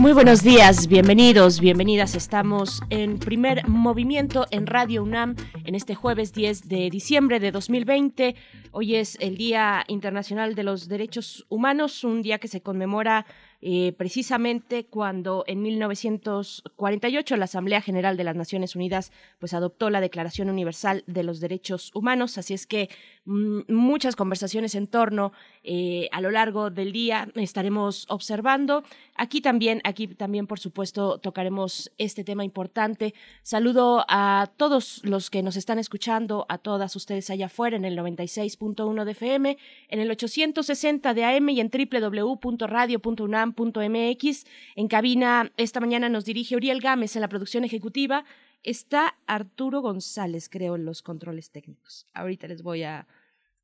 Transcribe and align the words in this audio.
Muy 0.00 0.14
buenos 0.14 0.42
días, 0.42 0.86
bienvenidos, 0.86 1.60
bienvenidas. 1.60 2.14
Estamos 2.14 2.80
en 2.88 3.18
primer 3.18 3.68
movimiento 3.68 4.46
en 4.50 4.66
Radio 4.66 5.02
UNAM 5.02 5.36
en 5.66 5.74
este 5.74 5.94
jueves 5.94 6.32
10 6.32 6.70
de 6.70 6.88
diciembre 6.88 7.38
de 7.38 7.52
2020. 7.52 8.34
Hoy 8.72 8.96
es 8.96 9.18
el 9.20 9.36
Día 9.36 9.84
Internacional 9.88 10.54
de 10.54 10.62
los 10.62 10.88
Derechos 10.88 11.44
Humanos, 11.50 12.02
un 12.02 12.22
día 12.22 12.38
que 12.38 12.48
se 12.48 12.62
conmemora 12.62 13.26
eh, 13.60 13.92
precisamente 13.98 14.86
cuando 14.86 15.44
en 15.46 15.60
1948 15.60 17.36
la 17.36 17.44
Asamblea 17.44 17.82
General 17.82 18.16
de 18.16 18.24
las 18.24 18.34
Naciones 18.34 18.74
Unidas 18.74 19.12
pues 19.38 19.52
adoptó 19.52 19.90
la 19.90 20.00
Declaración 20.00 20.48
Universal 20.48 21.04
de 21.06 21.24
los 21.24 21.40
Derechos 21.40 21.90
Humanos. 21.94 22.38
Así 22.38 22.54
es 22.54 22.66
que 22.66 22.88
muchas 23.30 24.16
conversaciones 24.16 24.74
en 24.74 24.88
torno 24.88 25.32
eh, 25.62 26.08
a 26.10 26.20
lo 26.20 26.32
largo 26.32 26.70
del 26.70 26.90
día 26.92 27.28
estaremos 27.36 28.06
observando. 28.08 28.82
Aquí 29.14 29.40
también, 29.40 29.80
aquí 29.84 30.08
también 30.08 30.48
por 30.48 30.58
supuesto 30.58 31.18
tocaremos 31.18 31.92
este 31.96 32.24
tema 32.24 32.44
importante. 32.44 33.14
Saludo 33.42 34.04
a 34.08 34.50
todos 34.56 35.02
los 35.04 35.30
que 35.30 35.42
nos 35.42 35.56
están 35.56 35.78
escuchando, 35.78 36.44
a 36.48 36.58
todas 36.58 36.96
ustedes 36.96 37.30
allá 37.30 37.46
afuera 37.46 37.76
en 37.76 37.84
el 37.84 37.96
96.1 37.96 39.04
de 39.04 39.12
FM, 39.12 39.58
en 39.88 40.00
el 40.00 40.10
860 40.10 41.14
de 41.14 41.24
AM 41.24 41.50
y 41.50 41.60
en 41.60 41.70
www.radio.unam 41.70 43.54
mx 43.56 44.46
En 44.74 44.88
cabina 44.88 45.52
esta 45.56 45.80
mañana 45.80 46.08
nos 46.08 46.24
dirige 46.24 46.56
Uriel 46.56 46.80
Gámez 46.80 47.14
en 47.14 47.22
la 47.22 47.28
producción 47.28 47.64
ejecutiva. 47.64 48.24
Está 48.62 49.16
Arturo 49.26 49.80
González, 49.80 50.50
creo, 50.50 50.76
en 50.76 50.84
los 50.84 51.00
controles 51.00 51.50
técnicos. 51.50 52.06
Ahorita 52.12 52.46
les 52.46 52.62
voy 52.62 52.82
a 52.82 53.06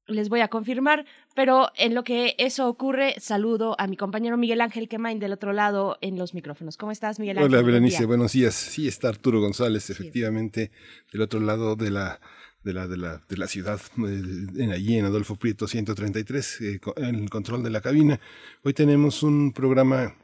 les 0.06 0.28
voy 0.28 0.40
a 0.40 0.48
confirmar, 0.48 1.04
pero 1.34 1.70
en 1.76 1.94
lo 1.94 2.04
que 2.04 2.34
eso 2.38 2.68
ocurre, 2.68 3.14
saludo 3.18 3.74
a 3.78 3.86
mi 3.86 3.96
compañero 3.96 4.36
Miguel 4.36 4.60
Ángel 4.60 4.88
Quemain 4.88 5.18
del 5.18 5.32
otro 5.32 5.52
lado 5.52 5.98
en 6.00 6.18
los 6.18 6.34
micrófonos. 6.34 6.76
¿Cómo 6.76 6.92
estás, 6.92 7.18
Miguel 7.18 7.38
Ángel? 7.38 7.52
Hola, 7.52 7.62
Berenice, 7.62 8.06
buenos 8.06 8.32
días. 8.32 8.54
Sí, 8.54 8.88
está 8.88 9.08
Arturo 9.08 9.40
González, 9.40 9.90
efectivamente, 9.90 10.70
del 11.12 11.22
otro 11.22 11.40
lado 11.40 11.76
de 11.76 11.90
la 11.90 12.20
de 12.66 12.72
la, 12.72 12.88
de 12.88 12.96
la, 12.96 13.22
de 13.28 13.36
la 13.36 13.46
ciudad, 13.46 13.80
en, 13.96 14.72
allí 14.72 14.98
en 14.98 15.04
Adolfo 15.04 15.36
Prieto 15.36 15.68
133, 15.68 16.60
eh, 16.62 16.80
en 16.96 17.14
el 17.14 17.30
control 17.30 17.62
de 17.62 17.70
la 17.70 17.80
cabina. 17.80 18.18
Hoy 18.64 18.74
tenemos 18.74 19.22
un 19.22 19.52
programa 19.52 20.16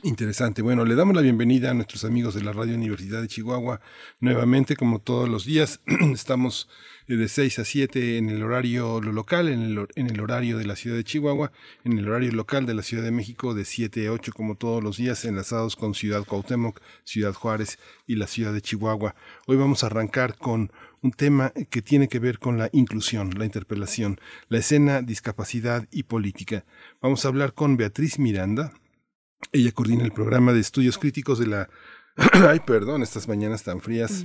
Interesante. 0.00 0.62
Bueno, 0.62 0.86
le 0.86 0.94
damos 0.94 1.14
la 1.14 1.20
bienvenida 1.20 1.70
a 1.70 1.74
nuestros 1.74 2.04
amigos 2.04 2.34
de 2.34 2.42
la 2.42 2.52
Radio 2.52 2.74
Universidad 2.74 3.20
de 3.20 3.28
Chihuahua. 3.28 3.80
Nuevamente, 4.20 4.74
como 4.74 5.00
todos 5.00 5.28
los 5.28 5.44
días, 5.44 5.80
estamos 6.14 6.68
eh, 7.08 7.16
de 7.16 7.28
6 7.28 7.58
a 7.58 7.64
7 7.64 8.16
en 8.16 8.30
el 8.30 8.42
horario 8.42 9.02
local, 9.02 9.48
en 9.48 9.60
el, 9.60 10.20
horario 10.20 10.56
de 10.56 10.64
la 10.64 10.76
ciudad 10.76 10.96
de 10.96 11.04
Chihuahua, 11.04 11.52
en 11.84 11.98
el 11.98 12.08
horario 12.08 12.32
local 12.32 12.64
de 12.64 12.72
la 12.72 12.82
Ciudad 12.82 13.04
de 13.04 13.10
México 13.10 13.52
de 13.52 13.66
7 13.66 14.08
a 14.08 14.12
8 14.12 14.32
como 14.34 14.54
todos 14.56 14.82
los 14.82 14.96
días, 14.96 15.26
enlazados 15.26 15.76
con 15.76 15.94
Ciudad 15.94 16.24
Cuauhtémoc, 16.24 16.80
Ciudad 17.04 17.34
Juárez 17.34 17.78
y 18.06 18.16
la 18.16 18.26
ciudad 18.26 18.54
de 18.54 18.62
Chihuahua. 18.62 19.14
Hoy 19.46 19.56
vamos 19.56 19.84
a 19.84 19.88
arrancar 19.88 20.38
con 20.38 20.72
un 21.02 21.12
tema 21.12 21.52
que 21.68 21.82
tiene 21.82 22.08
que 22.08 22.18
ver 22.18 22.38
con 22.38 22.56
la 22.56 22.70
inclusión, 22.72 23.38
la 23.38 23.44
interpelación, 23.44 24.18
la 24.48 24.58
escena, 24.58 25.02
discapacidad 25.02 25.86
y 25.92 26.04
política. 26.04 26.64
Vamos 27.02 27.24
a 27.24 27.28
hablar 27.28 27.52
con 27.52 27.76
Beatriz 27.76 28.18
Miranda. 28.18 28.72
Ella 29.50 29.72
coordina 29.72 30.04
el 30.04 30.12
programa 30.12 30.52
de 30.52 30.60
estudios 30.60 30.98
críticos 30.98 31.38
de 31.38 31.46
la... 31.46 31.68
Ay, 32.48 32.60
perdón, 32.60 33.02
estas 33.02 33.26
mañanas 33.26 33.62
tan 33.64 33.80
frías. 33.80 34.24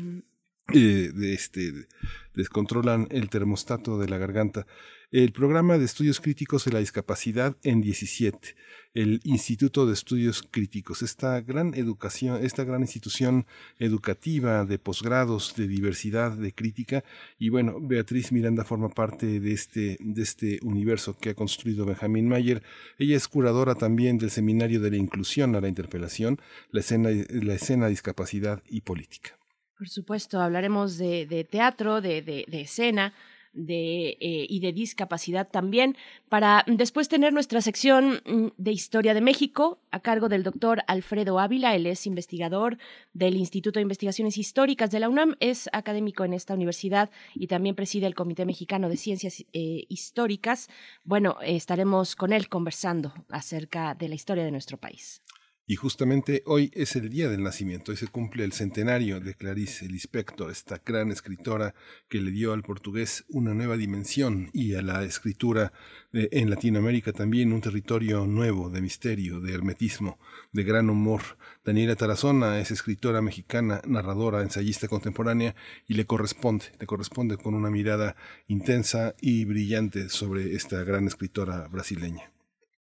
Eh, 0.73 1.11
este, 1.21 1.87
descontrolan 2.35 3.07
el 3.11 3.29
termostato 3.29 3.97
de 3.97 4.09
la 4.09 4.17
garganta. 4.17 4.67
El 5.11 5.31
programa 5.31 5.77
de 5.77 5.85
estudios 5.85 6.19
críticos 6.19 6.65
de 6.65 6.73
la 6.73 6.79
discapacidad 6.79 7.55
en 7.63 7.81
17 7.81 8.55
el 8.97 9.21
Instituto 9.25 9.85
de 9.85 9.93
Estudios 9.93 10.41
Críticos, 10.41 11.03
esta 11.03 11.39
gran 11.41 11.75
educación, 11.75 12.43
esta 12.43 12.63
gran 12.63 12.81
institución 12.81 13.45
educativa 13.77 14.65
de 14.65 14.79
posgrados, 14.79 15.53
de 15.55 15.67
diversidad, 15.67 16.31
de 16.31 16.51
crítica. 16.51 17.03
Y 17.37 17.49
bueno, 17.49 17.79
Beatriz 17.79 18.31
Miranda 18.31 18.63
forma 18.63 18.89
parte 18.89 19.39
de 19.39 19.53
este, 19.53 19.97
de 19.99 20.23
este 20.23 20.59
universo 20.63 21.15
que 21.15 21.29
ha 21.29 21.35
construido 21.35 21.85
Benjamín 21.85 22.27
Mayer. 22.27 22.63
Ella 22.97 23.17
es 23.17 23.27
curadora 23.27 23.75
también 23.75 24.17
del 24.17 24.31
Seminario 24.31 24.81
de 24.81 24.89
la 24.89 24.97
Inclusión 24.97 25.55
a 25.55 25.61
la 25.61 25.67
Interpelación, 25.67 26.41
la 26.71 26.79
escena, 26.79 27.09
la 27.29 27.53
escena 27.53 27.89
discapacidad 27.89 28.63
y 28.67 28.81
política. 28.81 29.37
Por 29.77 29.89
supuesto, 29.89 30.41
hablaremos 30.41 30.97
de, 30.97 31.47
teatro, 31.49 32.01
de, 32.01 32.21
de 32.21 32.61
escena 32.61 33.13
de, 33.57 34.17
eh, 34.19 34.45
y 34.47 34.59
de 34.59 34.71
discapacidad 34.71 35.49
también, 35.49 35.97
para 36.29 36.63
después 36.67 37.09
tener 37.09 37.33
nuestra 37.33 37.61
sección 37.61 38.21
mm, 38.25 38.47
de 38.57 38.71
Historia 38.71 39.13
de 39.13 39.21
México 39.21 39.79
a 39.91 39.99
cargo 39.99 40.29
del 40.29 40.43
doctor 40.43 40.83
Alfredo 40.87 41.39
Ávila. 41.39 41.75
Él 41.75 41.87
es 41.87 42.05
investigador 42.05 42.77
del 43.13 43.35
Instituto 43.35 43.79
de 43.79 43.83
Investigaciones 43.83 44.37
Históricas 44.37 44.91
de 44.91 44.99
la 44.99 45.09
UNAM, 45.09 45.35
es 45.39 45.69
académico 45.73 46.23
en 46.23 46.33
esta 46.33 46.53
universidad 46.53 47.09
y 47.33 47.47
también 47.47 47.75
preside 47.75 48.05
el 48.05 48.15
Comité 48.15 48.45
Mexicano 48.45 48.89
de 48.89 48.97
Ciencias 48.97 49.43
eh, 49.53 49.85
Históricas. 49.89 50.69
Bueno, 51.03 51.37
estaremos 51.41 52.15
con 52.15 52.33
él 52.33 52.47
conversando 52.49 53.13
acerca 53.29 53.95
de 53.95 54.09
la 54.09 54.15
historia 54.15 54.45
de 54.45 54.51
nuestro 54.51 54.77
país. 54.77 55.21
Y 55.69 55.75
justamente 55.75 56.43
hoy 56.45 56.71
es 56.73 56.95
el 56.95 57.09
día 57.09 57.27
del 57.27 57.43
nacimiento, 57.43 57.91
hoy 57.91 57.97
se 57.97 58.07
cumple 58.07 58.45
el 58.45 58.53
centenario 58.53 59.19
de 59.19 59.33
Clarice 59.33 59.89
Lispector, 59.89 60.49
esta 60.49 60.81
gran 60.85 61.11
escritora 61.11 61.75
que 62.07 62.21
le 62.21 62.31
dio 62.31 62.53
al 62.53 62.63
portugués 62.63 63.25
una 63.27 63.53
nueva 63.53 63.75
dimensión 63.75 64.49
y 64.53 64.75
a 64.75 64.81
la 64.81 65.03
escritura 65.03 65.73
en 66.13 66.49
Latinoamérica 66.49 67.11
también 67.11 67.51
un 67.51 67.59
territorio 67.59 68.25
nuevo 68.25 68.69
de 68.69 68.79
misterio, 68.79 69.41
de 69.41 69.53
hermetismo, 69.53 70.19
de 70.53 70.63
gran 70.63 70.89
humor. 70.89 71.21
Daniela 71.65 71.97
Tarazona 71.97 72.61
es 72.61 72.71
escritora 72.71 73.21
mexicana, 73.21 73.81
narradora, 73.85 74.43
ensayista 74.43 74.87
contemporánea 74.87 75.53
y 75.85 75.95
le 75.95 76.05
corresponde, 76.05 76.67
le 76.79 76.87
corresponde 76.87 77.35
con 77.35 77.55
una 77.55 77.69
mirada 77.69 78.15
intensa 78.47 79.15
y 79.19 79.43
brillante 79.43 80.07
sobre 80.07 80.55
esta 80.55 80.81
gran 80.85 81.07
escritora 81.07 81.67
brasileña. 81.67 82.31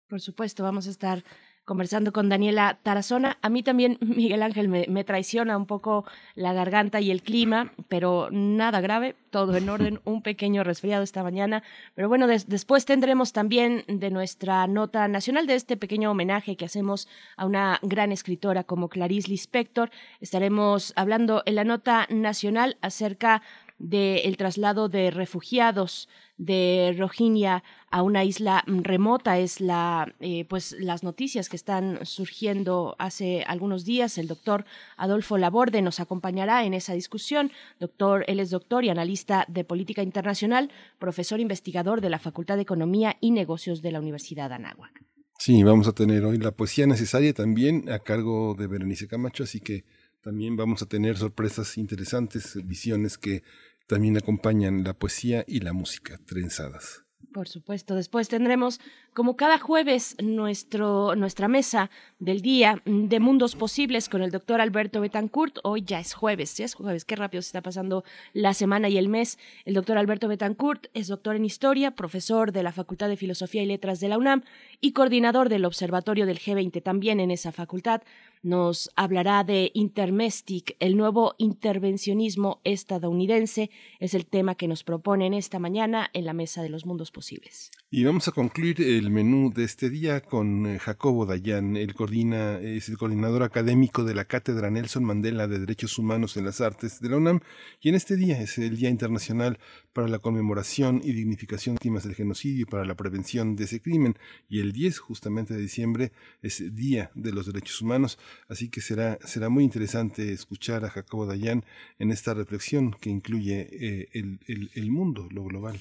Por 0.08 0.20
supuesto, 0.20 0.62
vamos 0.62 0.86
a 0.86 0.90
estar 0.90 1.24
conversando 1.66 2.12
con 2.12 2.30
Daniela 2.30 2.78
Tarazona. 2.82 3.36
A 3.42 3.50
mí 3.50 3.62
también, 3.62 3.98
Miguel 4.00 4.42
Ángel, 4.42 4.68
me, 4.68 5.04
traiciona 5.04 5.56
un 5.58 5.66
poco 5.66 6.06
la 6.34 6.54
garganta 6.54 7.00
y 7.00 7.10
el 7.10 7.22
clima, 7.22 7.72
pero 7.88 8.28
nada 8.30 8.80
grave, 8.80 9.16
todo 9.30 9.54
en 9.56 9.68
orden, 9.68 10.00
un 10.04 10.22
pequeño 10.22 10.64
resfriado 10.64 11.02
esta 11.02 11.22
mañana. 11.22 11.62
Pero 11.94 12.08
bueno, 12.08 12.26
después 12.26 12.86
tendremos 12.86 13.34
también 13.34 13.84
de 13.88 14.10
nuestra 14.10 14.66
nota 14.66 15.06
nacional, 15.08 15.46
de 15.46 15.56
este 15.56 15.76
pequeño 15.76 16.10
homenaje 16.10 16.56
que 16.56 16.64
hacemos 16.64 17.08
a 17.36 17.44
una 17.44 17.78
gran 17.82 18.12
escritora 18.12 18.64
como 18.64 18.88
Clarice 18.88 19.28
Lispector. 19.28 19.90
Estaremos 20.20 20.92
hablando 20.96 21.42
en 21.44 21.56
la 21.56 21.64
nota 21.64 22.06
nacional 22.08 22.78
acerca 22.80 23.42
del 23.78 24.36
traslado 24.36 24.88
de 24.88 25.10
refugiados 25.10 26.08
de 26.38 26.94
Rohingya 26.98 27.62
a 27.90 28.02
una 28.02 28.24
isla 28.24 28.62
remota 28.66 29.38
es 29.38 29.60
la 29.60 30.14
eh, 30.20 30.44
pues 30.48 30.76
las 30.78 31.02
noticias 31.02 31.48
que 31.48 31.56
están 31.56 32.04
surgiendo 32.04 32.94
hace 32.98 33.42
algunos 33.46 33.84
días. 33.84 34.18
El 34.18 34.28
doctor 34.28 34.64
Adolfo 34.96 35.38
Laborde 35.38 35.82
nos 35.82 36.00
acompañará 36.00 36.64
en 36.64 36.74
esa 36.74 36.94
discusión. 36.94 37.52
Doctor 37.80 38.24
él 38.28 38.40
es 38.40 38.50
doctor 38.50 38.84
y 38.84 38.90
analista 38.90 39.44
de 39.48 39.64
política 39.64 40.02
internacional 40.02 40.70
profesor 40.98 41.40
investigador 41.40 42.00
de 42.00 42.10
la 42.10 42.18
Facultad 42.18 42.56
de 42.56 42.62
Economía 42.62 43.16
y 43.20 43.30
Negocios 43.30 43.82
de 43.82 43.92
la 43.92 44.00
Universidad 44.00 44.48
de 44.50 44.56
Anáhuac. 44.56 45.04
Sí, 45.38 45.62
vamos 45.62 45.86
a 45.86 45.92
tener 45.92 46.24
hoy 46.24 46.38
la 46.38 46.50
poesía 46.50 46.86
necesaria 46.86 47.32
también 47.34 47.90
a 47.90 47.98
cargo 47.98 48.54
de 48.58 48.66
Berenice 48.66 49.06
Camacho, 49.06 49.44
así 49.44 49.60
que 49.60 49.84
también 50.22 50.56
vamos 50.56 50.82
a 50.82 50.86
tener 50.86 51.16
sorpresas 51.18 51.78
interesantes, 51.78 52.58
visiones 52.64 53.16
que 53.16 53.44
también 53.86 54.16
acompañan 54.16 54.84
la 54.84 54.94
poesía 54.94 55.44
y 55.46 55.60
la 55.60 55.72
música 55.72 56.18
trenzadas. 56.26 57.04
Por 57.32 57.48
supuesto, 57.48 57.94
después 57.94 58.28
tendremos, 58.28 58.80
como 59.16 59.34
cada 59.34 59.58
jueves, 59.58 60.14
nuestro, 60.22 61.16
nuestra 61.16 61.48
mesa 61.48 61.90
del 62.18 62.42
día 62.42 62.82
de 62.84 63.18
mundos 63.18 63.56
posibles 63.56 64.10
con 64.10 64.20
el 64.20 64.30
doctor 64.30 64.60
Alberto 64.60 65.00
Betancourt. 65.00 65.56
Hoy 65.64 65.82
ya 65.86 66.00
es 66.00 66.12
jueves, 66.12 66.54
ya 66.58 66.66
es 66.66 66.74
jueves, 66.74 67.06
qué 67.06 67.16
rápido 67.16 67.40
se 67.40 67.46
está 67.46 67.62
pasando 67.62 68.04
la 68.34 68.52
semana 68.52 68.90
y 68.90 68.98
el 68.98 69.08
mes. 69.08 69.38
El 69.64 69.72
doctor 69.72 69.96
Alberto 69.96 70.28
Betancourt 70.28 70.88
es 70.92 71.08
doctor 71.08 71.34
en 71.34 71.46
historia, 71.46 71.92
profesor 71.92 72.52
de 72.52 72.62
la 72.62 72.72
Facultad 72.72 73.08
de 73.08 73.16
Filosofía 73.16 73.62
y 73.62 73.66
Letras 73.66 74.00
de 74.00 74.08
la 74.08 74.18
UNAM 74.18 74.42
y 74.82 74.92
coordinador 74.92 75.48
del 75.48 75.64
Observatorio 75.64 76.26
del 76.26 76.38
G20 76.38 76.82
también 76.82 77.18
en 77.18 77.30
esa 77.30 77.52
facultad. 77.52 78.02
nos 78.42 78.90
hablará 78.96 79.44
de 79.44 79.70
Intermestic, 79.72 80.76
el 80.78 80.98
nuevo 80.98 81.34
intervencionismo 81.38 82.60
estadounidense. 82.64 83.70
Es 83.98 84.12
el 84.12 84.26
tema 84.26 84.56
que 84.56 84.68
nos 84.68 84.84
proponen 84.84 85.32
esta 85.32 85.58
mañana 85.58 86.10
en 86.12 86.26
la 86.26 86.34
Mesa 86.34 86.62
de 86.62 86.68
los 86.68 86.84
Mundos 86.84 87.10
Posibles. 87.10 87.70
Y 87.88 88.02
vamos 88.02 88.26
a 88.26 88.32
concluir 88.32 88.82
el 88.82 89.12
menú 89.12 89.52
de 89.54 89.62
este 89.62 89.90
día 89.90 90.20
con 90.20 90.66
eh, 90.66 90.80
Jacobo 90.80 91.24
Dayan. 91.24 91.76
Él 91.76 91.94
coordina, 91.94 92.58
es 92.58 92.88
el 92.88 92.98
coordinador 92.98 93.44
académico 93.44 94.02
de 94.02 94.12
la 94.12 94.24
Cátedra 94.24 94.70
Nelson 94.70 95.04
Mandela 95.04 95.46
de 95.46 95.60
Derechos 95.60 95.96
Humanos 95.96 96.36
en 96.36 96.46
las 96.46 96.60
Artes 96.60 97.00
de 97.00 97.08
la 97.08 97.18
UNAM. 97.18 97.42
Y 97.80 97.90
en 97.90 97.94
este 97.94 98.16
día 98.16 98.40
es 98.40 98.58
el 98.58 98.76
Día 98.76 98.90
Internacional 98.90 99.60
para 99.92 100.08
la 100.08 100.18
Conmemoración 100.18 101.00
y 101.04 101.12
Dignificación 101.12 101.76
de 101.76 101.78
Víctimas 101.78 102.02
del 102.02 102.16
Genocidio 102.16 102.62
y 102.62 102.64
para 102.64 102.84
la 102.84 102.96
Prevención 102.96 103.54
de 103.54 103.64
ese 103.64 103.80
crimen. 103.80 104.18
Y 104.48 104.58
el 104.58 104.72
10 104.72 104.98
justamente 104.98 105.54
de 105.54 105.60
diciembre 105.60 106.10
es 106.42 106.74
Día 106.74 107.12
de 107.14 107.30
los 107.30 107.46
Derechos 107.46 107.80
Humanos. 107.82 108.18
Así 108.48 108.68
que 108.68 108.80
será, 108.80 109.16
será 109.24 109.48
muy 109.48 109.62
interesante 109.62 110.32
escuchar 110.32 110.84
a 110.84 110.90
Jacobo 110.90 111.26
Dayan 111.26 111.64
en 112.00 112.10
esta 112.10 112.34
reflexión 112.34 112.96
que 113.00 113.10
incluye 113.10 113.68
eh, 113.70 114.08
el, 114.12 114.40
el, 114.48 114.70
el 114.74 114.90
mundo, 114.90 115.28
lo 115.30 115.44
global. 115.44 115.80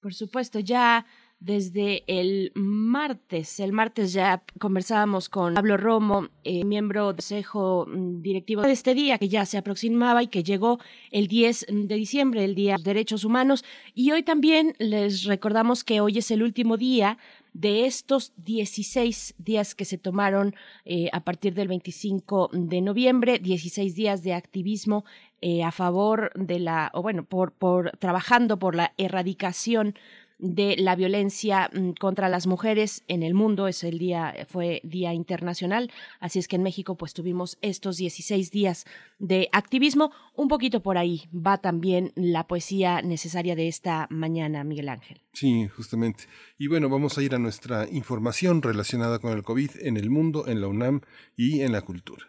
Por 0.00 0.14
supuesto, 0.14 0.60
ya 0.60 1.06
desde 1.40 2.04
el 2.06 2.52
martes. 2.54 3.60
El 3.60 3.72
martes 3.72 4.12
ya 4.12 4.42
conversábamos 4.58 5.30
con 5.30 5.54
Pablo 5.54 5.78
Romo, 5.78 6.28
eh, 6.44 6.64
miembro 6.64 7.08
del 7.08 7.16
Consejo 7.16 7.86
mm, 7.88 8.20
Directivo 8.20 8.62
de 8.62 8.72
este 8.72 8.94
día 8.94 9.18
que 9.18 9.28
ya 9.28 9.46
se 9.46 9.56
aproximaba 9.56 10.22
y 10.22 10.28
que 10.28 10.42
llegó 10.42 10.78
el 11.10 11.26
10 11.26 11.66
de 11.70 11.94
diciembre, 11.94 12.44
el 12.44 12.54
Día 12.54 12.72
de 12.72 12.78
los 12.78 12.84
Derechos 12.84 13.24
Humanos. 13.24 13.64
Y 13.94 14.12
hoy 14.12 14.22
también 14.22 14.74
les 14.78 15.24
recordamos 15.24 15.82
que 15.82 16.00
hoy 16.02 16.18
es 16.18 16.30
el 16.30 16.42
último 16.42 16.76
día 16.76 17.16
de 17.52 17.86
estos 17.86 18.32
16 18.36 19.34
días 19.38 19.74
que 19.74 19.84
se 19.84 19.98
tomaron 19.98 20.54
eh, 20.84 21.08
a 21.12 21.24
partir 21.24 21.54
del 21.54 21.68
25 21.68 22.50
de 22.52 22.80
noviembre, 22.80 23.38
16 23.38 23.94
días 23.94 24.22
de 24.22 24.34
activismo 24.34 25.04
eh, 25.40 25.64
a 25.64 25.72
favor 25.72 26.32
de 26.34 26.60
la, 26.60 26.90
o 26.92 27.02
bueno, 27.02 27.24
por, 27.24 27.52
por 27.52 27.92
trabajando 27.98 28.58
por 28.58 28.76
la 28.76 28.92
erradicación 28.98 29.94
de 30.40 30.76
la 30.78 30.96
violencia 30.96 31.70
mm, 31.72 31.90
contra 31.92 32.28
las 32.28 32.46
mujeres 32.46 33.04
en 33.08 33.22
el 33.22 33.34
mundo. 33.34 33.68
Es 33.68 33.84
el 33.84 33.98
día, 33.98 34.34
fue 34.48 34.80
Día 34.84 35.12
Internacional. 35.12 35.90
Así 36.18 36.38
es 36.38 36.48
que 36.48 36.56
en 36.56 36.62
México, 36.62 36.96
pues 36.96 37.14
tuvimos 37.14 37.58
estos 37.60 37.96
16 37.96 38.50
días 38.50 38.86
de 39.18 39.48
activismo. 39.52 40.12
Un 40.34 40.48
poquito 40.48 40.82
por 40.82 40.98
ahí 40.98 41.28
va 41.34 41.58
también 41.58 42.12
la 42.16 42.46
poesía 42.46 43.02
necesaria 43.02 43.54
de 43.54 43.68
esta 43.68 44.06
mañana, 44.10 44.64
Miguel 44.64 44.88
Ángel. 44.88 45.20
Sí, 45.32 45.68
justamente. 45.68 46.24
Y 46.58 46.66
bueno, 46.66 46.88
vamos 46.88 47.18
a 47.18 47.22
ir 47.22 47.34
a 47.34 47.38
nuestra 47.38 47.88
información 47.90 48.62
relacionada 48.62 49.18
con 49.18 49.32
el 49.32 49.42
COVID 49.42 49.70
en 49.82 49.96
el 49.96 50.10
mundo, 50.10 50.48
en 50.48 50.60
la 50.60 50.68
UNAM 50.68 51.02
y 51.36 51.60
en 51.60 51.72
la 51.72 51.82
cultura. 51.82 52.26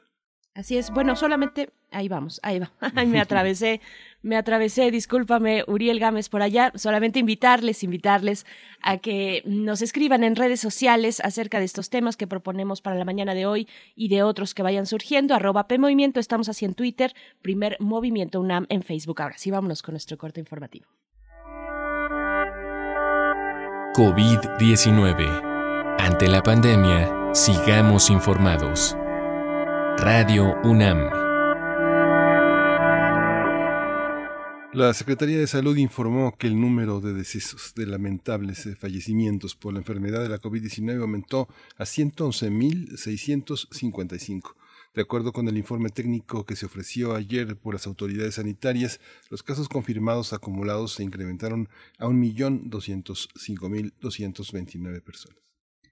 Así 0.54 0.78
es. 0.78 0.92
Bueno, 0.92 1.16
solamente 1.16 1.70
ahí 1.92 2.10
vamos, 2.10 2.40
ahí 2.44 2.60
va. 2.60 2.72
me 3.06 3.20
atravesé, 3.22 3.80
me 4.22 4.36
atravesé, 4.36 4.92
discúlpame, 4.92 5.64
Uriel 5.68 6.00
Gámez 6.00 6.30
por 6.30 6.42
allá. 6.42 6.72
Solamente 6.76 7.20
invitarles, 7.20 7.84
invitarles 7.84 8.46
a 8.82 8.98
que 8.98 9.44
nos 9.46 9.82
escriban 9.82 10.24
en 10.24 10.36
redes 10.36 10.60
sociales 10.60 11.22
acerca 11.22 11.60
de 11.60 11.66
estos 11.66 11.90
temas 11.90 12.18
que 12.18 12.28
proponemos 12.28 12.82
para 12.82 12.98
la 12.98 13.06
mañana 13.06 13.34
de 13.34 13.46
hoy 13.46 13.68
y 13.96 14.10
de 14.10 14.24
otros 14.24 14.54
que 14.54 14.64
vayan 14.64 14.86
surgiendo. 14.86 15.36
Arroba 15.36 15.68
P 15.68 15.78
Movimiento, 15.78 16.20
estamos 16.20 16.50
así 16.50 16.66
en 16.66 16.74
Twitter, 16.74 17.14
primer 17.42 17.78
Movimiento 17.80 18.42
UNAM 18.42 18.66
en 18.70 18.84
Facebook. 18.84 19.22
Ahora 19.22 19.38
sí, 19.38 19.52
vámonos 19.52 19.82
con 19.82 19.94
nuestro 19.94 20.18
corte 20.18 20.42
informativo. 20.42 20.88
COVID-19. 23.94 25.98
Ante 26.00 26.28
la 26.28 26.42
pandemia, 26.42 27.34
sigamos 27.34 28.10
informados. 28.10 28.98
Radio 29.98 30.56
UNAM. 30.64 31.10
La 34.74 34.94
Secretaría 34.94 35.38
de 35.38 35.48
Salud 35.48 35.76
informó 35.78 36.38
que 36.38 36.48
el 36.48 36.58
número 36.60 37.00
de 37.02 37.14
decesos 37.14 37.74
de 37.76 37.86
lamentables 37.86 38.68
fallecimientos 38.80 39.56
por 39.56 39.74
la 39.74 39.80
enfermedad 39.80 40.22
de 40.22 40.30
la 40.30 40.40
COVID-19 40.40 41.02
aumentó 41.02 41.50
a 41.78 41.84
111.655. 41.84 44.56
De 44.94 45.02
acuerdo 45.02 45.32
con 45.32 45.48
el 45.48 45.58
informe 45.58 45.90
técnico 45.90 46.46
que 46.46 46.56
se 46.56 46.66
ofreció 46.66 47.16
ayer 47.16 47.58
por 47.58 47.74
las 47.74 47.88
autoridades 47.88 48.36
sanitarias, 48.36 49.00
los 49.30 49.42
casos 49.44 49.70
confirmados 49.70 50.34
acumulados 50.34 50.92
se 50.94 51.04
incrementaron 51.04 51.70
a 51.98 52.08
1.205.229 52.08 55.02
personas. 55.02 55.38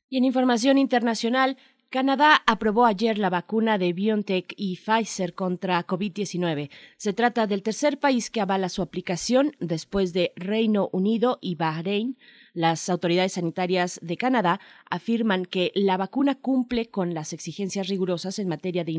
Y 0.09 0.17
en 0.17 0.25
información 0.25 0.77
internacional, 0.77 1.57
Canadá 1.91 2.43
aprobó 2.45 2.85
ayer 2.85 3.17
la 3.17 3.31
vacuna 3.31 3.79
de 3.79 3.93
BioNTech 3.93 4.53
y 4.55 4.75
Pfizer 4.75 5.33
contra 5.33 5.87
COVID-19. 5.87 6.69
Se 6.97 7.13
trata 7.13 7.47
del 7.47 7.63
tercer 7.63 7.99
país 7.99 8.29
que 8.29 8.41
avala 8.41 8.69
su 8.69 8.83
aplicación 8.83 9.55
después 9.59 10.13
de 10.13 10.31
Reino 10.35 10.89
Unido 10.91 11.39
y 11.41 11.55
Bahrein. 11.55 12.15
Las 12.53 12.89
autoridades 12.89 13.33
sanitarias 13.33 13.99
de 14.03 14.17
Canadá 14.17 14.59
afirman 14.87 15.45
que 15.45 15.71
la 15.73 15.97
vacuna 15.97 16.35
cumple 16.35 16.91
con 16.91 17.15
las 17.15 17.33
exigencias 17.33 17.87
rigurosas 17.87 18.37
en 18.37 18.49
materia 18.49 18.83
de 18.83 18.91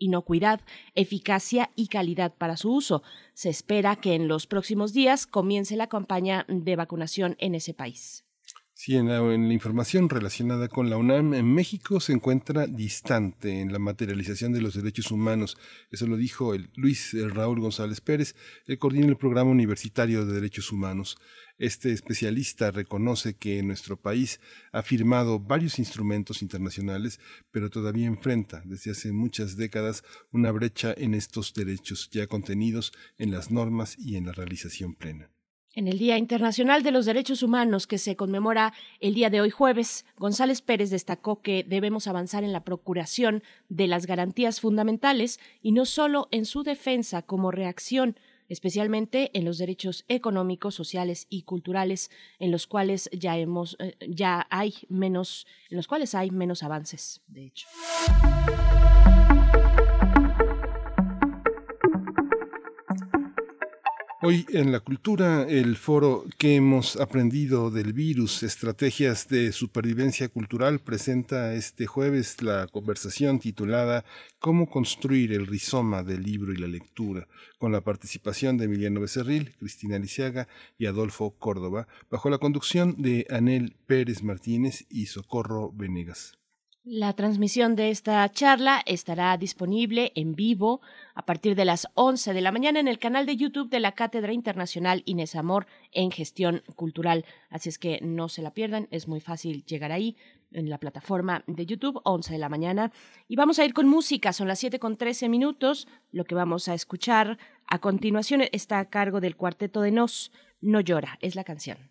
inocuidad, 0.00 0.60
eficacia 0.96 1.70
y 1.76 1.86
calidad 1.86 2.34
para 2.34 2.56
su 2.56 2.72
uso. 2.74 3.04
Se 3.34 3.50
espera 3.50 3.94
que 3.94 4.16
en 4.16 4.26
los 4.26 4.48
próximos 4.48 4.92
días 4.92 5.28
comience 5.28 5.76
la 5.76 5.86
campaña 5.86 6.44
de 6.48 6.74
vacunación 6.74 7.36
en 7.38 7.54
ese 7.54 7.72
país. 7.72 8.24
Sí, 8.82 8.96
en 8.96 9.08
la, 9.08 9.52
información 9.52 10.08
relacionada 10.08 10.66
con 10.68 10.88
la 10.88 10.96
UNAM, 10.96 11.34
en 11.34 11.52
México 11.52 12.00
se 12.00 12.14
encuentra 12.14 12.66
distante 12.66 13.60
en 13.60 13.74
la 13.74 13.78
materialización 13.78 14.54
de 14.54 14.62
los 14.62 14.72
derechos 14.72 15.10
humanos. 15.10 15.58
Eso 15.90 16.06
lo 16.06 16.16
dijo 16.16 16.54
el 16.54 16.70
Luis 16.76 17.14
Raúl 17.34 17.60
González 17.60 18.00
Pérez, 18.00 18.34
el 18.66 18.78
coordina 18.78 19.08
el 19.08 19.18
Programa 19.18 19.50
Universitario 19.50 20.24
de 20.24 20.32
Derechos 20.32 20.72
Humanos. 20.72 21.18
Este 21.58 21.92
especialista 21.92 22.70
reconoce 22.70 23.34
que 23.34 23.62
nuestro 23.62 24.00
país 24.00 24.40
ha 24.72 24.82
firmado 24.82 25.38
varios 25.38 25.78
instrumentos 25.78 26.40
internacionales, 26.40 27.20
pero 27.50 27.68
todavía 27.68 28.06
enfrenta 28.06 28.62
desde 28.64 28.92
hace 28.92 29.12
muchas 29.12 29.58
décadas 29.58 30.04
una 30.30 30.52
brecha 30.52 30.94
en 30.96 31.12
estos 31.12 31.52
derechos 31.52 32.08
ya 32.10 32.26
contenidos 32.28 32.94
en 33.18 33.30
las 33.30 33.50
normas 33.50 33.98
y 33.98 34.16
en 34.16 34.24
la 34.24 34.32
realización 34.32 34.94
plena. 34.94 35.30
En 35.72 35.86
el 35.86 35.98
Día 35.98 36.18
Internacional 36.18 36.82
de 36.82 36.90
los 36.90 37.06
Derechos 37.06 37.44
Humanos, 37.44 37.86
que 37.86 37.98
se 37.98 38.16
conmemora 38.16 38.72
el 38.98 39.14
día 39.14 39.30
de 39.30 39.40
hoy 39.40 39.50
jueves, 39.50 40.04
González 40.18 40.62
Pérez 40.62 40.90
destacó 40.90 41.42
que 41.42 41.64
debemos 41.64 42.08
avanzar 42.08 42.42
en 42.42 42.52
la 42.52 42.64
procuración 42.64 43.44
de 43.68 43.86
las 43.86 44.06
garantías 44.06 44.60
fundamentales 44.60 45.38
y 45.62 45.70
no 45.70 45.84
solo 45.84 46.26
en 46.32 46.44
su 46.44 46.64
defensa 46.64 47.22
como 47.22 47.52
reacción, 47.52 48.18
especialmente 48.48 49.30
en 49.32 49.44
los 49.44 49.58
derechos 49.58 50.04
económicos, 50.08 50.74
sociales 50.74 51.28
y 51.30 51.42
culturales, 51.42 52.10
en 52.40 52.50
los 52.50 52.66
cuales 52.66 53.08
ya 53.12 53.38
hemos, 53.38 53.76
eh, 53.78 53.94
ya 54.08 54.48
hay 54.50 54.74
menos, 54.88 55.46
en 55.70 55.76
los 55.76 55.86
cuales 55.86 56.16
hay 56.16 56.32
menos 56.32 56.64
avances, 56.64 57.22
de 57.28 57.46
hecho. 57.46 57.68
Hoy 64.22 64.44
en 64.50 64.70
la 64.70 64.80
cultura, 64.80 65.46
el 65.48 65.76
foro 65.76 66.26
que 66.36 66.56
hemos 66.56 66.96
aprendido 66.96 67.70
del 67.70 67.94
virus, 67.94 68.42
estrategias 68.42 69.28
de 69.28 69.50
supervivencia 69.50 70.28
cultural, 70.28 70.80
presenta 70.80 71.54
este 71.54 71.86
jueves 71.86 72.42
la 72.42 72.66
conversación 72.66 73.38
titulada 73.38 74.04
Cómo 74.38 74.68
construir 74.68 75.32
el 75.32 75.46
rizoma 75.46 76.02
del 76.02 76.22
libro 76.22 76.52
y 76.52 76.58
la 76.58 76.66
lectura, 76.66 77.28
con 77.58 77.72
la 77.72 77.80
participación 77.80 78.58
de 78.58 78.66
Emiliano 78.66 79.00
Becerril, 79.00 79.54
Cristina 79.58 79.98
Lisiaga 79.98 80.48
y 80.76 80.84
Adolfo 80.84 81.30
Córdoba, 81.38 81.88
bajo 82.10 82.28
la 82.28 82.36
conducción 82.36 83.00
de 83.00 83.26
Anel 83.30 83.74
Pérez 83.86 84.22
Martínez 84.22 84.84
y 84.90 85.06
Socorro 85.06 85.72
Venegas. 85.72 86.39
La 86.84 87.12
transmisión 87.12 87.76
de 87.76 87.90
esta 87.90 88.26
charla 88.32 88.82
estará 88.86 89.36
disponible 89.36 90.12
en 90.14 90.34
vivo 90.34 90.80
a 91.14 91.26
partir 91.26 91.54
de 91.54 91.66
las 91.66 91.88
11 91.92 92.32
de 92.32 92.40
la 92.40 92.52
mañana 92.52 92.80
en 92.80 92.88
el 92.88 92.98
canal 92.98 93.26
de 93.26 93.36
YouTube 93.36 93.68
de 93.68 93.80
la 93.80 93.92
Cátedra 93.92 94.32
Internacional 94.32 95.02
Inés 95.04 95.36
Amor 95.36 95.66
en 95.92 96.10
Gestión 96.10 96.62
Cultural. 96.76 97.26
Así 97.50 97.68
es 97.68 97.78
que 97.78 98.00
no 98.00 98.30
se 98.30 98.40
la 98.40 98.54
pierdan, 98.54 98.88
es 98.90 99.08
muy 99.08 99.20
fácil 99.20 99.62
llegar 99.66 99.92
ahí 99.92 100.16
en 100.52 100.70
la 100.70 100.78
plataforma 100.78 101.44
de 101.46 101.66
YouTube, 101.66 102.00
11 102.02 102.32
de 102.32 102.38
la 102.38 102.48
mañana. 102.48 102.92
Y 103.28 103.36
vamos 103.36 103.58
a 103.58 103.66
ir 103.66 103.74
con 103.74 103.86
música, 103.86 104.32
son 104.32 104.48
las 104.48 104.58
7 104.60 104.78
con 104.78 104.96
13 104.96 105.28
minutos. 105.28 105.86
Lo 106.12 106.24
que 106.24 106.34
vamos 106.34 106.66
a 106.68 106.72
escuchar 106.72 107.36
a 107.66 107.78
continuación 107.80 108.40
está 108.52 108.78
a 108.78 108.88
cargo 108.88 109.20
del 109.20 109.36
cuarteto 109.36 109.82
de 109.82 109.90
Nos, 109.90 110.32
No 110.62 110.80
llora, 110.80 111.18
es 111.20 111.34
la 111.34 111.44
canción. 111.44 111.90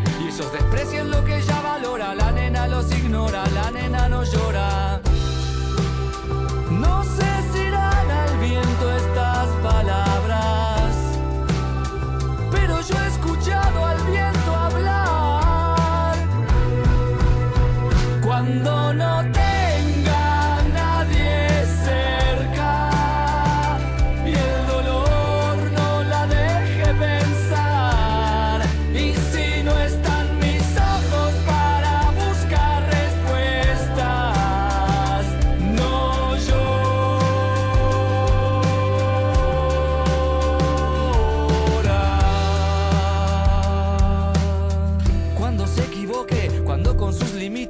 Desprecian 0.49 1.11
lo 1.11 1.23
que 1.23 1.37
ella 1.37 1.61
valora, 1.61 2.15
la 2.15 2.31
nena 2.31 2.67
los 2.67 2.91
ignora, 2.91 3.45
la 3.53 3.69
nena 3.71 4.09
no 4.09 4.23
llora. 4.23 4.99
No 6.69 7.03
sé 7.03 7.31
si 7.53 7.70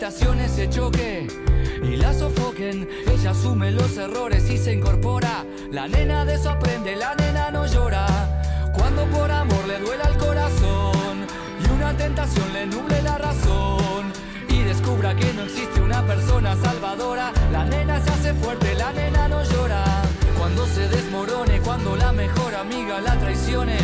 sus 0.01 0.21
limitaciones 0.21 0.51
se 0.53 0.67
choque 0.67 1.27
y 1.83 1.95
la 1.95 2.11
sofoquen, 2.11 2.89
ella 3.07 3.31
asume 3.31 3.69
los 3.69 3.97
errores 3.97 4.49
y 4.49 4.57
se 4.57 4.73
incorpora. 4.73 5.45
La 5.71 5.87
nena 5.87 6.25
de 6.25 6.35
eso 6.35 6.49
aprende, 6.49 6.95
la 6.95 7.13
nena 7.13 7.51
no 7.51 7.67
llora. 7.67 8.07
Cuando 8.73 9.05
por 9.05 9.29
amor 9.29 9.67
le 9.67 9.77
duela 9.77 10.05
el 10.05 10.17
corazón 10.17 11.27
y 11.63 11.71
una 11.71 11.95
tentación 11.95 12.51
le 12.51 12.65
nuble 12.65 12.99
la 13.03 13.19
razón 13.19 14.11
y 14.49 14.63
descubra 14.63 15.15
que 15.15 15.33
no 15.33 15.43
existe 15.43 15.79
una 15.79 16.03
persona 16.03 16.55
salvadora, 16.55 17.31
la 17.51 17.65
nena 17.65 18.01
se 18.03 18.09
hace 18.09 18.33
fuerte, 18.33 18.73
la 18.73 18.91
nena 18.93 19.27
no 19.27 19.43
llora. 19.43 19.83
Cuando 20.35 20.65
se 20.65 20.87
desmorone, 20.89 21.61
cuando 21.61 21.95
la 21.95 22.11
mejor 22.11 22.55
amiga 22.55 23.01
la 23.01 23.19
traicione 23.19 23.77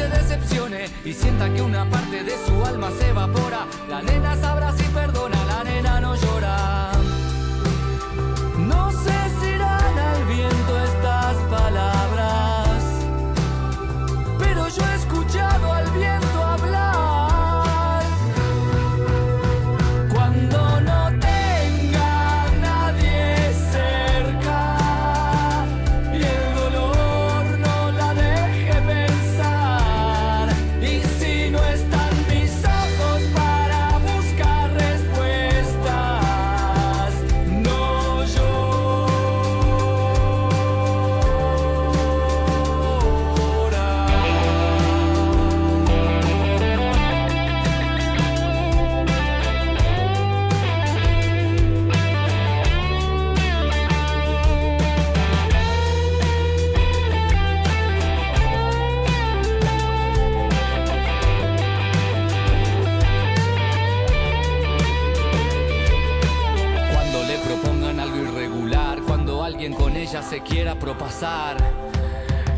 se 0.00 0.08
decepcione 0.08 0.86
y 1.04 1.12
sienta 1.12 1.52
que 1.52 1.60
una 1.60 1.84
parte 1.90 2.24
de 2.24 2.32
su 2.46 2.64
alma 2.64 2.90
se 2.98 3.08
evapora, 3.10 3.66
la 3.88 4.00
nena 4.00 4.34
sabrá 4.36 4.72
si 4.72 4.84
perdona, 4.84 5.44
la 5.44 5.62
nena 5.62 6.00
no 6.00 6.14
llora. 6.16 6.92
No 8.56 8.90
sé 8.92 9.18
si 9.40 9.48
irán 9.48 9.98
al 9.98 10.24
viento 10.24 10.72
estas 10.84 11.36
palabras, 11.50 11.99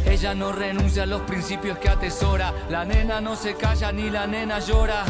Ella 0.07 0.35
no 0.37 0.53
renuncia 0.53 1.03
a 1.03 1.07
los 1.07 1.23
principios 1.23 1.79
que 1.79 1.89
atesora. 1.89 2.55
La 2.69 2.85
nena 2.85 3.21
no 3.21 3.35
se 3.35 3.57
calla 3.57 3.91
ni 3.91 4.09
la 4.09 4.29
nena 4.29 4.61
llora. 4.61 5.03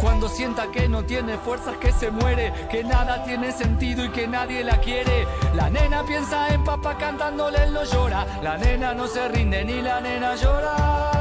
Cuando 0.00 0.28
sienta 0.28 0.72
que 0.72 0.88
no 0.88 1.04
tiene 1.04 1.38
fuerzas, 1.38 1.76
que 1.76 1.92
se 1.92 2.10
muere, 2.10 2.52
que 2.68 2.82
nada 2.82 3.22
tiene 3.22 3.52
sentido 3.52 4.04
y 4.04 4.08
que 4.08 4.26
nadie 4.26 4.64
la 4.64 4.78
quiere. 4.78 5.24
La 5.54 5.70
nena 5.70 6.02
piensa 6.04 6.48
en 6.48 6.64
papá 6.64 6.98
cantándole, 6.98 7.62
él 7.62 7.72
no 7.72 7.84
llora. 7.84 8.26
La 8.42 8.56
nena 8.56 8.92
no 8.92 9.06
se 9.06 9.28
rinde 9.28 9.64
ni 9.64 9.80
la 9.82 10.00
nena 10.00 10.34
llora. 10.34 11.19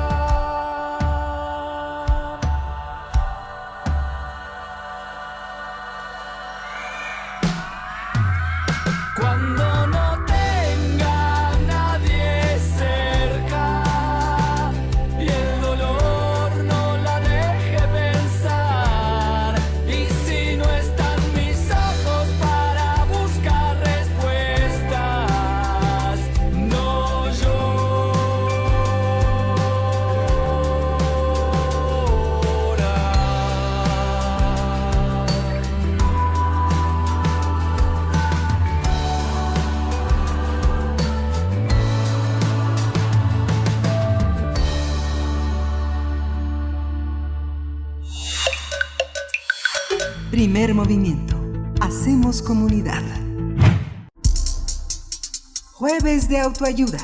Hacemos 51.82 52.42
comunidad. 52.42 53.04
Jueves 55.74 56.28
de 56.28 56.40
autoayuda. 56.40 56.98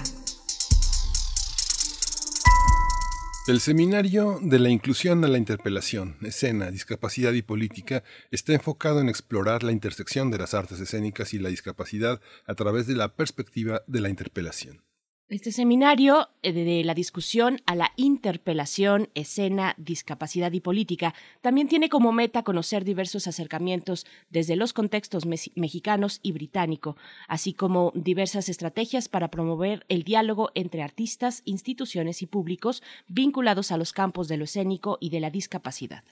El 3.47 3.59
seminario 3.59 4.39
de 4.41 4.57
la 4.57 4.69
inclusión 4.69 5.23
a 5.23 5.27
la 5.27 5.37
interpelación, 5.37 6.17
escena, 6.23 6.71
discapacidad 6.71 7.33
y 7.33 7.43
política 7.43 8.03
está 8.31 8.53
enfocado 8.53 9.01
en 9.01 9.07
explorar 9.07 9.61
la 9.61 9.71
intersección 9.71 10.31
de 10.31 10.39
las 10.39 10.55
artes 10.55 10.79
escénicas 10.79 11.35
y 11.35 11.37
la 11.37 11.49
discapacidad 11.49 12.21
a 12.47 12.55
través 12.55 12.87
de 12.87 12.95
la 12.95 13.13
perspectiva 13.13 13.83
de 13.85 14.01
la 14.01 14.09
interpelación. 14.09 14.81
Este 15.27 15.51
seminario 15.51 16.29
eh, 16.43 16.53
de, 16.53 16.83
la 16.83 16.93
discusión 16.93 17.59
a 17.65 17.73
la 17.73 17.93
interpelación, 17.95 19.09
escena, 19.15 19.73
discapacidad 19.79 20.51
y 20.51 20.59
política 20.59 21.15
también 21.41 21.67
tiene 21.67 21.89
como 21.89 22.11
meta 22.11 22.43
conocer 22.43 22.83
diversos 22.83 23.25
acercamientos 23.25 24.05
desde 24.29 24.55
los 24.55 24.71
contextos 24.71 25.25
mexicanos 25.25 26.19
y 26.21 26.31
británico, 26.31 26.95
así 27.27 27.53
como 27.53 27.91
diversas 27.95 28.49
estrategias 28.49 29.09
para 29.09 29.31
promover 29.31 29.83
el 29.89 30.03
diálogo 30.03 30.51
entre 30.53 30.83
artistas, 30.83 31.41
instituciones 31.45 32.21
y 32.21 32.27
públicos 32.27 32.83
vinculados 33.07 33.71
a 33.71 33.77
los 33.77 33.93
campos 33.93 34.27
de 34.27 34.37
lo 34.37 34.43
escénico 34.43 34.99
y 35.01 35.09
de 35.09 35.21
la 35.21 35.31
discapacidad. 35.31 36.03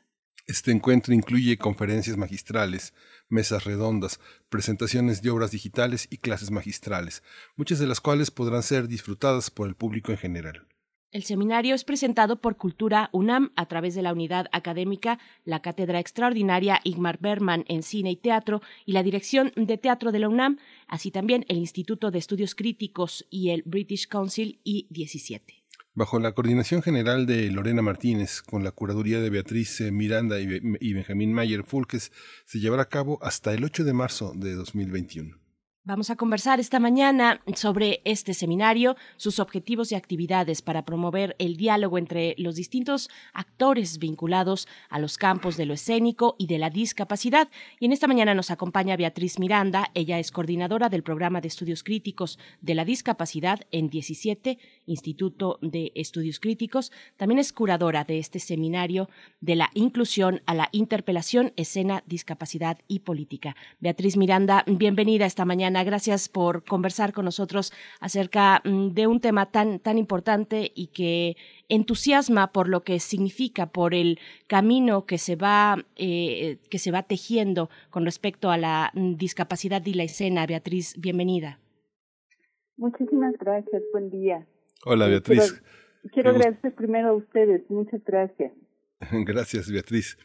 Este 0.45 0.71
encuentro 0.71 1.13
incluye 1.13 1.57
conferencias 1.57 2.17
magistrales, 2.17 2.93
mesas 3.29 3.63
redondas, 3.63 4.19
presentaciones 4.50 5.21
de 5.21 5.29
obras 5.29 5.51
digitales 5.51 6.07
y 6.12 6.17
clases 6.17 6.51
magistrales, 6.51 7.23
muchas 7.55 7.79
de 7.79 7.88
las 7.88 8.01
cuales 8.01 8.29
podrán 8.29 8.62
ser 8.62 8.89
disfrutadas 8.89 9.50
por 9.50 9.69
el 9.69 9.75
público 9.75 10.12
en 10.12 10.17
general. 10.17 10.67
El 11.12 11.23
seminario 11.23 11.75
es 11.75 11.83
presentado 11.83 12.41
por 12.41 12.57
Cultura 12.57 13.09
UNAM 13.13 13.51
a 13.55 13.67
través 13.67 13.93
de 13.93 14.01
la 14.01 14.12
unidad 14.12 14.47
académica, 14.51 15.19
la 15.45 15.62
Cátedra 15.62 16.00
Extraordinaria 16.00 16.81
Igmar 16.83 17.19
Berman 17.21 17.63
en 17.67 17.83
Cine 17.83 18.12
y 18.12 18.15
Teatro 18.15 18.62
y 18.85 18.93
la 18.93 19.03
Dirección 19.03 19.53
de 19.55 19.77
Teatro 19.77 20.12
de 20.12 20.19
la 20.19 20.27
UNAM, 20.27 20.57
así 20.88 21.12
también 21.12 21.45
el 21.47 21.57
Instituto 21.57 22.09
de 22.09 22.17
Estudios 22.17 22.55
Críticos 22.55 23.25
y 23.29 23.51
el 23.51 23.62
British 23.63 24.07
Council 24.07 24.59
I-17. 24.63 25.62
Bajo 25.95 26.19
la 26.19 26.31
coordinación 26.31 26.81
general 26.81 27.27
de 27.27 27.51
Lorena 27.51 27.83
Martínez, 27.83 28.41
con 28.41 28.63
la 28.63 28.71
curaduría 28.71 29.19
de 29.19 29.29
Beatriz 29.29 29.79
eh, 29.79 29.91
Miranda 29.91 30.39
y 30.39 30.93
Benjamín 30.93 31.33
Mayer 31.33 31.63
Fulques, 31.63 32.12
se 32.45 32.59
llevará 32.59 32.81
a 32.83 32.89
cabo 32.89 33.19
hasta 33.21 33.53
el 33.53 33.63
8 33.63 33.83
de 33.83 33.93
marzo 33.93 34.33
de 34.35 34.55
2021. 34.55 35.42
Vamos 35.86 36.10
a 36.10 36.16
conversar 36.16 36.62
esta 36.62 36.80
mañana 36.80 37.42
sobre 37.56 38.02
este 38.06 38.34
seminario, 38.34 38.96
sus 39.18 39.40
objetivos 39.40 39.92
y 39.92 39.96
actividades 39.96 40.62
para 40.62 40.86
promover 40.86 41.36
el 41.40 41.58
diálogo 41.58 41.98
entre 41.98 42.36
los 42.38 42.56
distintos 42.56 43.10
actores 43.34 44.00
vinculados 44.00 44.70
a 44.90 44.98
los 44.98 45.18
campos 45.18 45.58
de 45.58 45.66
lo 45.66 45.74
escénico 45.74 46.38
y 46.40 46.48
de 46.48 46.58
la 46.58 46.70
discapacidad. 46.70 47.50
Y 47.82 47.88
en 47.88 47.92
esta 47.92 48.08
mañana 48.08 48.34
nos 48.34 48.50
acompaña 48.50 48.96
Beatriz 48.96 49.40
Miranda. 49.40 49.92
Ella 49.94 50.20
es 50.20 50.32
coordinadora 50.32 50.88
del 50.88 51.04
programa 51.04 51.42
de 51.42 51.50
estudios 51.50 51.84
críticos 51.84 52.40
de 52.62 52.75
la 52.75 52.86
discapacidad 52.86 53.60
en 53.72 53.90
17, 53.90 54.60
Instituto 54.86 55.60
de 55.62 55.92
Estudios 55.96 56.40
Críticos. 56.40 56.94
También 57.18 57.40
es 57.40 57.52
curadora 57.52 58.06
de 58.06 58.20
este 58.20 58.40
seminario 58.40 59.10
de 59.42 59.58
la 59.58 59.70
inclusión 59.74 60.44
a 60.46 60.54
la 60.54 60.70
interpelación, 60.72 61.52
escena, 61.58 62.06
discapacidad 62.08 62.78
y 62.88 63.00
política. 63.00 63.58
Beatriz 63.82 64.16
Miranda, 64.16 64.63
bienvenida 64.66 65.25
esta 65.25 65.44
mañana 65.44 65.73
Gracias 65.82 66.30
por 66.30 66.63
conversar 66.63 67.13
con 67.13 67.25
nosotros 67.25 67.74
acerca 68.01 68.62
mm, 68.63 68.89
de 68.89 69.08
un 69.08 69.22
tema 69.22 69.48
tan, 69.48 69.80
tan 69.80 69.98
importante 69.98 70.72
y 70.75 70.88
que 70.88 71.38
entusiasma 71.70 72.51
por 72.51 72.68
lo 72.68 72.84
que 72.84 73.00
significa, 73.00 73.68
por 73.68 73.96
el 73.96 74.20
camino 74.48 75.06
que 75.06 75.18
se 75.18 75.36
va, 75.36 75.84
eh, 75.96 76.58
que 76.70 76.77
se 76.77 76.92
va 76.92 77.03
tejiendo 77.03 77.70
con 77.89 78.06
respecto 78.06 78.51
a 78.51 78.58
la 78.58 78.92
mm, 78.94 79.15
discapacidad 79.15 79.84
y 79.86 79.94
la 79.94 80.03
escena. 80.03 80.46
Beatriz, 80.46 80.96
bienvenida. 81.00 81.60
Muchísimas 82.77 83.34
gracias, 83.39 83.82
buen 83.92 84.10
día. 84.10 84.46
Hola 84.86 85.08
Beatriz. 85.08 85.63
Quiero, 86.12 86.32
agradecer 86.32 86.75
primero 86.75 87.10
a 87.10 87.13
ustedes, 87.13 87.63
muchas 87.70 88.03
gracias. 88.03 88.51
gracias 89.25 89.72
Beatriz. 89.72 90.18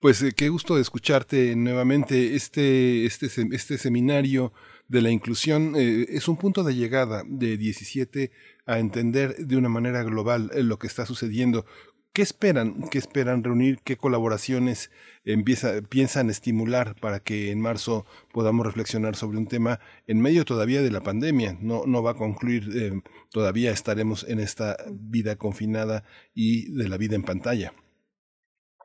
Pues 0.00 0.22
eh, 0.22 0.32
qué 0.36 0.50
gusto 0.50 0.78
escucharte 0.78 1.56
nuevamente. 1.56 2.34
Este, 2.34 3.06
este, 3.06 3.26
este 3.26 3.78
seminario 3.78 4.52
de 4.88 5.02
la 5.02 5.10
inclusión 5.10 5.74
eh, 5.76 6.06
es 6.10 6.28
un 6.28 6.36
punto 6.36 6.62
de 6.62 6.74
llegada 6.74 7.24
de 7.26 7.56
17 7.56 8.30
a 8.66 8.78
entender 8.78 9.36
de 9.36 9.56
una 9.56 9.68
manera 9.68 10.02
global 10.02 10.50
eh, 10.54 10.62
lo 10.62 10.78
que 10.78 10.86
está 10.86 11.06
sucediendo. 11.06 11.66
¿Qué 12.12 12.22
esperan? 12.22 12.88
¿Qué 12.90 12.96
esperan 12.96 13.44
reunir? 13.44 13.80
¿Qué 13.84 13.98
colaboraciones 13.98 14.90
empieza, 15.24 15.82
piensan 15.82 16.30
estimular 16.30 16.98
para 16.98 17.20
que 17.20 17.50
en 17.50 17.60
marzo 17.60 18.06
podamos 18.32 18.64
reflexionar 18.64 19.16
sobre 19.16 19.36
un 19.36 19.48
tema 19.48 19.80
en 20.06 20.22
medio 20.22 20.46
todavía 20.46 20.80
de 20.80 20.90
la 20.90 21.02
pandemia? 21.02 21.58
No, 21.60 21.82
no 21.84 22.02
va 22.02 22.12
a 22.12 22.16
concluir, 22.16 22.70
eh, 22.74 23.02
todavía 23.30 23.70
estaremos 23.70 24.24
en 24.28 24.40
esta 24.40 24.76
vida 24.90 25.36
confinada 25.36 26.04
y 26.32 26.72
de 26.72 26.88
la 26.88 26.96
vida 26.96 27.16
en 27.16 27.22
pantalla. 27.22 27.74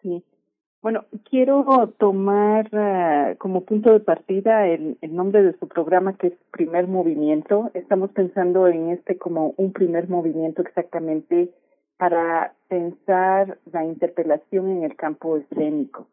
Sí. 0.03 0.25
Bueno, 0.81 1.05
quiero 1.29 1.93
tomar 1.99 2.67
uh, 2.73 3.37
como 3.37 3.65
punto 3.65 3.93
de 3.93 3.99
partida 3.99 4.65
el, 4.65 4.97
el, 5.01 5.15
nombre 5.15 5.43
de 5.43 5.55
su 5.59 5.67
programa 5.67 6.17
que 6.17 6.27
es 6.27 6.33
Primer 6.51 6.87
Movimiento. 6.87 7.69
Estamos 7.75 8.09
pensando 8.11 8.67
en 8.67 8.89
este 8.89 9.19
como 9.19 9.53
un 9.57 9.73
primer 9.73 10.09
movimiento 10.09 10.63
exactamente 10.63 11.51
para 11.97 12.55
pensar 12.67 13.59
la 13.71 13.85
interpelación 13.85 14.69
en 14.69 14.83
el 14.83 14.95
campo 14.95 15.37
escénico, 15.37 16.07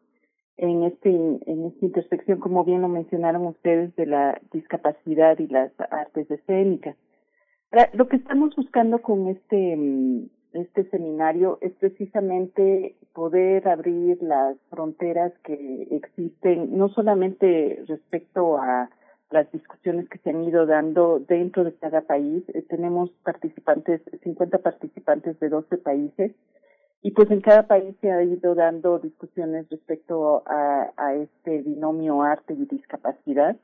en 0.55 0.83
este 0.83 1.09
en 1.09 1.65
esta 1.65 1.85
intersección, 1.85 2.39
como 2.39 2.63
bien 2.63 2.81
lo 2.81 2.89
mencionaron 2.89 3.47
ustedes, 3.47 3.95
de 3.95 4.05
la 4.05 4.39
discapacidad 4.51 5.39
y 5.39 5.47
las 5.47 5.71
artes 5.89 6.29
escénicas. 6.29 6.95
Ahora, 7.71 7.89
lo 7.93 8.07
que 8.07 8.17
estamos 8.17 8.55
buscando 8.55 9.01
con 9.01 9.29
este 9.29 9.75
mm, 9.75 10.29
este 10.53 10.89
seminario 10.89 11.57
es 11.61 11.73
precisamente 11.73 12.95
poder 13.13 13.67
abrir 13.67 14.21
las 14.21 14.57
fronteras 14.69 15.33
que 15.43 15.87
existen, 15.91 16.77
no 16.77 16.89
solamente 16.89 17.83
respecto 17.87 18.57
a 18.57 18.89
las 19.31 19.51
discusiones 19.51 20.09
que 20.09 20.17
se 20.19 20.31
han 20.31 20.43
ido 20.43 20.65
dando 20.65 21.19
dentro 21.19 21.63
de 21.63 21.73
cada 21.75 22.01
país. 22.01 22.43
Eh, 22.49 22.63
tenemos 22.67 23.11
participantes, 23.23 24.01
50 24.23 24.57
participantes 24.59 25.39
de 25.39 25.49
12 25.49 25.77
países, 25.77 26.31
y 27.01 27.11
pues 27.11 27.31
en 27.31 27.41
cada 27.41 27.67
país 27.67 27.95
se 28.01 28.11
ha 28.11 28.23
ido 28.23 28.55
dando 28.55 28.99
discusiones 28.99 29.69
respecto 29.69 30.43
a, 30.45 30.91
a 30.97 31.13
este 31.15 31.61
binomio 31.61 32.23
arte 32.23 32.53
y 32.53 32.65
discapacidad. 32.65 33.55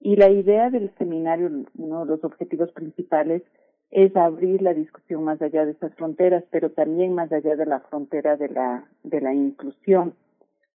Y 0.00 0.16
la 0.16 0.30
idea 0.30 0.70
del 0.70 0.90
seminario, 0.96 1.50
uno 1.76 2.04
de 2.04 2.10
los 2.12 2.24
objetivos 2.24 2.70
principales, 2.72 3.42
es 3.90 4.14
abrir 4.16 4.62
la 4.62 4.74
discusión 4.74 5.24
más 5.24 5.40
allá 5.40 5.64
de 5.64 5.72
esas 5.72 5.94
fronteras, 5.94 6.44
pero 6.50 6.70
también 6.70 7.14
más 7.14 7.32
allá 7.32 7.56
de 7.56 7.66
la 7.66 7.80
frontera 7.80 8.36
de 8.36 8.48
la, 8.48 8.84
de 9.02 9.20
la 9.20 9.34
inclusión. 9.34 10.14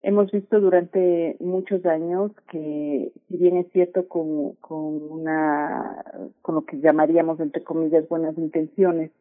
Hemos 0.02 0.32
visto 0.32 0.62
durante 0.62 1.36
muchos 1.40 1.86
años 1.86 2.32
que, 2.50 3.12
si 3.28 3.38
bien 3.38 3.58
es 3.58 3.70
cierto 3.74 4.08
con, 4.08 4.54
con 4.56 5.12
una, 5.12 6.06
con 6.42 6.56
lo 6.56 6.66
que 6.66 6.80
llamaríamos 6.80 7.40
entre 7.40 7.64
comillas 7.64 8.08
buenas 8.08 8.38
intenciones, 8.38 9.12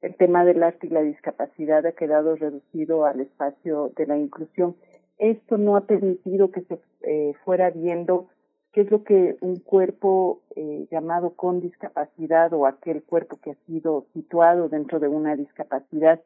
el 0.00 0.14
tema 0.14 0.44
del 0.44 0.62
arte 0.62 0.86
y 0.86 0.90
la 0.90 1.02
discapacidad 1.02 1.84
ha 1.84 1.92
quedado 1.92 2.36
reducido 2.36 3.04
al 3.04 3.20
espacio 3.20 3.90
de 3.96 4.06
la 4.06 4.16
inclusión. 4.16 4.76
Esto 5.18 5.58
no 5.58 5.76
ha 5.76 5.86
permitido 5.86 6.52
que 6.52 6.60
se 6.62 6.78
eh, 7.02 7.34
fuera 7.44 7.70
viendo 7.70 8.28
qué 8.72 8.82
es 8.82 8.90
lo 8.90 9.04
que 9.04 9.36
un 9.40 9.56
cuerpo 9.60 10.42
eh, 10.56 10.86
llamado 10.90 11.34
con 11.34 11.60
discapacidad 11.60 12.52
o 12.52 12.66
aquel 12.66 13.02
cuerpo 13.02 13.38
que 13.42 13.52
ha 13.52 13.66
sido 13.66 14.06
situado 14.12 14.68
dentro 14.68 15.00
de 15.00 15.08
una 15.08 15.36
discapacidad 15.36 16.20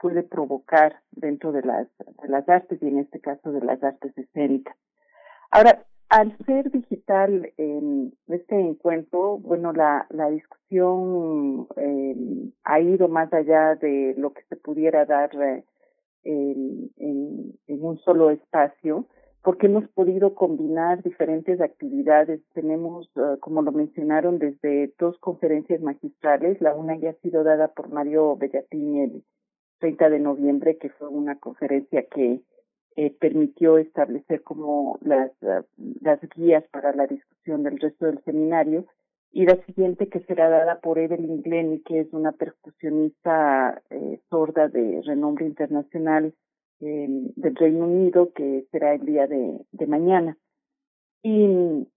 puede 0.00 0.22
provocar 0.22 1.00
dentro 1.10 1.50
de 1.52 1.62
las, 1.62 1.88
de 2.22 2.28
las 2.28 2.48
artes 2.48 2.80
y 2.82 2.86
en 2.86 2.98
este 2.98 3.20
caso 3.20 3.50
de 3.50 3.60
las 3.60 3.82
artes 3.82 4.16
escénicas. 4.16 4.76
Ahora, 5.50 5.84
al 6.08 6.36
ser 6.46 6.70
digital 6.70 7.52
en 7.56 8.14
este 8.28 8.58
encuentro, 8.58 9.38
bueno, 9.38 9.72
la, 9.72 10.06
la 10.10 10.30
discusión 10.30 11.66
eh, 11.76 12.16
ha 12.64 12.80
ido 12.80 13.08
más 13.08 13.32
allá 13.32 13.74
de 13.74 14.14
lo 14.16 14.32
que 14.32 14.42
se 14.48 14.56
pudiera 14.56 15.04
dar 15.04 15.30
eh, 15.34 15.64
en, 16.24 16.90
en 17.66 17.84
un 17.84 17.98
solo 17.98 18.30
espacio 18.30 19.06
porque 19.42 19.66
hemos 19.66 19.88
podido 19.90 20.34
combinar 20.34 21.02
diferentes 21.02 21.60
actividades. 21.60 22.40
Tenemos, 22.54 23.10
ah, 23.16 23.36
como 23.40 23.62
lo 23.62 23.72
mencionaron, 23.72 24.38
desde 24.38 24.92
dos 24.98 25.18
conferencias 25.18 25.80
magistrales. 25.80 26.60
La 26.60 26.74
una 26.74 26.96
ya 26.98 27.10
ha 27.10 27.14
sido 27.14 27.44
dada 27.44 27.68
por 27.68 27.88
Mario 27.90 28.36
Bellatini 28.36 29.02
el 29.02 29.24
30 29.78 30.10
de 30.10 30.18
noviembre, 30.18 30.76
que 30.78 30.90
fue 30.90 31.08
una 31.08 31.38
conferencia 31.38 32.04
que 32.06 32.42
eh, 32.96 33.16
permitió 33.20 33.78
establecer 33.78 34.42
como 34.42 34.98
las, 35.02 35.30
ah, 35.44 35.62
las 36.00 36.20
guías 36.34 36.64
para 36.72 36.92
la 36.94 37.06
discusión 37.06 37.62
del 37.62 37.78
resto 37.78 38.06
del 38.06 38.22
seminario. 38.24 38.86
Y 39.30 39.44
la 39.44 39.62
siguiente 39.66 40.08
que 40.08 40.20
será 40.20 40.48
dada 40.48 40.80
por 40.80 40.98
Evelyn 40.98 41.42
Glenny, 41.42 41.80
que 41.82 42.00
es 42.00 42.12
una 42.12 42.32
percusionista 42.32 43.82
eh, 43.90 44.20
sorda 44.30 44.68
de 44.68 45.02
renombre 45.04 45.46
internacional 45.46 46.34
del 46.80 47.56
Reino 47.56 47.86
Unido, 47.86 48.32
que 48.32 48.66
será 48.70 48.94
el 48.94 49.04
día 49.04 49.26
de, 49.26 49.60
de 49.72 49.86
mañana. 49.86 50.38
Y 51.22 51.88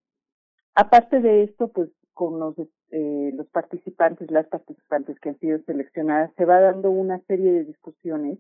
aparte 0.75 1.21
de 1.21 1.43
esto, 1.43 1.69
pues 1.69 1.89
con 2.13 2.39
los, 2.39 2.55
eh, 2.91 3.31
los 3.33 3.47
participantes, 3.47 4.29
las 4.31 4.47
participantes 4.47 5.19
que 5.19 5.29
han 5.29 5.39
sido 5.39 5.59
seleccionadas, 5.65 6.31
se 6.35 6.45
va 6.45 6.59
dando 6.59 6.91
una 6.91 7.19
serie 7.27 7.51
de 7.51 7.65
discusiones 7.65 8.39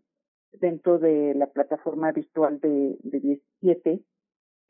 dentro 0.53 0.99
de 0.99 1.33
la 1.35 1.47
plataforma 1.47 2.11
virtual 2.11 2.59
de, 2.59 2.97
de 3.03 3.19
17, 3.19 4.03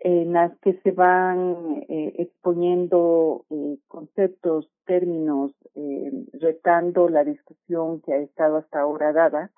en 0.03 0.33
las 0.33 0.57
que 0.59 0.73
se 0.81 0.91
van 0.91 1.83
eh, 1.87 2.13
exponiendo 2.17 3.45
eh, 3.49 3.77
conceptos, 3.87 4.67
términos, 4.85 5.51
eh, 5.75 6.11
retando 6.33 7.07
la 7.07 7.23
discusión 7.23 8.01
que 8.01 8.13
ha 8.13 8.17
estado 8.17 8.57
hasta 8.57 8.79
ahora 8.79 9.13
dada 9.13 9.51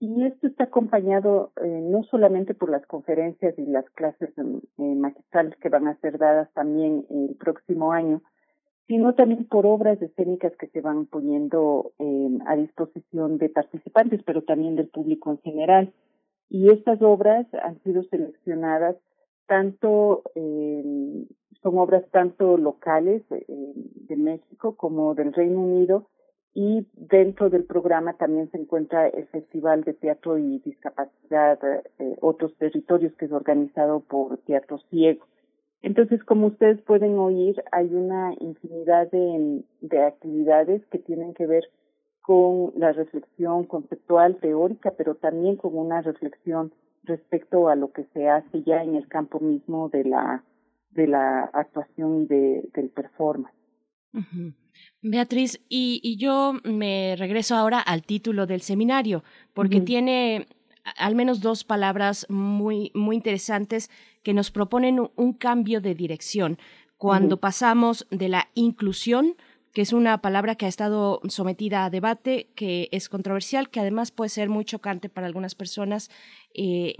y 0.00 0.24
esto 0.24 0.46
está 0.46 0.64
acompañado 0.64 1.52
eh, 1.62 1.80
no 1.82 2.02
solamente 2.04 2.54
por 2.54 2.70
las 2.70 2.84
conferencias 2.86 3.58
y 3.58 3.66
las 3.66 3.88
clases 3.90 4.30
eh, 4.38 4.94
magistrales 4.94 5.56
que 5.58 5.68
van 5.68 5.88
a 5.88 5.98
ser 6.00 6.18
dadas 6.18 6.52
también 6.52 7.06
el 7.10 7.36
próximo 7.36 7.92
año, 7.92 8.22
sino 8.86 9.14
también 9.14 9.46
por 9.46 9.66
obras 9.66 10.00
escénicas 10.02 10.52
que 10.56 10.68
se 10.68 10.80
van 10.80 11.06
poniendo 11.06 11.92
eh, 11.98 12.38
a 12.46 12.56
disposición 12.56 13.38
de 13.38 13.48
participantes, 13.48 14.22
pero 14.24 14.42
también 14.42 14.76
del 14.76 14.88
público 14.88 15.30
en 15.30 15.38
general. 15.38 15.92
Y 16.50 16.70
estas 16.70 17.00
obras 17.00 17.46
han 17.62 17.82
sido 17.82 18.02
seleccionadas 18.04 18.96
tanto, 19.46 20.22
eh, 20.34 21.26
son 21.62 21.78
obras 21.78 22.04
tanto 22.10 22.58
locales 22.58 23.22
eh, 23.30 23.44
de 23.46 24.16
México 24.16 24.76
como 24.76 25.14
del 25.14 25.32
Reino 25.32 25.60
Unido, 25.60 26.08
y 26.54 26.86
dentro 26.94 27.50
del 27.50 27.64
programa 27.64 28.14
también 28.14 28.50
se 28.50 28.58
encuentra 28.58 29.08
el 29.08 29.26
Festival 29.26 29.82
de 29.82 29.94
Teatro 29.94 30.38
y 30.38 30.60
Discapacidad 30.60 31.58
eh, 31.98 32.16
Otros 32.20 32.56
Territorios 32.56 33.12
que 33.14 33.24
es 33.24 33.32
organizado 33.32 34.00
por 34.00 34.38
Teatro 34.38 34.78
Ciego. 34.90 35.26
Entonces, 35.82 36.22
como 36.24 36.46
ustedes 36.46 36.80
pueden 36.82 37.18
oír, 37.18 37.62
hay 37.72 37.92
una 37.92 38.32
infinidad 38.40 39.10
de, 39.10 39.64
de 39.80 40.02
actividades 40.02 40.86
que 40.86 40.98
tienen 40.98 41.34
que 41.34 41.46
ver 41.46 41.64
con 42.22 42.72
la 42.76 42.92
reflexión 42.92 43.64
conceptual, 43.64 44.36
teórica, 44.36 44.92
pero 44.96 45.16
también 45.16 45.56
con 45.56 45.76
una 45.76 46.00
reflexión 46.00 46.72
respecto 47.02 47.68
a 47.68 47.76
lo 47.76 47.92
que 47.92 48.04
se 48.14 48.28
hace 48.28 48.62
ya 48.62 48.82
en 48.82 48.94
el 48.94 49.08
campo 49.08 49.40
mismo 49.40 49.90
de 49.90 50.04
la 50.04 50.42
de 50.94 51.08
la 51.08 51.50
actuación 51.52 52.22
y 52.22 52.26
de, 52.26 52.70
del 52.72 52.88
performance. 52.90 53.54
Beatriz, 55.02 55.60
y, 55.68 56.00
y, 56.02 56.16
yo 56.16 56.54
me 56.64 57.14
regreso 57.16 57.54
ahora 57.56 57.80
al 57.80 58.02
título 58.02 58.46
del 58.46 58.62
seminario, 58.62 59.22
porque 59.52 59.80
tiene 59.80 60.46
al 60.96 61.14
menos 61.14 61.40
dos 61.40 61.64
palabras 61.64 62.26
muy, 62.28 62.90
muy 62.94 63.16
interesantes 63.16 63.90
que 64.22 64.34
nos 64.34 64.50
proponen 64.50 65.00
un, 65.16 65.32
cambio 65.32 65.80
de 65.80 65.94
dirección. 65.94 66.58
Cuando 66.96 67.38
pasamos 67.38 68.06
de 68.10 68.28
la 68.28 68.48
inclusión, 68.54 69.36
que 69.72 69.82
es 69.82 69.92
una 69.92 70.18
palabra 70.18 70.54
que 70.54 70.66
ha 70.66 70.68
estado 70.68 71.20
sometida 71.28 71.84
a 71.84 71.90
debate, 71.90 72.48
que 72.54 72.88
es 72.92 73.08
controversial, 73.08 73.68
que 73.68 73.80
además 73.80 74.10
puede 74.10 74.28
ser 74.28 74.48
muy 74.48 74.64
chocante 74.64 75.08
para 75.08 75.26
algunas 75.26 75.54
personas, 75.54 76.10
eh, 76.54 76.94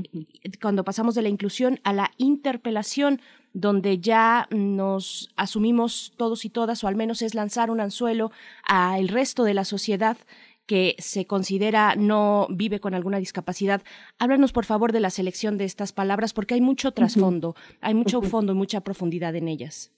cuando 0.61 0.85
pasamos 0.85 1.15
de 1.15 1.23
la 1.23 1.29
inclusión 1.29 1.81
a 1.85 1.93
la 1.93 2.11
interpelación, 2.19 3.21
donde 3.55 3.99
ya 3.99 4.47
nos 4.51 5.33
asumimos 5.37 6.13
todos 6.19 6.45
y 6.45 6.51
todas, 6.51 6.85
o 6.85 6.89
al 6.89 6.97
menos 6.97 7.23
es 7.23 7.35
lanzar 7.35 7.71
un 7.71 7.81
anzuelo 7.81 8.31
al 8.69 9.09
resto 9.09 9.45
de 9.45 9.55
la 9.55 9.65
sociedad 9.65 10.19
que 10.67 10.97
se 10.99 11.27
considera 11.27 11.95
no 11.95 12.47
vive 12.51 12.81
con 12.81 12.95
alguna 12.95 13.19
discapacidad. 13.19 13.83
Háblanos, 14.19 14.53
por 14.53 14.65
favor, 14.65 14.93
de 14.93 15.01
la 15.01 15.11
selección 15.11 15.59
de 15.59 15.65
estas 15.65 15.93
palabras, 15.93 16.33
porque 16.33 16.55
hay 16.55 16.61
mucho 16.61 16.93
trasfondo, 16.93 17.55
hay 17.81 17.95
mucho 17.95 18.23
fondo 18.23 18.53
y 18.53 18.57
mucha 18.57 18.81
profundidad 18.81 19.37
en 19.37 19.49
ellas. 19.49 19.93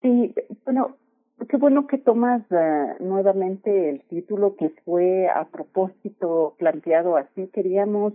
Sí, 0.00 0.34
bueno, 0.64 0.96
qué 1.48 1.56
bueno 1.56 1.86
que 1.86 1.98
tomas 1.98 2.42
uh, 2.50 3.02
nuevamente 3.02 3.90
el 3.90 4.02
título 4.02 4.56
que 4.56 4.70
fue 4.84 5.28
a 5.28 5.44
propósito 5.44 6.54
planteado 6.58 7.16
así. 7.16 7.48
Queríamos 7.52 8.14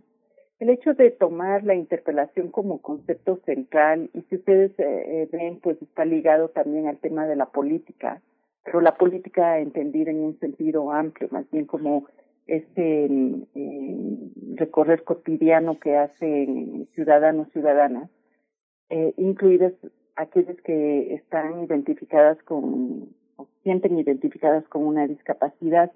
el 0.60 0.70
hecho 0.70 0.94
de 0.94 1.12
tomar 1.12 1.64
la 1.64 1.76
interpelación 1.76 2.50
como 2.50 2.82
concepto 2.82 3.40
central, 3.46 4.10
y 4.14 4.22
si 4.24 4.36
ustedes 4.36 4.72
eh, 4.80 5.22
eh, 5.24 5.30
ven, 5.32 5.60
pues 5.60 5.82
está 5.82 6.04
ligado 6.04 6.50
también 6.50 6.88
al 6.88 6.98
tema 6.98 7.28
de 7.28 7.36
la 7.36 7.48
política, 7.48 8.22
pero 8.64 8.82
la 8.82 8.96
política 8.96 9.60
entendida 9.60 10.12
en 10.12 10.20
un 10.20 10.40
sentido 10.40 10.92
amplio, 10.92 11.30
más 11.32 11.50
bien 11.52 11.66
como 11.66 12.08
este 12.48 13.10
recorrer 14.56 15.04
cotidiano 15.04 15.80
que 15.80 15.96
hacen 15.98 16.88
ciudadanos, 16.96 17.52
ciudadanas, 17.52 18.10
eh, 18.90 19.14
incluidas 19.18 19.74
aquellas 20.16 20.56
que 20.62 21.14
están 21.14 21.64
identificadas 21.64 22.42
con, 22.44 23.10
o 23.36 23.48
sienten 23.64 24.00
identificadas 24.00 24.68
con 24.70 24.86
una 24.86 25.06
discapacidad 25.08 25.92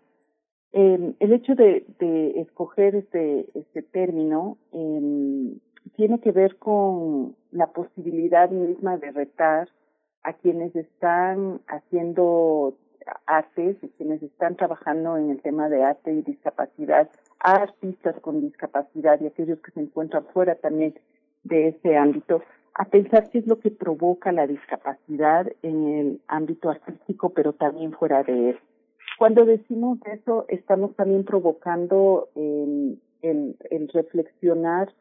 eh, 0.73 1.13
el 1.19 1.34
hecho 1.34 1.55
de, 1.55 1.86
de 1.99 2.41
escoger 2.41 2.95
este, 2.95 3.47
este 3.53 3.81
término 3.81 4.57
eh, 4.71 5.57
tiene 5.95 6.19
que 6.19 6.31
ver 6.31 6.57
con 6.57 7.36
la 7.51 7.67
posibilidad 7.67 8.49
misma 8.49 8.97
de 8.97 9.12
retar 9.12 9.67
a 10.23 10.34
quienes 10.34 10.75
están 10.75 11.60
haciendo 11.67 12.75
artes 13.25 13.77
y 13.81 13.89
quienes 13.89 14.21
están 14.21 14.55
trabajando 14.55 15.17
en 15.17 15.31
el 15.31 15.41
tema 15.41 15.69
de 15.69 15.84
arte 15.84 16.13
y 16.13 16.21
discapacidad, 16.21 17.10
a 17.39 17.53
artistas 17.53 18.19
con 18.21 18.41
discapacidad 18.41 19.19
y 19.19 19.27
aquellos 19.27 19.60
que 19.60 19.71
se 19.71 19.81
encuentran 19.81 20.25
fuera 20.34 20.55
también 20.55 20.93
de 21.43 21.69
ese 21.69 21.97
ámbito, 21.97 22.43
a 22.75 22.86
pensar 22.86 23.29
qué 23.29 23.39
es 23.39 23.47
lo 23.47 23.60
que 23.60 23.71
provoca 23.71 24.31
la 24.31 24.47
discapacidad 24.47 25.51
en 25.63 25.88
el 25.88 26.21
ámbito 26.27 26.69
artístico, 26.69 27.29
pero 27.29 27.53
también 27.53 27.91
fuera 27.91 28.23
de 28.23 28.51
él. 28.51 28.60
Cuando 29.21 29.45
decimos 29.45 29.99
eso, 30.12 30.45
estamos 30.47 30.95
también 30.95 31.25
provocando 31.25 32.29
el, 32.34 32.99
el, 33.21 33.88
reflexionar 33.89 34.91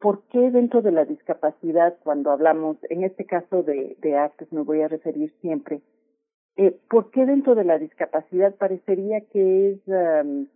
por 0.00 0.24
qué 0.24 0.50
dentro 0.50 0.82
de 0.82 0.90
la 0.90 1.04
discapacidad, 1.04 1.96
cuando 2.02 2.32
hablamos, 2.32 2.76
en 2.90 3.04
este 3.04 3.26
caso 3.26 3.62
de, 3.62 3.96
de 4.00 4.16
artes 4.16 4.52
me 4.52 4.62
voy 4.62 4.80
a 4.80 4.88
referir 4.88 5.32
siempre, 5.40 5.82
eh, 6.56 6.76
¿por 6.90 7.12
qué 7.12 7.26
dentro 7.26 7.54
de 7.54 7.62
la 7.62 7.78
discapacidad 7.78 8.56
parecería 8.56 9.20
que 9.20 9.70
es 9.70 10.48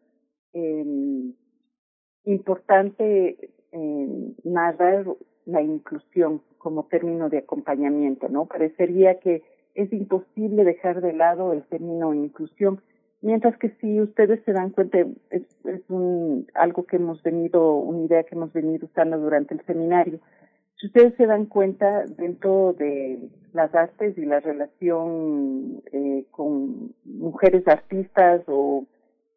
importante 2.25 3.53
narrar 4.43 5.07
la 5.47 5.63
inclusión 5.63 6.43
como 6.59 6.89
término 6.89 7.29
de 7.29 7.39
acompañamiento, 7.39 8.29
¿no? 8.29 8.47
Parecería 8.47 9.21
que 9.21 9.45
es 9.79 9.93
imposible 9.93 10.65
dejar 10.65 11.01
de 11.01 11.13
lado 11.13 11.53
el 11.53 11.63
término 11.63 12.13
inclusión, 12.13 12.81
mientras 13.23 13.57
que 13.59 13.71
si 13.81 14.01
ustedes 14.01 14.43
se 14.45 14.53
dan 14.53 14.71
cuenta, 14.71 14.99
es, 15.31 15.45
un, 15.89 16.49
algo 16.55 16.85
que 16.85 16.97
hemos 16.97 17.23
venido, 17.23 17.77
una 17.77 18.05
idea 18.05 18.25
que 18.25 18.35
hemos 18.35 18.53
venido 18.53 18.87
usando 18.87 19.19
durante 19.19 19.55
el 19.55 19.65
seminario. 19.67 20.19
Si 20.81 20.89
ustedes 20.89 21.15
se 21.17 21.27
dan 21.27 21.47
cuenta, 21.47 22.05
dentro 22.07 22.73
de 22.73 23.31
las 23.53 23.73
artes 23.73 24.19
y 24.19 24.25
la 24.25 24.41
relación 24.41 25.81
eh, 25.93 26.25
con 26.33 26.93
mujeres 27.05 27.67
artistas 27.69 28.43
o 28.49 28.85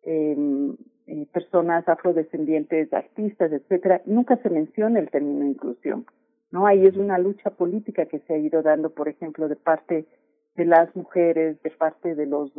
em, 0.01 0.75
eh, 1.05 1.27
personas 1.31 1.87
afrodescendientes 1.87 2.91
artistas, 2.93 3.51
etcétera, 3.51 4.01
nunca 4.05 4.37
se 4.37 4.49
menciona 4.49 4.99
el 4.99 5.11
término 5.11 5.45
inclusión. 5.45 6.05
¿no? 6.49 6.65
Ahí 6.65 6.85
es 6.85 6.97
una 6.97 7.19
lucha 7.19 7.51
política 7.51 8.07
que 8.07 8.19
se 8.19 8.33
ha 8.33 8.37
ido 8.37 8.63
dando, 8.63 8.89
por 8.89 9.07
ejemplo, 9.07 9.47
de 9.47 9.55
parte 9.55 10.05
de 10.55 10.65
las 10.65 10.95
mujeres, 10.95 11.61
de 11.63 11.71
parte 11.71 12.15
de 12.15 12.25
los 12.25 12.51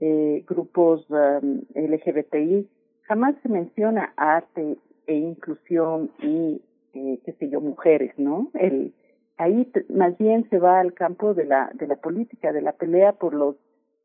eh, 0.00 0.44
grupos 0.46 1.06
um, 1.10 1.62
LGBTI, 1.74 2.68
jamás 3.02 3.34
se 3.42 3.48
menciona 3.48 4.12
arte 4.16 4.76
e 5.06 5.14
inclusión 5.14 6.10
y, 6.22 6.62
eh, 6.94 7.20
qué 7.24 7.32
sé 7.32 7.48
yo, 7.48 7.60
mujeres, 7.60 8.12
¿no? 8.18 8.50
El, 8.54 8.94
ahí 9.38 9.70
más 9.88 10.16
bien 10.18 10.48
se 10.50 10.58
va 10.58 10.80
al 10.80 10.92
campo 10.92 11.34
de 11.34 11.46
la, 11.46 11.70
de 11.74 11.86
la 11.86 11.96
política, 11.96 12.52
de 12.52 12.62
la 12.62 12.72
pelea 12.72 13.12
por 13.12 13.34
los, 13.34 13.56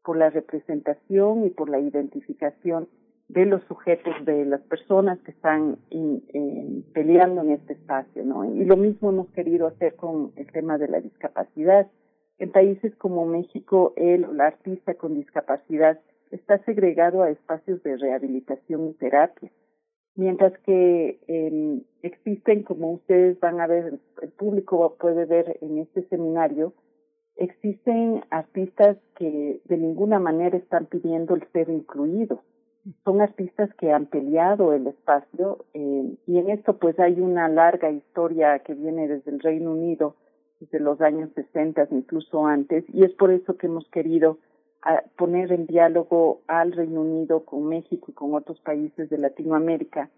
por 0.04 0.18
la 0.18 0.30
representación 0.30 1.46
y 1.46 1.50
por 1.50 1.70
la 1.70 1.80
identificación 1.80 2.88
de 3.28 3.46
los 3.46 3.64
sujetos, 3.64 4.14
de 4.26 4.46
las 4.46 4.62
personas 4.62 5.20
que 5.20 5.32
están 5.32 5.78
peleando 6.94 7.42
en 7.42 7.52
este 7.52 7.74
espacio, 7.74 8.24
¿no? 8.24 8.46
Y 8.46 8.64
lo 8.66 8.78
mismo 8.78 9.10
hemos 9.10 9.30
querido 9.30 9.68
hacer 9.68 9.96
con 9.96 10.32
el 10.36 10.52
tema 10.52 10.78
de 10.78 10.88
la 10.88 11.00
discapacidad. 11.00 11.88
En 12.40 12.52
países 12.52 12.96
como 12.96 13.26
México, 13.26 13.94
el 13.96 14.26
o 14.26 14.34
la 14.34 14.48
artista 14.48 14.96
con 14.96 15.16
discapacidad 15.16 16.00
está 16.32 16.58
segregado 16.66 17.22
a 17.22 17.30
espacios 17.30 17.82
de 17.84 17.96
rehabilitación 17.98 18.88
y 18.90 18.94
terapia, 18.94 19.52
mientras 20.16 20.58
que 20.60 21.20
eh, 21.28 21.82
existen, 22.02 22.64
como 22.64 22.92
ustedes 22.92 23.40
van 23.40 23.62
a 23.62 23.68
ver, 23.68 24.00
el 24.22 24.30
público 24.32 24.96
puede 25.00 25.26
ver 25.26 25.58
en 25.62 25.78
este 25.78 26.08
seminario, 26.10 26.74
existen 27.36 28.24
artistas 28.30 28.98
que 29.16 29.62
de 29.66 29.78
ninguna 29.78 30.20
manera 30.20 30.58
están 30.58 30.86
pidiendo 30.86 31.36
el 31.36 31.48
ser 31.52 31.70
incluidos. 31.70 32.40
Son 33.06 33.22
artistas 33.22 33.74
que 33.76 33.92
han 33.92 34.08
peleado 34.08 34.74
el 34.74 34.88
espacio 34.88 35.66
eh, 35.74 36.16
y 36.28 36.38
en 36.38 36.50
esto 36.50 36.78
pues 36.80 37.00
hay 37.00 37.22
una 37.22 37.48
larga 37.48 37.90
historia 37.90 38.60
que 38.60 38.74
viene 38.74 39.08
desde 39.08 39.32
el 39.32 39.40
Reino 39.40 39.72
Unido 39.72 40.16
de 40.72 40.80
los 40.80 41.02
años 41.02 41.30
60, 41.36 41.88
incluso 41.92 42.46
antes, 42.46 42.84
y 42.90 43.04
es 43.04 43.12
por 43.14 43.32
eso 43.32 43.58
que 43.58 43.68
hemos 43.68 43.88
querido 43.90 44.40
ah, 44.84 45.04
poner 45.18 45.52
en 45.52 45.66
diálogo 45.66 46.42
al 46.48 46.72
Reino 46.72 47.02
Unido 47.02 47.46
con 47.46 47.68
México 47.68 48.08
y 48.10 48.14
con 48.14 48.34
otros 48.36 48.60
países 48.62 49.10
de 49.10 49.18
Latinoamérica, 49.18 50.10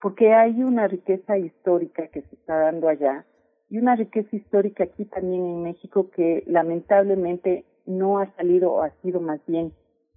porque 0.00 0.32
hay 0.32 0.62
una 0.62 0.88
riqueza 0.88 1.38
histórica 1.38 2.08
que 2.08 2.22
se 2.22 2.34
está 2.36 2.58
dando 2.58 2.88
allá 2.88 3.26
y 3.68 3.78
una 3.78 3.96
riqueza 3.96 4.36
histórica 4.36 4.84
aquí 4.84 5.04
también 5.06 5.44
en 5.44 5.62
México 5.62 6.10
que 6.10 6.44
lamentablemente 6.46 7.64
no 7.84 8.18
ha 8.18 8.32
salido 8.36 8.72
o 8.72 8.82
ha 8.82 8.90
sido 9.02 9.20
más 9.20 9.40
bien 9.46 9.72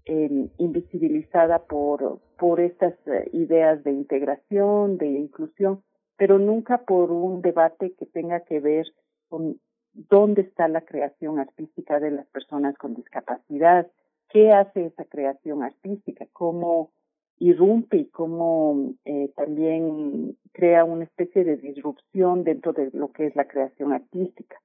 eh, 0.05 0.49
invisibilizada 0.57 1.59
por, 1.59 2.19
por 2.37 2.59
estas 2.59 2.93
eh, 3.07 3.29
ideas 3.33 3.83
de 3.83 3.91
integración, 3.91 4.97
de 4.97 5.07
inclusión, 5.07 5.83
pero 6.17 6.39
nunca 6.39 6.79
por 6.79 7.11
un 7.11 7.41
debate 7.41 7.93
que 7.97 8.05
tenga 8.05 8.41
que 8.41 8.59
ver 8.59 8.85
con 9.27 9.59
dónde 9.93 10.41
está 10.41 10.67
la 10.67 10.81
creación 10.81 11.39
artística 11.39 11.99
de 11.99 12.11
las 12.11 12.27
personas 12.27 12.77
con 12.77 12.95
discapacidad, 12.95 13.87
qué 14.29 14.51
hace 14.51 14.85
esa 14.85 15.05
creación 15.05 15.63
artística, 15.63 16.25
cómo 16.33 16.91
irrumpe 17.39 17.97
y 17.97 18.05
cómo 18.05 18.93
eh, 19.05 19.31
también 19.35 20.37
crea 20.51 20.83
una 20.83 21.05
especie 21.05 21.43
de 21.43 21.57
disrupción 21.57 22.43
dentro 22.43 22.73
de 22.73 22.89
lo 22.93 23.11
que 23.11 23.27
es 23.27 23.35
la 23.35 23.47
creación 23.47 23.93
artística. 23.93 24.57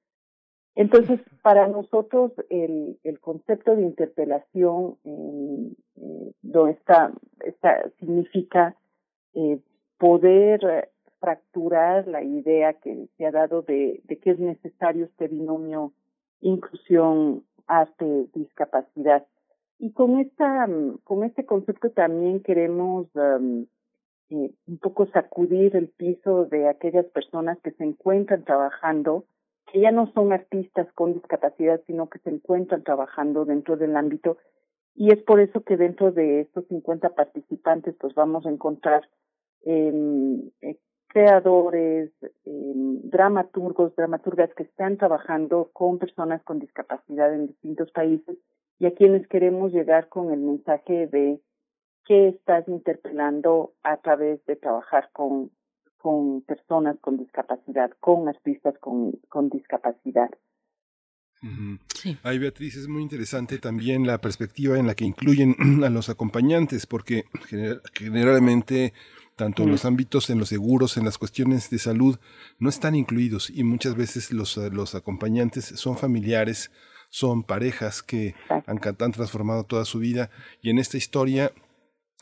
Entonces, 0.75 1.21
para 1.41 1.67
nosotros 1.67 2.33
el, 2.49 2.99
el 3.03 3.19
concepto 3.21 3.75
de 3.75 3.83
interpelación 3.83 4.97
eh, 5.05 5.71
eh, 5.95 6.69
está, 6.69 7.13
está, 7.45 7.89
significa 7.97 8.75
eh, 9.33 9.59
poder 9.97 10.89
fracturar 11.25 12.07
la 12.07 12.21
idea 12.21 12.73
que 12.73 13.07
se 13.17 13.25
ha 13.25 13.31
dado 13.31 13.63
de, 13.63 13.99
de 14.03 14.17
que 14.19 14.29
es 14.29 14.39
necesario 14.39 15.05
este 15.05 15.27
binomio 15.27 15.91
inclusión, 16.41 17.43
arte, 17.65 18.27
discapacidad. 18.35 19.25
Y 19.79 19.91
con 19.93 20.19
esta, 20.19 20.69
con 21.03 21.23
este 21.23 21.43
concepto 21.45 21.89
también 21.89 22.41
queremos 22.41 23.07
um, 23.15 23.65
eh, 24.29 24.51
un 24.67 24.77
poco 24.77 25.07
sacudir 25.07 25.75
el 25.75 25.87
piso 25.89 26.45
de 26.45 26.69
aquellas 26.69 27.07
personas 27.07 27.57
que 27.63 27.71
se 27.71 27.83
encuentran 27.83 28.43
trabajando, 28.43 29.25
que 29.73 29.79
ya 29.81 29.91
no 29.91 30.11
son 30.13 30.31
artistas 30.31 30.87
con 30.93 31.15
discapacidad, 31.15 31.81
sino 31.87 32.07
que 32.07 32.19
se 32.19 32.29
encuentran 32.29 32.83
trabajando 32.83 33.45
dentro 33.45 33.77
del 33.77 33.95
ámbito. 33.95 34.37
Y 34.93 35.11
es 35.11 35.23
por 35.23 35.39
eso 35.39 35.61
que 35.61 35.75
dentro 35.75 36.11
de 36.11 36.41
estos 36.41 36.67
50 36.67 37.09
participantes, 37.15 37.95
pues 37.99 38.13
vamos 38.13 38.45
a 38.45 38.49
encontrar 38.49 39.09
eh, 39.65 40.51
creadores, 41.15 42.11
eh, 42.21 42.73
dramaturgos, 43.05 43.95
dramaturgas 43.95 44.53
que 44.53 44.63
están 44.63 44.97
trabajando 44.97 45.69
con 45.71 45.97
personas 45.97 46.43
con 46.43 46.59
discapacidad 46.59 47.33
en 47.33 47.47
distintos 47.47 47.89
países 47.91 48.37
y 48.79 48.85
a 48.85 48.93
quienes 48.93 49.25
queremos 49.29 49.71
llegar 49.71 50.09
con 50.09 50.33
el 50.33 50.41
mensaje 50.41 51.07
de 51.07 51.39
qué 52.03 52.27
estás 52.27 52.67
interpelando 52.67 53.71
a 53.81 53.95
través 53.95 54.45
de 54.45 54.57
trabajar 54.57 55.09
con, 55.13 55.51
con 55.99 56.41
personas 56.41 56.97
con 56.99 57.15
discapacidad, 57.15 57.91
con 58.01 58.27
artistas 58.27 58.77
con, 58.79 59.13
con 59.29 59.47
discapacidad. 59.47 60.31
Sí. 61.93 62.17
Ay, 62.23 62.39
Beatriz, 62.39 62.75
es 62.75 62.87
muy 62.87 63.03
interesante 63.03 63.59
también 63.59 64.05
la 64.05 64.19
perspectiva 64.19 64.77
en 64.79 64.87
la 64.87 64.95
que 64.95 65.05
incluyen 65.05 65.55
a 65.85 65.89
los 65.89 66.09
acompañantes, 66.09 66.85
porque 66.85 67.23
generalmente 67.93 68.93
tanto 69.35 69.63
en 69.63 69.71
los 69.71 69.85
ámbitos, 69.85 70.29
en 70.29 70.39
los 70.39 70.49
seguros, 70.49 70.97
en 70.97 71.05
las 71.05 71.17
cuestiones 71.17 71.69
de 71.69 71.79
salud, 71.79 72.17
no 72.59 72.69
están 72.69 72.95
incluidos 72.95 73.49
y 73.49 73.63
muchas 73.63 73.95
veces 73.95 74.31
los, 74.31 74.57
eh, 74.57 74.69
los 74.71 74.95
acompañantes 74.95 75.65
son 75.75 75.97
familiares, 75.97 76.71
son 77.09 77.43
parejas 77.43 78.01
que 78.01 78.35
han, 78.65 78.79
han 78.83 79.11
transformado 79.11 79.63
toda 79.63 79.85
su 79.85 79.99
vida. 79.99 80.29
Y 80.61 80.69
en 80.69 80.79
esta 80.79 80.97
historia 80.97 81.51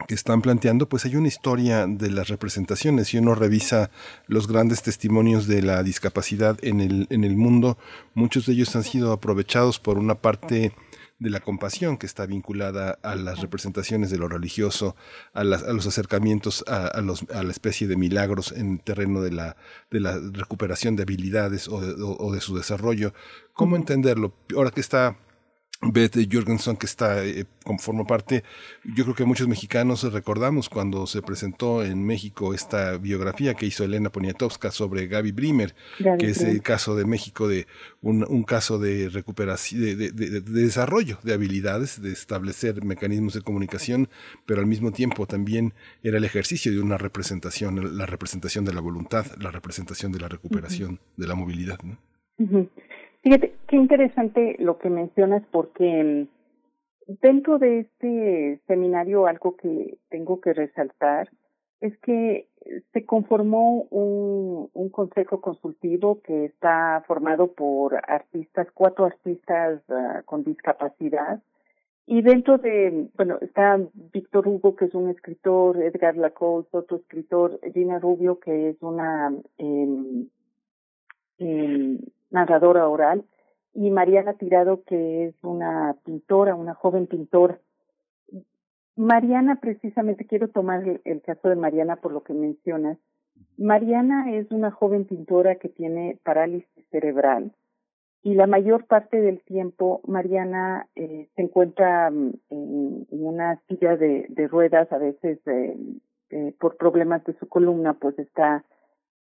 que 0.07 0.15
están 0.15 0.41
planteando, 0.41 0.89
pues 0.89 1.05
hay 1.05 1.15
una 1.15 1.27
historia 1.27 1.85
de 1.87 2.09
las 2.09 2.27
representaciones. 2.27 3.09
Si 3.09 3.17
uno 3.17 3.35
revisa 3.35 3.91
los 4.27 4.47
grandes 4.47 4.81
testimonios 4.81 5.47
de 5.47 5.61
la 5.61 5.83
discapacidad 5.83 6.57
en 6.63 6.81
el, 6.81 7.07
en 7.09 7.23
el 7.23 7.37
mundo, 7.37 7.77
muchos 8.13 8.45
de 8.45 8.53
ellos 8.53 8.75
han 8.75 8.83
sido 8.83 9.11
aprovechados 9.11 9.79
por 9.79 9.97
una 9.97 10.15
parte 10.15 10.73
de 11.23 11.29
la 11.29 11.39
compasión 11.39 11.97
que 11.97 12.05
está 12.05 12.25
vinculada 12.25 12.99
a 13.01 13.15
las 13.15 13.39
representaciones 13.39 14.11
de 14.11 14.17
lo 14.17 14.27
religioso, 14.27 14.97
a, 15.33 15.45
los 15.45 15.87
acercamientos 15.87 16.65
a, 16.67 16.99
los, 16.99 17.25
a, 17.33 17.43
la 17.43 17.51
especie 17.51 17.87
de 17.87 17.95
milagros 17.95 18.51
en 18.51 18.73
el 18.73 18.81
terreno 18.81 19.21
de 19.21 19.31
la, 19.31 19.55
de 19.89 20.01
la 20.01 20.19
recuperación 20.19 20.97
de 20.97 21.03
habilidades 21.03 21.69
o 21.69 21.79
de, 21.79 21.95
o 21.97 22.33
de 22.33 22.41
su 22.41 22.57
desarrollo. 22.57 23.13
¿Cómo 23.53 23.77
entenderlo? 23.77 24.33
Ahora 24.53 24.71
que 24.71 24.81
está 24.81 25.17
Beth 25.91 26.17
Jorgensen, 26.31 26.77
que 26.77 26.85
está, 26.85 27.25
eh, 27.25 27.45
forma 27.79 28.05
parte, 28.05 28.43
yo 28.95 29.03
creo 29.03 29.15
que 29.15 29.25
muchos 29.25 29.47
mexicanos 29.47 30.03
recordamos 30.11 30.69
cuando 30.69 31.07
se 31.07 31.21
presentó 31.21 31.83
en 31.83 32.05
México 32.05 32.53
esta 32.53 32.97
biografía 32.97 33.53
que 33.53 33.65
hizo 33.65 33.83
Elena 33.83 34.09
Poniatowska 34.09 34.71
sobre 34.71 35.07
Gaby 35.07 35.31
Brimer, 35.31 35.75
que 36.19 36.29
es 36.29 36.41
el 36.41 36.61
caso 36.61 36.95
de 36.95 37.05
México 37.05 37.47
de 37.47 37.67
un, 38.01 38.25
un 38.27 38.43
caso 38.43 38.79
de 38.79 39.09
recuperación, 39.09 39.81
de, 39.81 39.95
de, 39.95 40.11
de, 40.11 40.41
desarrollo 40.41 41.19
de 41.23 41.33
habilidades, 41.33 42.01
de 42.01 42.11
establecer 42.11 42.83
mecanismos 42.83 43.33
de 43.33 43.41
comunicación, 43.41 44.09
pero 44.45 44.61
al 44.61 44.67
mismo 44.67 44.91
tiempo 44.91 45.25
también 45.25 45.73
era 46.03 46.17
el 46.17 46.23
ejercicio 46.23 46.71
de 46.71 46.79
una 46.79 46.97
representación, 46.97 47.97
la 47.97 48.05
representación 48.05 48.65
de 48.65 48.73
la 48.73 48.81
voluntad, 48.81 49.25
la 49.39 49.51
representación 49.51 50.11
de 50.11 50.19
la 50.19 50.27
recuperación, 50.27 50.99
de 51.17 51.27
la 51.27 51.35
movilidad. 51.35 51.79
¿no? 51.83 51.97
Fíjate, 53.23 53.55
qué 53.67 53.77
interesante 53.77 54.57
lo 54.59 54.77
que 54.79 54.89
mencionas 54.89 55.43
porque 55.49 56.27
mm, 57.07 57.13
dentro 57.21 57.57
de 57.57 57.79
este 57.79 58.61
seminario 58.67 59.27
algo 59.27 59.55
que 59.55 59.97
tengo 60.09 60.41
que 60.41 60.53
resaltar 60.53 61.29
es 61.79 61.97
que 61.99 62.47
se 62.91 63.05
conformó 63.05 63.83
un, 63.89 64.89
consejo 64.89 65.41
consultivo 65.41 66.21
que 66.21 66.45
está 66.45 67.03
formado 67.07 67.53
por 67.53 67.95
artistas, 68.07 68.67
cuatro 68.73 69.05
artistas 69.05 69.81
uh, 69.89 70.23
con 70.25 70.43
discapacidad. 70.43 71.41
Y 72.05 72.21
dentro 72.21 72.57
de, 72.57 73.09
bueno, 73.15 73.37
está 73.41 73.79
Víctor 74.13 74.47
Hugo, 74.47 74.75
que 74.75 74.85
es 74.85 74.93
un 74.93 75.09
escritor, 75.09 75.81
Edgar 75.81 76.15
Lacoste, 76.15 76.77
otro 76.77 76.97
escritor, 76.97 77.59
Gina 77.73 77.99
Rubio, 77.99 78.39
que 78.39 78.69
es 78.69 78.81
una 78.81 79.33
eh, 79.57 80.27
narradora 82.33 82.89
oral, 82.89 83.23
y 83.73 83.89
Mariana 83.89 84.33
Tirado, 84.33 84.83
que 84.83 85.27
es 85.27 85.35
una 85.43 85.95
pintora, 86.03 86.55
una 86.55 86.73
joven 86.73 87.07
pintora. 87.07 87.59
Mariana, 88.95 89.59
precisamente, 89.59 90.25
quiero 90.25 90.49
tomar 90.49 90.83
el, 91.03 91.21
caso 91.21 91.49
de 91.49 91.55
Mariana 91.55 91.95
por 91.95 92.11
lo 92.11 92.23
que 92.23 92.33
mencionas. 92.33 92.97
Mariana 93.57 94.31
es 94.35 94.51
una 94.51 94.71
joven 94.71 95.05
pintora 95.05 95.55
que 95.55 95.69
tiene 95.69 96.19
parálisis 96.23 96.69
cerebral 96.91 97.53
y 98.21 98.35
la 98.35 98.47
mayor 98.47 98.85
parte 98.85 99.19
del 99.19 99.41
tiempo 99.41 100.01
Mariana 100.07 100.87
eh, 100.95 101.29
se 101.35 101.41
encuentra 101.41 102.09
mm, 102.09 102.33
en, 102.49 103.05
una 103.09 103.59
silla 103.67 103.97
de, 103.97 104.47
ruedas, 104.49 104.91
a 104.91 104.97
veces 104.97 105.39
eh, 105.47 105.77
eh, 106.29 106.53
por 106.59 106.77
problemas 106.77 107.23
de 107.25 107.33
su 107.33 107.47
columna, 107.47 107.93
pues 107.93 108.17
está 108.17 108.63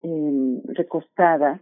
eh, 0.03 0.63
recostada 0.67 1.61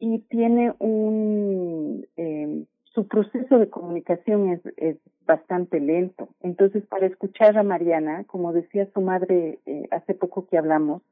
y 0.00 0.20
tiene 0.20 0.74
un 0.80 2.06
eh, 2.16 2.64
su 2.94 3.06
proceso 3.06 3.58
de 3.58 3.70
comunicación 3.70 4.48
es, 4.48 4.60
es 4.76 4.96
bastante 5.24 5.78
lento. 5.78 6.28
Entonces, 6.40 6.84
para 6.86 7.06
escuchar 7.06 7.56
a 7.56 7.62
Mariana, 7.62 8.24
como 8.24 8.52
decía 8.52 8.88
su 8.92 9.00
madre 9.00 9.60
eh, 9.66 9.86
hace 9.92 10.14
poco 10.14 10.48
que 10.48 10.58
hablamos, 10.58 11.02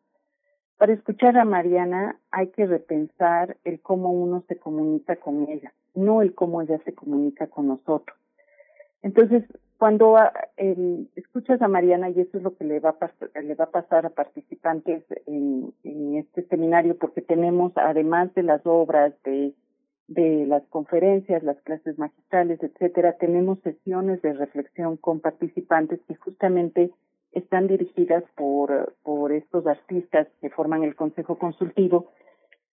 para 0.76 0.92
escuchar 0.92 1.36
a 1.38 1.44
Mariana 1.44 2.18
hay 2.30 2.48
que 2.48 2.66
repensar 2.66 3.56
el 3.64 3.80
cómo 3.80 4.10
uno 4.10 4.42
se 4.48 4.56
comunica 4.56 5.16
con 5.16 5.48
ella, 5.48 5.72
no 5.94 6.22
el 6.22 6.34
cómo 6.34 6.62
ella 6.62 6.80
se 6.84 6.94
comunica 6.94 7.46
con 7.46 7.68
nosotros. 7.68 8.18
Entonces, 9.02 9.44
cuando 9.78 10.16
eh, 10.56 11.06
escuchas 11.14 11.62
a 11.62 11.68
Mariana, 11.68 12.10
y 12.10 12.20
eso 12.20 12.38
es 12.38 12.42
lo 12.42 12.56
que 12.56 12.64
le 12.64 12.80
va 12.80 12.96
a, 13.00 13.40
le 13.40 13.54
va 13.54 13.64
a 13.64 13.70
pasar 13.70 14.06
a 14.06 14.10
participantes 14.10 15.04
en, 15.26 15.72
en, 15.84 16.16
este 16.16 16.42
seminario, 16.48 16.98
porque 16.98 17.22
tenemos, 17.22 17.72
además 17.76 18.34
de 18.34 18.42
las 18.42 18.60
obras, 18.64 19.14
de, 19.22 19.54
de 20.08 20.46
las 20.46 20.64
conferencias, 20.66 21.44
las 21.44 21.60
clases 21.62 21.96
magistrales, 21.96 22.60
etcétera, 22.60 23.18
tenemos 23.18 23.60
sesiones 23.60 24.20
de 24.22 24.32
reflexión 24.32 24.96
con 24.96 25.20
participantes 25.20 26.00
que 26.08 26.16
justamente 26.16 26.90
están 27.30 27.68
dirigidas 27.68 28.24
por, 28.34 28.96
por 29.04 29.30
estos 29.30 29.64
artistas 29.68 30.26
que 30.40 30.50
forman 30.50 30.82
el 30.82 30.96
Consejo 30.96 31.38
Consultivo. 31.38 32.10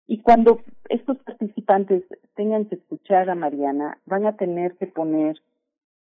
Y 0.07 0.23
cuando 0.23 0.61
estos 0.89 1.19
participantes 1.19 2.03
tengan 2.35 2.65
que 2.65 2.77
escuchar 2.77 3.29
a 3.29 3.35
Mariana, 3.35 3.99
van 4.07 4.25
a 4.25 4.37
tener 4.37 4.75
que 4.77 4.87
poner 4.87 5.37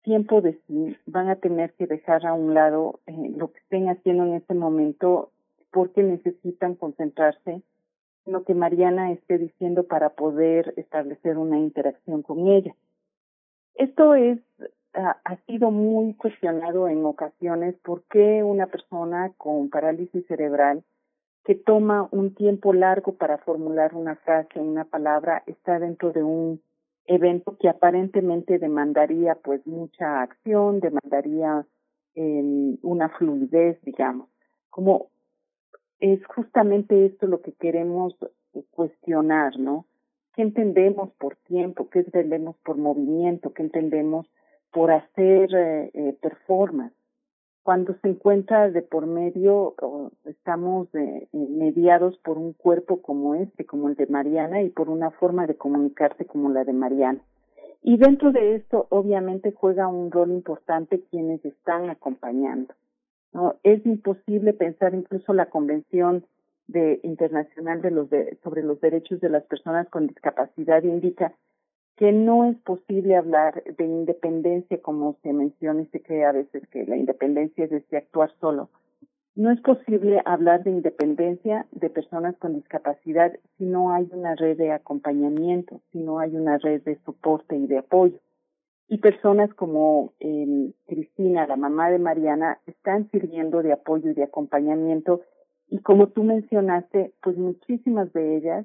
tiempo 0.03 0.41
de 0.41 0.59
sí, 0.67 0.97
van 1.07 1.29
a 1.29 1.37
tener 1.37 1.73
que 1.75 1.87
dejar 1.87 2.27
a 2.27 2.35
un 2.35 2.55
lado 2.55 3.01
eh, 3.07 3.33
lo 3.37 3.53
que 3.53 3.59
estén 3.61 3.89
haciendo 3.89 4.25
en 4.25 4.35
este 4.35 4.55
momento 4.55 5.31
porque 5.71 6.03
necesitan 6.03 6.75
concentrarse 6.75 7.63
en 8.27 8.33
lo 8.33 8.45
que 8.45 8.55
Mariana 8.55 9.13
esté 9.13 9.39
diciendo 9.39 9.85
para 9.85 10.11
poder 10.11 10.75
establecer 10.77 11.39
una 11.39 11.59
interacción 11.59 12.23
con 12.23 12.49
ella. 12.49 12.75
Esto 13.75 14.15
es 14.15 14.39
ha 14.93 15.37
sido 15.47 15.71
muy 15.71 16.15
cuestionado 16.15 16.89
en 16.89 17.05
ocasiones 17.05 17.77
por 17.83 18.03
qué 18.05 18.43
una 18.43 18.67
persona 18.67 19.33
con 19.37 19.71
parálisis 19.71 20.27
cerebral 20.27 20.83
que 21.45 21.55
toma 21.55 22.09
un 22.11 22.35
tiempo 22.35 22.73
largo 22.73 23.15
para 23.15 23.39
formular 23.39 23.95
una 23.95 24.17
frase, 24.17 24.61
una 24.61 24.85
palabra, 24.85 25.43
está 25.47 25.79
dentro 25.79 26.13
de 26.13 26.23
un 26.23 26.61
evento 27.11 27.57
que 27.59 27.69
aparentemente 27.69 28.59
demandaría 28.61 29.35
pues 29.35 29.67
mucha 29.67 30.23
acción, 30.23 30.79
demandaría 30.79 31.67
eh, 32.15 32.77
una 32.83 33.09
fluidez, 33.09 33.83
digamos. 33.83 34.29
Como 34.71 35.11
es 35.99 36.25
justamente 36.27 37.07
esto 37.07 37.27
lo 37.27 37.43
que 37.43 37.53
queremos 37.53 38.17
cuestionar, 38.71 39.59
¿no? 39.59 39.87
¿Qué 40.35 40.43
entendemos 40.43 41.11
por 41.19 41.35
tiempo? 41.35 41.91
¿Qué 41.91 41.99
entendemos 41.99 42.57
por 42.65 42.77
movimiento? 42.77 43.53
¿Qué 43.53 43.63
entendemos 43.63 44.31
por 44.71 44.93
hacer 44.93 45.53
eh, 45.53 45.91
eh, 45.93 46.17
performance? 46.23 46.95
Cuando 47.63 47.95
se 48.01 48.09
encuentra 48.09 48.71
de 48.71 48.83
por 48.83 49.07
medio, 49.07 49.75
estamos 50.25 50.89
eh, 50.95 51.29
mediados 51.33 52.17
por 52.19 52.39
un 52.39 52.53
cuerpo 52.53 53.03
como 53.03 53.35
este, 53.35 53.67
como 53.67 53.89
el 53.89 53.97
de 53.97 54.07
Mariana, 54.07 54.63
y 54.63 54.71
por 54.71 54.89
una 54.89 55.11
forma 55.11 55.47
de 55.47 55.57
comunicarse 55.57 56.25
como 56.25 56.49
la 56.51 56.65
de 56.65 56.73
Mariana. 56.73 57.21
Y 57.83 57.97
dentro 57.97 58.33
de 58.33 58.57
esto, 58.57 58.87
obviamente, 58.91 59.53
juega 59.53 59.89
un 59.89 60.11
rol 60.11 60.31
importante 60.31 61.03
quienes 61.11 61.45
están 61.45 61.91
acompañando. 61.91 62.75
¿no? 63.33 63.57
Es 63.63 63.85
imposible 63.87 64.53
pensar 64.53 64.95
incluso 64.95 65.33
la 65.33 65.47
Convención 65.47 66.25
de, 66.67 67.01
Internacional 67.03 67.83
de 67.83 67.91
los 67.91 68.09
sobre 68.43 68.63
los 68.63 68.81
Derechos 68.81 69.21
de 69.21 69.31
las 69.31 69.45
Personas 69.45 69.89
con 69.89 70.07
Discapacidad 70.07 70.83
indica 70.83 71.33
que 72.01 72.13
no 72.13 72.47
es 72.47 72.57
posible 72.61 73.15
hablar 73.15 73.63
de 73.63 73.85
independencia 73.85 74.81
como 74.81 75.19
se 75.23 75.35
menciona 75.35 75.83
y 75.83 75.87
se 75.89 76.01
cree 76.01 76.25
a 76.25 76.33
veces 76.33 76.67
que 76.69 76.87
la 76.87 76.97
independencia 76.97 77.67
es 77.67 77.73
este 77.73 77.99
actuar 77.99 78.33
solo. 78.41 78.71
No 79.35 79.51
es 79.51 79.61
posible 79.61 80.23
hablar 80.25 80.65
de 80.65 80.71
independencia 80.71 81.67
de 81.73 81.91
personas 81.91 82.39
con 82.39 82.55
discapacidad 82.55 83.35
si 83.59 83.67
no 83.67 83.93
hay 83.93 84.09
una 84.13 84.35
red 84.35 84.57
de 84.57 84.73
acompañamiento, 84.73 85.83
si 85.93 85.99
no 85.99 86.21
hay 86.21 86.35
una 86.37 86.57
red 86.57 86.81
de 86.85 86.99
soporte 87.05 87.55
y 87.55 87.67
de 87.67 87.77
apoyo. 87.77 88.19
Y 88.89 88.97
personas 88.97 89.53
como 89.53 90.15
eh, 90.21 90.73
Cristina, 90.87 91.47
la 91.47 91.57
mamá 91.57 91.91
de 91.91 91.99
Mariana, 91.99 92.61
están 92.67 93.11
sirviendo 93.11 93.63
de 93.63 93.75
apoyo 93.75 94.11
y 94.11 94.15
de 94.15 94.25
acompañamiento. 94.25 95.21
Y 95.69 95.81
como 95.81 96.07
tú 96.07 96.25
mencionaste, 96.25 97.13
pues 97.23 97.37
muchísimas 97.37 98.11
de 98.15 98.39
ellas 98.39 98.65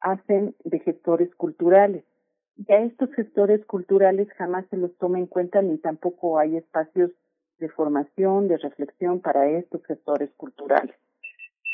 hacen 0.00 0.54
de 0.62 0.78
gestores 0.78 1.34
culturales 1.34 2.04
y 2.58 2.72
a 2.72 2.80
estos 2.80 3.12
gestores 3.14 3.64
culturales 3.66 4.28
jamás 4.36 4.66
se 4.70 4.76
los 4.76 4.94
toma 4.98 5.18
en 5.18 5.26
cuenta 5.26 5.62
ni 5.62 5.78
tampoco 5.78 6.38
hay 6.38 6.56
espacios 6.56 7.12
de 7.58 7.68
formación, 7.68 8.48
de 8.48 8.58
reflexión 8.58 9.20
para 9.20 9.48
estos 9.48 9.84
gestores 9.84 10.30
culturales. 10.36 10.94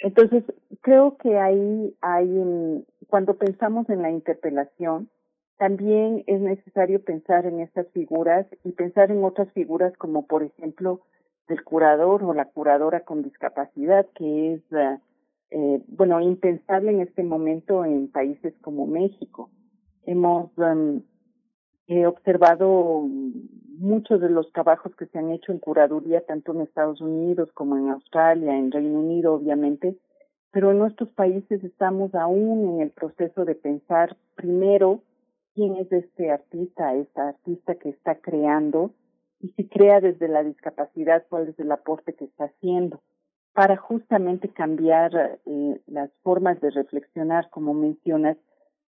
Entonces, 0.03 0.44
creo 0.83 1.16
que 1.16 1.38
ahí 1.38 1.97
hay, 2.03 2.85
cuando 3.09 3.35
pensamos 3.37 3.88
en 3.88 4.03
la 4.03 4.11
interpelación, 4.11 5.09
también 5.57 6.25
es 6.27 6.40
necesario 6.40 7.03
pensar 7.03 7.47
en 7.47 7.61
estas 7.61 7.87
figuras 7.92 8.47
y 8.64 8.73
pensar 8.73 9.11
en 9.11 9.25
otras 9.25 9.51
figuras 9.53 9.97
como, 9.97 10.27
por 10.27 10.42
ejemplo, 10.42 11.01
el 11.49 11.62
curador 11.64 12.23
o 12.25 12.35
la 12.35 12.47
curadora 12.47 13.01
con 13.01 13.23
discapacidad, 13.23 14.07
que 14.14 14.55
es, 14.55 14.62
eh, 15.51 15.81
bueno, 15.87 16.20
impensable 16.20 16.90
en 16.90 17.01
este 17.01 17.23
momento 17.23 17.85
en 17.85 18.09
países 18.09 18.55
como 18.61 18.87
México. 18.87 19.51
Hemos 20.07 20.51
um, 20.59 21.03
observado 22.07 23.07
muchos 23.79 24.21
de 24.21 24.31
los 24.31 24.51
trabajos 24.53 24.95
que 24.97 25.07
se 25.07 25.19
han 25.19 25.31
hecho 25.31 25.53
en 25.53 25.59
curaduría, 25.59 26.25
tanto 26.25 26.53
en 26.53 26.62
Estados 26.62 27.01
Unidos 27.01 27.51
como 27.53 27.77
en 27.77 27.90
Australia, 27.90 28.57
en 28.57 28.71
Reino 28.71 29.01
Unido, 29.01 29.35
obviamente, 29.35 29.97
pero 30.51 30.71
en 30.71 30.79
nuestros 30.79 31.09
países 31.11 31.64
estamos 31.64 32.14
aún 32.14 32.75
en 32.75 32.81
el 32.81 32.90
proceso 32.90 33.45
de 33.45 33.57
pensar 33.57 34.17
primero 34.37 35.03
quién 35.55 35.77
es 35.77 35.90
este 35.90 36.31
artista, 36.31 36.95
esta 36.95 37.29
artista 37.31 37.75
que 37.75 37.90
está 37.90 38.17
creando, 38.17 38.93
y 39.40 39.49
si 39.51 39.67
crea 39.69 40.01
desde 40.01 40.29
la 40.29 40.43
discapacidad, 40.43 41.25
cuál 41.29 41.49
es 41.49 41.59
el 41.59 41.71
aporte 41.73 42.14
que 42.14 42.25
está 42.25 42.45
haciendo, 42.45 43.01
para 43.53 43.77
justamente 43.77 44.49
cambiar 44.49 45.40
eh, 45.45 45.81
las 45.87 46.11
formas 46.23 46.61
de 46.61 46.71
reflexionar, 46.71 47.51
como 47.51 47.75
mencionas, 47.75 48.37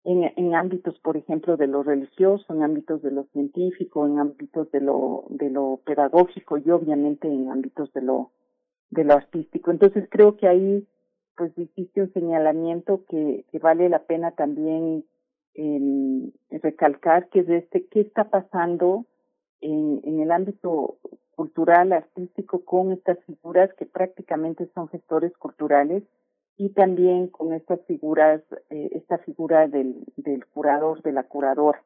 en, 0.05 0.53
ámbitos, 0.53 0.99
por 0.99 1.17
ejemplo, 1.17 1.57
de 1.57 1.65
lo 1.67 1.81
religioso, 1.81 2.53
en 2.53 2.61
ámbitos 2.61 3.01
de 3.01 3.11
lo 3.11 3.23
científico, 3.33 4.05
en 4.05 4.19
ámbitos 4.19 4.71
de 4.71 4.79
lo, 4.79 5.25
de 5.29 5.49
lo 5.49 5.81
pedagógico 5.83 6.57
y 6.57 6.69
obviamente 6.69 7.27
en 7.27 7.49
ámbitos 7.49 7.91
de 7.93 8.01
lo, 8.01 8.31
de 8.91 9.03
lo 9.03 9.13
artístico. 9.15 9.71
Entonces 9.71 10.07
creo 10.09 10.37
que 10.37 10.47
ahí 10.47 10.87
pues 11.35 11.57
hiciste 11.57 12.01
un 12.01 12.13
señalamiento 12.13 13.03
que, 13.09 13.45
que 13.51 13.59
vale 13.59 13.89
la 13.89 14.03
pena 14.03 14.31
también 14.31 15.03
eh, 15.55 16.31
recalcar, 16.61 17.27
que 17.29 17.39
es 17.39 17.49
este, 17.49 17.87
qué 17.87 18.01
está 18.01 18.29
pasando 18.29 19.05
en, 19.59 20.01
en 20.03 20.19
el 20.19 20.31
ámbito 20.31 20.97
cultural, 21.35 21.91
artístico, 21.91 22.63
con 22.63 22.91
estas 22.91 23.17
figuras 23.25 23.73
que 23.73 23.85
prácticamente 23.85 24.69
son 24.73 24.87
gestores 24.87 25.35
culturales 25.37 26.03
y 26.57 26.69
también 26.69 27.27
con 27.27 27.53
estas 27.53 27.79
figuras, 27.85 28.41
eh, 28.69 28.89
esta 28.93 29.17
figura 29.19 29.67
del, 29.67 30.05
del 30.15 30.45
curador, 30.45 31.01
de 31.01 31.11
la 31.11 31.23
curadora, 31.23 31.81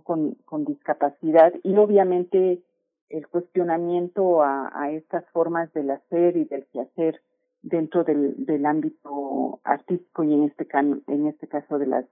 con, 0.00 0.34
con 0.44 0.64
discapacidad 0.64 1.52
y 1.62 1.76
obviamente 1.76 2.62
el 3.10 3.28
cuestionamiento 3.28 4.42
a, 4.42 4.90
estas 4.90 5.24
formas 5.32 5.72
del 5.74 5.90
hacer 5.90 6.36
y 6.36 6.44
del 6.44 6.64
quehacer 6.72 7.20
dentro 7.60 8.04
del, 8.04 8.46
del 8.46 8.64
ámbito 8.64 9.60
artístico 9.64 10.24
y 10.24 10.32
en 10.32 10.44
este 10.44 10.66
en 11.08 11.26
este 11.26 11.46
caso 11.46 11.78
de 11.78 11.86
las 11.86 12.06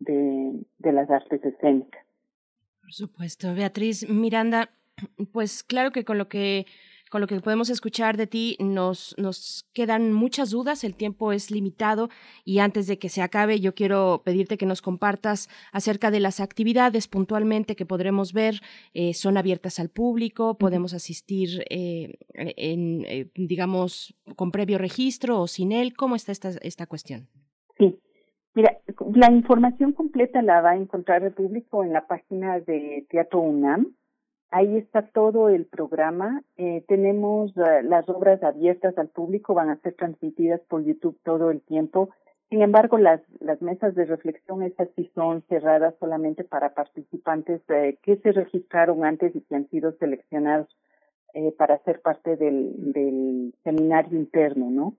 de, 0.00 0.60
de 0.78 0.92
las 0.92 1.08
artes 1.08 1.42
escénicas. 1.44 2.04
Por 2.80 2.92
supuesto, 2.92 3.54
Beatriz 3.54 4.08
Miranda, 4.10 4.70
pues 5.32 5.62
claro 5.62 5.92
que 5.92 6.04
con 6.04 6.18
lo 6.18 6.28
que 6.28 6.66
con 7.14 7.20
lo 7.20 7.28
que 7.28 7.38
podemos 7.38 7.70
escuchar 7.70 8.16
de 8.16 8.26
ti 8.26 8.56
nos, 8.58 9.14
nos 9.18 9.70
quedan 9.72 10.12
muchas 10.12 10.50
dudas, 10.50 10.82
el 10.82 10.96
tiempo 10.96 11.30
es 11.30 11.52
limitado 11.52 12.08
y 12.44 12.58
antes 12.58 12.88
de 12.88 12.98
que 12.98 13.08
se 13.08 13.22
acabe 13.22 13.60
yo 13.60 13.72
quiero 13.72 14.22
pedirte 14.24 14.58
que 14.58 14.66
nos 14.66 14.82
compartas 14.82 15.48
acerca 15.70 16.10
de 16.10 16.18
las 16.18 16.40
actividades 16.40 17.06
puntualmente 17.06 17.76
que 17.76 17.86
podremos 17.86 18.32
ver, 18.32 18.54
eh, 18.94 19.14
son 19.14 19.36
abiertas 19.36 19.78
al 19.78 19.90
público, 19.90 20.58
podemos 20.58 20.92
asistir 20.92 21.64
eh, 21.70 22.14
en, 22.34 23.04
eh, 23.04 23.30
digamos, 23.36 24.16
con 24.34 24.50
previo 24.50 24.76
registro 24.78 25.40
o 25.40 25.46
sin 25.46 25.70
él, 25.70 25.94
¿cómo 25.94 26.16
está 26.16 26.32
esta, 26.32 26.48
esta 26.62 26.86
cuestión? 26.88 27.28
Sí, 27.78 27.96
Mira, 28.56 28.76
la 29.14 29.30
información 29.30 29.92
completa 29.92 30.42
la 30.42 30.60
va 30.62 30.70
a 30.70 30.76
encontrar 30.76 31.22
el 31.22 31.32
público 31.32 31.84
en 31.84 31.92
la 31.92 32.08
página 32.08 32.58
de 32.58 33.06
Teatro 33.08 33.40
UNAM. 33.40 33.94
Ahí 34.50 34.76
está 34.76 35.02
todo 35.02 35.48
el 35.48 35.66
programa. 35.66 36.42
Eh, 36.56 36.84
tenemos 36.86 37.56
uh, 37.56 37.82
las 37.82 38.08
obras 38.08 38.42
abiertas 38.42 38.96
al 38.98 39.08
público, 39.08 39.54
van 39.54 39.70
a 39.70 39.80
ser 39.80 39.94
transmitidas 39.94 40.60
por 40.68 40.84
YouTube 40.84 41.18
todo 41.24 41.50
el 41.50 41.60
tiempo. 41.60 42.10
Sin 42.50 42.62
embargo, 42.62 42.98
las, 42.98 43.20
las 43.40 43.60
mesas 43.62 43.94
de 43.94 44.04
reflexión, 44.04 44.62
esas 44.62 44.88
sí 44.94 45.10
son 45.14 45.42
cerradas 45.48 45.94
solamente 45.98 46.44
para 46.44 46.74
participantes 46.74 47.62
eh, 47.68 47.98
que 48.02 48.16
se 48.18 48.32
registraron 48.32 49.04
antes 49.04 49.34
y 49.34 49.40
que 49.40 49.56
han 49.56 49.68
sido 49.70 49.92
seleccionados 49.98 50.68
eh, 51.32 51.52
para 51.58 51.78
ser 51.78 52.00
parte 52.00 52.36
del, 52.36 52.92
del 52.92 53.54
seminario 53.64 54.16
interno, 54.16 54.70
¿no? 54.70 54.94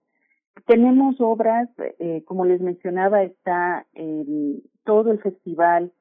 Tenemos 0.65 1.15
obras, 1.21 1.69
eh, 1.99 2.23
como 2.25 2.43
les 2.43 2.59
mencionaba, 2.59 3.23
está 3.23 3.85
eh, 3.93 4.59
todo 4.83 5.11
el 5.11 5.19
festival 5.19 5.93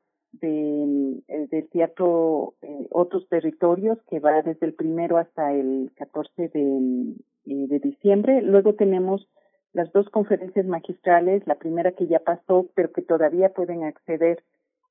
de, 0.45 1.23
eh, 1.29 1.47
del 1.51 1.69
teatro 1.71 2.55
eh, 2.63 2.87
Otros 2.91 3.27
Territorios, 3.29 3.99
que 4.11 4.21
va 4.21 4.43
desde 4.43 4.67
el 4.67 4.75
primero 4.75 5.17
hasta 5.17 5.53
el 5.53 5.91
14 5.97 6.49
de, 6.49 7.15
eh, 7.47 7.67
de 7.69 7.79
diciembre. 7.79 8.43
Luego 8.43 8.75
tenemos 8.75 9.27
las 9.73 9.91
dos 9.93 10.09
conferencias 10.11 10.67
magistrales, 10.67 11.47
la 11.47 11.57
primera 11.57 11.93
que 11.93 12.07
ya 12.07 12.21
pasó, 12.21 12.67
pero 12.75 12.93
que 12.93 13.03
todavía 13.03 13.55
pueden 13.55 13.85
acceder 13.85 14.45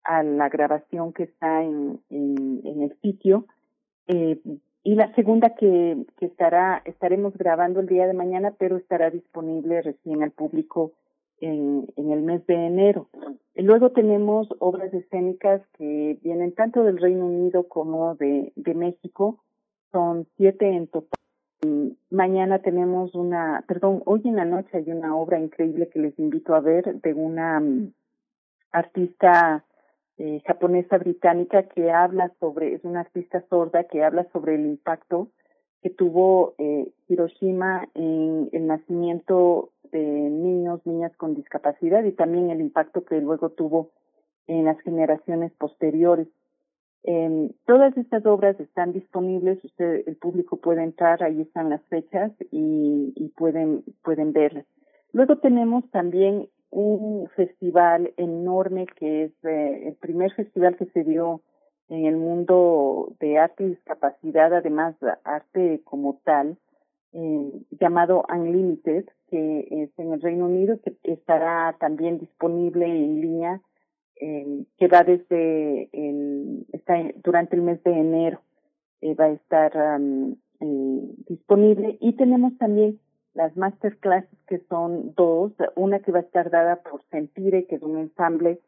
a 0.04 0.24
la 0.24 0.50
grabación 0.50 1.14
que 1.14 1.24
está 1.24 1.64
en, 1.64 2.02
el 2.10 2.94
sitio. 3.02 3.46
Y 4.86 4.96
la 4.96 5.16
segunda 5.16 5.56
que, 5.56 6.06
que 6.18 6.26
estará, 6.26 6.82
estaremos 6.84 7.38
grabando 7.38 7.80
el 7.80 7.88
día 7.88 8.06
de 8.06 8.14
mañana, 8.14 8.54
pero 8.58 8.76
estará 8.76 9.10
disponible 9.10 9.82
recién 9.82 10.24
al 10.24 10.32
público 10.32 10.92
en, 11.40 11.88
en 11.96 12.12
el 12.12 12.22
mes 12.22 12.46
de 12.48 12.56
enero. 12.56 13.10
Luego 13.56 13.92
tenemos 13.92 14.48
obras 14.60 14.94
escénicas 14.94 15.62
que 15.78 16.18
vienen 16.24 16.54
tanto 16.54 16.84
del 16.84 16.98
Reino 16.98 17.28
Unido 17.28 17.68
como 17.68 18.16
de, 18.16 18.52
de 18.56 18.74
México. 18.74 19.44
Son 19.92 20.28
siete 20.38 20.68
en 20.68 20.88
total. 20.88 21.20
Mañana 22.10 22.60
tenemos 22.60 23.16
una, 23.16 23.64
perdón, 23.68 24.02
hoy 24.06 24.22
en 24.26 24.36
la 24.36 24.46
noche 24.46 24.78
hay 24.78 24.92
una 24.92 25.16
obra 25.16 25.40
increíble 25.40 25.88
que 25.90 26.00
les 26.00 26.18
invito 26.20 26.56
a 26.56 26.60
ver 26.60 27.00
de 27.02 27.14
una 27.14 27.60
um, 27.60 27.92
artista 28.72 29.64
eh, 30.18 30.42
japonesa 30.46 30.98
británica 30.98 31.64
que 31.64 31.90
habla 31.90 32.34
sobre, 32.40 32.74
es 32.74 32.84
una 32.84 33.02
artista 33.02 33.44
sorda 33.50 33.86
que 33.86 34.04
habla 34.04 34.28
sobre 34.34 34.56
el 34.56 34.66
impacto 34.66 35.30
que 35.84 35.90
tuvo 35.90 36.56
eh, 36.58 36.88
Hiroshima 37.10 37.90
en 37.94 38.50
el 38.54 38.68
nacimiento 38.68 39.70
de 39.92 40.00
niños, 40.00 40.80
niñas 40.86 41.16
con 41.18 41.36
discapacidad 41.36 42.04
y 42.06 42.14
también 42.14 42.50
el 42.50 42.62
impacto 42.62 43.04
que 43.04 43.20
luego 43.20 43.50
tuvo 43.50 43.92
en 44.48 44.64
las 44.64 44.80
generaciones 44.80 45.52
posteriores. 45.54 46.30
Eh, 47.04 47.52
todas 47.66 47.96
estas 47.98 48.26
obras 48.26 48.58
están 48.62 48.94
disponibles, 48.94 49.62
usted, 49.66 50.08
el 50.08 50.16
público 50.16 50.56
puede 50.56 50.84
entrar, 50.84 51.22
ahí 51.22 51.42
están 51.42 51.70
las 51.70 51.84
fechas 51.90 52.32
y, 52.50 53.12
y 53.16 53.28
pueden, 53.36 53.84
pueden 54.04 54.32
verlas. 54.32 54.66
Luego 55.12 55.38
tenemos 55.40 55.84
también 55.92 56.48
un 56.72 57.30
festival 57.36 58.14
enorme 58.16 58.88
que 58.98 59.26
es 59.26 59.32
eh, 59.44 59.90
el 59.90 59.96
primer 59.96 60.34
festival 60.34 60.78
que 60.78 60.86
se 60.86 61.04
dio 61.04 61.42
en 61.90 62.06
el 62.06 62.18
mundo 62.18 63.14
de 63.20 63.38
arte 63.38 63.64
y 63.64 63.70
discapacidad, 63.70 64.54
además 64.54 64.96
arte 65.24 65.82
como 65.84 66.20
tal, 66.24 66.58
eh, 67.14 67.52
llamado 67.80 68.26
Unlimited, 68.34 69.06
que 69.30 69.68
es 69.70 69.90
en 69.98 70.14
el 70.14 70.22
Reino 70.22 70.46
Unido, 70.46 70.80
que 70.82 70.96
estará 71.04 71.76
también 71.80 72.20
disponible 72.20 72.86
en 72.86 73.22
línea, 73.22 73.62
eh, 74.16 74.66
que 74.78 74.88
va 74.88 75.04
desde 75.04 75.90
el, 75.92 76.66
está 76.72 76.96
durante 77.24 77.56
el 77.56 77.62
mes 77.62 77.84
de 77.84 77.92
enero, 77.92 78.42
eh, 79.02 79.16
va 79.16 79.26
a 79.26 79.32
estar 79.32 79.74
eh, 80.60 81.16
disponible. 81.28 81.98
Y 82.00 82.14
tenemos 82.14 82.58
también 82.58 83.00
las 83.34 83.58
masterclasses 83.58 84.40
que 84.48 84.60
son 84.70 85.14
dos, 85.16 85.52
una 85.76 86.00
que 86.00 86.12
va 86.12 86.20
a 86.20 86.24
estar 86.24 86.50
dada 86.50 86.78
por 86.78 87.04
Sentire, 87.10 87.66
que 87.66 87.76
es 87.76 87.82
un 87.82 87.98
ensamble 87.98 88.60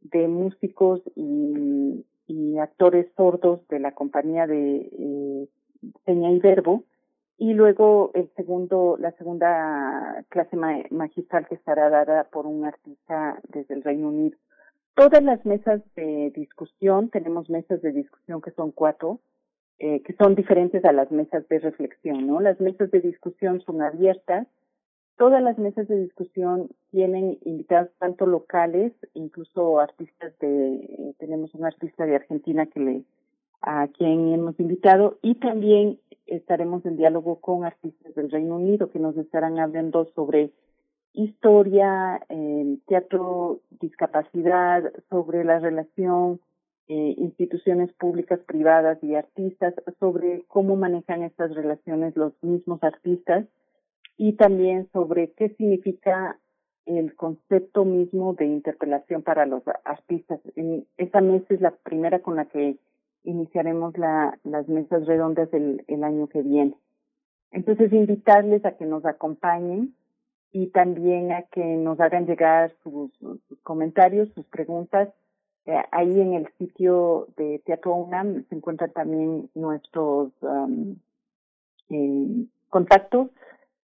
de 0.00 0.26
músicos 0.26 1.00
y, 1.14 2.04
y 2.26 2.58
actores 2.58 3.06
sordos 3.16 3.66
de 3.68 3.78
la 3.80 3.92
compañía 3.92 4.46
de 4.46 4.88
eh, 4.98 5.48
y 6.06 6.38
Verbo, 6.38 6.84
y 7.36 7.52
luego 7.52 8.10
el 8.14 8.30
segundo, 8.36 8.96
la 8.98 9.12
segunda 9.12 10.24
clase 10.28 10.56
magistral 10.90 11.46
que 11.48 11.56
estará 11.56 11.90
dada 11.90 12.24
por 12.24 12.46
un 12.46 12.64
artista 12.64 13.40
desde 13.48 13.74
el 13.74 13.82
Reino 13.82 14.08
Unido. 14.08 14.38
Todas 14.94 15.22
las 15.24 15.44
mesas 15.44 15.82
de 15.96 16.30
discusión, 16.34 17.10
tenemos 17.10 17.50
mesas 17.50 17.82
de 17.82 17.90
discusión 17.90 18.40
que 18.40 18.52
son 18.52 18.70
cuatro, 18.70 19.18
eh, 19.80 20.02
que 20.02 20.12
son 20.14 20.36
diferentes 20.36 20.84
a 20.84 20.92
las 20.92 21.10
mesas 21.10 21.48
de 21.48 21.58
reflexión, 21.58 22.28
¿no? 22.28 22.40
Las 22.40 22.60
mesas 22.60 22.92
de 22.92 23.00
discusión 23.00 23.60
son 23.62 23.82
abiertas. 23.82 24.46
Todas 25.16 25.42
las 25.42 25.58
mesas 25.58 25.86
de 25.86 26.00
discusión 26.00 26.70
tienen 26.90 27.38
invitados 27.44 27.90
tanto 27.98 28.26
locales, 28.26 28.92
incluso 29.14 29.78
artistas 29.78 30.36
de, 30.40 30.74
eh, 30.74 31.14
tenemos 31.18 31.54
un 31.54 31.64
artista 31.64 32.04
de 32.04 32.16
Argentina 32.16 32.66
que 32.66 32.80
le, 32.80 33.04
a 33.62 33.86
quien 33.88 34.32
hemos 34.32 34.58
invitado, 34.58 35.18
y 35.22 35.36
también 35.36 36.00
estaremos 36.26 36.84
en 36.84 36.96
diálogo 36.96 37.40
con 37.40 37.64
artistas 37.64 38.14
del 38.14 38.30
Reino 38.30 38.56
Unido 38.56 38.90
que 38.90 38.98
nos 38.98 39.16
estarán 39.16 39.60
hablando 39.60 40.06
sobre 40.16 40.50
historia, 41.12 42.20
eh, 42.28 42.78
teatro, 42.88 43.60
discapacidad, 43.80 44.92
sobre 45.10 45.44
la 45.44 45.60
relación 45.60 46.40
eh, 46.88 47.14
instituciones 47.16 47.92
públicas, 47.94 48.40
privadas 48.40 49.02
y 49.02 49.14
artistas 49.14 49.74
sobre 50.00 50.44
cómo 50.48 50.76
manejan 50.76 51.22
estas 51.22 51.54
relaciones 51.54 52.14
los 52.16 52.34
mismos 52.42 52.82
artistas 52.82 53.46
y 54.16 54.34
también 54.34 54.88
sobre 54.92 55.32
qué 55.32 55.50
significa 55.50 56.38
el 56.86 57.14
concepto 57.16 57.84
mismo 57.84 58.34
de 58.34 58.46
interpelación 58.46 59.22
para 59.22 59.46
los 59.46 59.62
artistas. 59.84 60.40
Esta 60.96 61.20
mesa 61.20 61.46
es 61.48 61.60
la 61.60 61.70
primera 61.70 62.20
con 62.20 62.36
la 62.36 62.44
que 62.44 62.76
iniciaremos 63.24 63.96
la, 63.96 64.38
las 64.44 64.68
mesas 64.68 65.06
redondas 65.06 65.48
el 65.52 66.04
año 66.04 66.26
que 66.28 66.42
viene. 66.42 66.74
Entonces, 67.50 67.92
invitarles 67.92 68.64
a 68.64 68.76
que 68.76 68.84
nos 68.84 69.04
acompañen 69.06 69.94
y 70.50 70.68
también 70.68 71.32
a 71.32 71.42
que 71.42 71.64
nos 71.64 72.00
hagan 72.00 72.26
llegar 72.26 72.74
sus 72.82 73.12
comentarios, 73.62 74.28
sus 74.34 74.44
preguntas 74.46 75.08
eh, 75.66 75.82
ahí 75.92 76.20
en 76.20 76.34
el 76.34 76.48
sitio 76.58 77.28
de 77.36 77.60
Teatro 77.64 77.94
UNAM 77.94 78.44
se 78.48 78.54
encuentran 78.54 78.92
también 78.92 79.48
nuestros 79.54 80.30
eh, 81.90 82.46
contactos. 82.68 83.30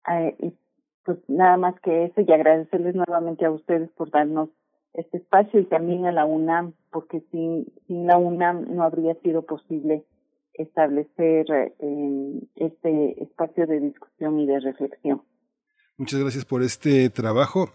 Eh, 0.07 0.35
y 0.39 0.53
pues 1.03 1.17
nada 1.27 1.57
más 1.57 1.79
que 1.81 2.05
eso 2.05 2.21
y 2.21 2.31
agradecerles 2.31 2.95
nuevamente 2.95 3.45
a 3.45 3.51
ustedes 3.51 3.89
por 3.91 4.11
darnos 4.11 4.49
este 4.93 5.17
espacio 5.17 5.59
y 5.59 5.65
también 5.65 6.05
a 6.05 6.11
la 6.11 6.25
UNAM, 6.25 6.73
porque 6.91 7.21
sin, 7.31 7.71
sin 7.87 8.07
la 8.07 8.17
UNAM 8.17 8.75
no 8.75 8.83
habría 8.83 9.15
sido 9.15 9.43
posible 9.43 10.05
establecer 10.53 11.45
este 12.55 13.23
espacio 13.23 13.65
de 13.65 13.79
discusión 13.79 14.39
y 14.39 14.45
de 14.45 14.59
reflexión. 14.59 15.21
Muchas 15.97 16.19
gracias 16.19 16.45
por 16.45 16.63
este 16.63 17.09
trabajo. 17.09 17.69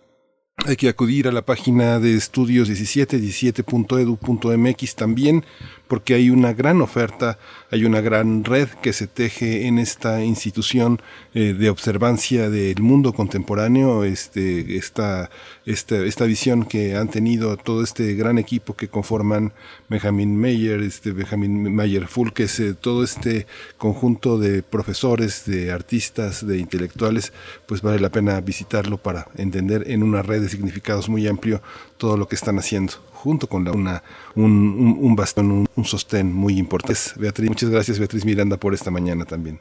Hay 0.57 0.77
que 0.77 0.89
acudir 0.89 1.27
a 1.29 1.33
la 1.33 1.43
página 1.43 1.99
de 1.99 2.15
estudios 2.15 2.69
17, 2.69 3.19
17.edu.mx 3.19 4.95
también 4.95 5.45
porque 5.89 6.15
hay 6.15 6.31
una 6.31 6.53
gran 6.53 6.81
oferta, 6.81 7.39
hay 7.71 7.85
una 7.85 8.01
gran 8.01 8.45
red 8.45 8.69
que 8.83 8.93
se 8.93 9.07
teje 9.07 9.67
en 9.67 9.79
esta 9.79 10.25
institución 10.25 11.01
eh, 11.35 11.53
de 11.53 11.71
observancia 11.71 12.49
del 12.49 12.81
mundo 12.81 13.13
contemporáneo, 13.13 14.05
este, 14.05 14.77
esta, 14.77 15.31
esta, 15.67 15.97
esta 15.99 16.25
visión 16.25 16.65
que 16.65 16.97
han 16.97 17.09
tenido 17.09 17.57
todo 17.57 17.83
este 17.83 18.15
gran 18.15 18.39
equipo 18.39 18.75
que 18.75 18.89
conforman 18.89 19.53
Benjamin 19.89 20.37
Mayer, 20.37 20.81
este 20.81 21.13
Benjamin 21.13 21.75
Mayer 21.75 22.09
Fulkes, 22.09 22.61
eh, 22.61 22.75
todo 22.75 23.05
este 23.05 23.47
conjunto 23.77 24.39
de 24.39 24.63
profesores, 24.63 25.45
de 25.45 25.71
artistas, 25.71 26.47
de 26.47 26.59
intelectuales, 26.59 27.33
pues 27.67 27.83
vale 27.83 28.01
la 28.01 28.11
pena 28.11 28.41
visitarlo 28.41 28.97
para 28.97 29.29
entender 29.37 29.91
en 29.91 30.03
una 30.03 30.23
red 30.23 30.44
de 30.45 30.51
significados 30.51 31.09
muy 31.09 31.27
amplio 31.27 31.61
todo 31.97 32.17
lo 32.17 32.27
que 32.27 32.35
están 32.35 32.59
haciendo 32.59 32.93
junto 33.13 33.47
con 33.47 33.65
la, 33.65 33.73
una, 33.73 34.03
un, 34.37 34.99
un, 35.01 35.17
bastón, 35.17 35.67
un, 35.75 35.85
sostén 35.85 36.33
muy 36.33 36.59
importante. 36.59 37.01
Beatriz, 37.19 37.49
muchas 37.49 37.71
gracias 37.71 37.99
Beatriz 37.99 38.25
Miranda 38.25 38.59
por 38.59 38.75
esta 38.75 38.91
mañana 38.91 39.25
también. 39.25 39.61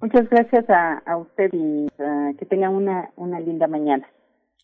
Muchas 0.00 0.28
gracias 0.30 0.68
a, 0.70 0.98
a 1.06 1.16
usted 1.16 1.50
y 1.52 1.86
uh, 1.98 2.36
que 2.38 2.46
tenga 2.46 2.70
una, 2.70 3.10
una 3.16 3.40
linda 3.40 3.66
mañana. 3.66 4.06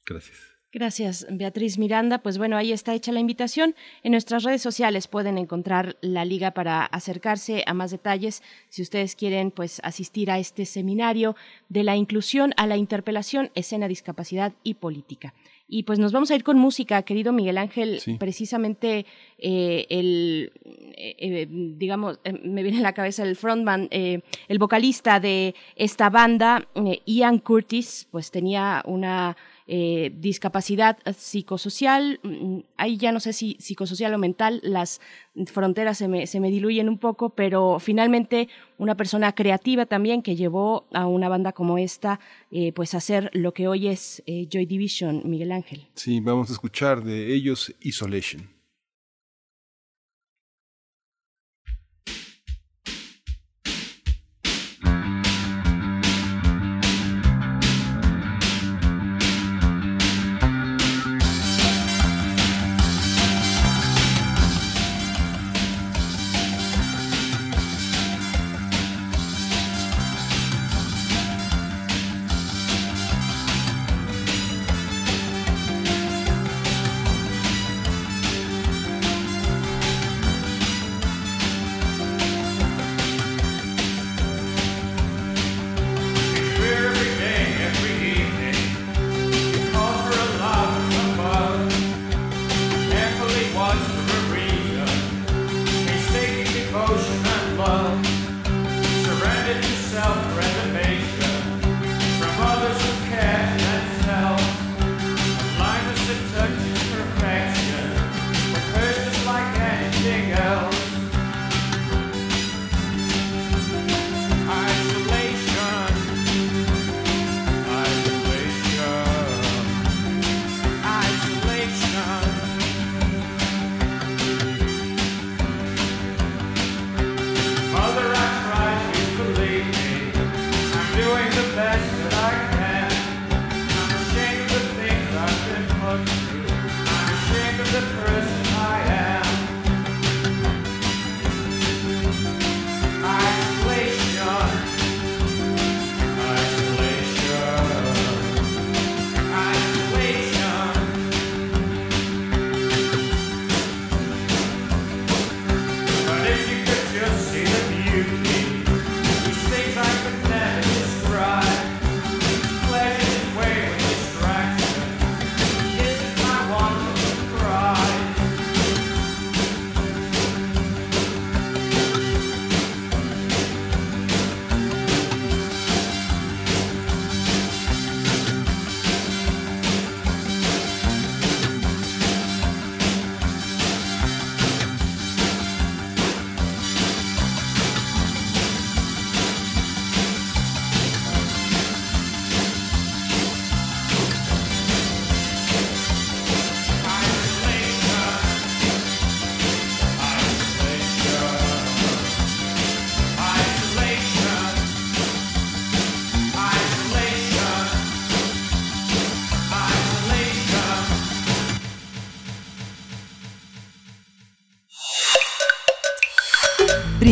Gracias. 0.07 0.49
Gracias, 0.72 1.26
Beatriz 1.28 1.78
Miranda. 1.78 2.18
Pues 2.18 2.38
bueno, 2.38 2.56
ahí 2.56 2.70
está 2.70 2.94
hecha 2.94 3.10
la 3.10 3.18
invitación. 3.18 3.74
En 4.04 4.12
nuestras 4.12 4.44
redes 4.44 4.62
sociales 4.62 5.08
pueden 5.08 5.36
encontrar 5.36 5.96
la 6.00 6.24
liga 6.24 6.52
para 6.52 6.84
acercarse 6.84 7.64
a 7.66 7.74
más 7.74 7.90
detalles 7.90 8.42
si 8.68 8.82
ustedes 8.82 9.16
quieren 9.16 9.50
pues 9.50 9.80
asistir 9.82 10.30
a 10.30 10.38
este 10.38 10.66
seminario 10.66 11.34
de 11.68 11.82
la 11.82 11.96
inclusión 11.96 12.52
a 12.56 12.68
la 12.68 12.76
interpelación, 12.76 13.50
escena, 13.56 13.88
discapacidad 13.88 14.52
y 14.62 14.74
política. 14.74 15.34
Y 15.72 15.84
pues 15.84 16.00
nos 16.00 16.12
vamos 16.12 16.30
a 16.32 16.34
ir 16.34 16.42
con 16.42 16.58
música, 16.58 17.02
querido 17.02 17.32
Miguel 17.32 17.56
Ángel. 17.56 18.00
Precisamente 18.18 19.06
eh, 19.38 19.86
el, 19.88 20.52
eh, 20.96 21.16
eh, 21.18 21.46
digamos, 21.48 22.18
me 22.42 22.64
viene 22.64 22.78
a 22.78 22.82
la 22.82 22.92
cabeza 22.92 23.22
el 23.22 23.36
frontman, 23.36 23.88
el 23.90 24.58
vocalista 24.58 25.20
de 25.20 25.54
esta 25.76 26.10
banda, 26.10 26.66
Ian 27.06 27.38
Curtis, 27.38 28.08
pues 28.10 28.32
tenía 28.32 28.82
una 28.84 29.36
eh, 29.72 30.10
discapacidad 30.18 30.98
psicosocial, 31.16 32.18
mm, 32.24 32.58
ahí 32.76 32.96
ya 32.96 33.12
no 33.12 33.20
sé 33.20 33.32
si 33.32 33.56
psicosocial 33.60 34.12
o 34.12 34.18
mental, 34.18 34.58
las 34.64 35.00
fronteras 35.46 35.96
se 35.96 36.08
me, 36.08 36.26
se 36.26 36.40
me 36.40 36.50
diluyen 36.50 36.88
un 36.88 36.98
poco, 36.98 37.36
pero 37.36 37.78
finalmente 37.78 38.48
una 38.78 38.96
persona 38.96 39.32
creativa 39.32 39.86
también 39.86 40.22
que 40.22 40.34
llevó 40.34 40.88
a 40.92 41.06
una 41.06 41.28
banda 41.28 41.52
como 41.52 41.78
esta, 41.78 42.18
eh, 42.50 42.72
pues 42.72 42.94
a 42.94 42.96
hacer 42.96 43.30
lo 43.32 43.54
que 43.54 43.68
hoy 43.68 43.86
es 43.86 44.24
eh, 44.26 44.48
Joy 44.50 44.66
Division, 44.66 45.22
Miguel 45.24 45.52
Ángel. 45.52 45.86
Sí, 45.94 46.18
vamos 46.18 46.50
a 46.50 46.54
escuchar 46.54 47.04
de 47.04 47.32
ellos 47.32 47.72
Isolation. 47.78 48.59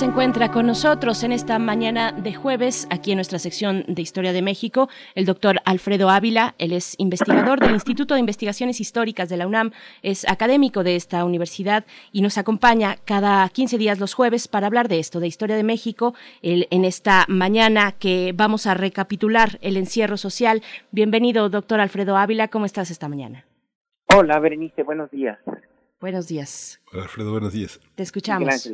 Se 0.00 0.06
encuentra 0.06 0.50
con 0.50 0.66
nosotros 0.66 1.22
en 1.24 1.32
esta 1.32 1.58
mañana 1.58 2.12
de 2.12 2.32
jueves, 2.32 2.88
aquí 2.88 3.12
en 3.12 3.18
nuestra 3.18 3.38
sección 3.38 3.84
de 3.86 4.00
Historia 4.00 4.32
de 4.32 4.40
México, 4.40 4.88
el 5.14 5.26
doctor 5.26 5.60
Alfredo 5.66 6.08
Ávila. 6.08 6.54
Él 6.56 6.72
es 6.72 6.94
investigador 6.96 7.60
del 7.60 7.72
Instituto 7.72 8.14
de 8.14 8.20
Investigaciones 8.20 8.80
Históricas 8.80 9.28
de 9.28 9.36
la 9.36 9.46
UNAM, 9.46 9.72
es 10.00 10.26
académico 10.26 10.84
de 10.84 10.96
esta 10.96 11.22
universidad 11.26 11.84
y 12.12 12.22
nos 12.22 12.38
acompaña 12.38 12.96
cada 13.04 13.46
15 13.46 13.76
días 13.76 14.00
los 14.00 14.14
jueves 14.14 14.48
para 14.48 14.68
hablar 14.68 14.88
de 14.88 15.00
esto, 15.00 15.20
de 15.20 15.26
Historia 15.26 15.54
de 15.54 15.64
México, 15.64 16.14
en 16.40 16.84
esta 16.86 17.26
mañana 17.28 17.92
que 17.92 18.32
vamos 18.34 18.66
a 18.66 18.72
recapitular 18.72 19.58
el 19.60 19.76
encierro 19.76 20.16
social. 20.16 20.62
Bienvenido, 20.92 21.50
doctor 21.50 21.78
Alfredo 21.78 22.16
Ávila. 22.16 22.48
¿Cómo 22.48 22.64
estás 22.64 22.90
esta 22.90 23.10
mañana? 23.10 23.44
Hola, 24.16 24.38
Berenice. 24.38 24.82
Buenos 24.82 25.10
días. 25.10 25.38
Buenos 26.00 26.26
días. 26.26 26.80
Hola, 26.90 27.02
Alfredo. 27.02 27.32
Buenos 27.32 27.52
días. 27.52 27.78
Te 27.96 28.02
escuchamos. 28.02 28.70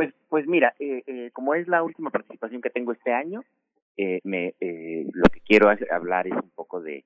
Pues, 0.00 0.14
pues 0.30 0.46
mira, 0.46 0.72
eh, 0.78 1.02
eh, 1.06 1.30
como 1.34 1.54
es 1.54 1.68
la 1.68 1.82
última 1.82 2.08
participación 2.08 2.62
que 2.62 2.70
tengo 2.70 2.92
este 2.92 3.12
año, 3.12 3.44
eh, 3.98 4.20
me, 4.24 4.54
eh, 4.58 5.04
lo 5.12 5.24
que 5.24 5.40
quiero 5.40 5.68
hablar 5.90 6.26
es 6.26 6.32
un 6.32 6.48
poco 6.54 6.80
de, 6.80 7.04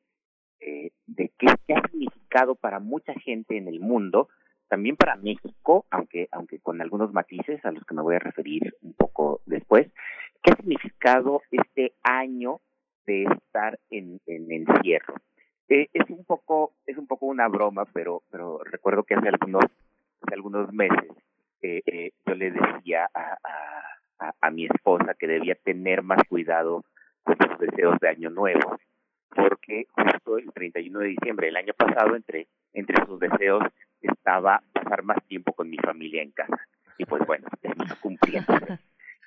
eh, 0.60 0.92
de 1.08 1.32
qué, 1.36 1.74
ha 1.74 1.88
significado 1.88 2.54
para 2.54 2.78
mucha 2.78 3.12
gente 3.14 3.56
en 3.56 3.66
el 3.66 3.80
mundo, 3.80 4.28
también 4.68 4.94
para 4.94 5.16
México, 5.16 5.86
aunque, 5.90 6.28
aunque 6.30 6.60
con 6.60 6.80
algunos 6.80 7.12
matices 7.12 7.64
a 7.64 7.72
los 7.72 7.84
que 7.84 7.96
me 7.96 8.02
voy 8.02 8.14
a 8.14 8.20
referir 8.20 8.76
un 8.82 8.92
poco 8.92 9.40
después, 9.44 9.88
qué 10.44 10.52
ha 10.52 10.56
significado 10.56 11.42
este 11.50 11.94
año 12.04 12.60
de 13.06 13.24
estar 13.24 13.76
en, 13.90 14.20
en 14.26 14.52
encierro. 14.52 15.14
Eh, 15.68 15.88
es 15.92 16.08
un 16.10 16.24
poco, 16.24 16.74
es 16.86 16.96
un 16.96 17.08
poco 17.08 17.26
una 17.26 17.48
broma, 17.48 17.86
pero, 17.92 18.22
pero 18.30 18.60
recuerdo 18.62 19.02
que 19.02 19.14
hace 19.14 19.30
algunos, 19.30 19.64
hace 19.64 20.34
algunos 20.36 20.72
meses 20.72 21.10
eh, 21.64 21.82
eh, 21.86 22.10
yo 22.26 22.34
le 22.34 22.50
decía 22.50 23.08
a, 23.14 23.38
a, 24.18 24.32
a, 24.38 24.50
mi 24.50 24.66
esposa 24.66 25.14
que 25.18 25.26
debía 25.26 25.54
tener 25.54 26.02
más 26.02 26.22
cuidado 26.28 26.84
con 27.22 27.36
sus 27.38 27.58
deseos 27.58 27.98
de 28.00 28.08
año 28.10 28.28
nuevo, 28.28 28.78
porque 29.34 29.86
justo 29.92 30.36
el 30.36 30.52
31 30.52 30.98
de 30.98 31.06
diciembre 31.08 31.46
del 31.46 31.56
año 31.56 31.72
pasado, 31.72 32.16
entre, 32.16 32.48
entre 32.74 33.06
sus 33.06 33.18
deseos 33.18 33.62
estaba 34.02 34.62
pasar 34.74 35.04
más 35.04 35.24
tiempo 35.26 35.54
con 35.54 35.70
mi 35.70 35.78
familia 35.78 36.22
en 36.22 36.32
casa. 36.32 36.60
Y 36.98 37.06
pues 37.06 37.26
bueno, 37.26 37.46
está 37.62 37.96
cumpliendo. 37.96 38.52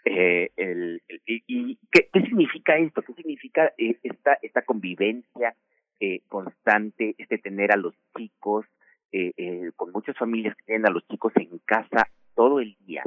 Eh, 0.09 0.51
el, 0.55 1.01
el, 1.09 1.21
y, 1.25 1.77
¿qué, 1.91 2.07
¿qué, 2.13 2.21
significa 2.21 2.77
esto? 2.77 3.01
¿Qué 3.01 3.11
significa 3.11 3.73
eh, 3.77 3.97
esta, 4.03 4.39
esta 4.41 4.61
convivencia 4.61 5.53
eh, 5.99 6.21
constante, 6.29 7.13
este 7.17 7.39
tener 7.39 7.73
a 7.73 7.75
los 7.75 7.93
chicos, 8.15 8.65
eh, 9.11 9.31
eh, 9.37 9.71
con 9.75 9.91
muchas 9.93 10.17
familias 10.17 10.55
que 10.57 10.65
tienen 10.65 10.85
a 10.85 10.91
los 10.91 11.07
chicos 11.07 11.31
en 11.37 11.59
casa 11.59 12.09
todo 12.37 12.61
el 12.61 12.77
día. 12.85 13.03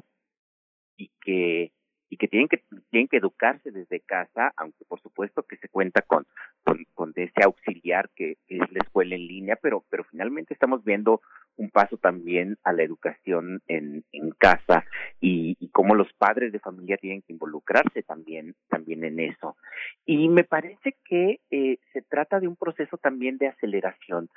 Y 0.97 1.11
que 1.23 1.73
y 2.11 2.17
que 2.17 2.27
tienen 2.27 2.49
que 2.49 2.63
tienen 2.91 3.07
que 3.07 3.19
educarse 3.19 3.71
desde 3.71 4.01
casa, 4.01 4.53
aunque 4.57 4.85
por 4.85 5.01
supuesto 5.01 5.45
que 5.45 5.57
se 5.57 5.69
cuenta 5.69 6.03
con 6.03 6.27
con, 6.65 6.85
con 6.93 7.13
ese 7.15 7.43
auxiliar 7.45 8.11
que, 8.15 8.37
es 8.49 8.73
la 8.73 8.81
escuela 8.83 9.15
en 9.15 9.27
línea, 9.27 9.57
pero 9.63 9.85
pero 9.89 10.05
finalmente 10.05 10.53
estamos 10.53 10.85
viendo 10.85 11.23
un 11.57 11.71
paso 11.71 11.97
también 11.99 12.57
a 12.65 12.73
la 12.73 12.83
educación 12.83 13.63
en, 13.69 14.05
en 14.13 14.31
casa 14.33 14.85
y, 15.21 15.57
y 15.61 15.69
cómo 15.69 15.95
los 15.95 16.13
padres 16.15 16.53
de 16.53 16.59
familia 16.59 16.97
tienen 16.97 17.23
que 17.23 17.33
involucrarse 17.33 18.03
también 18.03 18.57
también 18.69 19.05
en 19.05 19.21
eso. 19.21 19.57
Y 20.05 20.29
me 20.29 20.43
parece 20.43 20.97
que 21.05 21.41
eh, 21.51 21.79
se 21.93 22.03
trata 22.03 22.41
de 22.41 22.49
un 22.49 22.57
proceso 22.57 22.97
también 22.97 23.39
de 23.39 23.49
aceleración. 23.49 24.29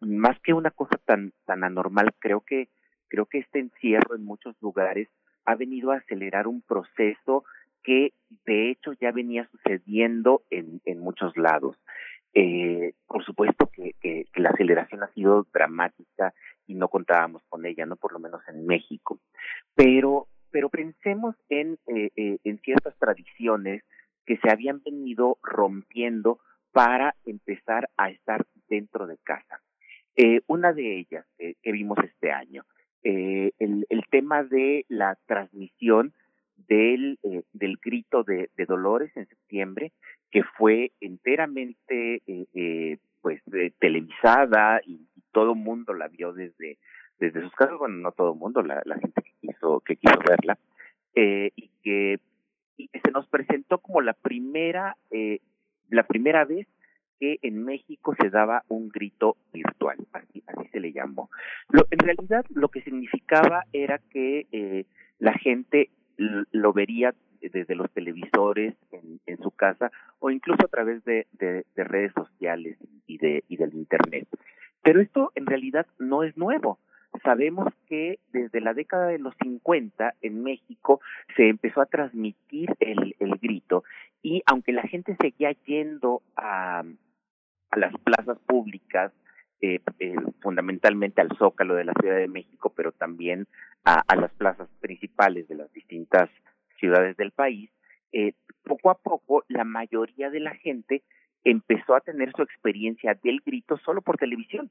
Más 0.00 0.40
que 0.40 0.52
una 0.52 0.72
cosa 0.72 0.98
tan 1.04 1.32
tan 1.44 1.62
anormal 1.62 2.12
creo 2.18 2.40
que 2.40 2.68
creo 3.08 3.26
que 3.26 3.38
este 3.38 3.60
encierro 3.60 4.14
en 4.14 4.24
muchos 4.24 4.54
lugares 4.60 5.08
ha 5.46 5.54
venido 5.54 5.92
a 5.92 5.96
acelerar 5.96 6.46
un 6.46 6.60
proceso 6.60 7.44
que 7.82 8.12
de 8.44 8.70
hecho 8.70 8.92
ya 8.94 9.12
venía 9.12 9.48
sucediendo 9.52 10.42
en, 10.50 10.98
muchos 10.98 11.36
lados. 11.36 11.76
Eh, 12.34 12.94
por 13.06 13.24
supuesto 13.24 13.70
que, 13.72 13.94
la 14.34 14.50
aceleración 14.50 15.04
ha 15.04 15.12
sido 15.14 15.46
dramática 15.54 16.34
y 16.66 16.74
no 16.74 16.88
contábamos 16.88 17.42
con 17.48 17.64
ella, 17.64 17.86
no 17.86 17.94
por 17.96 18.12
lo 18.12 18.18
menos 18.18 18.42
en 18.48 18.66
México. 18.66 19.20
Pero, 19.76 20.26
pero 20.50 20.68
pensemos 20.68 21.36
en, 21.48 21.78
eh, 21.86 22.10
eh, 22.16 22.58
ciertas 22.64 22.98
tradiciones 22.98 23.84
que 24.26 24.36
se 24.38 24.50
habían 24.50 24.82
venido 24.82 25.38
rompiendo 25.40 26.40
para 26.72 27.14
empezar 27.24 27.88
a 27.96 28.10
estar 28.10 28.44
dentro 28.68 29.06
de 29.06 29.16
casa. 29.18 29.60
Una 30.48 30.72
de 30.72 30.98
ellas 30.98 31.26
que 31.36 31.72
vimos 31.72 31.98
este 32.02 32.32
año 32.32 32.64
eh, 33.08 33.52
el, 33.60 33.86
el, 33.88 34.02
tema 34.10 34.42
de 34.42 34.84
la 34.88 35.16
transmisión 35.26 36.12
del, 36.68 37.20
eh, 37.22 37.44
del 37.52 37.78
grito 37.80 38.24
de, 38.24 38.50
Dolores 38.66 39.16
en 39.16 39.28
septiembre, 39.28 39.92
que 40.32 40.42
fue 40.42 40.90
enteramente 41.00 42.20
eh, 42.26 42.46
eh 42.52 42.98
pues 43.22 43.40
televisada 43.78 44.80
y, 44.84 45.06
y 45.14 45.22
todo 45.30 45.52
el 45.52 45.58
mundo 45.58 45.94
la 45.94 46.08
vio 46.08 46.32
desde, 46.32 46.78
desde 47.20 47.42
sus 47.42 47.52
casas, 47.54 47.78
bueno, 47.78 47.96
no 47.96 48.10
todo 48.10 48.32
el 48.32 48.38
mundo, 48.38 48.62
la, 48.62 48.82
la 48.84 48.98
gente 48.98 49.22
que 49.22 49.32
quiso, 49.40 49.80
que 49.80 49.96
quiso 49.96 50.18
verla, 50.28 50.58
eh, 51.14 51.52
y, 51.54 51.70
que, 51.84 52.18
y 52.76 52.88
que 52.88 53.00
se 53.00 53.10
nos 53.12 53.28
presentó 53.28 53.78
como 53.78 54.00
la 54.00 54.14
primera, 54.14 54.96
la 55.90 56.06
primera 56.06 56.44
vez 56.44 56.68
que 57.18 57.38
en 57.42 57.64
México 57.64 58.14
se 58.20 58.30
daba 58.30 58.64
un 58.68 58.88
grito 58.88 59.36
virtual, 59.52 59.98
así, 60.12 60.42
así 60.46 60.68
se 60.68 60.80
le 60.80 60.92
llamó. 60.92 61.30
Lo, 61.70 61.86
en 61.90 61.98
realidad 61.98 62.44
lo 62.50 62.68
que 62.68 62.82
significaba 62.82 63.64
era 63.72 63.98
que 64.10 64.46
eh, 64.52 64.84
la 65.18 65.32
gente 65.34 65.90
lo 66.16 66.72
vería 66.72 67.14
desde 67.40 67.74
los 67.74 67.90
televisores 67.90 68.74
en, 68.90 69.38
su 69.42 69.50
casa 69.50 69.92
o 70.18 70.30
incluso 70.30 70.64
a 70.64 70.68
través 70.68 71.04
de 71.04 71.26
redes 71.76 72.12
sociales 72.14 72.78
y, 73.06 73.18
de, 73.18 73.44
y 73.48 73.56
del 73.56 73.74
Internet. 73.74 74.26
Pero 74.82 75.00
esto 75.00 75.32
en 75.34 75.46
realidad 75.46 75.86
no 75.98 76.22
es 76.22 76.36
nuevo. 76.36 76.78
Sabemos 77.22 77.72
que 77.88 78.18
desde 78.32 78.60
la 78.60 78.74
década 78.74 79.08
de 79.08 79.18
los 79.18 79.34
50 79.42 80.14
en 80.22 80.42
México 80.42 81.00
se 81.36 81.48
empezó 81.48 81.80
a 81.80 81.86
transmitir 81.86 82.74
el, 82.80 83.16
el 83.18 83.36
grito 83.38 83.84
y 84.22 84.42
aunque 84.46 84.72
la 84.72 84.82
gente 84.82 85.16
seguía 85.20 85.52
yendo 85.66 86.22
a, 86.36 86.84
las 87.76 87.92
plazas 88.00 88.38
públicas, 88.46 89.12
eh, 89.60 89.80
eh, 89.98 90.16
fundamentalmente 90.40 91.20
al 91.20 91.36
Zócalo 91.38 91.74
de 91.74 91.84
la 91.84 91.92
Ciudad 92.00 92.16
de 92.16 92.28
México, 92.28 92.72
pero 92.76 92.92
también 92.92 93.46
a, 93.84 94.02
a 94.06 94.16
las 94.16 94.32
plazas 94.32 94.68
principales 94.80 95.48
de 95.48 95.54
las 95.56 95.72
distintas 95.72 96.28
ciudades 96.78 97.16
del 97.16 97.30
país, 97.30 97.70
eh, 98.12 98.32
poco 98.64 98.90
a 98.90 98.98
poco 98.98 99.44
la 99.48 99.64
mayoría 99.64 100.30
de 100.30 100.40
la 100.40 100.54
gente 100.54 101.02
empezó 101.44 101.94
a 101.94 102.00
tener 102.00 102.32
su 102.32 102.42
experiencia 102.42 103.16
del 103.22 103.40
grito 103.44 103.78
solo 103.78 104.02
por 104.02 104.16
televisión. 104.16 104.70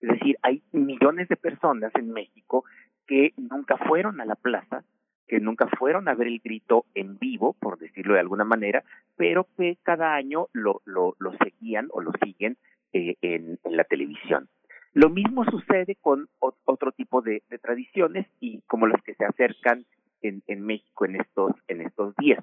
Es 0.00 0.10
decir, 0.10 0.36
hay 0.42 0.62
millones 0.72 1.28
de 1.28 1.36
personas 1.36 1.92
en 1.94 2.10
México 2.12 2.64
que 3.06 3.32
nunca 3.36 3.76
fueron 3.76 4.20
a 4.20 4.24
la 4.24 4.34
plaza, 4.34 4.84
que 5.26 5.40
nunca 5.40 5.68
fueron 5.78 6.08
a 6.08 6.14
ver 6.14 6.28
el 6.28 6.40
grito 6.40 6.84
en 6.94 7.18
vivo, 7.18 7.54
por 7.54 7.78
decirlo 7.78 8.14
de 8.14 8.20
alguna 8.20 8.44
manera, 8.44 8.82
pero 9.20 9.46
que 9.54 9.76
cada 9.82 10.14
año 10.14 10.46
lo, 10.54 10.80
lo, 10.86 11.14
lo 11.18 11.36
seguían 11.44 11.88
o 11.90 12.00
lo 12.00 12.10
siguen 12.24 12.56
eh, 12.94 13.16
en, 13.20 13.58
la 13.64 13.84
televisión. 13.84 14.48
Lo 14.94 15.10
mismo 15.10 15.44
sucede 15.44 15.96
con 16.00 16.30
otro 16.38 16.92
tipo 16.92 17.20
de, 17.20 17.42
tradiciones 17.60 18.26
y 18.40 18.62
como 18.62 18.86
las 18.86 19.02
que 19.02 19.14
se 19.16 19.26
acercan 19.26 19.84
en, 20.22 20.42
en 20.46 20.62
México 20.62 21.04
en 21.04 21.16
estos, 21.16 21.52
en 21.68 21.82
estos 21.82 22.16
días. 22.16 22.42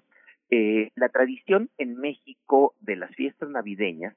Eh, 0.51 0.91
la 0.93 1.09
tradición 1.09 1.71
en 1.79 1.95
México 1.95 2.75
de 2.79 2.95
las 2.95 3.09
fiestas 3.15 3.49
navideñas 3.49 4.15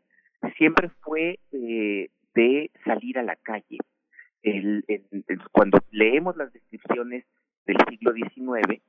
siempre 0.58 0.90
fue 1.00 1.38
eh, 1.52 2.11
de 2.34 2.70
salir 2.84 3.18
a 3.18 3.22
la 3.22 3.36
calle. 3.36 3.78
Cuando 5.50 5.78
leemos 5.92 6.36
las 6.36 6.52
descripciones 6.52 7.24
del 7.64 7.78
siglo 7.88 8.12
XIX, 8.12 8.82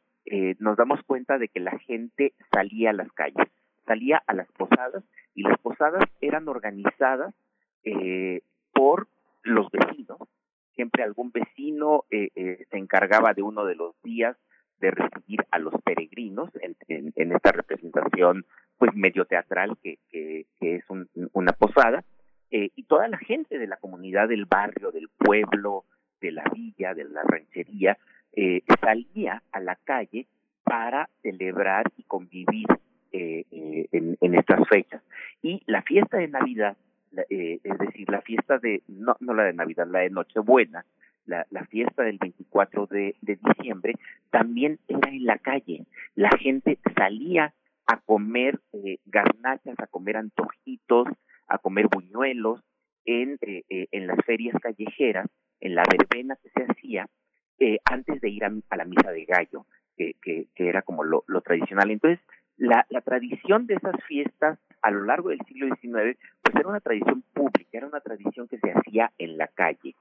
nos 0.59 0.75
damos 0.75 1.01
cuenta 1.03 1.37
de 1.37 1.47
que 1.47 1.61
la 1.61 1.79
gente 1.79 2.33
salía 2.51 2.89
a 2.89 2.93
las 2.93 3.11
calles, 3.13 3.47
salía 3.85 4.21
a 4.27 4.33
las 4.33 4.47
posadas 4.53 5.03
y 5.35 5.43
las 5.43 5.57
posadas 5.59 6.03
eran 6.21 6.47
organizadas 6.47 7.33
eh, 7.83 8.41
por 8.73 9.07
los 9.43 9.69
vecinos. 9.71 10.19
Siempre 10.75 11.03
algún 11.03 11.31
vecino 11.31 12.05
eh, 12.09 12.29
eh, 12.35 12.65
se 12.69 12.77
encargaba 12.77 13.33
de 13.33 13.41
uno 13.41 13.65
de 13.65 13.75
los 13.75 13.95
días 14.03 14.37
de 14.79 14.91
recibir 14.91 15.45
a 15.51 15.59
los 15.59 15.73
peregrinos 15.83 16.49
en, 16.87 17.31
esta 17.31 17.51
representación 17.51 18.45
pues 18.77 18.95
medio 18.95 19.25
teatral 19.25 19.77
que, 19.83 19.99
que, 20.09 20.47
que 20.59 20.75
es 20.77 20.89
un, 20.89 21.07
una 21.33 21.51
posada 21.53 22.03
eh, 22.51 22.69
y 22.75 22.83
toda 22.83 23.07
la 23.07 23.17
gente 23.17 23.57
de 23.57 23.65
la 23.65 23.77
comunidad 23.77 24.27
del 24.27 24.45
barrio, 24.45 24.91
del 24.91 25.07
pueblo, 25.07 25.85
de 26.19 26.31
la 26.31 26.43
villa, 26.53 26.93
de 26.93 27.05
la 27.05 27.23
ranchería, 27.23 27.97
eh, 28.33 28.61
salía 28.81 29.41
a 29.53 29.61
la 29.61 29.77
calle 29.77 30.27
para 30.63 31.09
celebrar 31.21 31.85
y 31.95 32.03
convivir 32.03 32.67
eh, 33.11 33.45
eh, 33.51 33.87
en, 33.91 34.35
estas 34.35 34.67
fechas. 34.67 35.01
Y 35.41 35.61
la 35.65 35.81
fiesta 35.81 36.17
de 36.17 36.27
Navidad, 36.27 36.77
eh, 37.29 37.59
es 37.63 37.77
decir, 37.77 38.09
la 38.09 38.21
fiesta 38.21 38.57
de, 38.57 38.83
no, 38.87 39.15
no 39.19 39.33
la 39.33 39.43
de 39.43 39.53
Navidad, 39.53 39.87
la 39.87 39.99
de 39.99 40.09
Nochebuena, 40.09 40.85
la, 41.25 41.45
la 41.49 41.65
fiesta 41.65 42.03
del 42.03 42.17
24 42.17 42.87
de, 42.87 43.15
de 43.21 43.37
diciembre, 43.37 43.95
también 44.29 44.79
era 44.87 45.09
en 45.09 45.25
la 45.25 45.37
calle. 45.37 45.85
La 46.15 46.29
gente 46.37 46.79
salía 46.95 47.53
a 47.85 47.97
comer 47.97 48.59
eh, 48.73 48.97
garnachas, 49.05 49.79
a 49.79 49.87
comer 49.87 50.17
antojitos, 50.17 51.07
a 51.47 51.57
comer 51.57 51.87
buñuelos 51.87 52.61
en, 53.05 53.37
eh, 53.41 53.63
eh, 53.69 53.87
en 53.91 54.07
las 54.07 54.17
ferias 54.25 54.55
callejeras, 54.61 55.27
en 55.59 55.75
la 55.75 55.83
verbena 55.89 56.37
que 56.41 56.49
se 56.49 56.63
hacía 56.63 57.07
eh, 57.59 57.79
antes 57.85 58.21
de 58.21 58.29
ir 58.29 58.45
a, 58.45 58.51
a, 58.69 58.77
la 58.77 58.85
misa 58.85 59.11
de 59.11 59.25
gallo, 59.25 59.65
que, 59.97 60.15
que, 60.21 60.47
que 60.55 60.69
era 60.69 60.81
como 60.81 61.03
lo, 61.03 61.23
lo 61.27 61.41
tradicional. 61.41 61.91
Entonces, 61.91 62.19
la, 62.61 63.01
tradición 63.01 63.65
de 63.65 63.73
esas 63.73 63.95
fiestas 64.05 64.59
a 64.83 64.91
lo 64.91 65.03
largo 65.03 65.29
del 65.29 65.39
siglo 65.47 65.65
XIX, 65.67 66.17
pues 66.43 66.55
era 66.55 66.69
una 66.69 66.79
tradición 66.79 67.23
pública, 67.33 67.69
era 67.71 67.87
una 67.87 68.01
tradición 68.01 68.47
que 68.47 68.59
se 68.59 68.71
hacía 68.71 69.11
en 69.17 69.37
la 69.37 69.47
calle. 69.47 69.95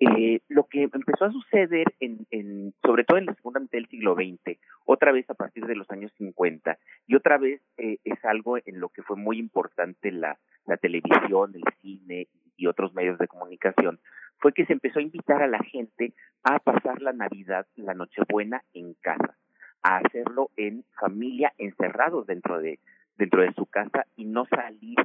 Eh, 0.00 0.40
lo 0.48 0.64
que 0.64 0.84
empezó 0.84 1.26
a 1.26 1.32
suceder, 1.32 1.86
en, 2.00 2.26
en, 2.30 2.72
sobre 2.82 3.04
todo 3.04 3.18
en 3.18 3.26
la 3.26 3.34
segunda 3.34 3.60
mitad 3.60 3.78
del 3.78 3.88
siglo 3.88 4.14
XX, 4.14 4.58
otra 4.86 5.12
vez 5.12 5.28
a 5.28 5.34
partir 5.34 5.66
de 5.66 5.76
los 5.76 5.90
años 5.90 6.10
50, 6.16 6.78
y 7.06 7.16
otra 7.16 7.36
vez 7.36 7.60
eh, 7.76 7.98
es 8.04 8.24
algo 8.24 8.56
en 8.56 8.80
lo 8.80 8.88
que 8.88 9.02
fue 9.02 9.16
muy 9.16 9.38
importante 9.38 10.10
la, 10.10 10.38
la 10.66 10.78
televisión, 10.78 11.52
el 11.54 11.64
cine 11.82 12.28
y 12.56 12.66
otros 12.66 12.94
medios 12.94 13.18
de 13.18 13.28
comunicación, 13.28 14.00
fue 14.38 14.54
que 14.54 14.64
se 14.64 14.72
empezó 14.72 15.00
a 15.00 15.02
invitar 15.02 15.42
a 15.42 15.48
la 15.48 15.62
gente 15.64 16.14
a 16.44 16.60
pasar 16.60 17.02
la 17.02 17.12
Navidad, 17.12 17.66
la 17.76 17.92
Nochebuena 17.92 18.62
en 18.72 18.94
casa, 18.94 19.36
a 19.86 19.98
hacerlo 19.98 20.50
en 20.56 20.84
familia, 21.00 21.52
encerrados 21.58 22.26
dentro 22.26 22.60
de, 22.60 22.80
dentro 23.16 23.42
de 23.42 23.52
su 23.52 23.66
casa 23.66 24.04
y 24.16 24.24
no 24.24 24.44
salir 24.46 24.98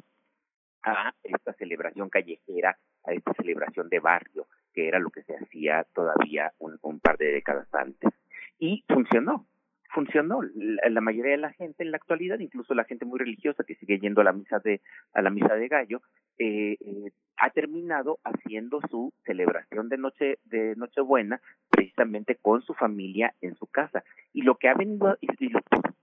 a 0.82 1.14
esta 1.24 1.54
celebración 1.54 2.10
callejera, 2.10 2.76
a 3.04 3.14
esta 3.14 3.32
celebración 3.34 3.90
de 3.90 4.00
barrio, 4.00 4.48
que 4.74 4.88
era 4.88 4.98
lo 4.98 5.12
que 5.12 5.22
se 5.22 5.36
hacía 5.36 5.86
todavía 5.94 6.52
un, 6.58 6.80
un 6.82 7.00
par 7.00 7.20
de 7.20 7.32
décadas 7.32 7.72
antes. 7.76 8.12
Y 8.58 8.84
funcionó, 8.88 9.46
funcionó. 9.94 10.42
La, 10.56 10.90
la, 10.90 11.02
mayoría 11.02 11.34
de 11.34 11.38
la 11.38 11.54
gente 11.54 11.84
en 11.84 11.92
la 11.92 11.98
actualidad, 11.98 12.40
incluso 12.40 12.74
la 12.74 12.86
gente 12.86 13.06
muy 13.06 13.20
religiosa 13.20 13.64
que 13.64 13.76
sigue 13.76 14.00
yendo 14.00 14.22
a 14.22 14.24
la 14.24 14.34
misa 14.34 14.58
de 14.58 14.82
a 15.14 15.22
la 15.22 15.30
misa 15.30 15.54
de 15.54 15.68
gallo, 15.68 16.02
eh, 16.38 16.78
eh, 16.80 17.12
ha 17.38 17.50
terminado 17.50 18.20
haciendo 18.24 18.80
su 18.90 19.14
celebración 19.26 19.90
de 19.90 19.98
noche 19.98 20.38
de 20.46 20.76
Nochebuena 20.76 21.42
precisamente 21.70 22.36
con 22.36 22.62
su 22.62 22.74
familia 22.76 23.34
en 23.42 23.56
su 23.56 23.66
casa. 23.66 24.04
Y 24.32 24.44
lo 24.44 24.56
que 24.56 24.70
ha 24.70 24.76
venido 24.76 25.18
y, 25.22 25.28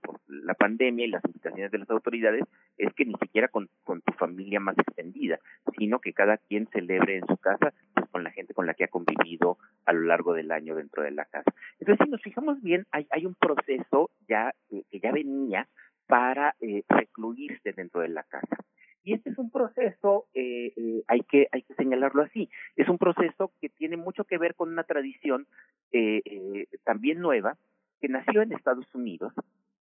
por, 0.01 0.19
la 0.27 0.53
pandemia 0.53 1.05
y 1.05 1.09
las 1.09 1.23
invitaciones 1.23 1.71
de 1.71 1.77
las 1.77 1.89
autoridades 1.89 2.43
es 2.77 2.93
que 2.93 3.05
ni 3.05 3.13
siquiera 3.15 3.47
con, 3.47 3.69
con 3.83 4.01
tu 4.01 4.11
familia 4.13 4.59
más 4.59 4.77
extendida, 4.77 5.39
sino 5.77 5.99
que 5.99 6.13
cada 6.13 6.37
quien 6.37 6.67
celebre 6.67 7.17
en 7.17 7.25
su 7.25 7.37
casa 7.37 7.73
pues, 7.93 8.07
con 8.09 8.23
la 8.23 8.31
gente 8.31 8.53
con 8.53 8.65
la 8.65 8.73
que 8.73 8.83
ha 8.83 8.89
convivido 8.89 9.57
a 9.85 9.93
lo 9.93 10.01
largo 10.01 10.33
del 10.33 10.51
año 10.51 10.75
dentro 10.75 11.03
de 11.03 11.11
la 11.11 11.25
casa. 11.25 11.53
Entonces, 11.79 12.05
si 12.05 12.11
nos 12.11 12.21
fijamos 12.21 12.61
bien, 12.61 12.85
hay, 12.91 13.07
hay 13.11 13.25
un 13.25 13.35
proceso 13.35 14.11
ya 14.27 14.53
eh, 14.71 14.83
que 14.91 14.99
ya 14.99 15.11
venía 15.11 15.67
para 16.05 16.55
eh, 16.59 16.83
recluirse 16.89 17.71
dentro 17.73 18.01
de 18.01 18.09
la 18.09 18.23
casa. 18.23 18.57
Y 19.09 19.13
este 19.13 19.31
es 19.31 19.39
un 19.39 19.49
proceso, 19.49 20.27
eh, 20.35 20.71
eh, 20.77 21.03
hay 21.07 21.21
que 21.21 21.47
hay 21.51 21.63
que 21.63 21.73
señalarlo 21.73 22.21
así, 22.21 22.47
es 22.75 22.87
un 22.89 22.99
proceso 22.99 23.51
que 23.59 23.67
tiene 23.67 23.97
mucho 23.97 24.23
que 24.23 24.37
ver 24.37 24.53
con 24.53 24.69
una 24.69 24.83
tradición 24.83 25.47
eh, 25.91 26.21
eh, 26.25 26.67
también 26.83 27.19
nueva 27.19 27.57
que 27.99 28.07
nació 28.07 28.43
en 28.43 28.51
Estados 28.51 28.85
Unidos 28.93 29.33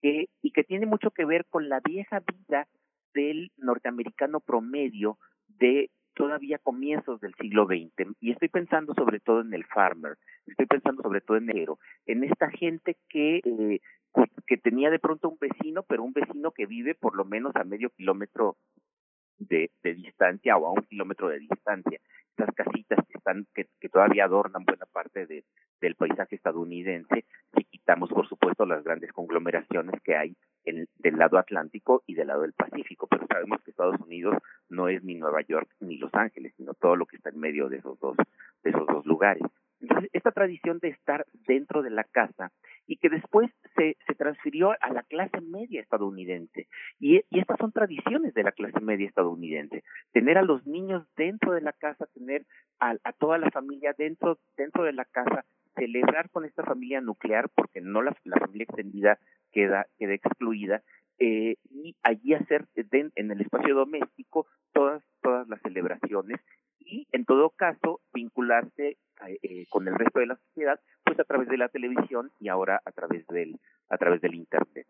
que, 0.01 0.29
y 0.41 0.51
que 0.51 0.63
tiene 0.63 0.85
mucho 0.85 1.11
que 1.11 1.25
ver 1.25 1.45
con 1.49 1.67
la 1.67 1.81
vieja 1.81 2.21
vida 2.21 2.69
del 3.13 3.51
norteamericano 3.57 4.39
promedio 4.39 5.17
de 5.59 5.89
todavía 6.13 6.57
comienzos 6.57 7.19
del 7.19 7.35
siglo 7.35 7.65
XX. 7.65 8.15
Y 8.21 8.31
estoy 8.31 8.47
pensando 8.47 8.93
sobre 8.93 9.19
todo 9.19 9.41
en 9.41 9.53
el 9.53 9.65
farmer, 9.65 10.17
estoy 10.45 10.67
pensando 10.67 11.03
sobre 11.03 11.19
todo 11.19 11.35
en 11.35 11.49
enero, 11.49 11.79
en 12.05 12.23
esta 12.23 12.49
gente 12.49 12.95
que, 13.09 13.41
eh, 13.43 13.81
que 14.47 14.55
tenía 14.55 14.89
de 14.89 14.99
pronto 14.99 15.27
un 15.27 15.37
vecino, 15.37 15.83
pero 15.83 16.01
un 16.01 16.13
vecino 16.13 16.51
que 16.51 16.65
vive 16.65 16.95
por 16.95 17.17
lo 17.17 17.25
menos 17.25 17.53
a 17.57 17.65
medio 17.65 17.89
kilómetro 17.89 18.55
de, 19.41 19.71
de 19.83 19.93
distancia 19.95 20.57
o 20.57 20.67
a 20.67 20.71
un 20.71 20.83
kilómetro 20.83 21.29
de 21.29 21.39
distancia. 21.39 21.99
Estas 22.29 22.55
casitas 22.55 23.05
que 23.07 23.17
están, 23.17 23.45
que, 23.53 23.67
que 23.79 23.89
todavía 23.89 24.25
adornan 24.25 24.63
buena 24.63 24.85
parte 24.85 25.25
de, 25.25 25.43
del 25.81 25.95
paisaje 25.95 26.35
estadounidense, 26.35 27.25
si 27.55 27.63
quitamos 27.65 28.09
por 28.09 28.27
supuesto 28.27 28.65
las 28.65 28.83
grandes 28.83 29.11
conglomeraciones 29.11 29.99
que 30.03 30.15
hay 30.15 30.35
en, 30.63 30.87
del 30.99 31.17
lado 31.17 31.37
Atlántico 31.37 32.03
y 32.05 32.13
del 32.13 32.27
lado 32.27 32.43
del 32.43 32.53
Pacífico, 32.53 33.07
pero 33.07 33.25
sabemos 33.27 33.61
que 33.63 33.71
Estados 33.71 33.99
Unidos 33.99 34.37
no 34.69 34.87
es 34.87 35.03
ni 35.03 35.15
Nueva 35.15 35.41
York 35.41 35.69
ni 35.79 35.97
Los 35.97 36.13
Ángeles, 36.13 36.53
sino 36.55 36.73
todo 36.73 36.95
lo 36.95 37.05
que 37.05 37.17
está 37.17 37.29
en 37.29 37.39
medio 37.39 37.67
de 37.67 37.77
esos 37.77 37.99
dos, 37.99 38.15
de 38.63 38.69
esos 38.69 38.87
dos 38.87 39.05
lugares. 39.05 39.43
Entonces, 39.81 40.09
esta 40.13 40.31
tradición 40.31 40.77
de 40.79 40.89
estar 40.89 41.25
dentro 41.47 41.81
de 41.81 41.89
la 41.89 42.03
casa 42.03 42.51
y 42.87 42.97
que 42.97 43.09
después 43.09 43.49
se, 43.75 43.97
se 44.05 44.15
transfirió 44.15 44.71
a 44.71 44.93
la 44.93 45.03
clase 45.03 45.39
media 45.41 45.81
estadounidense. 45.81 46.67
Y, 46.99 47.21
estas 47.31 47.57
son 47.59 47.71
tradiciones 47.71 48.33
de 48.33 48.43
la 48.43 48.51
clase 48.51 48.79
media 48.79 49.07
estadounidense. 49.07 49.83
Tener 50.11 50.37
a 50.37 50.43
los 50.43 50.65
niños 50.67 51.07
dentro 51.15 51.53
de 51.53 51.61
la 51.61 51.73
casa, 51.73 52.07
tener 52.13 52.45
a, 52.79 52.95
a 53.03 53.13
toda 53.13 53.37
la 53.37 53.49
familia 53.51 53.93
dentro, 53.97 54.39
dentro 54.57 54.83
de 54.83 54.93
la 54.93 55.05
casa, 55.05 55.45
celebrar 55.75 56.29
con 56.29 56.45
esta 56.45 56.63
familia 56.63 57.01
nuclear, 57.01 57.49
porque 57.55 57.81
no 57.81 58.01
la, 58.01 58.15
la 58.23 58.37
familia 58.37 58.65
extendida 58.65 59.19
queda, 59.51 59.87
queda 59.97 60.13
excluida, 60.13 60.81
eh, 61.23 61.55
y 61.69 61.95
allí 62.01 62.33
hacer 62.33 62.65
de, 62.73 63.11
en 63.13 63.31
el 63.31 63.41
espacio 63.41 63.75
doméstico 63.75 64.47
todas, 64.73 65.03
todas 65.21 65.47
las 65.47 65.61
celebraciones 65.61 66.39
y 66.79 67.07
en 67.11 67.25
todo 67.25 67.51
caso 67.51 68.01
vincularse 68.11 68.97
eh, 69.27 69.65
con 69.69 69.87
el 69.87 69.93
resto 69.93 70.19
de 70.19 70.25
la 70.25 70.35
sociedad 70.47 70.79
pues 71.05 71.19
a 71.19 71.23
través 71.23 71.47
de 71.47 71.59
la 71.59 71.69
televisión 71.69 72.31
y 72.39 72.47
ahora 72.47 72.81
a 72.83 72.91
través 72.91 73.27
del 73.27 73.59
a 73.89 73.97
través 73.99 74.21
del 74.21 74.33
internet. 74.33 74.87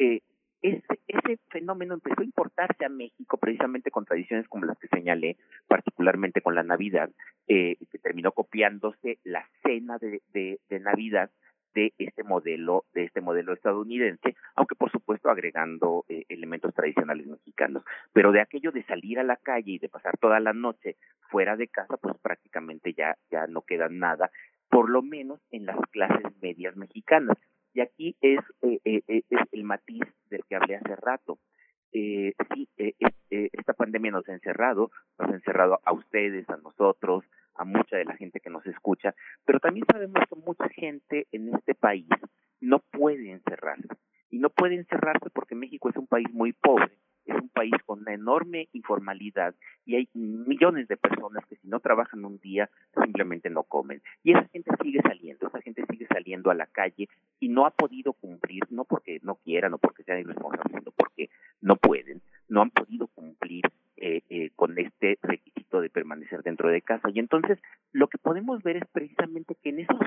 Eh, 0.00 0.22
ese, 0.62 0.98
ese 1.06 1.38
fenómeno 1.48 1.94
empezó 1.94 2.22
a 2.22 2.24
importarse 2.24 2.84
a 2.84 2.88
México 2.88 3.36
precisamente 3.36 3.92
con 3.92 4.04
tradiciones 4.04 4.48
como 4.48 4.66
las 4.66 4.78
que 4.78 4.88
señalé, 4.88 5.36
particularmente 5.68 6.40
con 6.40 6.56
la 6.56 6.64
Navidad, 6.64 7.08
eh, 7.46 7.76
que 7.92 7.98
terminó 7.98 8.32
copiándose 8.32 9.20
la 9.22 9.48
cena 9.62 9.98
de, 9.98 10.22
de, 10.32 10.58
de 10.68 10.80
Navidad 10.80 11.30
de 11.74 11.92
este 11.98 12.22
modelo 12.22 12.84
de 12.94 13.04
este 13.04 13.20
modelo 13.20 13.52
estadounidense 13.52 14.36
aunque 14.54 14.74
por 14.74 14.90
supuesto 14.90 15.30
agregando 15.30 16.04
eh, 16.08 16.24
elementos 16.28 16.74
tradicionales 16.74 17.26
mexicanos. 17.26 17.84
Pero 18.12 18.32
de 18.32 18.40
aquello 18.40 18.72
de 18.72 18.84
salir 18.84 19.18
a 19.18 19.24
la 19.24 19.36
calle 19.36 19.72
y 19.72 19.78
de 19.78 19.88
pasar 19.88 20.16
toda 20.18 20.40
la 20.40 20.52
noche 20.52 20.96
fuera 21.30 21.56
de 21.56 21.68
casa 21.68 21.96
pues 21.96 22.16
prácticamente 22.18 22.92
ya 22.92 23.16
ya 23.30 23.46
no 23.46 23.62
queda 23.62 23.88
nada 23.88 24.30
por 24.68 24.90
lo 24.90 25.02
menos 25.02 25.40
en 25.50 25.66
las 25.66 25.78
clases 25.90 26.26
medias 26.42 26.76
mexicanas. 26.76 27.36
Y 27.74 27.80
aquí 27.80 28.16
es 28.20 28.40
eh, 28.62 28.80
eh, 28.84 29.02
es 29.06 29.40
el 29.52 29.64
matiz 29.64 30.02
del 30.30 30.44
que 30.48 30.56
hablé 30.56 30.76
hace 30.76 30.96
rato. 30.96 31.38
Sí, 31.90 32.34
esta 33.30 33.72
pandemia 33.72 34.10
nos 34.10 34.28
ha 34.28 34.32
encerrado, 34.32 34.90
nos 35.18 35.30
ha 35.30 35.34
encerrado 35.34 35.80
a 35.84 35.92
ustedes, 35.92 36.48
a 36.50 36.56
nosotros, 36.58 37.24
a 37.58 37.64
mucha 37.64 37.96
de 37.96 38.04
la 38.04 38.16
gente 38.16 38.40
que 38.40 38.50
nos 38.50 38.64
escucha, 38.66 39.14
pero 39.44 39.60
también 39.60 39.84
sabemos 39.90 40.22
mucha 40.48 40.68
gente 40.70 41.26
en 41.30 41.54
este 41.54 41.74
país 41.74 42.08
no 42.58 42.78
puede 42.78 43.32
encerrarse. 43.32 43.88
Y 44.30 44.38
no 44.38 44.48
puede 44.48 44.76
encerrarse 44.76 45.28
porque 45.30 45.54
México 45.54 45.90
es 45.90 45.96
un 45.96 46.06
país 46.06 46.26
muy 46.32 46.54
pobre, 46.54 46.92
es 47.26 47.34
un 47.34 47.50
país 47.50 47.74
con 47.84 48.00
una 48.00 48.14
enorme 48.14 48.68
informalidad 48.72 49.54
y 49.84 49.96
hay 49.96 50.08
millones 50.14 50.88
de 50.88 50.96
personas 50.96 51.44
que 51.46 51.56
si 51.56 51.68
no 51.68 51.80
trabajan 51.80 52.24
un 52.24 52.38
día 52.38 52.70
simplemente 53.02 53.50
no 53.50 53.62
comen. 53.64 54.00
Y 54.22 54.32
esa 54.32 54.48
gente 54.48 54.70
sigue 54.82 55.00
saliendo, 55.02 55.48
esa 55.48 55.60
gente 55.60 55.84
sigue 55.90 56.06
saliendo 56.06 56.50
a 56.50 56.54
la 56.54 56.66
calle 56.66 57.08
y 57.40 57.48
no 57.50 57.66
ha 57.66 57.70
podido 57.70 58.14
cumplir, 58.14 58.62
no 58.70 58.84
porque 58.84 59.18
no 59.22 59.36
quieran 59.36 59.74
o 59.74 59.78
porque 59.78 60.02
sean 60.04 60.20
irresponsables, 60.20 60.78
sino 60.78 60.92
porque 60.92 61.28
no 61.60 61.76
pueden, 61.76 62.22
no 62.48 62.62
han 62.62 62.70
podido 62.70 63.06
cumplir 63.08 63.64
eh, 64.00 64.22
eh, 64.30 64.50
con 64.54 64.78
este 64.78 65.18
requisito 65.22 65.80
de 65.80 65.90
permanecer 65.90 66.44
dentro 66.44 66.68
de 66.68 66.82
casa. 66.82 67.10
Y 67.12 67.18
entonces 67.18 67.58
lo 67.92 68.06
que 68.06 68.16
podemos 68.16 68.62
ver 68.62 68.76
es 68.76 68.84
precisamente 68.92 69.56
que 69.60 69.70
en 69.70 69.80
esos, 69.80 69.98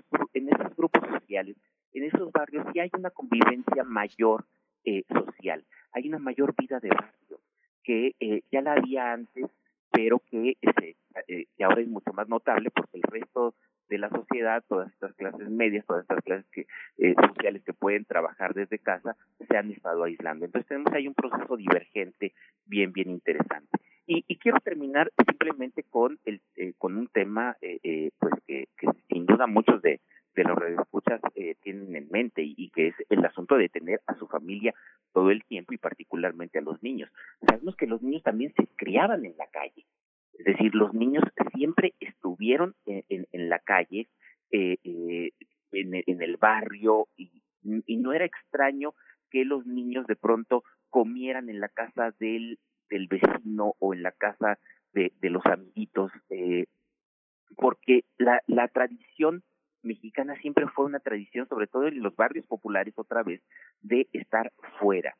grupos 0.77 1.01
sociales, 1.09 1.57
en 1.93 2.05
esos 2.05 2.31
barrios, 2.31 2.65
sí 2.70 2.70
hay 2.81 2.91
una 2.97 3.09
convivencia 3.09 3.83
mayor 3.83 4.45
eh, 4.83 5.03
social, 5.07 5.63
hay 5.91 6.07
una 6.07 6.19
mayor 6.19 6.53
vida 6.57 6.79
de 6.79 6.89
barrio 6.89 7.39
que 7.83 8.15
eh, 8.19 8.41
ya 8.51 8.61
la 8.61 8.73
había 8.73 9.13
antes, 9.13 9.45
pero 9.91 10.19
que, 10.19 10.57
este, 10.61 10.95
eh, 11.27 11.45
que 11.57 11.63
ahora 11.63 11.81
es 11.81 11.87
mucho 11.87 12.13
más 12.13 12.27
notable 12.29 12.69
porque 12.71 12.97
el 12.97 13.03
resto 13.03 13.55
de 13.91 13.97
la 13.97 14.09
sociedad, 14.09 14.63
todas 14.67 14.89
estas 14.91 15.13
clases 15.15 15.49
medias, 15.49 15.85
todas 15.85 16.03
estas 16.03 16.23
clases 16.23 16.45
que, 16.51 16.65
eh, 16.97 17.13
sociales 17.27 17.61
que 17.63 17.73
pueden 17.73 18.05
trabajar 18.05 18.53
desde 18.53 18.79
casa, 18.79 19.17
se 19.47 19.57
han 19.57 19.69
estado 19.69 20.03
aislando. 20.05 20.45
Entonces 20.45 20.67
tenemos 20.67 20.93
ahí 20.93 21.07
un 21.07 21.13
proceso 21.13 21.57
divergente 21.57 22.33
bien, 22.65 22.93
bien 22.93 23.09
interesante. 23.09 23.77
Y, 24.07 24.23
y 24.27 24.37
quiero 24.37 24.59
terminar 24.61 25.11
simplemente 25.27 25.83
con 25.83 26.19
el, 26.25 26.41
eh, 26.55 26.73
con 26.77 26.97
un 26.97 27.07
tema, 27.07 27.57
eh, 27.61 27.79
eh, 27.83 28.11
pues 28.17 28.33
que, 28.47 28.67
sin 29.09 29.25
duda 29.25 29.45
muchos 29.45 29.81
de, 29.81 29.99
de 30.35 30.43
los 30.43 30.57
eh, 31.35 31.55
tienen 31.61 31.95
en 31.95 32.07
mente 32.09 32.43
y, 32.43 32.69
que 32.69 32.87
es 32.87 32.95
el 33.09 33.25
asunto 33.25 33.55
de 33.55 33.69
tener 33.69 34.01
a 34.07 34.15
su 34.15 34.27
familia 34.27 34.73
todo 35.13 35.31
el 35.31 35.43
tiempo 35.45 35.73
y 35.73 35.77
particularmente 35.77 36.59
a 36.59 36.61
los 36.61 36.81
niños. 36.83 37.09
Sabemos 37.47 37.75
que 37.75 37.87
los 37.87 38.01
niños 38.01 38.23
también 38.23 38.53
se 38.55 38.67
criaban 38.75 39.25
en 39.25 39.35
la 39.37 39.47
calle, 39.47 39.85
es 40.33 40.45
decir, 40.45 40.73
los 40.75 40.93
niños 40.93 41.23
siempre 41.53 41.93
estuvieron 41.99 42.75
en, 42.85 43.49
la 43.49 43.59
calle, 43.59 44.07
eh, 44.51 44.77
eh, 44.83 45.31
en, 45.71 46.21
el 46.21 46.37
barrio 46.37 47.07
y, 47.17 47.31
no 47.63 48.13
era 48.13 48.25
extraño 48.25 48.93
que 49.29 49.45
los 49.45 49.65
niños 49.67 50.07
de 50.07 50.15
pronto 50.15 50.63
comieran 50.89 51.49
en 51.49 51.59
la 51.59 51.69
casa 51.69 52.13
del, 52.19 52.57
del 52.89 53.07
vecino 53.07 53.75
o 53.77 53.93
en 53.93 54.01
la 54.01 54.11
casa 54.11 54.57
de, 54.93 55.11
los 55.21 55.45
amiguitos, 55.45 56.11
porque 57.55 58.03
la, 58.17 58.41
la 58.47 58.67
tradición 58.67 59.43
mexicana 59.83 60.35
siempre 60.37 60.67
fue 60.67 60.85
una 60.85 60.99
tradición, 60.99 61.47
sobre 61.47 61.67
todo 61.67 61.87
en 61.87 62.01
los 62.01 62.15
barrios 62.15 62.45
populares 62.47 62.93
otra 62.97 63.23
vez, 63.23 63.41
de 63.81 64.07
estar 64.13 64.51
fuera. 64.79 65.15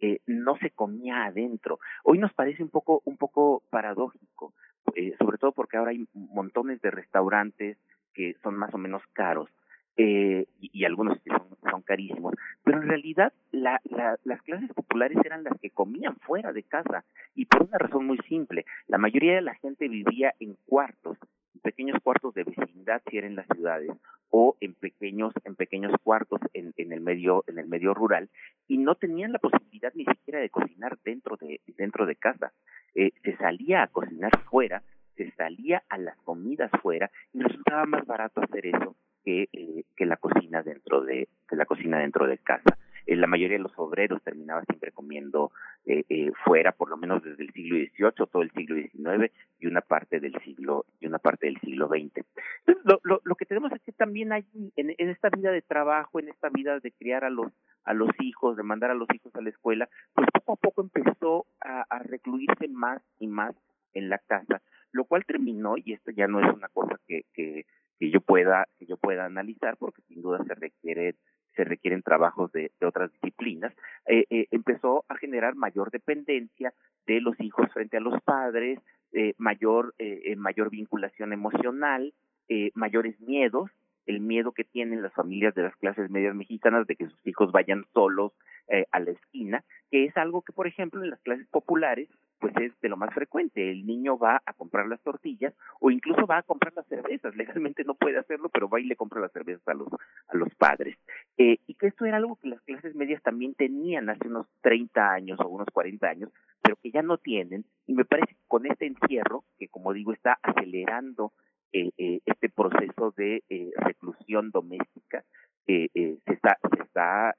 Eh, 0.00 0.20
no 0.26 0.56
se 0.58 0.70
comía 0.70 1.24
adentro. 1.24 1.78
Hoy 2.02 2.18
nos 2.18 2.32
parece 2.32 2.62
un 2.62 2.70
poco, 2.70 3.02
un 3.04 3.16
poco 3.16 3.62
paradójico, 3.70 4.52
eh, 4.96 5.14
sobre 5.18 5.38
todo 5.38 5.52
porque 5.52 5.76
ahora 5.76 5.92
hay 5.92 6.06
montones 6.12 6.80
de 6.80 6.90
restaurantes 6.90 7.78
que 8.12 8.34
son 8.42 8.56
más 8.56 8.74
o 8.74 8.78
menos 8.78 9.02
caros 9.12 9.48
eh, 9.96 10.46
y, 10.58 10.84
algunos 10.84 11.18
son, 11.26 11.48
son, 11.70 11.82
carísimos, 11.82 12.34
pero 12.64 12.80
en 12.80 12.88
realidad 12.88 13.32
la, 13.50 13.78
la, 13.84 14.18
las 14.24 14.40
clases 14.42 14.72
populares 14.72 15.18
eran 15.22 15.44
las 15.44 15.58
que 15.60 15.68
comían 15.70 16.16
fuera 16.16 16.52
de 16.52 16.62
casa 16.62 17.04
y 17.34 17.44
por 17.44 17.64
una 17.64 17.76
razón 17.76 18.06
muy 18.06 18.18
simple, 18.26 18.64
la 18.86 18.96
mayoría 18.96 19.34
de 19.34 19.42
la 19.42 19.54
gente 19.54 19.88
vivía 19.88 20.34
en 20.40 20.56
cuartos, 20.66 21.18
pequeños 21.62 21.98
cuartos 22.02 22.34
de 22.34 22.44
vecindad 22.44 23.02
si 23.08 23.18
eran 23.18 23.36
las 23.36 23.46
ciudades 23.46 23.90
o 24.30 24.56
en 24.60 24.74
pequeños 24.74 25.32
en 25.44 25.54
pequeños 25.54 25.92
cuartos 26.02 26.40
en, 26.52 26.72
en 26.76 26.92
el 26.92 27.00
medio 27.00 27.44
en 27.46 27.58
el 27.58 27.66
medio 27.66 27.94
rural 27.94 28.28
y 28.68 28.78
no 28.78 28.94
tenían 28.94 29.32
la 29.32 29.38
posibilidad 29.38 29.92
ni 29.94 30.04
siquiera 30.04 30.40
de 30.40 30.50
cocinar 30.50 30.98
dentro 31.04 31.36
de 31.36 31.60
dentro 31.76 32.06
de 32.06 32.16
casa 32.16 32.52
eh, 32.94 33.12
se 33.22 33.36
salía 33.36 33.82
a 33.82 33.88
cocinar 33.88 34.32
fuera 34.50 34.82
se 35.16 35.30
salía 35.32 35.82
a 35.88 35.98
las 35.98 36.16
comidas 36.18 36.70
fuera 36.82 37.10
y 37.32 37.40
resultaba 37.40 37.84
más 37.84 38.06
barato 38.06 38.42
hacer 38.42 38.66
eso 38.66 38.96
que, 39.24 39.48
eh, 39.52 39.84
que 39.96 40.06
la 40.06 40.16
cocina 40.16 40.62
dentro 40.62 41.02
de 41.02 41.28
que 41.48 41.56
la 41.56 41.66
cocina 41.66 41.98
dentro 41.98 42.26
de 42.26 42.38
casa. 42.38 42.78
Eh, 43.06 43.16
la 43.16 43.26
mayoría 43.26 43.56
de 43.56 43.62
los 43.62 43.76
obreros 43.76 44.22
terminaba 44.22 44.64
siempre 44.64 44.92
comiendo 44.92 45.50
eh, 45.86 46.30
fuera, 46.44 46.72
por 46.72 46.88
lo 46.88 46.96
menos 46.96 47.22
desde 47.22 47.42
el 47.42 47.52
siglo 47.52 47.76
XVIII, 47.76 48.26
todo 48.30 48.42
el 48.42 48.52
siglo 48.52 48.76
XIX 48.76 49.32
y 49.58 49.66
una 49.66 49.80
parte 49.80 50.20
del 50.20 50.38
siglo 50.44 50.86
una 51.12 51.18
parte 51.18 51.46
del 51.46 51.60
siglo 51.60 51.88
XX. 51.88 52.24
Entonces, 52.64 52.84
lo, 52.84 53.00
lo, 53.04 53.20
lo 53.22 53.34
que 53.34 53.44
tenemos 53.44 53.70
es 53.72 53.82
que 53.82 53.92
también 53.92 54.32
hay 54.32 54.44
en, 54.76 54.94
en, 54.96 55.08
esta 55.10 55.28
vida 55.28 55.50
de 55.50 55.60
trabajo, 55.62 56.18
en 56.18 56.28
esta 56.28 56.48
vida 56.48 56.80
de 56.80 56.90
criar 56.92 57.24
a 57.24 57.30
los 57.30 57.52
a 57.84 57.92
los 57.94 58.10
hijos, 58.20 58.56
de 58.56 58.62
mandar 58.62 58.92
a 58.92 58.94
los 58.94 59.08
hijos 59.12 59.34
a 59.34 59.42
la 59.42 59.50
escuela, 59.50 59.88
pues 60.14 60.26
poco 60.32 60.52
a 60.52 60.56
poco 60.56 60.82
empezó 60.82 61.46
a, 61.60 61.84
a 61.90 61.98
recluirse 61.98 62.68
más 62.68 63.02
y 63.18 63.26
más 63.26 63.54
en 63.92 64.08
la 64.08 64.18
casa, 64.18 64.62
lo 64.92 65.04
cual 65.04 65.24
terminó 65.26 65.74
y 65.76 65.92
esto 65.92 66.12
ya 66.12 66.28
no 66.28 66.40
es 66.40 66.54
una 66.54 66.68
cosa 66.68 66.98
que, 67.06 67.24
que 67.34 67.66
que 68.02 68.10
yo 68.10 68.20
pueda 68.20 68.66
que 68.80 68.86
yo 68.86 68.96
pueda 68.96 69.26
analizar 69.26 69.76
porque 69.76 70.02
sin 70.08 70.22
duda 70.22 70.42
se 70.44 70.54
requiere 70.56 71.14
se 71.54 71.62
requieren 71.62 72.02
trabajos 72.02 72.50
de, 72.50 72.72
de 72.80 72.86
otras 72.86 73.12
disciplinas 73.12 73.72
eh, 74.06 74.24
eh, 74.28 74.48
empezó 74.50 75.04
a 75.08 75.16
generar 75.18 75.54
mayor 75.54 75.92
dependencia 75.92 76.74
de 77.06 77.20
los 77.20 77.38
hijos 77.40 77.72
frente 77.72 77.98
a 77.98 78.00
los 78.00 78.20
padres 78.22 78.80
eh, 79.12 79.34
mayor 79.38 79.94
eh, 79.98 80.34
mayor 80.36 80.70
vinculación 80.70 81.32
emocional 81.32 82.12
eh, 82.48 82.70
mayores 82.74 83.20
miedos 83.20 83.70
el 84.06 84.20
miedo 84.20 84.52
que 84.52 84.64
tienen 84.64 85.02
las 85.02 85.12
familias 85.12 85.54
de 85.54 85.62
las 85.62 85.76
clases 85.76 86.10
medias 86.10 86.34
mexicanas 86.34 86.86
de 86.86 86.96
que 86.96 87.06
sus 87.06 87.26
hijos 87.26 87.52
vayan 87.52 87.84
solos 87.92 88.32
eh, 88.68 88.86
a 88.90 89.00
la 89.00 89.10
esquina, 89.10 89.64
que 89.90 90.04
es 90.04 90.16
algo 90.16 90.42
que, 90.42 90.52
por 90.52 90.66
ejemplo, 90.66 91.02
en 91.02 91.10
las 91.10 91.20
clases 91.20 91.46
populares, 91.48 92.08
pues 92.38 92.54
es 92.56 92.72
de 92.80 92.88
lo 92.88 92.96
más 92.96 93.14
frecuente. 93.14 93.70
El 93.70 93.86
niño 93.86 94.18
va 94.18 94.42
a 94.44 94.52
comprar 94.52 94.86
las 94.88 95.00
tortillas 95.02 95.54
o 95.78 95.90
incluso 95.90 96.26
va 96.26 96.38
a 96.38 96.42
comprar 96.42 96.72
las 96.74 96.86
cervezas. 96.86 97.36
Legalmente 97.36 97.84
no 97.84 97.94
puede 97.94 98.18
hacerlo, 98.18 98.48
pero 98.48 98.68
va 98.68 98.80
y 98.80 98.84
le 98.84 98.96
compra 98.96 99.20
las 99.20 99.32
cervezas 99.32 99.66
a 99.68 99.74
los, 99.74 99.88
a 99.92 100.36
los 100.36 100.52
padres. 100.56 100.96
Eh, 101.38 101.58
y 101.66 101.74
que 101.74 101.86
esto 101.86 102.04
era 102.04 102.16
algo 102.16 102.36
que 102.36 102.48
las 102.48 102.60
clases 102.62 102.94
medias 102.94 103.22
también 103.22 103.54
tenían 103.54 104.08
hace 104.10 104.26
unos 104.26 104.46
30 104.62 105.12
años 105.12 105.38
o 105.40 105.48
unos 105.48 105.68
40 105.72 106.08
años, 106.08 106.30
pero 106.62 106.76
que 106.76 106.90
ya 106.90 107.02
no 107.02 107.18
tienen. 107.18 107.64
Y 107.86 107.94
me 107.94 108.04
parece 108.04 108.31
con 108.52 108.66
este 108.66 108.84
encierro, 108.84 109.44
que 109.58 109.68
como 109.68 109.94
digo, 109.94 110.12
está 110.12 110.38
acelerando 110.42 111.32
eh, 111.72 111.88
eh, 111.96 112.20
este 112.26 112.50
proceso 112.50 113.14
de 113.16 113.42
eh, 113.48 113.70
reclusión 113.76 114.50
doméstica 114.50 115.24
se 115.64 115.88
está, 116.26 116.58
se 116.70 116.82
está 116.82 117.34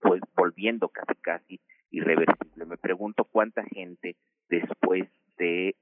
pues 0.00 0.22
volviendo 0.34 0.88
casi 0.88 1.14
casi 1.20 1.60
irreversible. 1.90 2.64
Me 2.64 2.78
pregunto 2.78 3.26
cuánta 3.26 3.64
gente 3.64 4.16
después 4.48 5.10
de, 5.36 5.76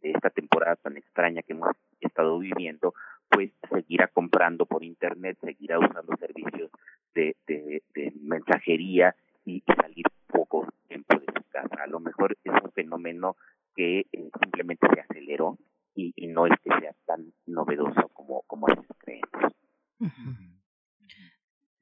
esta 0.00 0.30
temporada 0.30 0.76
tan 0.76 0.96
extraña 0.96 1.42
que 1.42 1.52
hemos 1.52 1.76
estado 2.00 2.38
viviendo, 2.38 2.94
pues 3.28 3.50
seguirá 3.70 4.06
comprando 4.06 4.64
por 4.64 4.82
internet, 4.82 5.36
seguirá 5.42 5.78
usando 5.78 6.16
servicios 6.16 6.70
de, 7.14 7.36
mensajería 8.22 9.14
y 9.44 9.62
salir 9.76 10.06
poco 10.26 10.66
tiempo 10.88 11.18
de 11.18 11.26
su 11.26 11.48
casa. 11.50 11.82
A 11.82 11.86
lo 11.86 12.00
mejor 12.00 12.36
es 12.44 12.52
un 12.62 12.72
fenómeno 12.72 13.36
que 13.80 14.00
eh, 14.00 14.30
simplemente 14.42 14.86
se 14.92 15.00
aceleró 15.00 15.56
y, 15.94 16.12
y 16.14 16.26
no 16.26 16.44
es 16.44 16.52
que 16.62 16.68
sea 16.80 16.92
tan 17.06 17.32
novedoso 17.46 18.10
como, 18.12 18.42
como 18.42 18.68
a 18.68 18.74
veces 18.74 18.94
creemos. 18.98 19.54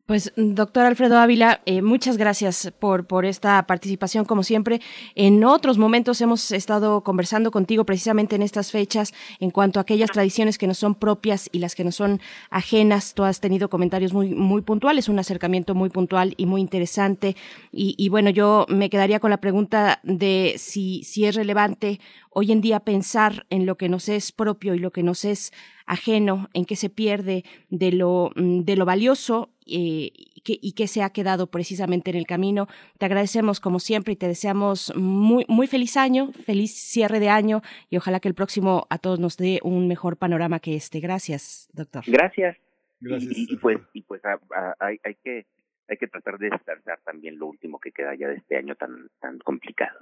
Pues, 0.09 0.33
doctor 0.37 0.87
Alfredo 0.87 1.19
Ávila, 1.19 1.61
eh, 1.67 1.83
muchas 1.83 2.17
gracias 2.17 2.73
por, 2.79 3.07
por 3.07 3.27
esta 3.27 3.67
participación, 3.67 4.25
como 4.25 4.43
siempre. 4.43 4.81
En 5.15 5.45
otros 5.45 5.77
momentos 5.77 6.23
hemos 6.23 6.51
estado 6.51 7.03
conversando 7.03 7.51
contigo 7.51 7.85
precisamente 7.85 8.35
en 8.35 8.41
estas 8.41 8.73
fechas 8.73 9.13
en 9.39 9.51
cuanto 9.51 9.79
a 9.79 9.83
aquellas 9.83 10.11
tradiciones 10.11 10.57
que 10.57 10.67
nos 10.67 10.79
son 10.79 10.95
propias 10.95 11.51
y 11.53 11.59
las 11.59 11.75
que 11.75 11.85
nos 11.85 11.97
son 11.97 12.23
ajenas. 12.49 13.13
Tú 13.13 13.23
has 13.23 13.41
tenido 13.41 13.69
comentarios 13.69 14.15
muy, 14.15 14.31
muy 14.31 14.63
puntuales, 14.63 15.11
un 15.11 15.19
acercamiento 15.19 15.75
muy 15.75 15.91
puntual 15.91 16.33
y 16.39 16.47
muy 16.47 16.63
interesante. 16.63 17.37
Y, 17.71 17.95
y 17.99 18.09
bueno, 18.09 18.31
yo 18.31 18.65
me 18.71 18.89
quedaría 18.89 19.21
con 19.21 19.29
la 19.29 19.43
pregunta 19.43 20.01
de 20.05 20.55
si, 20.57 21.05
si 21.05 21.27
es 21.27 21.35
relevante 21.35 22.01
hoy 22.31 22.53
en 22.53 22.63
día 22.63 22.81
pensar 22.81 23.45
en 23.51 23.67
lo 23.67 23.77
que 23.77 23.91
nos 23.91 24.09
es 24.09 24.33
propio 24.33 24.73
y 24.75 24.79
lo 24.79 24.91
que 24.91 25.03
nos 25.03 25.27
es 25.27 25.53
ajeno, 25.89 26.49
en 26.53 26.65
qué 26.65 26.77
se 26.77 26.91
pierde 26.91 27.45
de 27.71 27.91
lo, 27.93 28.31
mm, 28.37 28.61
de 28.61 28.77
lo 28.77 28.85
valioso 28.85 29.51
eh, 29.67 30.13
que, 30.45 30.59
y 30.61 30.73
que 30.73 30.87
se 30.87 31.03
ha 31.03 31.11
quedado 31.11 31.49
precisamente 31.51 32.11
en 32.11 32.17
el 32.17 32.27
camino. 32.27 32.69
Te 32.99 33.07
agradecemos 33.07 33.59
como 33.59 33.81
siempre 33.81 34.13
y 34.13 34.17
te 34.17 34.29
deseamos 34.29 34.93
muy, 34.95 35.45
muy 35.49 35.67
feliz 35.67 35.97
año, 35.97 36.33
feliz 36.33 36.73
cierre 36.75 37.21
de 37.21 37.31
año 37.31 37.63
y 37.91 37.97
ojalá 37.97 38.21
que 38.21 38.29
el 38.29 38.35
próximo 38.35 38.87
a 38.91 38.99
todos 38.99 39.19
nos 39.19 39.37
dé 39.37 39.61
un 39.63 39.89
mejor 39.89 40.17
panorama 40.17 40.61
que 40.61 40.77
este. 40.77 41.01
Gracias, 41.01 41.69
doctor. 41.73 42.05
Gracias. 42.07 42.57
Gracias. 43.01 43.33
Y, 43.37 43.55
y, 43.55 43.57
pues, 43.57 43.79
y 43.93 44.03
pues 44.03 44.23
a, 44.25 44.33
a, 44.33 44.75
hay, 44.81 44.99
hay 45.05 45.15
que 45.25 45.47
hay 45.91 45.97
que 45.97 46.07
tratar 46.07 46.39
de 46.39 46.51
descansar 46.51 47.01
también 47.03 47.39
lo 47.39 47.47
último 47.47 47.81
que 47.81 47.93
queda 47.93 48.15
ya 48.15 48.29
de 48.29 48.37
este 48.37 48.59
año 48.59 48.75
tan 48.75 49.09
tan 49.21 49.39
complicado. 49.39 49.99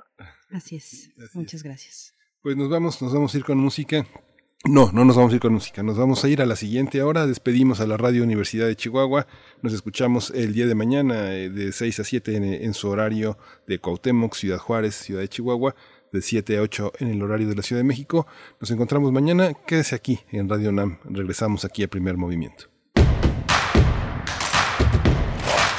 Así 0.50 0.76
es. 0.76 1.12
Así 1.22 1.38
Muchas 1.38 1.60
es. 1.60 1.62
gracias. 1.62 2.14
Pues 2.42 2.56
nos 2.56 2.68
vamos, 2.68 3.00
nos 3.02 3.12
vamos 3.12 3.34
a 3.34 3.38
ir 3.38 3.44
con 3.44 3.58
música. 3.58 4.04
No, 4.68 4.90
no 4.92 5.04
nos 5.04 5.14
vamos 5.14 5.32
a 5.32 5.36
ir 5.36 5.40
con 5.40 5.52
música, 5.52 5.84
nos 5.84 5.96
vamos 5.96 6.24
a 6.24 6.28
ir 6.28 6.42
a 6.42 6.46
la 6.46 6.56
siguiente 6.56 7.00
hora, 7.00 7.26
despedimos 7.26 7.78
a 7.78 7.86
la 7.86 7.96
Radio 7.96 8.24
Universidad 8.24 8.66
de 8.66 8.74
Chihuahua, 8.74 9.28
nos 9.62 9.72
escuchamos 9.72 10.30
el 10.30 10.54
día 10.54 10.66
de 10.66 10.74
mañana 10.74 11.32
eh, 11.34 11.50
de 11.50 11.70
6 11.70 12.00
a 12.00 12.04
7 12.04 12.64
en, 12.64 12.74
su 12.74 12.88
horario 12.88 13.38
de 13.68 13.78
Cuauhtémoc, 13.78 14.34
Ciudad 14.34 14.58
Juárez, 14.58 14.96
Ciudad 14.96 15.20
de 15.20 15.28
Chihuahua, 15.28 15.76
de 16.12 16.20
7 16.20 16.58
a 16.58 16.62
8 16.62 16.92
en 16.98 17.08
el 17.08 17.22
horario 17.22 17.48
de 17.48 17.54
la 17.54 17.62
Ciudad 17.62 17.78
de 17.78 17.86
México. 17.86 18.26
Nos 18.60 18.70
encontramos 18.72 19.12
mañana, 19.12 19.54
quédese 19.54 19.94
aquí 19.94 20.18
en 20.32 20.48
Radio 20.48 20.72
NAM, 20.72 20.98
regresamos 21.04 21.64
aquí 21.64 21.84
a 21.84 21.88
Primer 21.88 22.16
Movimiento. 22.16 22.64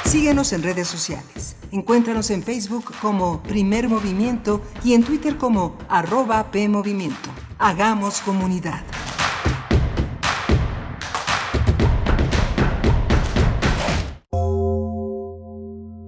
Síguenos 0.06 0.54
en 0.54 0.62
redes 0.62 0.88
sociales. 0.88 1.56
Encuéntranos 1.72 2.30
en 2.30 2.42
Facebook 2.42 2.86
como 3.02 3.42
Primer 3.42 3.90
Movimiento 3.90 4.62
y 4.82 4.94
en 4.94 5.04
Twitter 5.04 5.36
como 5.36 5.76
arroba 5.90 6.50
PMovimiento. 6.50 7.28
Hagamos 7.60 8.20
comunidad. 8.20 8.84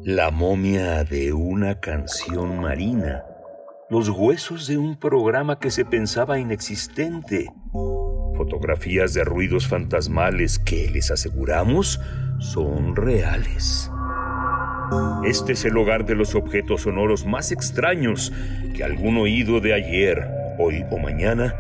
La 0.05 0.31
momia 0.31 1.03
de 1.03 1.33
una 1.33 1.81
canción 1.81 2.61
marina. 2.61 3.25
Los 3.89 4.09
huesos 4.11 4.69
de 4.69 4.79
un 4.79 4.97
programa 4.97 5.59
que 5.59 5.73
se 5.73 5.85
pensaba 5.85 6.39
inexistente. 6.39 7.51
Fotografías 8.37 9.13
de 9.15 9.25
ruidos 9.25 9.67
fantasmales 9.67 10.61
que, 10.61 10.89
les 10.89 11.11
aseguramos, 11.11 12.01
son 12.39 12.95
reales. 12.95 13.91
Este 15.25 15.55
es 15.55 15.65
el 15.65 15.77
hogar 15.77 16.07
de 16.07 16.15
los 16.15 16.37
objetos 16.37 16.83
sonoros 16.83 17.27
más 17.27 17.51
extraños 17.51 18.33
que 18.77 18.85
algún 18.85 19.17
oído 19.17 19.61
de 19.61 19.75
ayer, 19.75 20.40
hoy 20.61 20.85
o 20.91 20.99
mañana 20.99 21.55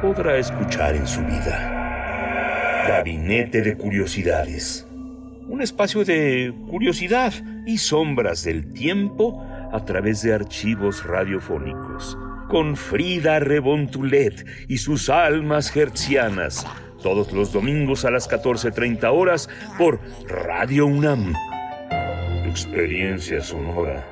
podrá 0.00 0.36
escuchar 0.36 0.94
en 0.94 1.06
su 1.06 1.20
vida. 1.22 2.84
Gabinete 2.86 3.62
de 3.62 3.76
Curiosidades. 3.76 4.86
Un 5.48 5.60
espacio 5.60 6.04
de 6.04 6.54
curiosidad 6.68 7.32
y 7.66 7.78
sombras 7.78 8.44
del 8.44 8.72
tiempo 8.72 9.44
a 9.72 9.84
través 9.84 10.22
de 10.22 10.34
archivos 10.34 11.04
radiofónicos. 11.04 12.16
Con 12.48 12.76
Frida 12.76 13.40
Rebontulet 13.40 14.46
y 14.68 14.78
sus 14.78 15.08
almas 15.08 15.74
hertzianas. 15.76 16.66
Todos 17.02 17.32
los 17.32 17.52
domingos 17.52 18.04
a 18.04 18.10
las 18.12 18.30
14.30 18.30 19.12
horas 19.12 19.48
por 19.78 20.00
Radio 20.28 20.86
UNAM. 20.86 21.34
Experiencia 22.46 23.40
sonora. 23.40 24.11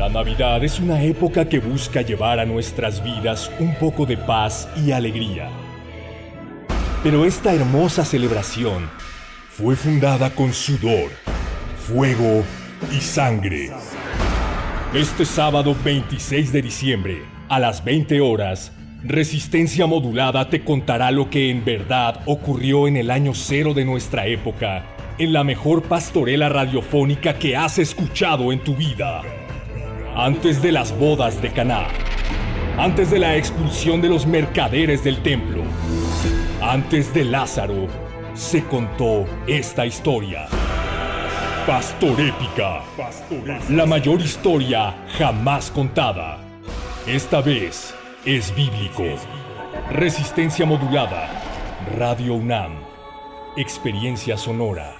La 0.00 0.08
Navidad 0.08 0.64
es 0.64 0.80
una 0.80 1.02
época 1.02 1.46
que 1.46 1.58
busca 1.58 2.00
llevar 2.00 2.40
a 2.40 2.46
nuestras 2.46 3.04
vidas 3.04 3.50
un 3.58 3.74
poco 3.74 4.06
de 4.06 4.16
paz 4.16 4.66
y 4.74 4.92
alegría. 4.92 5.50
Pero 7.02 7.26
esta 7.26 7.52
hermosa 7.52 8.02
celebración 8.06 8.88
fue 9.50 9.76
fundada 9.76 10.30
con 10.30 10.54
sudor, 10.54 11.10
fuego 11.86 12.42
y 12.90 12.98
sangre. 13.02 13.72
Este 14.94 15.26
sábado 15.26 15.76
26 15.84 16.50
de 16.50 16.62
diciembre, 16.62 17.22
a 17.50 17.58
las 17.58 17.84
20 17.84 18.22
horas, 18.22 18.72
Resistencia 19.04 19.84
Modulada 19.84 20.48
te 20.48 20.64
contará 20.64 21.10
lo 21.10 21.28
que 21.28 21.50
en 21.50 21.62
verdad 21.62 22.22
ocurrió 22.24 22.88
en 22.88 22.96
el 22.96 23.10
año 23.10 23.34
cero 23.34 23.74
de 23.74 23.84
nuestra 23.84 24.26
época, 24.26 24.82
en 25.18 25.34
la 25.34 25.44
mejor 25.44 25.82
pastorela 25.82 26.48
radiofónica 26.48 27.34
que 27.34 27.54
has 27.54 27.78
escuchado 27.78 28.50
en 28.50 28.60
tu 28.60 28.74
vida. 28.74 29.22
Antes 30.16 30.60
de 30.60 30.72
las 30.72 30.96
bodas 30.98 31.40
de 31.40 31.52
Caná, 31.52 31.86
antes 32.76 33.10
de 33.10 33.20
la 33.20 33.36
expulsión 33.36 34.02
de 34.02 34.08
los 34.08 34.26
mercaderes 34.26 35.04
del 35.04 35.22
templo, 35.22 35.62
antes 36.60 37.14
de 37.14 37.24
Lázaro, 37.24 37.86
se 38.34 38.64
contó 38.64 39.24
esta 39.46 39.86
historia. 39.86 40.46
Pastorépica. 41.64 42.82
La 43.68 43.86
mayor 43.86 44.20
historia 44.20 44.96
jamás 45.16 45.70
contada. 45.70 46.38
Esta 47.06 47.40
vez 47.40 47.94
es 48.24 48.54
bíblico. 48.54 49.04
Resistencia 49.90 50.66
modulada. 50.66 51.28
Radio 51.96 52.34
UNAM. 52.34 52.72
Experiencia 53.56 54.36
sonora. 54.36 54.99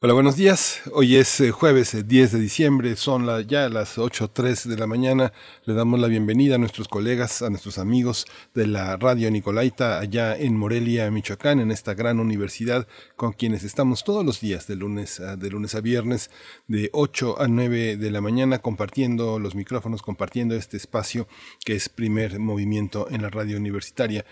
Hola, 0.00 0.14
buenos 0.14 0.36
días. 0.36 0.82
Hoy 0.92 1.16
es 1.16 1.40
eh, 1.40 1.50
jueves 1.50 1.92
eh, 1.92 2.04
10 2.04 2.30
de 2.30 2.38
diciembre, 2.38 2.94
son 2.94 3.26
ya 3.48 3.68
las 3.68 3.98
8.03 3.98 4.66
de 4.68 4.76
la 4.76 4.86
mañana. 4.86 5.32
Le 5.64 5.74
damos 5.74 5.98
la 5.98 6.06
bienvenida 6.06 6.54
a 6.54 6.58
nuestros 6.58 6.86
colegas, 6.86 7.42
a 7.42 7.50
nuestros 7.50 7.78
amigos 7.78 8.24
de 8.54 8.68
la 8.68 8.96
Radio 8.96 9.28
Nicolaita 9.28 9.98
allá 9.98 10.36
en 10.36 10.56
Morelia, 10.56 11.10
Michoacán, 11.10 11.58
en 11.58 11.72
esta 11.72 11.94
gran 11.94 12.20
universidad 12.20 12.86
con 13.16 13.32
quienes 13.32 13.64
estamos 13.64 14.04
todos 14.04 14.24
los 14.24 14.40
días 14.40 14.68
de 14.68 14.76
lunes 14.76 15.18
a, 15.18 15.34
de 15.34 15.50
lunes 15.50 15.74
a 15.74 15.80
viernes 15.80 16.30
de 16.68 16.90
8 16.92 17.42
a 17.42 17.48
9 17.48 17.96
de 17.96 18.10
la 18.12 18.20
mañana 18.20 18.60
compartiendo 18.60 19.40
los 19.40 19.56
micrófonos, 19.56 20.02
compartiendo 20.02 20.54
este 20.54 20.76
espacio 20.76 21.26
que 21.64 21.74
es 21.74 21.88
primer 21.88 22.38
movimiento 22.38 23.08
en 23.10 23.22
la 23.22 23.30
radio 23.30 23.56
universitaria. 23.56 24.24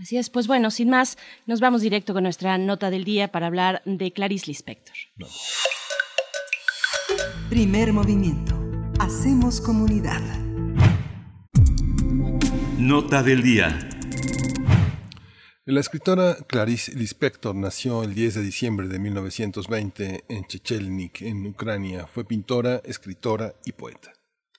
Así 0.00 0.16
es, 0.16 0.30
pues 0.30 0.46
bueno, 0.46 0.70
sin 0.70 0.88
más, 0.88 1.18
nos 1.46 1.60
vamos 1.60 1.82
directo 1.82 2.14
con 2.14 2.22
nuestra 2.22 2.56
nota 2.56 2.90
del 2.90 3.02
día 3.02 3.32
para 3.32 3.48
hablar 3.48 3.82
de 3.84 4.12
Clarice 4.12 4.46
Lispector. 4.46 4.94
Primer 7.50 7.92
movimiento. 7.92 8.56
Hacemos 9.00 9.60
comunidad. 9.60 10.22
Nota 12.78 13.24
del 13.24 13.42
día. 13.42 13.89
La 15.70 15.78
escritora 15.78 16.36
Clarice 16.48 16.92
Lispector 16.96 17.54
nació 17.54 18.02
el 18.02 18.12
10 18.12 18.34
de 18.34 18.42
diciembre 18.42 18.88
de 18.88 18.98
1920 18.98 20.24
en 20.28 20.44
Chechelnik, 20.44 21.22
en 21.22 21.46
Ucrania. 21.46 22.08
Fue 22.08 22.24
pintora, 22.24 22.82
escritora 22.84 23.54
y 23.64 23.70
poeta. 23.70 24.12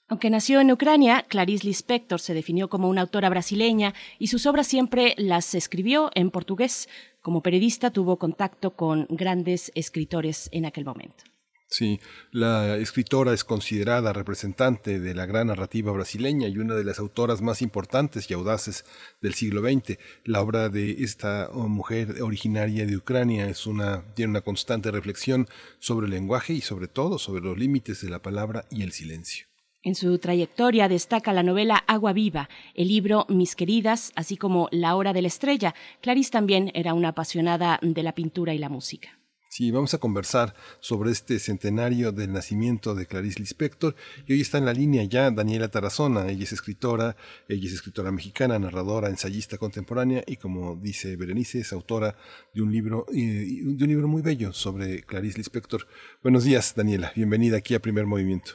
Aunque 0.08 0.30
nació 0.30 0.62
en 0.62 0.72
Ucrania, 0.72 1.26
Clarice 1.28 1.66
Lispector 1.66 2.18
se 2.18 2.32
definió 2.32 2.70
como 2.70 2.88
una 2.88 3.02
autora 3.02 3.28
brasileña 3.28 3.92
y 4.18 4.28
sus 4.28 4.46
obras 4.46 4.66
siempre 4.66 5.14
las 5.18 5.54
escribió 5.54 6.10
en 6.14 6.30
portugués. 6.30 6.88
Como 7.20 7.42
periodista 7.42 7.90
tuvo 7.90 8.18
contacto 8.18 8.74
con 8.74 9.06
grandes 9.10 9.70
escritores 9.74 10.48
en 10.50 10.64
aquel 10.64 10.86
momento. 10.86 11.24
Sí, 11.72 12.00
la 12.32 12.76
escritora 12.76 13.32
es 13.32 13.44
considerada 13.44 14.12
representante 14.12 15.00
de 15.00 15.14
la 15.14 15.24
gran 15.24 15.46
narrativa 15.46 15.90
brasileña 15.90 16.46
y 16.46 16.58
una 16.58 16.74
de 16.74 16.84
las 16.84 16.98
autoras 16.98 17.40
más 17.40 17.62
importantes 17.62 18.30
y 18.30 18.34
audaces 18.34 18.84
del 19.22 19.32
siglo 19.32 19.62
XX. 19.62 19.96
La 20.26 20.42
obra 20.42 20.68
de 20.68 21.02
esta 21.02 21.48
mujer 21.54 22.20
originaria 22.20 22.84
de 22.84 22.94
Ucrania 22.94 23.48
es 23.48 23.66
una, 23.66 24.04
tiene 24.12 24.32
una 24.32 24.42
constante 24.42 24.90
reflexión 24.90 25.48
sobre 25.78 26.04
el 26.04 26.12
lenguaje 26.12 26.52
y 26.52 26.60
sobre 26.60 26.88
todo 26.88 27.18
sobre 27.18 27.42
los 27.42 27.56
límites 27.56 28.02
de 28.02 28.10
la 28.10 28.20
palabra 28.20 28.66
y 28.70 28.82
el 28.82 28.92
silencio. 28.92 29.46
En 29.82 29.94
su 29.94 30.18
trayectoria 30.18 30.90
destaca 30.90 31.32
la 31.32 31.42
novela 31.42 31.82
Agua 31.86 32.12
Viva, 32.12 32.50
el 32.74 32.88
libro 32.88 33.24
Mis 33.30 33.56
Queridas, 33.56 34.12
así 34.14 34.36
como 34.36 34.68
La 34.72 34.94
Hora 34.94 35.14
de 35.14 35.22
la 35.22 35.28
Estrella. 35.28 35.74
Clarice 36.02 36.30
también 36.30 36.70
era 36.74 36.92
una 36.92 37.08
apasionada 37.08 37.78
de 37.80 38.02
la 38.02 38.14
pintura 38.14 38.52
y 38.52 38.58
la 38.58 38.68
música. 38.68 39.21
Sí, 39.54 39.70
vamos 39.70 39.92
a 39.92 39.98
conversar 39.98 40.54
sobre 40.80 41.10
este 41.10 41.38
centenario 41.38 42.10
del 42.10 42.32
nacimiento 42.32 42.94
de 42.94 43.04
Clarice 43.04 43.38
Lispector 43.38 43.94
y 44.26 44.32
hoy 44.32 44.40
está 44.40 44.56
en 44.56 44.64
la 44.64 44.72
línea 44.72 45.04
ya 45.04 45.30
Daniela 45.30 45.68
Tarazona, 45.68 46.26
ella 46.28 46.44
es 46.44 46.54
escritora, 46.54 47.16
ella 47.50 47.66
es 47.66 47.74
escritora 47.74 48.10
mexicana, 48.10 48.58
narradora, 48.58 49.10
ensayista 49.10 49.58
contemporánea 49.58 50.22
y 50.26 50.38
como 50.38 50.76
dice 50.76 51.18
Berenice 51.18 51.58
es 51.58 51.74
autora 51.74 52.14
de 52.54 52.62
un 52.62 52.72
libro 52.72 53.04
eh, 53.14 53.60
de 53.62 53.84
un 53.84 53.90
libro 53.90 54.08
muy 54.08 54.22
bello 54.22 54.54
sobre 54.54 55.02
Clarice 55.02 55.36
Lispector. 55.36 55.82
Buenos 56.22 56.44
días, 56.44 56.74
Daniela, 56.74 57.12
bienvenida 57.14 57.58
aquí 57.58 57.74
a 57.74 57.80
Primer 57.80 58.06
Movimiento. 58.06 58.52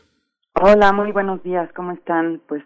Hola, 0.60 0.93
muy 0.93 1.12
buenos 1.12 1.43
días, 1.43 1.70
¿cómo 1.76 1.91
están? 1.91 2.41
Pues 2.48 2.64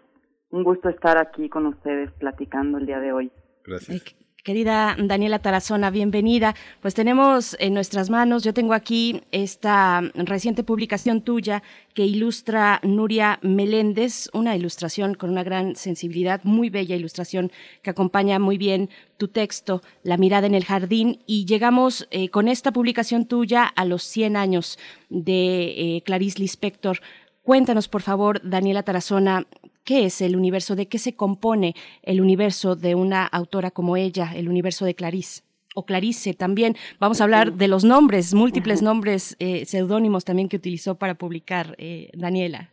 un 0.48 0.64
gusto 0.64 0.88
estar 0.88 1.18
aquí 1.18 1.50
con 1.50 1.66
ustedes 1.66 2.10
platicando 2.12 2.78
el 2.78 2.86
día 2.86 2.98
de 2.98 3.12
hoy. 3.12 3.30
Gracias. 3.62 4.21
Querida 4.42 4.96
Daniela 4.98 5.38
Tarazona, 5.38 5.90
bienvenida. 5.90 6.56
Pues 6.80 6.94
tenemos 6.94 7.56
en 7.60 7.74
nuestras 7.74 8.10
manos, 8.10 8.42
yo 8.42 8.52
tengo 8.52 8.74
aquí 8.74 9.22
esta 9.30 10.00
reciente 10.16 10.64
publicación 10.64 11.20
tuya 11.20 11.62
que 11.94 12.04
ilustra 12.06 12.80
Nuria 12.82 13.38
Meléndez, 13.42 14.28
una 14.32 14.56
ilustración 14.56 15.14
con 15.14 15.30
una 15.30 15.44
gran 15.44 15.76
sensibilidad, 15.76 16.40
muy 16.42 16.70
bella 16.70 16.96
ilustración 16.96 17.52
que 17.82 17.90
acompaña 17.90 18.40
muy 18.40 18.58
bien 18.58 18.90
tu 19.16 19.28
texto, 19.28 19.80
La 20.02 20.16
mirada 20.16 20.48
en 20.48 20.56
el 20.56 20.64
jardín, 20.64 21.20
y 21.24 21.44
llegamos 21.44 22.08
eh, 22.10 22.28
con 22.28 22.48
esta 22.48 22.72
publicación 22.72 23.26
tuya 23.26 23.62
a 23.64 23.84
los 23.84 24.02
100 24.02 24.36
años 24.36 24.76
de 25.08 25.96
eh, 25.98 26.02
Clarice 26.04 26.40
Lispector. 26.40 26.98
Cuéntanos, 27.42 27.86
por 27.86 28.02
favor, 28.02 28.40
Daniela 28.42 28.82
Tarazona, 28.82 29.46
qué 29.84 30.04
es 30.04 30.20
el 30.20 30.36
universo, 30.36 30.76
de 30.76 30.86
qué 30.86 30.98
se 30.98 31.16
compone 31.16 31.74
el 32.02 32.20
universo 32.20 32.76
de 32.76 32.94
una 32.94 33.26
autora 33.26 33.70
como 33.70 33.96
ella, 33.96 34.32
el 34.34 34.48
universo 34.48 34.84
de 34.84 34.94
Clarice. 34.94 35.42
O 35.74 35.86
Clarice 35.86 36.34
también. 36.34 36.74
Vamos 37.00 37.20
a 37.20 37.24
hablar 37.24 37.54
de 37.54 37.66
los 37.66 37.84
nombres, 37.84 38.34
múltiples 38.34 38.82
nombres, 38.82 39.36
eh, 39.38 39.64
seudónimos 39.64 40.24
también 40.24 40.48
que 40.48 40.56
utilizó 40.56 40.96
para 40.96 41.14
publicar 41.14 41.74
eh, 41.78 42.10
Daniela. 42.14 42.68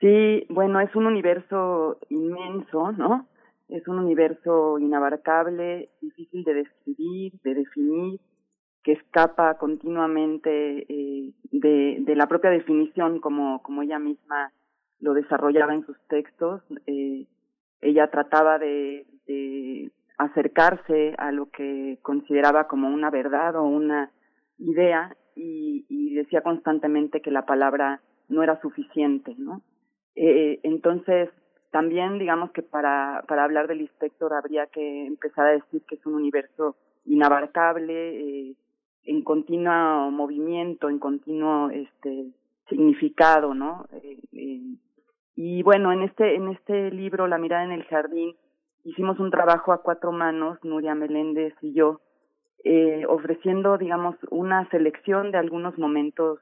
Sí, 0.00 0.46
bueno, 0.48 0.80
es 0.80 0.94
un 0.94 1.06
universo 1.06 1.98
inmenso, 2.08 2.92
¿no? 2.92 3.26
Es 3.68 3.86
un 3.86 3.98
universo 3.98 4.78
inabarcable, 4.78 5.90
difícil 6.00 6.44
de 6.44 6.54
describir, 6.54 7.32
de 7.42 7.54
definir, 7.54 8.20
que 8.82 8.92
escapa 8.92 9.58
continuamente 9.58 10.86
eh, 10.88 11.32
de, 11.50 11.98
de 12.00 12.16
la 12.16 12.26
propia 12.26 12.50
definición, 12.50 13.20
como, 13.20 13.60
como 13.62 13.82
ella 13.82 13.98
misma 13.98 14.52
lo 15.00 15.14
desarrollaba 15.14 15.74
en 15.74 15.84
sus 15.84 15.98
textos. 16.08 16.62
Eh, 16.86 17.26
ella 17.80 18.10
trataba 18.10 18.58
de, 18.58 19.06
acercarse 20.18 21.14
a 21.16 21.32
lo 21.32 21.46
que 21.46 21.98
consideraba 22.02 22.66
como 22.68 22.88
una 22.88 23.08
verdad 23.08 23.56
o 23.56 23.62
una 23.62 24.10
idea 24.58 25.16
y, 25.34 26.14
decía 26.14 26.42
constantemente 26.42 27.22
que 27.22 27.30
la 27.30 27.46
palabra 27.46 28.02
no 28.28 28.42
era 28.42 28.60
suficiente, 28.60 29.34
¿no? 29.38 29.62
Eh, 30.16 30.60
entonces, 30.64 31.30
también 31.70 32.18
digamos 32.18 32.50
que 32.50 32.60
para, 32.60 33.24
para 33.26 33.44
hablar 33.44 33.68
del 33.68 33.80
inspector 33.80 34.34
habría 34.34 34.66
que 34.66 35.06
empezar 35.06 35.46
a 35.46 35.52
decir 35.52 35.82
que 35.88 35.94
es 35.94 36.04
un 36.04 36.14
universo 36.14 36.76
inabarcable, 37.06 38.50
eh, 38.50 38.56
en 39.04 39.22
continuo 39.22 40.10
movimiento, 40.10 40.90
en 40.90 40.98
continuo 40.98 41.70
este 41.70 42.32
significado, 42.68 43.54
¿no? 43.54 43.86
Y 45.42 45.62
bueno, 45.62 45.90
en 45.90 46.02
este, 46.02 46.34
en 46.34 46.48
este 46.48 46.90
libro, 46.90 47.26
La 47.26 47.38
mirada 47.38 47.64
en 47.64 47.72
el 47.72 47.84
jardín, 47.84 48.36
hicimos 48.84 49.18
un 49.18 49.30
trabajo 49.30 49.72
a 49.72 49.80
cuatro 49.80 50.12
manos, 50.12 50.58
Nuria 50.62 50.94
Meléndez 50.94 51.54
y 51.62 51.72
yo, 51.72 52.02
eh, 52.62 53.06
ofreciendo, 53.08 53.78
digamos, 53.78 54.16
una 54.30 54.68
selección 54.68 55.32
de 55.32 55.38
algunos 55.38 55.78
momentos 55.78 56.40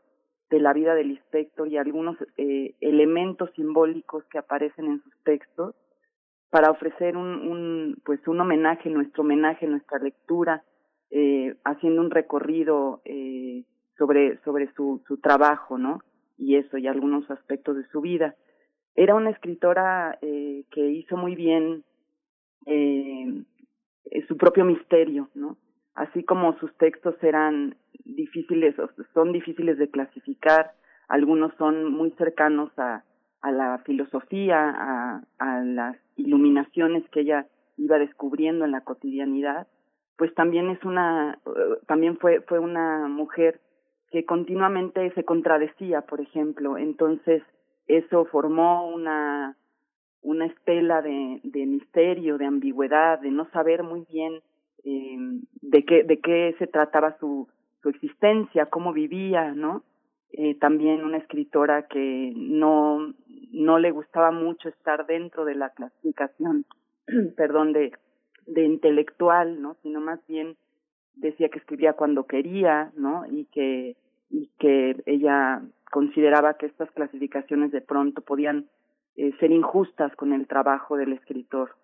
de 0.51 0.59
la 0.59 0.73
vida 0.73 0.97
del 0.97 1.13
inspector 1.13 1.69
y 1.69 1.77
algunos 1.77 2.17
eh, 2.39 2.75
elementos 2.81 3.51
simbólicos 3.55 4.25
que 4.33 4.39
aparecen 4.39 4.87
en 4.87 5.01
sus 5.05 5.15
textos 5.23 5.77
para 6.51 6.73
ofrecer 6.73 7.17
un, 7.17 8.03
pues 8.05 8.27
un 8.27 8.41
homenaje, 8.41 8.91
nuestro 8.91 9.23
homenaje, 9.23 9.69
nuestra 9.69 10.01
lectura, 10.01 10.65
eh, 11.13 11.55
haciendo 11.65 12.01
un 12.01 12.11
recorrido 12.11 13.01
eh, 13.05 13.63
sobre, 13.97 14.39
sobre 14.43 14.73
su, 14.73 15.01
su 15.07 15.19
trabajo, 15.19 15.79
¿no? 15.79 16.01
Y 16.37 16.57
eso, 16.57 16.79
y 16.79 16.89
algunos 16.89 17.31
aspectos 17.31 17.77
de 17.77 17.87
su 17.93 18.01
vida 18.01 18.35
era 18.95 19.15
una 19.15 19.31
escritora 19.31 20.19
eh, 20.23 20.65
que 20.71 20.91
hizo 20.91 21.17
muy 21.17 21.35
bien 21.35 21.85
eh, 22.67 23.45
su 24.27 24.37
propio 24.37 24.65
misterio, 24.65 25.29
¿no? 25.35 25.57
Así 25.95 26.23
como 26.23 26.57
sus 26.59 26.73
textos 26.77 27.17
eran 27.23 27.77
difíciles, 28.05 28.75
son 29.15 29.33
difíciles 29.33 29.79
de 29.79 29.91
clasificar, 29.91 30.73
algunos 31.09 31.53
son 31.55 31.93
muy 31.93 32.11
cercanos 32.13 32.71
a, 32.79 33.05
a 33.41 33.51
la 33.51 33.79
filosofía, 33.85 34.71
a, 34.71 35.23
a 35.39 35.61
las 35.65 35.97
iluminaciones 36.17 37.09
que 37.11 37.21
ella 37.21 37.47
iba 37.77 37.99
descubriendo 37.99 38.65
en 38.65 38.73
la 38.73 38.83
cotidianidad, 38.83 39.67
pues 40.17 40.35
también 40.35 40.69
es 40.71 40.85
una, 40.85 41.39
también 41.87 42.19
fue, 42.19 42.41
fue 42.43 42.59
una 42.59 43.07
mujer 43.09 43.61
que 44.11 44.25
continuamente 44.25 45.13
se 45.15 45.25
contradecía, 45.25 46.03
por 46.03 46.21
ejemplo. 46.21 46.77
Entonces, 46.77 47.43
eso 47.89 48.27
formó 48.27 48.87
una, 48.89 49.57
una 50.23 50.47
estela 50.47 51.03
de, 51.03 51.41
de 51.43 51.67
misterio, 51.67 52.39
de 52.39 52.47
ambigüedad, 52.47 53.19
de 53.19 53.31
no 53.31 53.51
saber 53.51 53.83
muy 53.83 54.07
bien 54.11 54.41
eh, 54.85 55.17
de 55.63 55.85
qué, 55.85 56.05
de 56.05 56.21
qué 56.21 56.55
se 56.59 56.67
trataba 56.67 57.17
su, 57.19 57.49
su 57.83 57.89
existencia, 57.89 58.67
cómo 58.67 58.93
vivía, 58.93 59.53
¿no? 59.55 59.83
Eh, 60.33 60.55
también 60.57 61.05
una 61.05 61.17
escritora 61.17 61.89
que 61.89 62.33
no, 62.37 63.15
no 63.51 63.79
le 63.79 63.91
gustaba 63.91 64.31
mucho 64.31 64.69
estar 64.69 65.07
dentro 65.07 65.45
de 65.45 65.55
la 65.55 65.71
clasificación, 65.71 66.67
perdón, 67.37 67.73
de, 67.73 67.93
de 68.47 68.65
intelectual, 68.65 69.61
¿no? 69.61 69.77
Sino 69.83 70.01
más 70.01 70.21
bien 70.27 70.57
decía 71.15 71.49
que 71.49 71.59
escribía 71.59 71.95
cuando 71.95 72.27
quería, 72.27 72.93
¿no? 72.97 73.25
Y 73.27 73.47
que, 73.47 73.97
y 74.31 74.51
que 74.59 75.03
ella 75.07 75.63
consideraba 75.91 76.57
que 76.57 76.67
estas 76.67 76.91
clasificaciones 76.93 77.73
de 77.73 77.81
pronto 77.81 78.23
podían 78.23 78.69
eh, 79.17 79.33
ser 79.41 79.51
injustas 79.51 80.15
con 80.17 80.33
el 80.33 80.47
trabajo 80.47 80.97
del 80.97 81.13
escritor. 81.13 81.77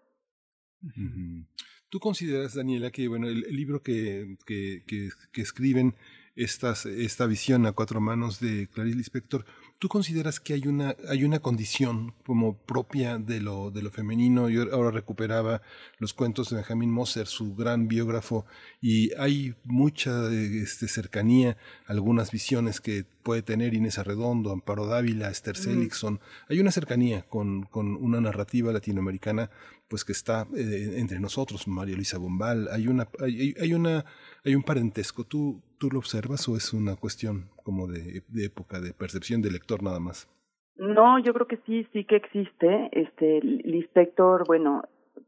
¿Tú 1.89 1.99
consideras, 1.99 2.55
Daniela, 2.55 2.91
que 2.91 3.09
bueno, 3.09 3.29
el, 3.29 3.41
libro 3.41 3.81
que, 3.83 4.37
que, 4.47 4.83
que, 4.87 5.09
que 5.33 5.41
escriben 5.41 5.95
estas, 6.37 6.87
esta 6.87 7.27
visión 7.27 7.67
a 7.67 7.73
cuatro 7.73 8.01
manos 8.01 8.41
de 8.41 8.69
Clarice 8.69 8.97
Lispector, 8.97 9.45
¿tú 9.85 9.89
consideras 9.89 10.41
que 10.41 10.55
hay 10.55 10.67
una, 10.67 10.97
hay 11.11 11.25
una 11.25 11.41
condición 11.41 12.15
como 12.25 12.57
propia 12.57 13.19
de 13.19 13.43
lo, 13.43 13.71
de 13.71 13.83
lo 13.83 13.91
femenino? 13.91 14.49
Yo 14.49 14.73
ahora 14.73 14.91
recuperaba 14.91 15.61
los 15.99 16.15
cuentos 16.15 16.49
de 16.49 16.57
Benjamin 16.57 16.91
Moser, 16.91 17.27
su 17.27 17.55
gran 17.55 17.87
biógrafo, 17.87 18.47
y 18.81 19.13
hay 19.17 19.55
mucha 19.63 20.33
este, 20.33 20.89
cercanía, 20.89 21.59
algunas 21.85 22.31
visiones 22.31 22.81
que 22.81 23.05
puede 23.23 23.43
tener 23.43 23.75
Inés 23.75 23.99
Arredondo, 23.99 24.53
Amparo 24.53 24.87
Dávila, 24.87 25.29
Esther 25.29 25.59
Seligson. 25.59 26.19
Hay 26.49 26.61
una 26.61 26.71
cercanía 26.71 27.21
con, 27.21 27.65
con 27.65 27.97
una 27.97 28.23
narrativa 28.23 28.73
latinoamericana 28.73 29.51
pues 29.89 30.05
que 30.05 30.13
está 30.13 30.47
eh, 30.57 30.95
entre 30.97 31.21
nosotros, 31.21 31.69
María 31.69 31.95
Luisa 31.95 32.19
Bombal, 32.19 32.69
hay 32.73 32.89
una, 32.89 33.07
hay, 33.21 33.55
hay, 33.61 33.75
una, 33.75 34.05
hay 34.45 34.55
un 34.55 34.63
parentesco. 34.63 35.25
¿Tú, 35.25 35.63
¿Tú 35.79 35.89
lo 35.91 35.99
observas 35.99 36.49
o 36.49 36.57
es 36.57 36.73
una 36.73 36.97
cuestión 36.97 37.51
como 37.63 37.87
de, 37.87 38.23
época, 38.45 38.81
de 38.81 38.93
percepción 38.93 39.43
del 39.43 39.55
lector 39.55 39.83
nada 39.83 40.01
más? 40.01 40.31
No, 40.77 41.19
yo 41.19 41.33
creo 41.33 41.47
que 41.47 41.59
sí, 41.67 41.87
sí 41.93 42.05
que 42.05 42.17
existe. 42.17 42.91
Este, 42.93 43.41
Lispector, 43.43 44.45
bueno, 44.47 44.83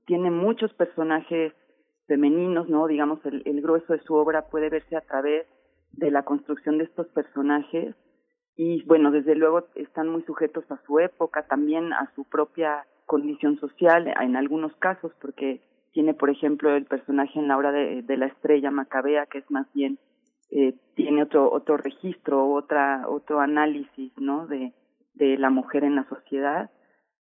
tiene 0.07 0.31
muchos 0.31 0.73
personajes 0.75 1.53
femeninos, 2.07 2.69
¿no? 2.69 2.87
Digamos, 2.87 3.25
el, 3.25 3.43
el 3.47 3.63
grueso 3.63 3.93
de 3.93 4.03
su 4.03 4.15
obra 4.15 4.49
puede 4.49 4.69
verse 4.69 4.97
a 4.97 5.01
través 5.01 5.47
de 5.93 6.11
la 6.11 6.25
construcción 6.25 6.79
de 6.79 6.85
estos 6.85 7.07
personajes 7.09 7.95
y, 8.57 8.83
bueno, 8.85 9.11
desde 9.11 9.35
luego 9.35 9.67
están 9.75 10.09
muy 10.09 10.23
sujetos 10.23 10.65
a 10.71 10.81
su 10.87 10.99
época, 10.99 11.47
también 11.47 11.93
a 11.93 12.11
su 12.15 12.25
propia 12.25 12.87
condición 13.05 13.59
social 13.61 14.09
en 14.09 14.35
algunos 14.35 14.75
casos, 14.77 15.13
porque 15.21 15.61
tiene, 15.97 16.13
por 16.13 16.29
ejemplo, 16.29 16.77
el 16.77 16.85
personaje 16.85 17.39
en 17.39 17.49
la 17.49 17.57
obra 17.57 17.73
de, 17.73 18.17
la 18.19 18.27
estrella 18.27 18.71
Macabea, 18.71 19.25
que 19.25 19.39
es 19.39 19.51
más 19.51 19.67
bien, 19.73 19.99
eh, 20.51 20.75
tiene 20.95 21.23
otro, 21.23 21.51
otro 21.51 21.79
registro, 21.79 22.53
otra, 22.53 23.09
otro 23.09 23.41
análisis, 23.41 24.13
¿no? 24.19 24.47
De, 24.47 24.75
de 25.15 25.39
la 25.39 25.49
mujer 25.49 25.85
en 25.85 25.97
la 25.97 26.07
sociedad. 26.11 26.71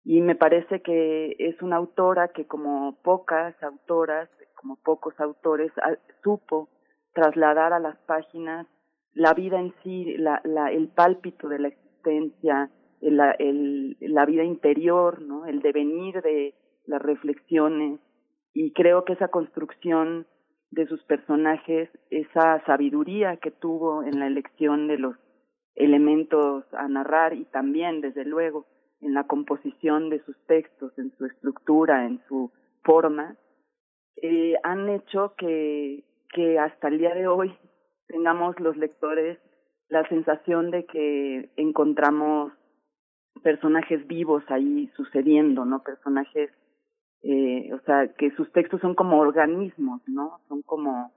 Y 0.03 0.23
me 0.23 0.35
parece 0.35 0.83
que 0.83 1.37
es 1.39 1.63
una 1.63 1.77
autora 1.77 2.33
que 2.35 2.49
como 2.49 3.01
pocas 3.05 3.55
autoras, 3.63 4.29
como 4.57 4.75
pocos 4.83 5.15
autores, 5.21 5.71
supo 6.25 6.69
trasladar 7.13 7.75
a 7.75 7.79
las 7.79 7.97
páginas 7.99 8.67
la 9.13 9.35
vida 9.35 9.61
en 9.61 9.73
sí, 9.85 10.17
la, 10.17 10.41
la, 10.43 10.73
el 10.73 10.89
pálpito 10.89 11.49
de 11.49 11.61
la 11.61 11.69
existencia, 11.69 12.73
la, 13.01 13.31
el, 13.39 13.97
la 14.01 14.27
vida 14.27 14.43
interior, 14.43 15.23
¿no? 15.23 15.47
el 15.47 15.61
devenir 15.61 16.21
de 16.23 16.57
las 16.87 17.01
reflexiones 17.01 18.01
y 18.55 18.73
creo 18.73 19.05
que 19.05 19.15
esa 19.15 19.29
construcción 19.29 20.27
de 20.71 20.87
sus 20.87 21.03
personajes, 21.05 21.91
esa 22.11 22.65
sabiduría 22.65 23.37
que 23.37 23.51
tuvo 23.51 24.03
en 24.03 24.19
la 24.19 24.27
elección 24.27 24.89
de 24.89 24.99
los 24.99 25.17
elementos 25.75 26.65
a 26.73 26.89
narrar 26.89 27.35
y 27.35 27.45
también, 27.47 28.01
desde 28.01 28.25
luego, 28.25 28.67
en 29.01 29.13
la 29.13 29.25
composición 29.25 30.09
de 30.09 30.23
sus 30.25 30.37
textos, 30.47 30.97
en 30.99 31.13
su 31.19 31.27
estructura, 31.27 32.07
en 32.07 32.23
su 32.29 32.53
forma, 32.83 33.37
eh, 34.17 34.55
han 34.63 34.89
hecho 34.89 35.35
que, 35.37 36.05
que 36.33 36.59
hasta 36.59 36.89
el 36.89 36.99
día 36.99 37.15
de 37.15 37.27
hoy 37.27 37.57
tengamos 38.07 38.59
los 38.61 38.77
lectores 38.77 39.39
la 39.89 40.09
sensación 40.09 40.71
de 40.71 40.87
que 40.87 41.51
encontramos 41.57 42.53
personajes 43.43 44.07
vivos 44.07 44.43
ahí 44.49 44.91
sucediendo, 44.97 45.65
¿no? 45.65 45.83
Personajes, 45.83 46.51
eh, 47.27 47.73
o 47.73 47.81
sea, 47.87 48.09
que 48.19 48.31
sus 48.33 48.53
textos 48.53 48.83
son 48.83 48.95
como 48.95 49.19
organismos, 49.19 50.03
¿no? 50.07 50.41
Son 50.47 50.61
como, 50.61 51.11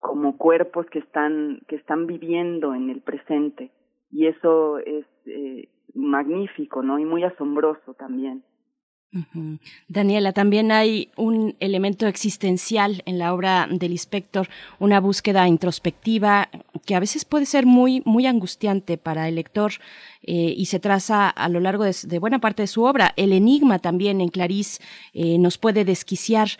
como 0.00 0.38
cuerpos 0.38 0.86
que 0.86 0.98
están, 0.98 1.60
que 1.68 1.76
están 1.76 2.06
viviendo 2.06 2.74
en 2.74 2.88
el 2.88 3.02
presente. 3.02 3.70
Y 4.10 4.28
eso 4.28 4.78
es 4.78 5.04
eh, 5.26 5.68
magnífico, 5.94 6.82
¿no? 6.82 6.98
Y 6.98 7.04
muy 7.04 7.22
asombroso 7.22 7.92
también. 7.94 8.44
Daniela, 9.88 10.32
también 10.32 10.72
hay 10.72 11.10
un 11.16 11.56
elemento 11.60 12.06
existencial 12.06 13.02
en 13.06 13.18
la 13.18 13.32
obra 13.32 13.66
del 13.70 13.92
inspector, 13.92 14.48
una 14.78 15.00
búsqueda 15.00 15.48
introspectiva 15.48 16.50
que 16.84 16.94
a 16.94 17.00
veces 17.00 17.24
puede 17.24 17.46
ser 17.46 17.66
muy, 17.66 18.02
muy 18.04 18.26
angustiante 18.26 18.98
para 18.98 19.28
el 19.28 19.36
lector 19.36 19.72
eh, 20.22 20.54
y 20.56 20.66
se 20.66 20.80
traza 20.80 21.28
a 21.28 21.48
lo 21.48 21.60
largo 21.60 21.84
de, 21.84 22.18
buena 22.18 22.40
parte 22.40 22.62
de 22.62 22.66
su 22.66 22.82
obra. 22.82 23.14
El 23.16 23.32
enigma 23.32 23.78
también 23.78 24.20
en 24.20 24.28
Clarice 24.28 24.82
eh, 25.14 25.38
nos 25.38 25.56
puede 25.56 25.84
desquiciar 25.84 26.50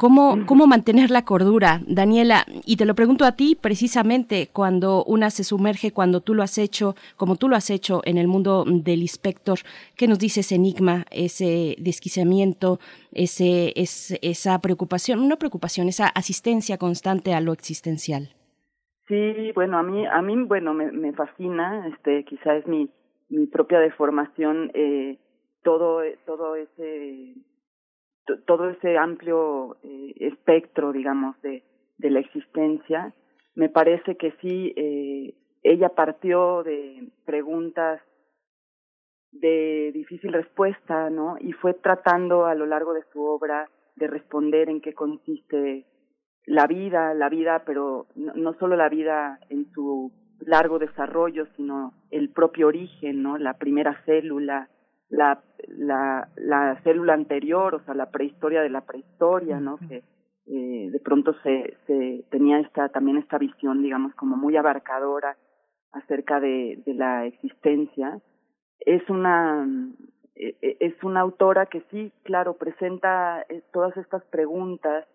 ¿Cómo, 0.00 0.46
¿Cómo 0.46 0.68
mantener 0.68 1.10
la 1.10 1.24
cordura, 1.24 1.80
Daniela? 1.84 2.44
Y 2.64 2.76
te 2.76 2.84
lo 2.84 2.94
pregunto 2.94 3.24
a 3.24 3.32
ti 3.32 3.58
precisamente 3.60 4.48
cuando 4.52 5.02
una 5.02 5.28
se 5.28 5.42
sumerge, 5.42 5.90
cuando 5.90 6.20
tú 6.20 6.34
lo 6.34 6.44
has 6.44 6.56
hecho, 6.56 6.94
como 7.16 7.34
tú 7.34 7.48
lo 7.48 7.56
has 7.56 7.68
hecho 7.68 8.00
en 8.04 8.16
el 8.16 8.28
mundo 8.28 8.64
del 8.64 9.00
inspector, 9.00 9.58
¿qué 9.96 10.06
nos 10.06 10.20
dice 10.20 10.38
ese 10.38 10.54
enigma, 10.54 11.04
ese 11.10 11.74
desquiciamiento, 11.80 12.78
ese, 13.10 13.72
esa 13.74 14.60
preocupación, 14.60 15.18
una 15.18 15.34
preocupación, 15.34 15.88
esa 15.88 16.06
asistencia 16.06 16.78
constante 16.78 17.34
a 17.34 17.40
lo 17.40 17.52
existencial? 17.52 18.28
Sí, 19.08 19.50
bueno, 19.56 19.78
a 19.78 19.82
mí, 19.82 20.06
a 20.06 20.22
mí, 20.22 20.36
bueno, 20.44 20.74
me, 20.74 20.92
me 20.92 21.12
fascina, 21.12 21.88
este, 21.88 22.22
quizá 22.22 22.54
es 22.54 22.68
mi, 22.68 22.88
mi 23.30 23.46
propia 23.48 23.80
deformación, 23.80 24.70
eh, 24.74 25.18
todo, 25.64 26.02
todo 26.24 26.54
ese 26.54 27.34
todo 28.46 28.70
ese 28.70 28.96
amplio 28.96 29.76
eh, 29.82 30.14
espectro, 30.20 30.92
digamos, 30.92 31.40
de, 31.42 31.62
de 31.98 32.10
la 32.10 32.20
existencia, 32.20 33.12
me 33.54 33.68
parece 33.68 34.16
que 34.16 34.32
sí, 34.40 34.72
eh, 34.76 35.34
ella 35.62 35.88
partió 35.90 36.62
de 36.62 37.08
preguntas 37.24 38.00
de 39.32 39.90
difícil 39.92 40.32
respuesta, 40.32 41.10
¿no? 41.10 41.36
Y 41.40 41.52
fue 41.52 41.74
tratando 41.74 42.46
a 42.46 42.54
lo 42.54 42.66
largo 42.66 42.94
de 42.94 43.02
su 43.12 43.22
obra 43.22 43.68
de 43.96 44.06
responder 44.06 44.68
en 44.68 44.80
qué 44.80 44.94
consiste 44.94 45.84
la 46.46 46.66
vida, 46.66 47.14
la 47.14 47.28
vida, 47.28 47.64
pero 47.66 48.06
no, 48.14 48.32
no 48.34 48.54
solo 48.54 48.76
la 48.76 48.88
vida 48.88 49.40
en 49.50 49.70
su 49.72 50.12
largo 50.40 50.78
desarrollo, 50.78 51.46
sino 51.56 51.94
el 52.10 52.30
propio 52.30 52.68
origen, 52.68 53.22
¿no? 53.22 53.38
La 53.38 53.54
primera 53.58 54.02
célula, 54.04 54.68
la, 55.08 55.42
la, 55.68 56.28
la 56.36 56.80
célula 56.82 57.14
anterior, 57.14 57.74
o 57.74 57.80
sea, 57.84 57.94
la 57.94 58.10
prehistoria 58.10 58.62
de 58.62 58.70
la 58.70 58.82
prehistoria, 58.82 59.60
¿no? 59.60 59.78
Que 59.78 60.02
eh, 60.46 60.90
de 60.90 61.00
pronto 61.00 61.34
se, 61.42 61.76
se 61.86 62.24
tenía 62.30 62.60
esta, 62.60 62.88
también 62.88 63.18
esta 63.18 63.38
visión, 63.38 63.82
digamos, 63.82 64.14
como 64.14 64.36
muy 64.36 64.56
abarcadora 64.56 65.36
acerca 65.92 66.40
de, 66.40 66.82
de 66.84 66.94
la 66.94 67.26
existencia. 67.26 68.20
Es 68.80 69.08
una, 69.08 69.66
e, 70.34 70.56
e, 70.62 70.76
es 70.80 71.02
una 71.02 71.20
autora 71.20 71.66
que 71.66 71.82
sí, 71.90 72.12
claro, 72.22 72.54
presenta 72.54 73.44
eh, 73.48 73.62
todas 73.72 73.96
estas 73.96 74.24
preguntas 74.26 75.06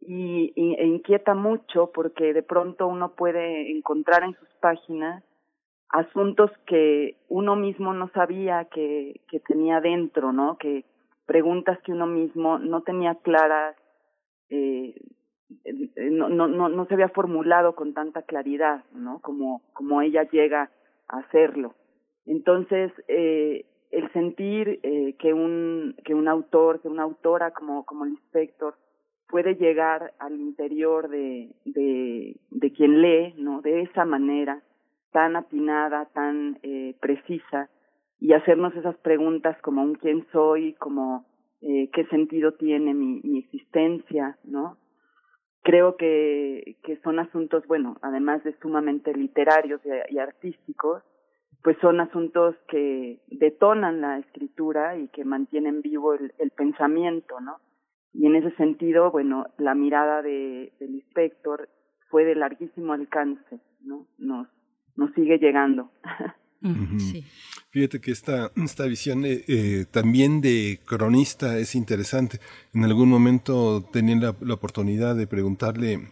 y, 0.00 0.52
y, 0.54 0.74
e 0.74 0.86
inquieta 0.86 1.34
mucho 1.34 1.90
porque 1.92 2.32
de 2.32 2.42
pronto 2.42 2.86
uno 2.86 3.14
puede 3.14 3.72
encontrar 3.72 4.22
en 4.22 4.34
sus 4.34 4.48
páginas 4.60 5.24
asuntos 5.90 6.50
que 6.66 7.16
uno 7.28 7.56
mismo 7.56 7.94
no 7.94 8.08
sabía 8.10 8.66
que, 8.66 9.20
que 9.30 9.40
tenía 9.40 9.80
dentro, 9.80 10.32
¿no? 10.32 10.58
Que 10.58 10.84
preguntas 11.26 11.78
que 11.82 11.92
uno 11.92 12.06
mismo 12.06 12.58
no 12.58 12.82
tenía 12.82 13.14
claras, 13.16 13.76
eh, 14.50 14.94
no, 16.10 16.28
no, 16.28 16.46
no, 16.46 16.86
se 16.86 16.94
había 16.94 17.08
formulado 17.08 17.74
con 17.74 17.94
tanta 17.94 18.22
claridad, 18.22 18.84
¿no? 18.92 19.20
Como, 19.20 19.62
como 19.72 20.02
ella 20.02 20.28
llega 20.30 20.70
a 21.08 21.18
hacerlo. 21.18 21.74
Entonces, 22.26 22.92
eh, 23.08 23.64
el 23.90 24.12
sentir 24.12 24.80
eh, 24.82 25.14
que 25.18 25.32
un 25.32 25.96
que 26.04 26.14
un 26.14 26.28
autor, 26.28 26.82
que 26.82 26.88
una 26.88 27.04
autora 27.04 27.52
como 27.52 27.86
como 27.86 28.04
el 28.04 28.10
inspector 28.12 28.74
puede 29.28 29.54
llegar 29.54 30.12
al 30.18 30.38
interior 30.38 31.08
de, 31.08 31.50
de, 31.64 32.36
de 32.50 32.72
quien 32.72 33.00
lee, 33.00 33.34
¿no? 33.38 33.62
De 33.62 33.82
esa 33.82 34.04
manera 34.04 34.62
tan 35.12 35.36
atinada, 35.36 36.06
tan 36.14 36.58
eh, 36.62 36.96
precisa 37.00 37.70
y 38.20 38.32
hacernos 38.32 38.74
esas 38.74 38.96
preguntas 38.98 39.56
como 39.62 39.82
un 39.82 39.94
quién 39.94 40.26
soy, 40.32 40.74
como 40.74 41.26
eh, 41.60 41.90
qué 41.92 42.04
sentido 42.06 42.52
tiene 42.54 42.94
mi, 42.94 43.20
mi 43.22 43.38
existencia, 43.40 44.38
¿no? 44.44 44.76
Creo 45.62 45.96
que, 45.96 46.76
que 46.82 46.96
son 47.02 47.18
asuntos, 47.18 47.66
bueno, 47.66 47.96
además 48.02 48.42
de 48.44 48.56
sumamente 48.60 49.12
literarios 49.12 49.80
y, 49.84 50.18
artísticos, 50.18 51.02
pues 51.62 51.76
son 51.80 52.00
asuntos 52.00 52.54
que 52.68 53.20
detonan 53.26 54.00
la 54.00 54.18
escritura 54.18 54.96
y 54.96 55.08
que 55.08 55.24
mantienen 55.24 55.82
vivo 55.82 56.14
el, 56.14 56.32
el 56.38 56.50
pensamiento, 56.52 57.40
¿no? 57.40 57.58
Y 58.12 58.26
en 58.26 58.36
ese 58.36 58.50
sentido, 58.52 59.10
bueno, 59.10 59.46
la 59.58 59.74
mirada 59.74 60.22
de, 60.22 60.72
del 60.80 60.94
inspector 60.94 61.68
fue 62.08 62.24
de 62.24 62.34
larguísimo 62.34 62.92
alcance, 62.92 63.60
¿no? 63.80 64.06
Nos, 64.16 64.48
nos 64.98 65.14
sigue 65.14 65.38
llegando. 65.38 65.90
sí. 66.98 67.24
Fíjate 67.70 68.00
que 68.00 68.10
esta, 68.10 68.50
esta 68.56 68.84
visión 68.86 69.24
eh, 69.24 69.44
eh, 69.46 69.84
también 69.90 70.40
de 70.40 70.80
cronista 70.84 71.58
es 71.58 71.74
interesante. 71.74 72.40
En 72.74 72.84
algún 72.84 73.08
momento 73.08 73.82
tenía 73.92 74.16
la, 74.16 74.34
la 74.40 74.54
oportunidad 74.54 75.14
de 75.14 75.26
preguntarle 75.26 76.08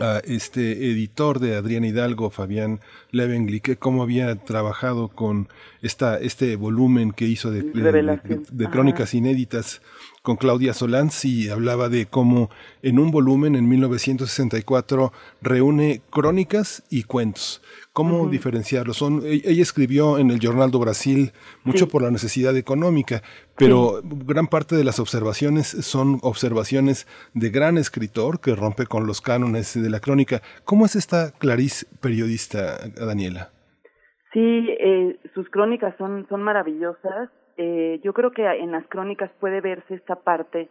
a 0.00 0.20
este 0.24 0.90
editor 0.90 1.38
de 1.38 1.54
Adrián 1.54 1.84
Hidalgo, 1.84 2.30
Fabián 2.30 2.80
Levengli, 3.12 3.60
cómo 3.78 4.02
había 4.02 4.34
trabajado 4.36 5.08
con 5.08 5.48
esta, 5.82 6.18
este 6.18 6.56
volumen 6.56 7.12
que 7.12 7.26
hizo 7.26 7.50
de, 7.50 7.62
de, 7.62 8.42
de 8.50 8.70
crónicas 8.70 9.14
inéditas 9.14 9.82
con 10.26 10.34
Claudia 10.34 10.74
Solans 10.74 11.24
y 11.24 11.50
hablaba 11.50 11.88
de 11.88 12.06
cómo 12.06 12.50
en 12.82 12.98
un 12.98 13.12
volumen 13.12 13.54
en 13.54 13.68
1964 13.68 15.12
reúne 15.40 16.00
crónicas 16.10 16.82
y 16.90 17.04
cuentos. 17.04 17.62
¿Cómo 17.92 18.22
uh 18.22 18.26
-huh. 18.26 18.30
diferenciarlos? 18.30 18.96
Son, 18.96 19.22
e, 19.24 19.42
ella 19.44 19.62
escribió 19.62 20.18
en 20.18 20.32
el 20.32 20.40
Jornal 20.44 20.72
do 20.72 20.80
Brasil 20.80 21.30
mucho 21.62 21.84
sí. 21.84 21.90
por 21.92 22.02
la 22.02 22.10
necesidad 22.10 22.56
económica, 22.56 23.22
pero 23.56 24.00
sí. 24.02 24.08
gran 24.26 24.48
parte 24.48 24.74
de 24.74 24.82
las 24.82 24.98
observaciones 24.98 25.68
son 25.68 26.18
observaciones 26.22 27.06
de 27.32 27.50
gran 27.50 27.78
escritor 27.78 28.40
que 28.40 28.56
rompe 28.56 28.86
con 28.86 29.06
los 29.06 29.20
cánones 29.20 29.80
de 29.80 29.90
la 29.90 30.00
crónica. 30.00 30.42
¿Cómo 30.64 30.86
es 30.86 30.96
esta 30.96 31.30
Clarice 31.38 31.86
periodista, 32.00 32.78
Daniela? 32.96 33.52
Sí, 34.32 34.70
eh, 34.80 35.20
sus 35.34 35.48
crónicas 35.50 35.94
son, 35.98 36.26
son 36.28 36.42
maravillosas 36.42 37.30
eh, 37.56 38.00
yo 38.02 38.12
creo 38.12 38.32
que 38.32 38.46
en 38.46 38.72
las 38.72 38.86
crónicas 38.88 39.30
puede 39.40 39.60
verse 39.60 39.94
esta 39.94 40.16
parte 40.16 40.68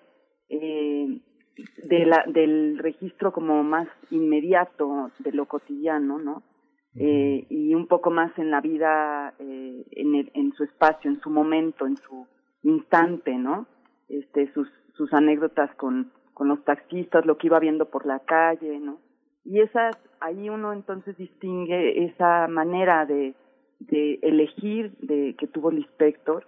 eh, 0.49 1.19
de 1.83 2.05
la, 2.05 2.23
del 2.27 2.77
registro 2.77 3.31
como 3.31 3.63
más 3.63 3.87
inmediato 4.11 5.11
de 5.19 5.31
lo 5.31 5.45
cotidiano, 5.45 6.19
¿no? 6.19 6.43
Eh, 6.97 7.45
y 7.49 7.73
un 7.75 7.87
poco 7.87 8.09
más 8.09 8.37
en 8.37 8.51
la 8.51 8.61
vida, 8.61 9.33
eh, 9.39 9.85
en, 9.91 10.15
el, 10.15 10.31
en 10.33 10.53
su 10.53 10.63
espacio, 10.63 11.09
en 11.09 11.19
su 11.19 11.29
momento, 11.29 11.85
en 11.85 11.97
su 11.97 12.25
instante, 12.63 13.35
¿no? 13.35 13.67
Este, 14.07 14.51
sus, 14.53 14.69
sus 14.93 15.13
anécdotas 15.13 15.73
con, 15.75 16.11
con 16.33 16.47
los 16.47 16.63
taxistas, 16.63 17.25
lo 17.25 17.37
que 17.37 17.47
iba 17.47 17.59
viendo 17.59 17.89
por 17.89 18.05
la 18.05 18.19
calle, 18.19 18.79
¿no? 18.79 18.99
Y 19.43 19.59
esas, 19.59 19.97
ahí 20.21 20.49
uno 20.49 20.71
entonces 20.71 21.17
distingue 21.17 22.05
esa 22.05 22.47
manera 22.47 23.05
de, 23.05 23.35
de 23.79 24.19
elegir 24.21 24.95
de 24.99 25.35
que 25.37 25.47
tuvo 25.47 25.71
el 25.71 25.79
inspector 25.79 26.45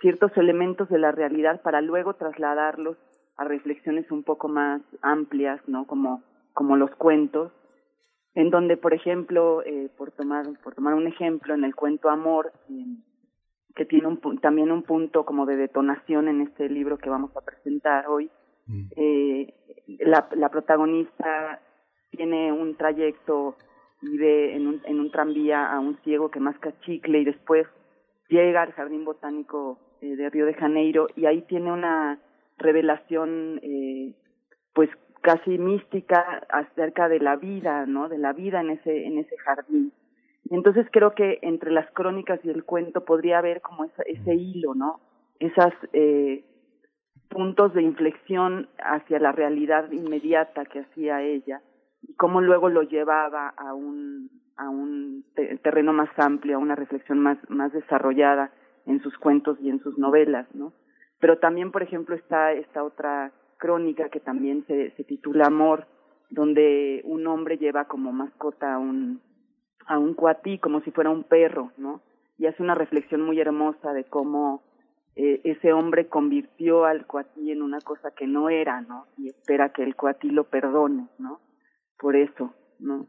ciertos 0.00 0.36
elementos 0.36 0.88
de 0.88 0.98
la 0.98 1.12
realidad 1.12 1.60
para 1.62 1.80
luego 1.80 2.14
trasladarlos 2.14 2.96
a 3.36 3.44
reflexiones 3.44 4.10
un 4.10 4.24
poco 4.24 4.48
más 4.48 4.82
amplias, 5.02 5.60
¿no? 5.68 5.86
Como, 5.86 6.22
como 6.52 6.76
los 6.76 6.90
cuentos, 6.96 7.52
en 8.34 8.50
donde, 8.50 8.76
por 8.76 8.94
ejemplo, 8.94 9.62
eh, 9.64 9.90
por 9.96 10.10
tomar 10.12 10.46
por 10.62 10.74
tomar 10.74 10.94
un 10.94 11.06
ejemplo, 11.06 11.54
en 11.54 11.64
el 11.64 11.74
cuento 11.74 12.10
Amor, 12.10 12.52
eh, 12.68 12.84
que 13.74 13.84
tiene 13.84 14.08
un, 14.08 14.20
también 14.40 14.72
un 14.72 14.82
punto 14.82 15.24
como 15.24 15.46
de 15.46 15.56
detonación 15.56 16.28
en 16.28 16.40
este 16.40 16.68
libro 16.68 16.98
que 16.98 17.10
vamos 17.10 17.36
a 17.36 17.40
presentar 17.40 18.08
hoy, 18.08 18.30
mm. 18.66 18.82
eh, 18.96 19.54
la, 20.00 20.28
la 20.34 20.48
protagonista 20.48 21.60
tiene 22.10 22.52
un 22.52 22.76
trayecto 22.76 23.56
y 24.02 24.16
ve 24.18 24.54
en 24.56 24.66
un, 24.66 24.80
en 24.84 25.00
un 25.00 25.10
tranvía 25.10 25.72
a 25.72 25.78
un 25.80 25.96
ciego 25.98 26.30
que 26.30 26.40
masca 26.40 26.72
chicle 26.80 27.20
y 27.20 27.24
después 27.24 27.66
llega 28.28 28.62
al 28.62 28.72
jardín 28.72 29.04
botánico 29.04 29.78
eh, 30.00 30.16
de 30.16 30.30
Río 30.30 30.46
de 30.46 30.54
Janeiro 30.54 31.08
y 31.16 31.26
ahí 31.26 31.42
tiene 31.42 31.72
una 31.72 32.20
revelación 32.58 33.60
eh, 33.62 34.14
pues 34.74 34.90
casi 35.22 35.58
mística 35.58 36.46
acerca 36.48 37.08
de 37.08 37.20
la 37.20 37.36
vida, 37.36 37.86
¿no? 37.86 38.08
De 38.08 38.18
la 38.18 38.32
vida 38.32 38.60
en 38.60 38.70
ese 38.70 39.06
en 39.06 39.18
ese 39.18 39.36
jardín. 39.38 39.92
Y 40.44 40.54
entonces 40.54 40.86
creo 40.90 41.14
que 41.14 41.38
entre 41.42 41.70
las 41.70 41.90
crónicas 41.92 42.40
y 42.44 42.50
el 42.50 42.64
cuento 42.64 43.04
podría 43.04 43.38
haber 43.38 43.60
como 43.60 43.84
esa, 43.84 44.02
ese 44.04 44.34
hilo, 44.34 44.74
¿no? 44.74 45.00
Esas 45.40 45.74
eh, 45.92 46.44
puntos 47.28 47.74
de 47.74 47.82
inflexión 47.82 48.68
hacia 48.78 49.18
la 49.18 49.32
realidad 49.32 49.90
inmediata 49.90 50.64
que 50.64 50.80
hacía 50.80 51.22
ella 51.22 51.60
y 52.02 52.14
cómo 52.14 52.40
luego 52.40 52.68
lo 52.68 52.82
llevaba 52.82 53.48
a 53.56 53.74
un 53.74 54.30
a 54.56 54.68
un 54.68 55.24
terreno 55.62 55.92
más 55.92 56.10
amplio, 56.16 56.56
a 56.56 56.60
una 56.60 56.74
reflexión 56.74 57.18
más 57.20 57.38
más 57.48 57.72
desarrollada 57.72 58.50
en 58.88 59.00
sus 59.02 59.16
cuentos 59.18 59.58
y 59.60 59.70
en 59.70 59.80
sus 59.80 59.98
novelas, 59.98 60.46
¿no? 60.54 60.72
Pero 61.20 61.38
también, 61.38 61.70
por 61.70 61.82
ejemplo, 61.82 62.16
está 62.16 62.52
esta 62.52 62.82
otra 62.82 63.32
crónica 63.58 64.08
que 64.08 64.20
también 64.20 64.64
se, 64.66 64.90
se 64.92 65.04
titula 65.04 65.46
Amor, 65.46 65.86
donde 66.30 67.02
un 67.04 67.26
hombre 67.26 67.58
lleva 67.58 67.86
como 67.86 68.12
mascota 68.12 68.74
a 68.74 68.78
un, 68.78 69.20
a 69.86 69.98
un 69.98 70.14
cuatí 70.14 70.58
como 70.58 70.80
si 70.80 70.90
fuera 70.90 71.10
un 71.10 71.24
perro, 71.24 71.72
¿no? 71.76 72.00
Y 72.38 72.46
hace 72.46 72.62
una 72.62 72.74
reflexión 72.74 73.22
muy 73.22 73.40
hermosa 73.40 73.92
de 73.92 74.04
cómo 74.04 74.62
eh, 75.16 75.40
ese 75.44 75.72
hombre 75.72 76.06
convirtió 76.08 76.84
al 76.84 77.06
cuatí 77.06 77.50
en 77.50 77.62
una 77.62 77.80
cosa 77.80 78.12
que 78.12 78.26
no 78.26 78.48
era, 78.48 78.80
¿no? 78.82 79.06
Y 79.16 79.28
espera 79.28 79.70
que 79.70 79.82
el 79.82 79.96
cuatí 79.96 80.30
lo 80.30 80.44
perdone, 80.44 81.08
¿no? 81.18 81.40
Por 81.98 82.14
eso, 82.16 82.54
¿no? 82.78 83.06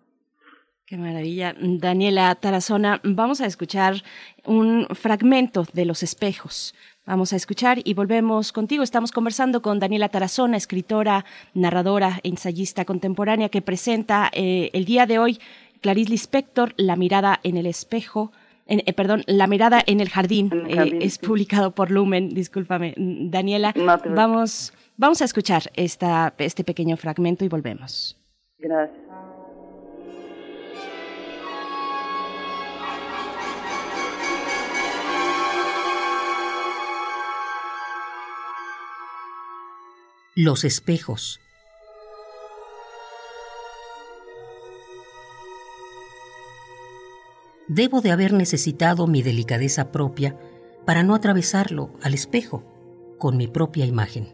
Qué 0.90 0.98
maravilla. 0.98 1.53
Daniela 1.61 2.34
Tarazona, 2.34 2.99
vamos 3.03 3.41
a 3.41 3.45
escuchar 3.45 4.02
un 4.44 4.88
fragmento 4.95 5.64
de 5.72 5.86
Los 5.86 6.02
espejos. 6.02 6.74
Vamos 7.06 7.32
a 7.32 7.36
escuchar 7.36 7.78
y 7.84 7.94
volvemos 7.94 8.52
contigo. 8.52 8.82
Estamos 8.82 9.11
conversando 9.11 9.61
con 9.61 9.78
Daniela 9.78 10.10
Tarazona, 10.10 10.57
escritora, 10.57 11.26
narradora 11.53 12.20
ensayista 12.24 12.86
contemporánea 12.86 13.49
que 13.49 13.61
presenta 13.61 14.32
eh, 14.34 14.72
el 14.74 14.86
día 14.86 15.06
de 15.06 15.20
hoy 15.20 15.40
Clarice 15.80 16.10
Lispector, 16.10 16.74
La 16.76 16.95
mirada 16.95 17.40
en 17.44 17.57
el 17.57 17.68
espejo. 17.68 18.32
En, 18.66 18.82
eh, 18.84 18.94
perdón, 18.94 19.22
La 19.28 19.45
mirada 19.45 19.84
en 19.86 19.99
el 19.99 20.10
jardín, 20.10 20.49
en 20.52 20.72
el 20.72 20.76
jardín 20.76 21.02
eh, 21.03 21.06
es 21.06 21.20
publicado 21.20 21.70
por 21.70 21.91
Lumen, 21.91 22.30
discúlpame, 22.30 22.95
Daniela. 22.98 23.74
No 23.76 23.86
vamos, 24.16 24.74
vamos 24.98 25.22
a 25.22 25.26
escuchar 25.26 25.70
esta, 25.76 26.34
este 26.40 26.64
pequeño 26.64 26.98
fragmento 26.98 27.45
y 27.45 27.48
volvemos. 27.48 28.18
Gracias. 28.57 29.39
Los 40.41 40.64
espejos. 40.64 41.41
Debo 47.68 47.99
de 47.99 48.11
haber 48.11 48.32
necesitado 48.32 49.06
mi 49.06 49.22
delicadeza 49.22 49.91
propia 49.91 50.40
para 50.86 51.03
no 51.03 51.14
atravesarlo 51.14 51.91
al 52.02 52.14
espejo 52.14 52.64
con 53.18 53.36
mi 53.36 53.48
propia 53.48 53.86
imagen. 53.86 54.34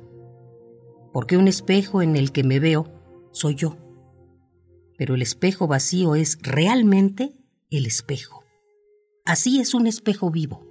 Porque 1.11 1.37
un 1.37 1.47
espejo 1.47 2.03
en 2.03 2.15
el 2.15 2.31
que 2.31 2.43
me 2.43 2.59
veo 2.59 2.85
soy 3.31 3.55
yo. 3.55 3.75
Pero 4.99 5.15
el 5.15 5.23
espejo 5.23 5.65
vacío 5.65 6.13
es 6.13 6.37
realmente 6.43 7.33
el 7.71 7.87
espejo. 7.87 8.43
Así 9.25 9.59
es 9.59 9.73
un 9.73 9.87
espejo 9.87 10.29
vivo. 10.29 10.64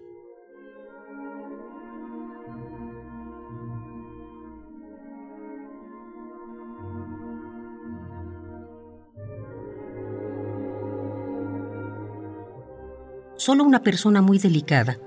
Solo 13.45 13.63
una 13.65 13.83
persona 13.83 14.23
muy 14.23 14.39
delicada 14.39 14.99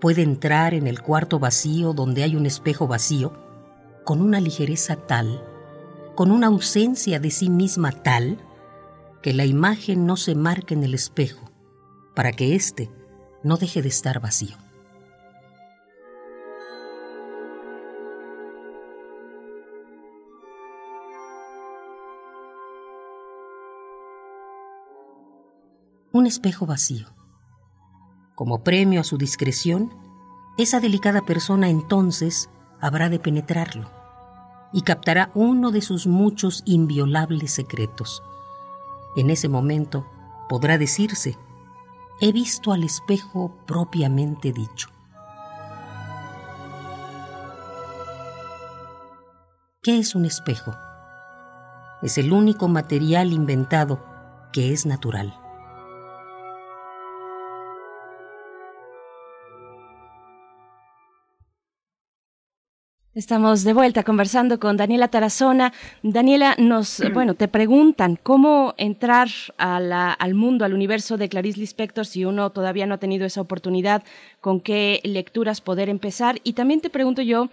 puede 0.00 0.22
entrar 0.22 0.74
en 0.74 0.86
el 0.86 1.02
cuarto 1.02 1.40
vacío 1.40 1.92
donde 1.92 2.22
hay 2.22 2.36
un 2.36 2.46
espejo 2.46 2.86
vacío 2.86 3.32
con 4.04 4.20
una 4.20 4.38
ligereza 4.38 4.94
tal, 4.94 5.42
con 6.14 6.30
una 6.30 6.46
ausencia 6.46 7.18
de 7.18 7.32
sí 7.32 7.50
misma 7.50 7.90
tal, 7.90 8.38
que 9.22 9.34
la 9.34 9.44
imagen 9.44 10.06
no 10.06 10.16
se 10.16 10.36
marque 10.36 10.74
en 10.74 10.84
el 10.84 10.94
espejo 10.94 11.50
para 12.14 12.30
que 12.30 12.54
éste 12.54 12.92
no 13.42 13.56
deje 13.56 13.82
de 13.82 13.88
estar 13.88 14.20
vacío. 14.20 14.56
Un 26.12 26.28
espejo 26.28 26.66
vacío. 26.66 27.23
Como 28.34 28.64
premio 28.64 29.00
a 29.00 29.04
su 29.04 29.16
discreción, 29.16 29.92
esa 30.56 30.80
delicada 30.80 31.22
persona 31.22 31.68
entonces 31.68 32.50
habrá 32.80 33.08
de 33.08 33.20
penetrarlo 33.20 33.88
y 34.72 34.82
captará 34.82 35.30
uno 35.34 35.70
de 35.70 35.80
sus 35.80 36.08
muchos 36.08 36.62
inviolables 36.64 37.52
secretos. 37.52 38.24
En 39.16 39.30
ese 39.30 39.48
momento 39.48 40.04
podrá 40.48 40.78
decirse, 40.78 41.38
he 42.20 42.32
visto 42.32 42.72
al 42.72 42.82
espejo 42.82 43.56
propiamente 43.66 44.52
dicho. 44.52 44.88
¿Qué 49.80 49.98
es 49.98 50.16
un 50.16 50.24
espejo? 50.24 50.74
Es 52.02 52.18
el 52.18 52.32
único 52.32 52.66
material 52.66 53.32
inventado 53.32 54.04
que 54.52 54.72
es 54.72 54.86
natural. 54.86 55.43
Estamos 63.14 63.62
de 63.62 63.72
vuelta 63.74 64.02
conversando 64.02 64.58
con 64.58 64.76
Daniela 64.76 65.06
Tarazona. 65.06 65.72
Daniela, 66.02 66.56
nos, 66.58 67.00
bueno, 67.14 67.34
te 67.34 67.46
preguntan 67.46 68.18
cómo 68.20 68.74
entrar 68.76 69.28
al 69.56 70.34
mundo, 70.34 70.64
al 70.64 70.74
universo 70.74 71.16
de 71.16 71.28
Clarice 71.28 71.60
Lispector 71.60 72.06
si 72.06 72.24
uno 72.24 72.50
todavía 72.50 72.86
no 72.86 72.96
ha 72.96 72.98
tenido 72.98 73.24
esa 73.24 73.40
oportunidad, 73.40 74.02
con 74.40 74.60
qué 74.60 75.00
lecturas 75.04 75.60
poder 75.60 75.90
empezar. 75.90 76.40
Y 76.42 76.54
también 76.54 76.80
te 76.80 76.90
pregunto 76.90 77.22
yo, 77.22 77.50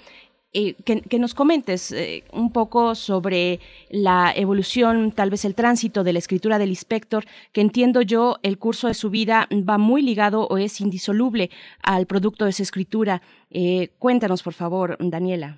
eh, 0.53 0.75
que, 0.83 1.17
nos 1.17 1.33
comentes 1.33 1.93
eh, 1.93 2.25
un 2.33 2.51
poco 2.51 2.93
sobre 2.93 3.59
la 3.89 4.33
evolución, 4.35 5.13
tal 5.13 5.29
vez 5.29 5.45
el 5.45 5.55
tránsito 5.55 6.03
de 6.03 6.11
la 6.11 6.19
escritura 6.19 6.59
del 6.59 6.69
inspector, 6.69 7.23
que 7.53 7.61
entiendo 7.61 8.01
yo 8.01 8.35
el 8.43 8.57
curso 8.57 8.89
de 8.89 8.93
su 8.93 9.09
vida 9.09 9.47
va 9.51 9.77
muy 9.77 10.01
ligado 10.01 10.47
o 10.47 10.57
es 10.57 10.81
indisoluble 10.81 11.49
al 11.81 12.05
producto 12.05 12.43
de 12.43 12.49
esa 12.49 12.63
escritura. 12.63 13.21
Eh, 13.49 13.91
cuéntanos, 13.97 14.43
por 14.43 14.51
favor, 14.51 14.97
Daniela. 14.99 15.57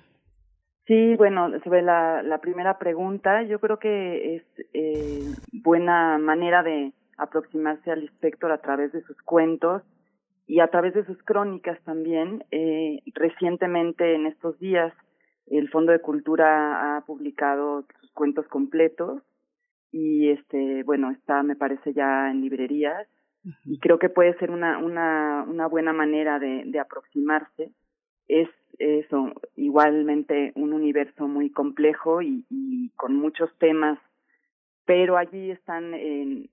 Sí, 0.86 1.16
bueno, 1.16 1.50
sobre 1.64 1.82
la, 1.82 2.22
la 2.22 2.38
primera 2.38 2.78
pregunta, 2.78 3.42
yo 3.42 3.58
creo 3.58 3.80
que 3.80 4.36
es 4.36 4.42
buena 5.52 6.18
manera 6.18 6.62
de 6.62 6.92
aproximarse 7.16 7.90
al 7.90 8.02
inspector 8.02 8.52
a 8.52 8.58
través 8.58 8.92
de 8.92 9.02
sus 9.02 9.20
cuentos 9.22 9.82
y 10.46 10.60
a 10.60 10.68
través 10.68 10.94
de 10.94 11.04
sus 11.04 11.22
crónicas 11.22 11.82
también. 11.84 12.44
Eh, 12.50 13.00
recientemente, 13.14 14.14
en 14.14 14.26
estos 14.26 14.58
días, 14.58 14.92
el 15.46 15.68
Fondo 15.70 15.92
de 15.92 16.00
Cultura 16.00 16.96
ha 16.96 17.00
publicado 17.02 17.84
sus 18.00 18.12
cuentos 18.12 18.46
completos 18.48 19.22
y 19.92 20.30
este, 20.30 20.82
bueno, 20.84 21.10
está, 21.10 21.42
me 21.42 21.56
parece, 21.56 21.92
ya 21.92 22.30
en 22.30 22.40
librerías 22.40 23.06
y 23.64 23.78
creo 23.78 23.98
que 23.98 24.08
puede 24.08 24.36
ser 24.38 24.50
una, 24.50 24.78
una, 24.78 25.44
una 25.46 25.66
buena 25.66 25.92
manera 25.92 26.38
de, 26.38 26.62
de 26.64 26.80
aproximarse. 26.80 27.70
Es 28.26 28.48
eso, 28.78 29.32
igualmente 29.54 30.52
un 30.56 30.72
universo 30.72 31.28
muy 31.28 31.50
complejo 31.50 32.22
y, 32.22 32.44
y 32.48 32.90
con 32.96 33.14
muchos 33.14 33.50
temas, 33.58 33.98
pero 34.86 35.16
allí 35.16 35.50
están 35.50 35.94
eh, 35.94 36.48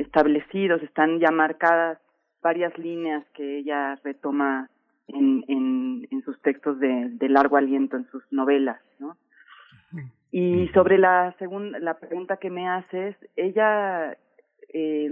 establecidos, 0.00 0.82
están 0.82 1.18
ya 1.18 1.30
marcadas 1.30 1.98
varias 2.46 2.78
líneas 2.78 3.24
que 3.34 3.58
ella 3.58 3.96
retoma 4.04 4.70
en, 5.08 5.42
en, 5.48 6.06
en 6.12 6.22
sus 6.22 6.40
textos 6.42 6.78
de, 6.78 7.08
de, 7.10 7.28
largo 7.28 7.56
aliento, 7.56 7.96
en 7.96 8.06
sus 8.12 8.22
novelas, 8.30 8.80
¿no? 9.00 9.16
Y 10.30 10.68
sobre 10.68 10.96
la 10.96 11.34
segunda, 11.40 11.80
la 11.80 11.98
pregunta 11.98 12.36
que 12.36 12.50
me 12.50 12.68
haces, 12.68 13.16
ella, 13.34 14.16
eh, 14.72 15.10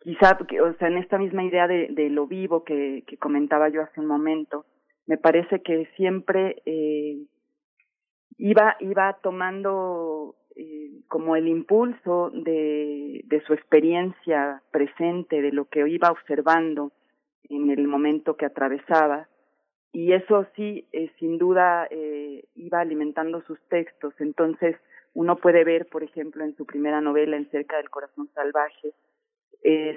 quizá, 0.00 0.36
o 0.64 0.72
sea, 0.78 0.88
en 0.88 0.98
esta 0.98 1.16
misma 1.16 1.44
idea 1.44 1.68
de, 1.68 1.88
de 1.90 2.10
lo 2.10 2.26
vivo 2.26 2.64
que, 2.64 3.04
que 3.06 3.18
comentaba 3.18 3.68
yo 3.68 3.82
hace 3.82 4.00
un 4.00 4.06
momento, 4.06 4.64
me 5.06 5.18
parece 5.18 5.62
que 5.62 5.86
siempre 5.96 6.60
eh, 6.66 7.18
iba, 8.38 8.76
iba 8.80 9.12
tomando 9.22 10.34
eh, 10.56 10.90
como 11.08 11.36
el 11.36 11.48
impulso 11.48 12.30
de, 12.32 13.24
su 13.46 13.52
experiencia 13.52 14.62
presente, 14.70 15.40
de 15.40 15.52
lo 15.52 15.66
que 15.66 15.88
iba 15.88 16.10
observando 16.10 16.92
en 17.48 17.70
el 17.70 17.86
momento 17.86 18.36
que 18.36 18.46
atravesaba. 18.46 19.28
Y 19.92 20.12
eso 20.12 20.46
sí, 20.56 20.86
eh, 20.92 21.10
sin 21.18 21.38
duda, 21.38 21.86
eh, 21.90 22.44
iba 22.54 22.80
alimentando 22.80 23.42
sus 23.42 23.60
textos. 23.68 24.14
Entonces, 24.18 24.76
uno 25.14 25.36
puede 25.36 25.64
ver, 25.64 25.86
por 25.86 26.02
ejemplo, 26.02 26.44
en 26.44 26.56
su 26.56 26.66
primera 26.66 27.00
novela, 27.00 27.36
En 27.36 27.50
cerca 27.50 27.76
del 27.76 27.90
corazón 27.90 28.28
salvaje, 28.34 28.92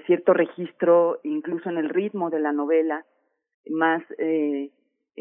cierto 0.08 0.34
registro, 0.34 1.20
incluso 1.22 1.70
en 1.70 1.78
el 1.78 1.90
ritmo 1.90 2.32
de 2.32 2.40
la 2.40 2.52
novela, 2.52 3.06
más 3.68 4.02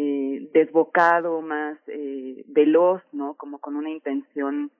eh, 0.01 0.48
desbocado, 0.52 1.43
más 1.43 1.77
eh, 1.89 2.44
veloz, 2.47 3.02
¿no? 3.10 3.35
Como 3.35 3.59
con 3.59 3.74
una 3.74 3.90
intención 3.90 4.70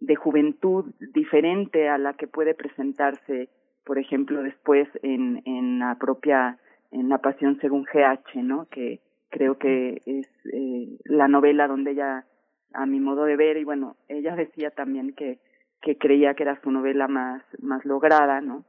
de 0.00 0.16
juventud 0.16 0.94
diferente 1.14 1.88
a 1.88 1.98
la 1.98 2.14
que 2.14 2.26
puede 2.26 2.54
presentarse, 2.54 3.48
por 3.84 3.98
ejemplo, 3.98 4.42
después 4.42 4.88
en, 5.02 5.42
en 5.44 5.78
la 5.78 5.96
propia, 5.96 6.58
en 6.90 7.08
La 7.08 7.18
Pasión 7.18 7.58
según 7.60 7.84
GH, 7.84 8.42
¿no? 8.42 8.66
Que 8.70 9.00
creo 9.30 9.58
que 9.58 10.00
es 10.06 10.28
eh, 10.52 10.98
la 11.04 11.28
novela 11.28 11.66
donde 11.66 11.92
ella, 11.92 12.24
a 12.72 12.86
mi 12.86 13.00
modo 13.00 13.24
de 13.24 13.36
ver, 13.36 13.56
y 13.56 13.64
bueno, 13.64 13.96
ella 14.08 14.36
decía 14.36 14.70
también 14.70 15.14
que, 15.14 15.38
que 15.80 15.98
creía 15.98 16.34
que 16.34 16.44
era 16.44 16.60
su 16.62 16.70
novela 16.70 17.08
más, 17.08 17.42
más 17.58 17.84
lograda, 17.84 18.40
¿no? 18.40 18.64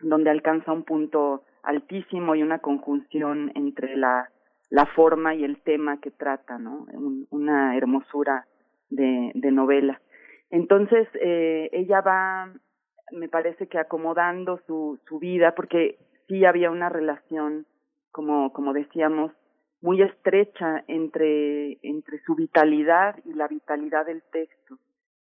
Donde 0.00 0.30
alcanza 0.30 0.72
un 0.72 0.84
punto 0.84 1.44
altísimo 1.62 2.34
y 2.34 2.42
una 2.42 2.60
conjunción 2.60 3.52
entre 3.54 3.96
la, 3.96 4.30
la 4.70 4.86
forma 4.86 5.34
y 5.34 5.44
el 5.44 5.60
tema 5.60 6.00
que 6.00 6.10
trata, 6.10 6.58
¿no? 6.58 6.86
una 7.30 7.76
hermosura 7.76 8.46
de, 8.88 9.32
de 9.34 9.50
novela. 9.50 10.00
Entonces, 10.50 11.08
eh, 11.20 11.70
ella 11.72 12.00
va, 12.00 12.52
me 13.12 13.28
parece 13.28 13.68
que 13.68 13.78
acomodando 13.78 14.60
su, 14.66 14.98
su 15.08 15.18
vida, 15.18 15.54
porque 15.54 15.98
sí 16.28 16.44
había 16.44 16.70
una 16.70 16.88
relación, 16.88 17.66
como, 18.10 18.52
como 18.52 18.72
decíamos, 18.72 19.32
muy 19.80 20.02
estrecha 20.02 20.84
entre, 20.88 21.78
entre 21.82 22.20
su 22.26 22.34
vitalidad 22.34 23.16
y 23.24 23.32
la 23.32 23.48
vitalidad 23.48 24.06
del 24.06 24.22
texto. 24.30 24.78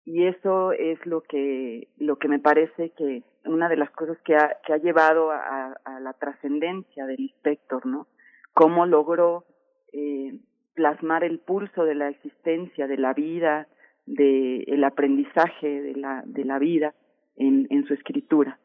Y 0.04 0.28
eso 0.28 0.72
es 0.72 1.04
lo 1.06 1.22
que, 1.22 1.88
lo 1.98 2.18
que 2.18 2.28
me 2.28 2.40
parece 2.40 2.92
que 2.92 3.24
una 3.46 3.70
de 3.70 3.78
las 3.78 3.90
cosas 3.92 4.18
que 4.24 4.36
ha, 4.36 4.58
que 4.66 4.74
ha 4.74 4.78
llevado 4.78 5.32
a, 5.32 5.74
a 5.84 6.00
la 6.00 6.14
trascendencia 6.14 7.06
del 7.08 7.22
inspector, 7.22 7.86
¿no? 7.86 8.08
Cómo 8.54 8.86
logró 8.86 9.46
eh, 9.94 10.40
plasmar 10.76 11.24
el 11.24 11.40
pulso 11.40 11.86
de 11.86 11.96
la 11.96 12.10
existencia, 12.10 12.86
de 12.86 12.98
la 12.98 13.14
vida, 13.14 13.68
de 14.06 14.64
el 14.68 14.84
aprendizaje 14.84 15.82
de 15.82 15.95
la, 15.95 16.23
de 16.26 16.45
la 16.45 16.60
vida 16.60 16.94
en, 17.36 17.68
en 17.69 17.86
su 17.88 17.94
escritura. 17.94 18.60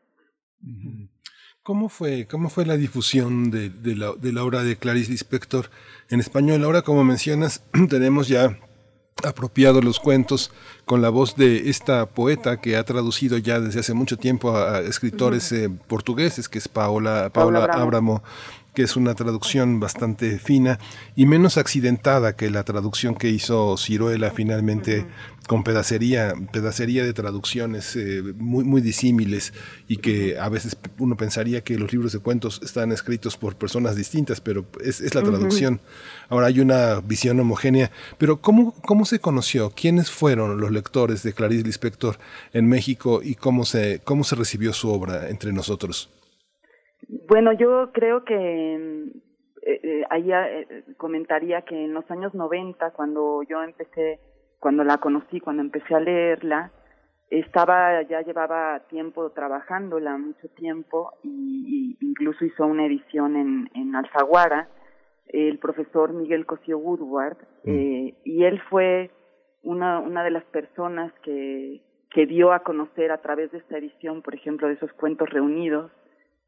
¿Cómo 1.63 1.89
fue, 1.89 2.27
cómo 2.27 2.49
fue 2.49 2.67
la 2.67 2.77
difusión 2.77 3.51
de, 3.51 3.71
de, 3.71 3.97
la, 3.97 4.13
de 4.15 4.33
la 4.33 4.45
obra 4.45 4.63
de 4.63 4.77
Clarice 4.77 5.11
Lispector 5.13 5.67
en 6.09 6.21
español? 6.21 6.65
Ahora, 6.65 6.83
como 6.83 7.05
mencionas, 7.05 7.65
tenemos 7.89 8.29
ya 8.29 8.59
apropiado 9.25 9.83
los 9.83 10.01
cuentos 10.01 10.51
con 10.87 11.03
la 11.03 11.11
voz 11.11 11.37
de 11.37 11.69
esta 11.69 12.07
poeta 12.07 12.61
que 12.61 12.77
ha 12.77 12.85
traducido 12.85 13.39
ya 13.39 13.61
desde 13.61 13.81
hace 13.81 13.95
mucho 13.95 14.17
tiempo 14.17 14.57
a, 14.57 14.81
escritores 14.81 15.53
eh, 15.53 15.69
portugueses, 15.87 16.49
que 16.49 16.59
es 16.59 16.69
Paola, 16.69 17.31
Paola, 17.33 17.67
Paola 17.67 17.83
Abramo 17.83 18.23
que 18.81 18.85
es 18.85 18.97
una 18.97 19.15
traducción 19.15 19.79
bastante 19.79 20.39
fina 20.39 20.79
y 21.15 21.27
menos 21.27 21.59
accidentada 21.59 22.35
que 22.35 22.49
la 22.49 22.65
traducción 22.65 23.15
que 23.15 23.29
hizo 23.29 23.77
Ciruela 23.77 24.31
finalmente 24.31 25.05
con 25.47 25.65
pedacería, 25.65 26.33
pedacería 26.51 27.05
de 27.05 27.13
traducciones 27.13 27.95
eh, 27.97 28.23
muy, 28.39 28.65
muy 28.65 28.81
disímiles 28.81 29.53
y 29.87 29.99
que 29.99 30.39
a 30.39 30.49
veces 30.49 30.79
uno 30.97 31.15
pensaría 31.19 31.63
que 31.63 31.77
los 31.77 31.93
libros 31.93 32.13
de 32.13 32.21
cuentos 32.21 32.63
están 32.65 32.91
escritos 32.91 33.37
por 33.37 33.57
personas 33.57 33.97
distintas, 33.97 34.41
pero 34.41 34.65
es, 34.83 35.03
es 35.03 35.15
la 35.15 35.23
traducción. 35.23 35.83
Ahora 36.31 36.47
hay 36.47 36.61
una 36.61 37.01
visión 37.01 37.39
homogénea, 37.39 37.91
pero 38.17 38.41
¿cómo, 38.41 38.73
¿cómo 38.87 39.05
se 39.05 39.19
conoció? 39.19 39.75
¿Quiénes 39.77 40.11
fueron 40.11 40.59
los 40.59 40.71
lectores 40.71 41.23
de 41.23 41.35
Clarice 41.35 41.65
Lispector 41.65 42.19
en 42.55 42.67
México 42.67 43.21
y 43.23 43.35
cómo 43.35 43.67
se, 43.67 44.01
cómo 44.05 44.25
se 44.25 44.37
recibió 44.37 44.73
su 44.73 44.89
obra 44.89 45.29
entre 45.29 45.53
nosotros? 45.53 46.09
Bueno, 47.29 47.53
yo 47.53 47.91
creo 47.93 48.25
que 48.25 48.75
eh, 49.63 49.81
eh, 49.83 50.05
ahí 50.11 50.31
eh, 50.33 50.85
comentaría 50.97 51.63
que 51.63 51.85
en 51.85 51.93
los 51.93 52.09
años 52.11 52.35
90, 52.35 52.93
cuando 52.93 53.43
yo 53.43 53.63
empecé, 53.63 54.21
cuando 54.61 54.85
la 54.85 54.99
conocí, 54.99 55.41
cuando 55.41 55.63
empecé 55.63 55.95
a 55.95 56.01
leerla, 56.01 56.73
estaba, 57.31 58.03
ya 58.03 58.23
llevaba 58.23 58.81
tiempo 58.89 59.31
trabajándola, 59.31 60.19
mucho 60.19 60.49
tiempo, 60.51 61.13
y, 61.23 61.97
y 62.01 62.07
incluso 62.07 62.45
hizo 62.45 62.65
una 62.67 62.87
edición 62.87 63.37
en, 63.37 63.71
en 63.75 63.95
Alfaguara, 63.95 64.69
el 65.29 65.59
profesor 65.59 66.13
Miguel 66.13 66.47
Cosío 66.47 66.79
Woodward, 66.79 67.39
mm. 67.65 67.71
eh, 67.71 68.15
y 68.25 68.45
él 68.45 68.61
fue 68.69 69.11
una, 69.63 69.99
una 70.01 70.25
de 70.25 70.31
las 70.31 70.45
personas 70.45 71.13
que, 71.23 71.83
que 72.11 72.27
dio 72.27 72.53
a 72.53 72.61
conocer 72.61 73.13
a 73.13 73.21
través 73.21 73.51
de 73.53 73.59
esta 73.59 73.79
edición, 73.79 74.23
por 74.23 74.35
ejemplo, 74.35 74.69
de 74.69 74.75
esos 74.75 74.93
cuentos 74.93 75.29
reunidos 75.31 75.91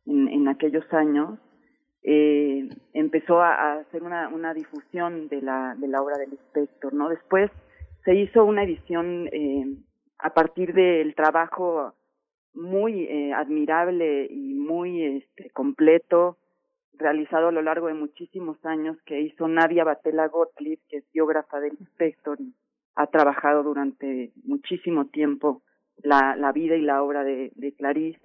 en, 0.06 0.28
en 0.28 0.48
aquellos 0.48 0.84
años, 0.92 1.38
eh, 2.02 2.68
empezó 2.94 3.40
a, 3.40 3.74
hacer 3.74 4.02
una, 4.02 4.28
una 4.28 4.54
difusión 4.54 5.28
de 5.28 5.40
la, 5.40 5.76
de 5.78 5.86
la 5.86 6.02
obra 6.02 6.18
del 6.18 6.32
inspector, 6.32 6.92
¿no? 6.92 7.08
Después 7.08 7.50
se 8.04 8.14
hizo 8.16 8.44
una 8.44 8.64
edición 8.64 9.28
eh, 9.32 9.64
a 10.18 10.34
partir 10.34 10.74
del 10.74 11.14
trabajo 11.14 11.94
muy 12.54 13.04
eh, 13.04 13.32
admirable 13.32 14.26
y 14.28 14.54
muy 14.54 15.02
este, 15.04 15.50
completo 15.50 16.38
realizado 16.94 17.48
a 17.48 17.52
lo 17.52 17.62
largo 17.62 17.86
de 17.86 17.94
muchísimos 17.94 18.62
años 18.64 18.96
que 19.06 19.20
hizo 19.20 19.46
Nadia 19.48 19.84
Batela 19.84 20.26
Gottlieb, 20.26 20.80
que 20.88 20.98
es 20.98 21.04
biógrafa 21.12 21.60
del 21.60 21.76
inspector 21.78 22.38
ha 22.94 23.06
trabajado 23.06 23.62
durante 23.62 24.32
muchísimo 24.44 25.06
tiempo 25.06 25.62
la, 26.02 26.36
la 26.36 26.52
vida 26.52 26.76
y 26.76 26.82
la 26.82 27.02
obra 27.02 27.24
de 27.24 27.74
Clarice. 27.78 28.20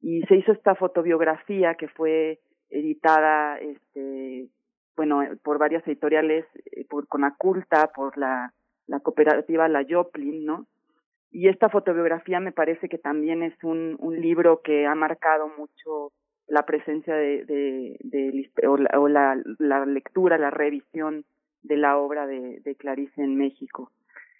Y 0.00 0.22
se 0.22 0.36
hizo 0.36 0.52
esta 0.52 0.74
fotobiografía 0.74 1.74
que 1.74 1.88
fue 1.88 2.40
editada, 2.70 3.58
este, 3.58 4.48
bueno, 4.96 5.22
por 5.42 5.58
varias 5.58 5.86
editoriales, 5.86 6.46
eh, 6.72 6.84
por 6.88 7.06
Conaculta, 7.08 7.90
por 7.94 8.16
la, 8.16 8.52
cooperativa 9.02 9.68
La 9.68 9.86
Joplin, 9.88 10.44
¿no? 10.44 10.66
Y 11.30 11.48
esta 11.48 11.68
fotobiografía 11.68 12.40
me 12.40 12.50
parece 12.50 12.88
que 12.88 12.98
también 12.98 13.42
es 13.42 13.54
un, 13.62 13.96
libro 14.20 14.62
que 14.62 14.86
ha 14.86 14.94
marcado 14.96 15.48
mucho 15.56 16.12
la 16.48 16.66
presencia 16.66 17.14
de, 17.14 17.96
o, 18.66 19.08
la, 19.08 19.36
lectura, 19.86 20.38
la 20.38 20.50
revisión 20.50 21.24
de 21.62 21.76
la 21.76 21.98
obra 21.98 22.26
de, 22.26 22.60
de 22.60 22.74
Clarice 22.74 23.22
en 23.22 23.36
México. 23.36 23.92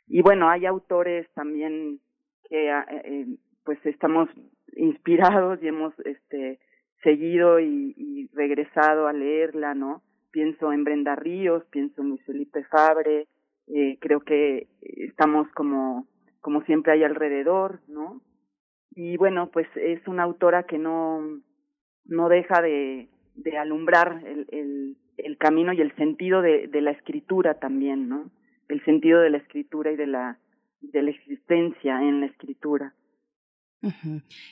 Y 0.09 0.23
bueno, 0.23 0.49
hay 0.49 0.67
autores 0.67 1.29
también 1.35 2.01
que 2.49 2.69
eh, 2.69 2.85
eh, 3.05 3.27
pues 3.65 3.79
estamos 3.87 4.29
inspirados 4.77 5.63
y 5.63 5.69
hemos 5.69 5.95
este 6.01 6.59
seguido 7.03 7.61
y, 7.61 8.29
regresado 8.33 9.07
a 9.07 9.13
leerla, 9.13 9.75
¿no? 9.75 10.03
Pienso 10.31 10.73
en 10.73 10.85
Brenda 10.85 11.17
Ríos, 11.17 11.65
pienso 11.71 12.03
en 12.03 12.11
Luis 12.11 12.25
Felipe 12.25 12.65
Fabre, 12.65 13.27
eh, 13.67 13.99
creo 14.01 14.21
que 14.21 14.69
estamos 14.81 15.49
como 15.53 16.07
como 16.41 16.63
siempre 16.63 16.93
hay 16.93 17.05
alrededor, 17.05 17.81
¿no? 17.89 18.21
Y 18.93 19.17
bueno, 19.17 19.51
pues 19.53 19.67
es 19.77 20.07
una 20.09 20.23
autora 20.23 20.65
que 20.65 20.79
no, 20.79 21.21
no 22.07 22.29
deja 22.29 22.63
de, 22.63 23.09
de 23.35 23.59
alumbrar 23.59 24.23
el, 24.27 24.47
el, 24.51 24.97
el 25.19 25.39
camino 25.39 25.73
y 25.73 25.81
el 25.81 25.95
sentido 25.97 26.43
de, 26.43 26.67
de 26.67 26.81
la 26.81 26.93
escritura 26.93 27.55
también, 27.55 28.09
¿no? 28.09 28.31
El 28.69 28.83
sentido 28.85 29.21
de 29.21 29.31
la 29.31 29.39
escritura 29.39 29.93
y 29.93 29.97
de 29.97 30.07
la, 30.07 30.39
de 30.81 31.03
la 31.03 31.11
existencia 31.11 32.03
en 32.03 32.21
la 32.21 32.27
escritura. 32.27 32.95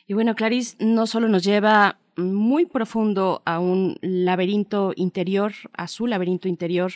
Y 0.06 0.14
bueno, 0.14 0.34
Clarice 0.34 0.76
no 0.80 1.06
solo 1.06 1.28
nos 1.28 1.44
lleva 1.44 1.98
muy 2.18 2.66
profundo 2.66 3.42
a 3.44 3.60
un 3.60 3.96
laberinto 4.02 4.92
interior, 4.96 5.52
a 5.72 5.86
su 5.88 6.06
laberinto 6.06 6.48
interior, 6.48 6.92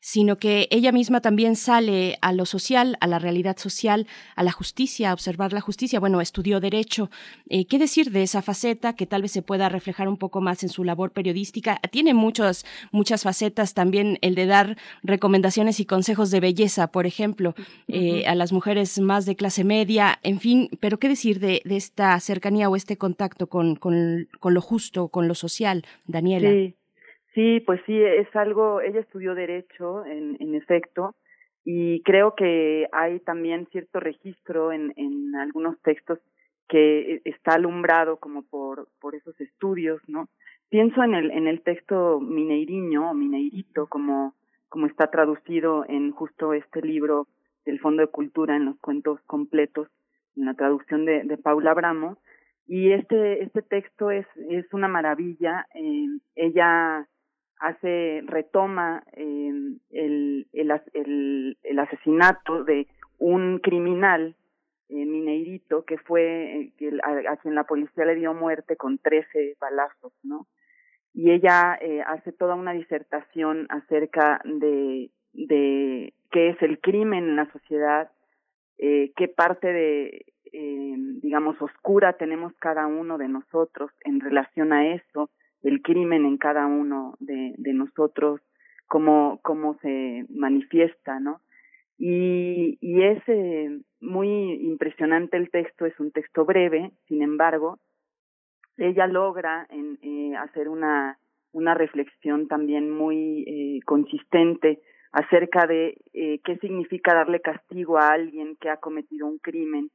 sino 0.00 0.38
que 0.38 0.68
ella 0.70 0.92
misma 0.92 1.20
también 1.20 1.56
sale 1.56 2.16
a 2.20 2.32
lo 2.32 2.46
social, 2.46 2.96
a 3.00 3.08
la 3.08 3.18
realidad 3.18 3.56
social, 3.58 4.06
a 4.36 4.44
la 4.44 4.52
justicia, 4.52 5.10
a 5.10 5.12
observar 5.12 5.52
la 5.52 5.60
justicia. 5.60 5.98
Bueno, 5.98 6.20
estudió 6.20 6.60
derecho. 6.60 7.10
Eh, 7.48 7.66
¿Qué 7.66 7.80
decir 7.80 8.12
de 8.12 8.22
esa 8.22 8.40
faceta 8.40 8.94
que 8.94 9.06
tal 9.06 9.22
vez 9.22 9.32
se 9.32 9.42
pueda 9.42 9.68
reflejar 9.68 10.06
un 10.06 10.16
poco 10.16 10.40
más 10.40 10.62
en 10.62 10.68
su 10.68 10.84
labor 10.84 11.10
periodística? 11.10 11.80
Tiene 11.90 12.14
muchas, 12.14 12.64
muchas 12.92 13.24
facetas 13.24 13.74
también 13.74 14.18
el 14.20 14.36
de 14.36 14.46
dar 14.46 14.76
recomendaciones 15.02 15.80
y 15.80 15.86
consejos 15.86 16.30
de 16.30 16.38
belleza, 16.38 16.86
por 16.92 17.06
ejemplo, 17.06 17.54
eh, 17.88 17.98
uh 17.98 18.16
-huh. 18.18 18.26
a 18.28 18.34
las 18.36 18.52
mujeres 18.52 19.00
más 19.00 19.26
de 19.26 19.34
clase 19.34 19.64
media, 19.64 20.20
en 20.22 20.38
fin, 20.38 20.68
pero 20.78 20.98
¿qué 20.98 21.08
decir 21.08 21.40
de, 21.40 21.62
de 21.64 21.76
esta 21.76 22.20
cercanía 22.20 22.68
o 22.68 22.76
este 22.76 22.96
contacto 22.96 23.48
con, 23.48 23.74
con, 23.74 24.28
con 24.38 24.54
lo 24.54 24.60
justo, 24.66 25.08
con 25.08 25.28
lo 25.28 25.34
social, 25.34 25.84
Daniela? 26.06 26.50
Sí. 26.50 26.74
Sí, 27.36 27.60
pues 27.60 27.82
sí, 27.84 28.02
es 28.02 28.34
algo, 28.34 28.80
ella 28.80 29.00
estudió 29.00 29.34
derecho, 29.34 30.06
en, 30.06 30.54
efecto, 30.54 31.14
y 31.66 32.02
creo 32.02 32.34
que 32.34 32.88
hay 32.92 33.20
también 33.20 33.68
cierto 33.70 34.00
registro 34.00 34.72
en, 34.72 35.34
algunos 35.36 35.78
textos 35.82 36.18
que 36.66 37.20
está 37.26 37.56
alumbrado 37.56 38.16
como 38.16 38.42
por, 38.42 38.88
por 39.02 39.14
esos 39.14 39.38
estudios, 39.38 40.00
¿no? 40.08 40.30
Pienso 40.70 41.02
en 41.02 41.14
el, 41.14 41.30
en 41.30 41.46
el 41.46 41.60
texto 41.60 42.20
mineiriño 42.20 43.10
o 43.10 43.14
mineirito, 43.14 43.86
como, 43.86 44.34
como 44.70 44.86
está 44.86 45.10
traducido 45.10 45.84
en 45.86 46.12
justo 46.12 46.54
este 46.54 46.80
libro 46.80 47.28
del 47.66 47.80
Fondo 47.80 48.00
de 48.00 48.08
Cultura 48.08 48.56
en 48.56 48.64
los 48.64 48.78
cuentos 48.78 49.20
completos, 49.26 49.88
en 50.36 50.46
la 50.46 50.54
traducción 50.54 51.04
de, 51.04 51.22
de 51.24 51.36
Paula 51.36 51.74
Bramo, 51.74 52.16
y 52.66 52.92
este, 52.92 53.42
este 53.42 53.62
texto 53.62 54.10
es, 54.10 54.26
es 54.50 54.72
una 54.72 54.88
maravilla, 54.88 55.66
eh, 55.74 56.06
ella 56.34 57.06
hace 57.58 58.22
retoma 58.26 59.04
eh, 59.12 59.50
el, 59.90 60.46
el, 60.52 61.56
el, 61.62 61.78
asesinato 61.78 62.64
de 62.64 62.86
un 63.18 63.60
criminal 63.60 64.36
eh, 64.88 65.04
mineirito 65.06 65.84
que 65.84 65.96
fue 65.98 66.72
a, 67.02 67.32
a, 67.32 67.36
quien 67.38 67.54
la 67.54 67.64
policía 67.64 68.04
le 68.04 68.16
dio 68.16 68.34
muerte 68.34 68.76
con 68.76 68.98
13 68.98 69.56
balazos, 69.60 70.12
¿no? 70.22 70.46
Y 71.14 71.30
ella 71.30 71.78
eh, 71.80 72.02
hace 72.06 72.30
toda 72.32 72.56
una 72.56 72.72
disertación 72.72 73.66
acerca 73.70 74.40
de, 74.44 75.10
de 75.32 76.12
qué 76.30 76.50
es 76.50 76.60
el 76.60 76.78
crimen 76.78 77.24
en 77.24 77.36
la 77.36 77.50
sociedad, 77.52 78.10
eh, 78.76 79.12
qué 79.16 79.26
parte 79.26 79.72
de, 79.72 80.26
eh, 80.58 80.94
digamos, 81.22 81.60
oscura 81.60 82.14
tenemos 82.14 82.54
cada 82.58 82.86
uno 82.86 83.18
de 83.18 83.28
nosotros 83.28 83.90
en 84.04 84.20
relación 84.20 84.72
a 84.72 84.94
eso, 84.94 85.30
el 85.62 85.82
crimen 85.82 86.24
en 86.24 86.38
cada 86.38 86.66
uno 86.66 87.14
de, 87.18 87.54
nosotros, 87.74 88.40
cómo, 88.86 89.40
cómo 89.42 89.76
se 89.82 90.24
manifiesta, 90.30 91.20
¿no? 91.20 91.40
Y, 91.98 92.78
y 92.80 93.02
es 93.02 93.22
eh, 93.26 93.80
muy 94.00 94.28
impresionante 94.62 95.36
el 95.36 95.50
texto, 95.50 95.84
es 95.84 95.98
un 96.00 96.10
texto 96.10 96.44
breve, 96.44 96.92
sin 97.06 97.22
embargo, 97.22 97.78
ella 98.76 99.06
logra 99.06 99.66
en, 99.70 99.98
eh, 100.02 100.36
hacer 100.36 100.68
una, 100.68 101.18
una 101.52 101.74
reflexión 101.74 102.48
también 102.48 102.90
muy 102.90 103.44
eh, 103.46 103.80
consistente 103.84 104.80
acerca 105.12 105.66
de 105.66 105.96
eh, 106.12 106.40
qué 106.44 106.58
significa 106.58 107.14
darle 107.14 107.40
castigo 107.40 107.96
a 107.98 108.08
alguien 108.08 108.56
que 108.60 108.68
ha 108.68 108.76
cometido 108.76 109.26
un 109.26 109.38
crimen 109.38 109.90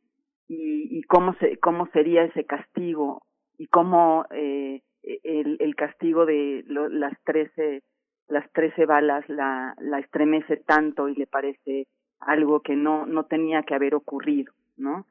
y, 0.47 0.97
y 0.97 1.03
cómo, 1.03 1.33
se, 1.35 1.57
cómo 1.57 1.87
sería 1.87 2.23
ese 2.23 2.45
castigo 2.45 3.23
y 3.57 3.67
cómo 3.67 4.25
eh, 4.31 4.81
el, 5.03 5.57
el 5.59 5.75
castigo 5.75 6.25
de 6.25 6.63
lo, 6.67 6.89
las 6.89 7.13
trece 7.23 7.83
las 8.27 8.49
trece 8.53 8.85
balas 8.85 9.27
la, 9.29 9.75
la 9.79 9.99
estremece 9.99 10.57
tanto 10.57 11.09
y 11.09 11.15
le 11.15 11.27
parece 11.27 11.87
algo 12.19 12.61
que 12.61 12.75
no 12.75 13.05
no 13.05 13.25
tenía 13.25 13.63
que 13.63 13.75
haber 13.75 13.95
ocurrido 13.95 14.53
no 14.77 15.05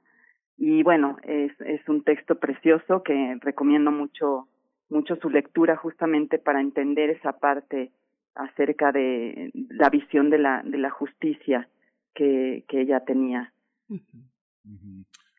y 0.56 0.82
bueno 0.82 1.16
es 1.22 1.52
es 1.60 1.86
un 1.88 2.02
texto 2.02 2.38
precioso 2.38 3.02
que 3.02 3.36
recomiendo 3.40 3.90
mucho 3.90 4.48
mucho 4.88 5.16
su 5.16 5.30
lectura 5.30 5.76
justamente 5.76 6.38
para 6.38 6.60
entender 6.60 7.10
esa 7.10 7.38
parte 7.38 7.92
acerca 8.34 8.92
de 8.92 9.50
la 9.54 9.90
visión 9.90 10.30
de 10.30 10.38
la 10.38 10.62
de 10.64 10.78
la 10.78 10.90
justicia 10.90 11.68
que 12.14 12.64
que 12.68 12.80
ella 12.80 13.00
tenía. 13.04 13.52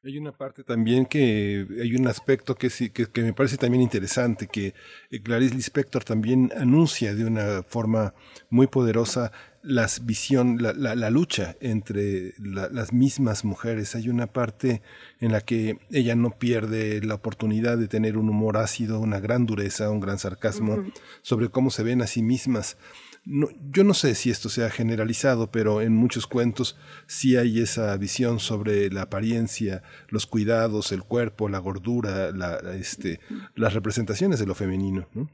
Hay 0.03 0.17
una 0.17 0.31
parte 0.31 0.63
también 0.63 1.05
que 1.05 1.67
hay 1.79 1.95
un 1.95 2.07
aspecto 2.07 2.55
que, 2.55 2.69
que, 2.91 3.05
que 3.05 3.21
me 3.21 3.33
parece 3.33 3.57
también 3.57 3.83
interesante, 3.83 4.47
que 4.47 4.73
Clarice 5.23 5.53
Lispector 5.53 6.03
también 6.03 6.51
anuncia 6.57 7.13
de 7.13 7.23
una 7.23 7.61
forma 7.61 8.15
muy 8.49 8.65
poderosa 8.65 9.31
la 9.61 9.87
visión, 10.01 10.57
la, 10.59 10.73
la, 10.73 10.95
la 10.95 11.11
lucha 11.11 11.55
entre 11.61 12.33
la, 12.39 12.67
las 12.69 12.93
mismas 12.93 13.45
mujeres. 13.45 13.93
Hay 13.93 14.09
una 14.09 14.25
parte 14.25 14.81
en 15.19 15.31
la 15.33 15.41
que 15.41 15.77
ella 15.91 16.15
no 16.15 16.31
pierde 16.31 16.99
la 17.03 17.13
oportunidad 17.13 17.77
de 17.77 17.87
tener 17.87 18.17
un 18.17 18.27
humor 18.27 18.57
ácido, 18.57 18.99
una 18.99 19.19
gran 19.19 19.45
dureza, 19.45 19.91
un 19.91 19.99
gran 19.99 20.17
sarcasmo 20.17 20.73
uh 20.73 20.77
-huh. 20.77 20.93
sobre 21.21 21.49
cómo 21.49 21.69
se 21.69 21.83
ven 21.83 22.01
a 22.01 22.07
sí 22.07 22.23
mismas 22.23 22.75
no, 23.25 23.47
yo 23.71 23.83
no 23.83 23.93
sé 23.93 24.15
si 24.15 24.31
esto 24.31 24.49
sea 24.49 24.69
generalizado, 24.69 25.51
pero 25.51 25.81
en 25.81 25.95
muchos 25.95 26.25
cuentos 26.25 26.79
sí 27.05 27.37
hay 27.37 27.59
esa 27.59 27.95
visión 27.97 28.39
sobre 28.39 28.89
la 28.89 29.03
apariencia, 29.03 29.83
los 30.09 30.25
cuidados, 30.25 30.91
el 30.91 31.03
cuerpo, 31.03 31.47
la 31.47 31.59
gordura, 31.59 32.31
la, 32.31 32.57
este, 32.73 33.19
las 33.55 33.73
representaciones 33.73 34.39
de 34.39 34.47
lo 34.47 34.55
femenino. 34.55 35.05
¿no? 35.13 35.27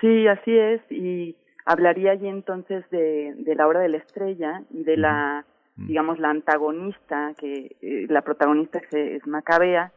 Sí, 0.00 0.26
así 0.26 0.56
es, 0.56 0.82
y 0.90 1.36
hablaría 1.64 2.12
allí 2.12 2.28
entonces 2.28 2.84
de, 2.90 3.34
de 3.38 3.54
la 3.54 3.66
obra 3.66 3.80
de 3.80 3.88
la 3.88 3.98
estrella 3.98 4.62
y 4.70 4.84
de 4.84 4.96
la, 4.98 5.46
digamos, 5.76 6.18
la 6.18 6.30
antagonista, 6.30 7.32
que 7.38 7.76
eh, 7.80 8.06
la 8.08 8.22
protagonista 8.22 8.80
que 8.80 9.16
es 9.16 9.26
Macabea, 9.26 9.92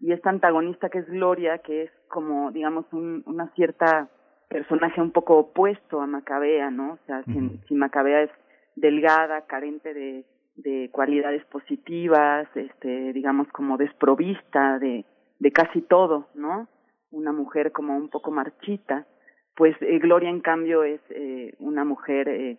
y 0.00 0.12
esta 0.12 0.30
antagonista 0.30 0.88
que 0.88 0.98
es 0.98 1.06
Gloria, 1.08 1.58
que 1.58 1.84
es 1.84 1.90
como, 2.08 2.52
digamos, 2.52 2.86
un, 2.92 3.22
una 3.26 3.50
cierta 3.54 4.08
personaje 4.48 5.00
un 5.00 5.12
poco 5.12 5.38
opuesto 5.38 6.00
a 6.00 6.06
Macabea, 6.06 6.70
¿no? 6.70 6.92
O 6.92 6.98
sea, 7.06 7.18
uh 7.20 7.30
-huh. 7.30 7.50
si, 7.50 7.68
si, 7.68 7.74
Macabea 7.74 8.22
es 8.22 8.30
delgada, 8.76 9.46
carente 9.46 9.92
de, 9.94 10.24
de 10.56 10.90
cualidades 10.92 11.44
positivas, 11.46 12.48
este, 12.54 13.12
digamos 13.12 13.48
como 13.48 13.76
desprovista 13.76 14.78
de, 14.78 15.04
de 15.38 15.52
casi 15.52 15.82
todo, 15.82 16.28
¿no? 16.34 16.68
Una 17.10 17.32
mujer 17.32 17.72
como 17.72 17.96
un 17.96 18.08
poco 18.08 18.30
marchita, 18.30 19.06
pues 19.56 19.74
eh, 19.80 19.98
Gloria 19.98 20.30
en 20.30 20.40
cambio 20.40 20.84
es 20.84 21.00
eh, 21.10 21.54
una 21.58 21.84
mujer 21.84 22.28
eh, 22.28 22.58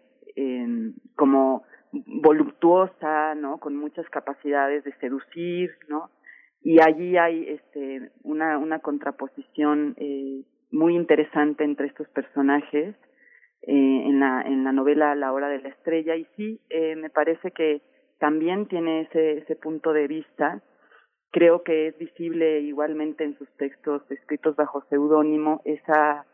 como 1.16 1.64
voluptuosa, 1.92 3.36
¿no? 3.36 3.60
Con 3.60 3.76
muchas 3.76 4.08
capacidades 4.10 4.84
de 4.84 4.94
seducir, 5.00 5.72
¿no? 5.88 6.10
Y 6.62 6.80
allí 6.82 7.18
hay 7.18 7.48
este 7.50 8.12
una 8.24 8.58
una 8.58 8.80
contraposición 8.80 9.96
eh, 9.98 10.44
muy 10.72 10.96
interesante 10.96 11.64
entre 11.64 11.88
estos 11.88 12.08
personajes 12.10 12.96
eh, 13.62 14.04
en 14.06 14.20
la 14.20 14.42
en 14.42 14.64
la 14.64 14.72
novela 14.72 15.16
La 15.16 15.34
hora 15.34 15.50
de 15.50 15.62
la 15.62 15.70
estrella 15.70 16.16
y 16.16 16.26
sí 16.36 16.62
eh, 16.70 16.96
me 16.96 17.10
parece 17.10 17.52
que 17.52 17.82
también 18.20 18.68
tiene 18.68 19.02
ese 19.02 19.40
ese 19.40 19.56
punto 19.56 19.94
de 19.94 20.08
vista 20.08 20.62
creo 21.32 21.64
que 21.64 21.88
es 21.88 21.98
visible 21.98 22.62
igualmente 22.62 23.24
en 23.24 23.38
sus 23.38 23.50
textos 23.58 24.02
escritos 24.10 24.56
bajo 24.56 24.84
seudónimo 24.90 25.62
esa 25.66 26.26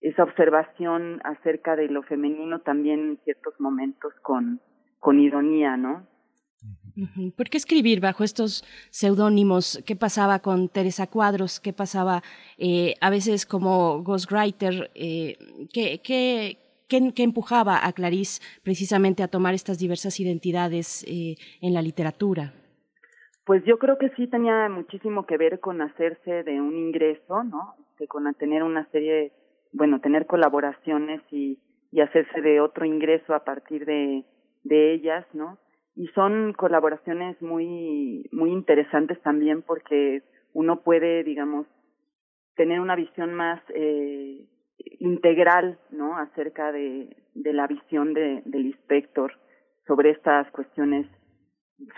esa 0.00 0.24
observación 0.24 1.20
acerca 1.24 1.76
de 1.76 1.88
lo 1.88 2.02
femenino 2.02 2.60
también 2.60 3.00
en 3.00 3.16
ciertos 3.24 3.58
momentos 3.60 4.12
con 4.22 4.60
con 5.02 5.18
ironía, 5.18 5.76
¿no? 5.76 6.06
¿Por 7.36 7.48
qué 7.48 7.56
escribir 7.56 8.00
bajo 8.00 8.22
estos 8.24 8.64
seudónimos? 8.90 9.82
¿Qué 9.86 9.96
pasaba 9.96 10.40
con 10.40 10.68
Teresa 10.68 11.06
Cuadros? 11.06 11.60
¿Qué 11.60 11.72
pasaba 11.72 12.22
eh, 12.58 12.94
a 13.00 13.10
veces 13.10 13.46
como 13.46 14.02
ghostwriter? 14.02 14.90
Eh, 14.94 15.36
¿qué, 15.72 16.00
qué, 16.02 16.58
qué, 16.88 17.22
empujaba 17.22 17.86
a 17.86 17.92
Clarice 17.92 18.42
precisamente 18.62 19.22
a 19.22 19.28
tomar 19.28 19.54
estas 19.54 19.78
diversas 19.78 20.20
identidades 20.20 21.04
eh, 21.08 21.36
en 21.60 21.72
la 21.72 21.82
literatura? 21.82 22.52
Pues 23.44 23.64
yo 23.64 23.78
creo 23.78 23.98
que 23.98 24.10
sí 24.10 24.26
tenía 24.28 24.68
muchísimo 24.68 25.26
que 25.26 25.36
ver 25.36 25.60
con 25.60 25.80
hacerse 25.80 26.42
de 26.44 26.60
un 26.60 26.76
ingreso, 26.76 27.42
¿no? 27.42 27.74
Este, 27.92 28.06
con 28.06 28.32
tener 28.34 28.62
una 28.62 28.88
serie, 28.90 29.32
bueno, 29.72 30.00
tener 30.00 30.26
colaboraciones 30.26 31.22
y, 31.30 31.58
y 31.90 32.00
hacerse 32.00 32.40
de 32.40 32.60
otro 32.60 32.84
ingreso 32.84 33.34
a 33.34 33.44
partir 33.44 33.84
de, 33.84 34.24
de 34.62 34.94
ellas, 34.94 35.26
¿no? 35.32 35.58
Y 35.94 36.06
son 36.08 36.52
colaboraciones 36.54 37.40
muy, 37.42 38.28
muy 38.32 38.50
interesantes 38.50 39.20
también 39.22 39.62
porque 39.62 40.22
uno 40.54 40.82
puede, 40.82 41.22
digamos, 41.24 41.66
tener 42.56 42.80
una 42.80 42.96
visión 42.96 43.34
más 43.34 43.60
eh, 43.74 44.46
integral, 45.00 45.78
¿no? 45.90 46.16
Acerca 46.16 46.72
de, 46.72 47.16
de 47.34 47.52
la 47.52 47.66
visión 47.66 48.14
de, 48.14 48.42
del 48.44 48.66
inspector 48.66 49.32
sobre 49.86 50.10
estas 50.10 50.50
cuestiones, 50.52 51.06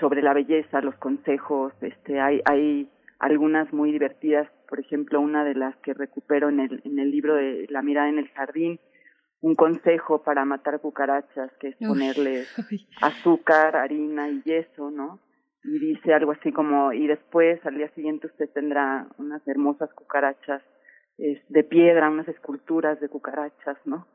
sobre 0.01 0.23
la 0.23 0.33
belleza, 0.33 0.81
los 0.81 0.97
consejos, 0.97 1.73
este, 1.83 2.21
hay, 2.21 2.41
hay 2.47 2.89
algunas 3.19 3.73
muy 3.73 3.93
divertidas, 3.93 4.49
por 4.69 4.81
ejemplo, 4.81 5.21
una 5.21 5.45
de 5.45 5.55
las 5.55 5.77
que 5.79 5.95
recupero 5.95 6.49
en 6.49 6.61
el, 6.61 6.83
en 6.85 6.99
el 6.99 7.11
libro 7.11 7.35
de 7.35 7.67
La 7.69 7.83
mirada 7.83 8.09
en 8.09 8.19
el 8.19 8.29
jardín, 8.29 8.81
un 9.45 9.57
consejo 9.57 10.23
para 10.23 10.47
matar 10.47 10.81
cucarachas, 10.81 11.53
que 11.61 11.69
es 11.69 11.77
ponerle 11.77 12.45
azúcar, 13.03 13.77
harina 13.77 14.31
y 14.31 14.43
yeso, 14.43 14.91
¿no? 14.91 15.21
Y 15.63 15.79
dice 15.79 16.15
algo 16.15 16.33
así 16.33 16.51
como, 16.51 16.95
y 16.95 17.07
después 17.07 17.61
al 17.67 17.77
día 17.77 17.91
siguiente 17.91 18.27
usted 18.27 18.49
tendrá 18.55 19.07
unas 19.19 19.47
hermosas 19.47 19.93
cucarachas 19.93 20.63
de 21.19 21.65
piedra, 21.65 22.09
unas 22.09 22.27
esculturas 22.29 22.99
de 23.01 23.11
cucarachas, 23.11 23.77
¿no? 23.85 24.07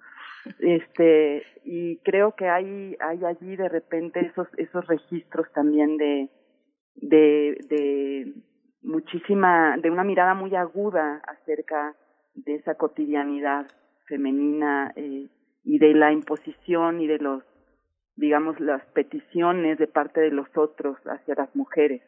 Este, 0.57 1.43
y 1.63 1.99
creo 1.99 2.35
que 2.35 2.49
hay, 2.49 2.97
hay 2.99 3.23
allí 3.23 3.55
de 3.55 3.69
repente 3.69 4.21
esos, 4.21 4.47
esos 4.57 4.87
registros 4.87 5.45
también 5.53 5.97
de, 5.97 6.31
de, 6.95 7.55
de 7.69 8.33
muchísima, 8.81 9.77
de 9.77 9.91
una 9.91 10.03
mirada 10.03 10.33
muy 10.33 10.55
aguda 10.55 11.21
acerca 11.27 11.95
de 12.33 12.55
esa 12.55 12.73
cotidianidad 12.75 13.67
femenina 14.09 14.91
eh, 14.97 15.27
y 15.63 15.77
de 15.77 15.93
la 15.93 16.11
imposición 16.11 16.99
y 16.99 17.07
de 17.07 17.19
los, 17.19 17.43
digamos, 18.15 18.59
las 18.59 18.83
peticiones 18.87 19.77
de 19.77 19.87
parte 19.87 20.19
de 20.19 20.31
los 20.31 20.47
otros 20.55 20.97
hacia 21.05 21.35
las 21.35 21.55
mujeres. 21.55 22.01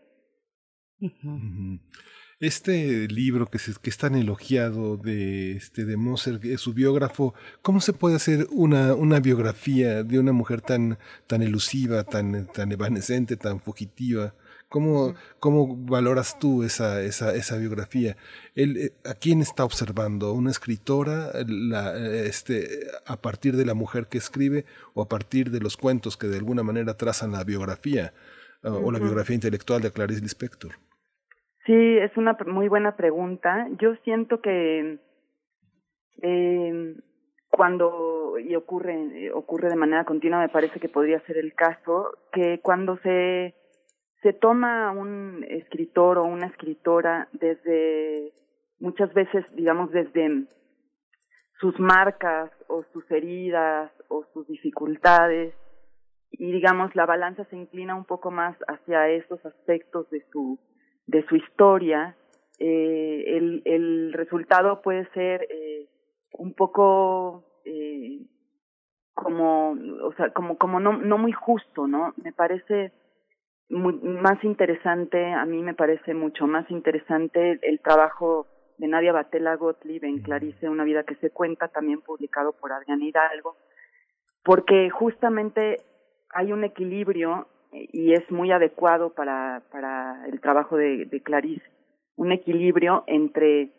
Este 2.40 3.08
libro 3.08 3.46
que, 3.46 3.60
se, 3.60 3.80
que 3.80 3.92
es 3.92 3.98
tan 3.98 4.16
elogiado 4.16 4.98
de, 4.98 5.54
este, 5.54 5.86
de 5.86 5.96
Moser, 5.96 6.40
su 6.58 6.74
biógrafo, 6.74 7.36
¿cómo 7.62 7.80
se 7.80 7.94
puede 7.94 8.16
hacer 8.16 8.48
una, 8.52 8.96
una 8.96 9.20
biografía 9.20 10.04
de 10.04 10.20
una 10.20 10.32
mujer 10.32 10.62
tan, 10.62 10.98
tan 11.28 11.44
elusiva, 11.44 12.04
tan, 12.04 12.48
tan 12.48 12.72
evanescente, 12.72 13.38
tan 13.38 13.60
fugitiva? 13.60 14.34
¿Cómo, 14.72 15.16
¿Cómo 15.42 15.76
valoras 15.76 16.40
tú 16.40 16.64
esa, 16.64 17.02
esa, 17.02 17.36
esa 17.36 17.58
biografía? 17.58 18.16
Él, 18.56 18.78
eh, 18.78 18.92
¿A 19.04 19.16
quién 19.16 19.42
está 19.42 19.66
observando? 19.66 20.32
¿Una 20.32 20.50
escritora 20.50 21.32
la, 21.46 21.94
este, 22.26 22.88
a 23.06 23.18
partir 23.18 23.58
de 23.58 23.66
la 23.66 23.74
mujer 23.74 24.08
que 24.08 24.18
escribe 24.18 24.64
o 24.94 25.02
a 25.02 25.10
partir 25.10 25.52
de 25.52 25.60
los 25.60 25.76
cuentos 25.76 26.16
que 26.16 26.28
de 26.28 26.38
alguna 26.38 26.64
manera 26.64 26.96
trazan 26.96 27.34
la 27.34 27.44
biografía 27.44 28.14
o 28.64 28.92
la 28.94 29.00
biografía 29.00 29.36
intelectual 29.36 29.82
de 29.82 29.92
Clarice 29.92 30.22
Lispector? 30.22 30.72
Sí, 31.66 31.98
es 31.98 32.16
una 32.16 32.38
muy 32.48 32.70
buena 32.70 32.96
pregunta. 32.96 33.68
Yo 33.78 33.96
siento 34.06 34.40
que 34.40 35.00
eh, 36.22 36.96
cuando, 37.50 38.40
y 38.40 38.56
ocurre, 38.56 39.34
ocurre 39.34 39.68
de 39.68 39.76
manera 39.76 40.06
continua, 40.06 40.40
me 40.40 40.48
parece 40.48 40.80
que 40.80 40.88
podría 40.88 41.20
ser 41.26 41.38
el 41.38 41.54
caso, 41.56 42.18
que 42.32 42.62
cuando 42.62 42.98
se 43.00 43.54
se 44.22 44.34
toma 44.34 44.92
un 44.92 45.46
escritor 45.50 46.18
o 46.18 46.26
una 46.26 46.48
escritora 46.48 47.28
desde 47.34 48.34
muchas 48.80 49.14
veces, 49.14 49.46
digamos, 49.56 49.92
desde 49.92 50.48
sus 51.60 51.80
marcas 51.80 52.52
o 52.68 52.84
sus 52.92 53.10
heridas 53.12 53.92
o 54.10 54.26
sus 54.34 54.48
dificultades 54.48 55.54
y 56.32 56.52
digamos 56.52 56.96
la 56.96 57.06
balanza 57.06 57.46
se 57.46 57.56
inclina 57.56 57.96
un 57.96 58.06
poco 58.06 58.32
más 58.32 58.58
hacia 58.68 59.10
esos 59.10 59.46
aspectos 59.46 60.10
de 60.10 60.26
su 60.32 60.60
de 61.06 61.24
su 61.28 61.36
historia 61.36 62.16
eh, 62.58 63.38
el, 63.38 63.62
el 63.66 64.14
resultado 64.14 64.82
puede 64.82 65.08
ser 65.12 65.48
eh, 65.52 65.88
un 66.34 66.54
poco 66.54 67.46
eh, 67.66 68.26
como 69.14 69.78
o 70.04 70.14
sea 70.14 70.32
como 70.34 70.58
como 70.58 70.80
no 70.80 70.98
no 70.98 71.20
muy 71.20 71.32
justo 71.32 71.86
no 71.86 72.14
me 72.24 72.34
parece 72.34 72.92
más 73.72 74.44
interesante, 74.44 75.34
a 75.34 75.46
mí 75.46 75.62
me 75.62 75.74
parece 75.74 76.14
mucho 76.14 76.46
más 76.46 76.70
interesante 76.70 77.60
el, 77.62 77.80
trabajo 77.80 78.48
de 78.78 78.88
Nadia 78.88 79.14
Batela 79.14 79.56
Gottlieb 79.56 80.04
en 80.04 80.22
Clarice, 80.22 80.68
una 80.68 80.84
vida 80.84 81.04
que 81.04 81.16
se 81.16 81.30
cuenta, 81.30 81.70
también 81.70 82.02
publicado 82.02 82.52
por 82.52 82.74
Adrián 82.74 83.02
Hidalgo, 83.02 83.56
porque 84.44 84.90
justamente 84.90 85.78
hay 86.32 86.52
un 86.52 86.64
equilibrio 86.64 87.48
y 87.72 88.14
es 88.14 88.30
muy 88.30 88.52
adecuado 88.52 89.14
para, 89.14 89.64
para 89.72 90.26
el 90.28 90.42
trabajo 90.42 90.76
de, 90.76 91.06
de 91.06 91.22
Clarice, 91.22 91.66
un 92.18 92.34
equilibrio 92.34 93.06
entre 93.08 93.72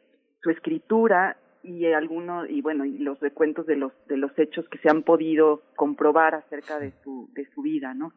su 0.42 0.50
escritura 0.50 1.36
y 1.62 1.86
algunos 1.92 2.48
y 2.50 2.60
bueno 2.60 2.84
y 2.84 2.98
los 2.98 3.20
recuentos 3.20 3.66
de 3.66 3.76
los 3.76 3.92
de 4.08 4.16
los 4.16 4.36
hechos 4.36 4.68
que 4.68 4.78
se 4.78 4.90
han 4.90 5.02
podido 5.02 5.62
comprobar 5.76 6.34
acerca 6.34 6.80
de 6.80 6.92
su 7.04 7.30
de 7.34 7.46
su 7.54 7.62
vida 7.62 7.94
no 7.94 8.12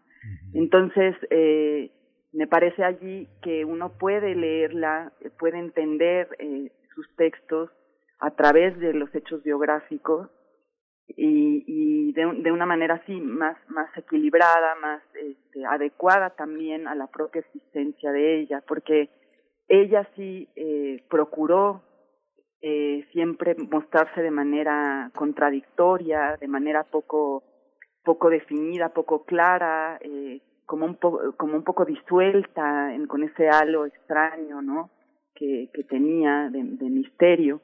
entonces, 0.53 1.15
eh, 1.29 1.91
me 2.33 2.47
parece 2.47 2.83
allí 2.83 3.27
que 3.41 3.65
uno 3.65 3.97
puede 3.97 4.35
leerla, 4.35 5.11
eh, 5.21 5.29
puede 5.37 5.59
entender 5.59 6.27
eh, 6.39 6.71
sus 6.93 7.15
textos 7.15 7.69
a 8.19 8.31
través 8.31 8.77
de 8.79 8.93
los 8.93 9.13
hechos 9.13 9.43
biográficos 9.43 10.29
y, 11.07 12.13
de, 12.13 12.41
de, 12.41 12.51
una 12.51 12.65
manera 12.65 12.95
así 12.95 13.21
más, 13.21 13.57
más 13.69 13.95
equilibrada, 13.95 14.75
más 14.81 15.03
este, 15.13 15.65
adecuada 15.65 16.31
también 16.31 16.87
a 16.87 16.95
la 16.95 17.07
propia 17.07 17.41
existencia 17.41 18.11
de 18.11 18.41
ella, 18.41 18.63
porque 18.67 19.09
ella 19.67 20.07
sí 20.15 20.47
eh, 20.55 21.03
procuró 21.09 21.83
eh, 22.61 23.05
siempre 23.11 23.55
mostrarse 23.55 24.21
de 24.21 24.31
manera 24.31 25.11
contradictoria, 25.15 26.37
de 26.39 26.47
manera 26.47 26.83
poco 26.83 27.43
poco 28.05 28.29
definida, 28.29 28.89
poco 28.89 29.25
clara, 29.25 29.97
eh, 30.01 30.39
como 30.65 30.85
un 30.85 30.95
poco 30.95 31.35
como 31.35 31.57
un 31.57 31.63
poco 31.63 31.83
disuelta 31.83 32.93
en, 32.93 33.07
con 33.07 33.23
ese 33.23 33.49
halo 33.49 33.85
extraño, 33.85 34.61
¿no? 34.61 34.89
Que, 35.35 35.69
tenía 35.89 36.49
de, 36.49 36.63
misterio 36.89 37.59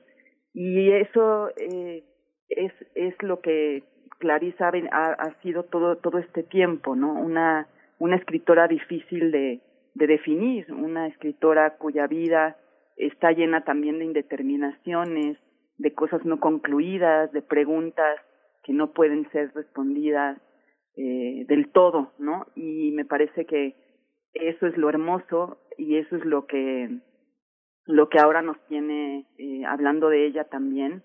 y 0.53 0.91
eso 0.91 1.49
eh, 1.55 2.03
es 2.49 2.73
es 2.95 3.15
lo 3.23 3.39
que 3.39 3.83
Clarice 4.19 4.61
ha, 4.61 4.67
ha, 5.13 5.41
sido 5.41 5.63
todo 5.63 5.95
todo 5.95 6.17
este 6.17 6.43
tiempo, 6.43 6.95
¿no? 6.95 7.13
Una 7.13 7.67
una 7.99 8.17
escritora 8.17 8.67
difícil 8.67 9.31
de 9.31 9.61
de 9.93 10.07
definir, 10.07 10.71
una 10.71 11.07
escritora 11.07 11.77
cuya 11.77 12.07
vida 12.07 12.57
está 12.97 13.31
llena 13.31 13.63
también 13.63 13.99
de 13.99 14.05
indeterminaciones, 14.05 15.37
de 15.77 15.93
cosas 15.93 16.23
no 16.25 16.39
concluidas, 16.39 17.31
de 17.31 17.41
preguntas 17.41 18.19
que 18.63 18.73
no 18.73 18.91
pueden 18.91 19.29
ser 19.31 19.51
respondidas 19.53 20.39
eh, 20.95 21.45
del 21.47 21.71
todo, 21.71 22.11
¿no? 22.19 22.47
Y 22.55 22.91
me 22.91 23.05
parece 23.05 23.45
que 23.45 23.75
eso 24.33 24.67
es 24.67 24.77
lo 24.77 24.89
hermoso 24.89 25.57
y 25.77 25.95
eso 25.95 26.15
es 26.15 26.25
lo 26.25 26.45
que 26.45 26.89
lo 27.85 28.09
que 28.09 28.19
ahora 28.19 28.41
nos 28.41 28.57
tiene 28.67 29.25
eh, 29.37 29.65
hablando 29.65 30.09
de 30.09 30.25
ella 30.27 30.45
también 30.45 31.03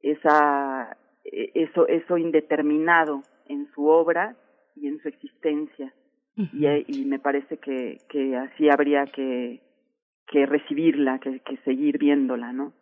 esa 0.00 0.96
e, 1.24 1.50
eso 1.54 1.86
eso 1.88 2.18
indeterminado 2.18 3.22
en 3.46 3.70
su 3.74 3.86
obra 3.86 4.36
y 4.76 4.86
en 4.86 5.00
su 5.00 5.08
existencia. 5.08 5.92
Y, 6.34 6.66
y, 6.86 7.04
me 7.04 7.18
parece 7.18 7.58
que 7.58 7.98
que 8.08 8.36
así 8.36 8.70
habría 8.70 9.04
que 9.06 9.60
que 10.26 10.46
recibirla 10.46 11.18
que, 11.18 11.40
que 11.40 11.58
seguir 11.58 11.98
viéndola 11.98 12.52
no 12.52 12.72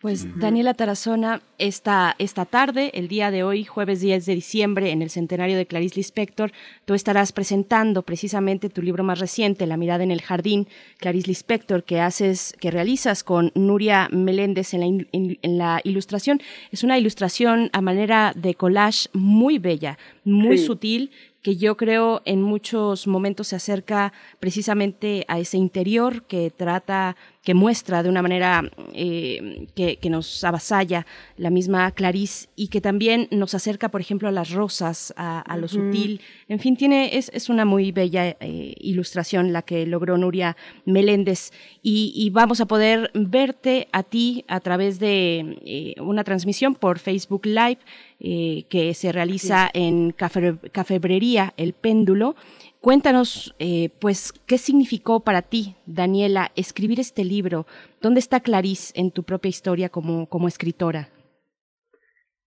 pues 0.00 0.38
Daniela 0.38 0.74
Tarazona, 0.74 1.40
esta, 1.56 2.14
esta 2.18 2.44
tarde, 2.44 2.90
el 2.92 3.08
día 3.08 3.30
de 3.30 3.42
hoy, 3.42 3.64
jueves 3.64 4.00
10 4.00 4.26
de 4.26 4.34
diciembre, 4.34 4.90
en 4.90 5.00
el 5.00 5.08
centenario 5.08 5.56
de 5.56 5.64
Clarice 5.64 5.96
Lispector, 5.96 6.52
tú 6.84 6.92
estarás 6.92 7.32
presentando 7.32 8.02
precisamente 8.02 8.68
tu 8.68 8.82
libro 8.82 9.02
más 9.02 9.18
reciente, 9.18 9.66
La 9.66 9.78
mirada 9.78 10.04
en 10.04 10.10
el 10.10 10.20
jardín, 10.20 10.68
Clarice 10.98 11.28
Lispector, 11.28 11.84
que 11.84 12.00
haces, 12.00 12.54
que 12.60 12.70
realizas 12.70 13.24
con 13.24 13.50
Nuria 13.54 14.08
Meléndez 14.12 14.74
en 14.74 14.80
la, 14.80 15.06
en, 15.12 15.58
la 15.58 15.80
ilustración. 15.84 16.40
Es 16.70 16.84
una 16.84 16.98
ilustración 16.98 17.70
a 17.72 17.80
manera 17.80 18.34
de 18.36 18.54
collage 18.54 19.08
muy 19.14 19.58
bella, 19.58 19.98
muy 20.24 20.58
sutil, 20.58 21.12
que 21.44 21.56
yo 21.56 21.76
creo 21.76 22.22
en 22.24 22.40
muchos 22.40 23.06
momentos 23.06 23.48
se 23.48 23.56
acerca 23.56 24.14
precisamente 24.40 25.26
a 25.28 25.38
ese 25.38 25.58
interior 25.58 26.24
que 26.24 26.50
trata 26.50 27.16
que 27.44 27.52
muestra 27.52 28.02
de 28.02 28.08
una 28.08 28.22
manera 28.22 28.68
eh, 28.94 29.66
que, 29.74 30.10
nos 30.10 30.42
avasalla 30.44 31.06
la 31.36 31.50
misma 31.50 31.90
Clarice 31.92 32.48
y 32.56 32.68
que 32.68 32.80
también 32.80 33.28
nos 33.30 33.54
acerca, 33.54 33.90
por 33.90 34.00
ejemplo, 34.00 34.28
a 34.28 34.32
las 34.32 34.50
rosas, 34.50 35.12
a, 35.16 35.56
lo 35.58 35.68
sutil. 35.68 36.20
En 36.48 36.58
fin, 36.58 36.76
tiene, 36.76 37.16
es, 37.18 37.30
es 37.34 37.50
una 37.50 37.64
muy 37.64 37.92
bella 37.92 38.28
eh, 38.40 38.74
ilustración 38.80 39.52
la 39.52 39.62
que 39.62 39.86
logró 39.86 40.16
Nuria 40.16 40.56
Meléndez. 40.86 41.52
Y, 41.82 42.30
vamos 42.30 42.60
a 42.60 42.66
poder 42.66 43.10
verte 43.14 43.88
a 43.92 44.02
ti 44.02 44.44
a 44.48 44.60
través 44.60 44.98
de 44.98 45.58
eh, 45.64 46.00
una 46.00 46.24
transmisión 46.24 46.74
por 46.74 46.98
Facebook 46.98 47.44
Live 47.44 47.78
que 48.70 48.94
se 48.94 49.12
realiza 49.12 49.70
en 49.74 50.12
Cafebrería 50.12 51.52
El 51.58 51.74
Péndulo 51.74 52.36
Cuéntanos, 52.84 53.56
eh, 53.58 53.88
pues, 53.98 54.34
¿qué 54.46 54.58
significó 54.58 55.20
para 55.20 55.40
ti, 55.40 55.74
Daniela, 55.86 56.50
escribir 56.54 57.00
este 57.00 57.24
libro? 57.24 57.64
¿Dónde 58.02 58.20
está 58.20 58.40
Clarice 58.40 58.92
en 59.00 59.10
tu 59.10 59.22
propia 59.22 59.48
historia 59.48 59.88
como, 59.88 60.28
como 60.28 60.48
escritora? 60.48 61.08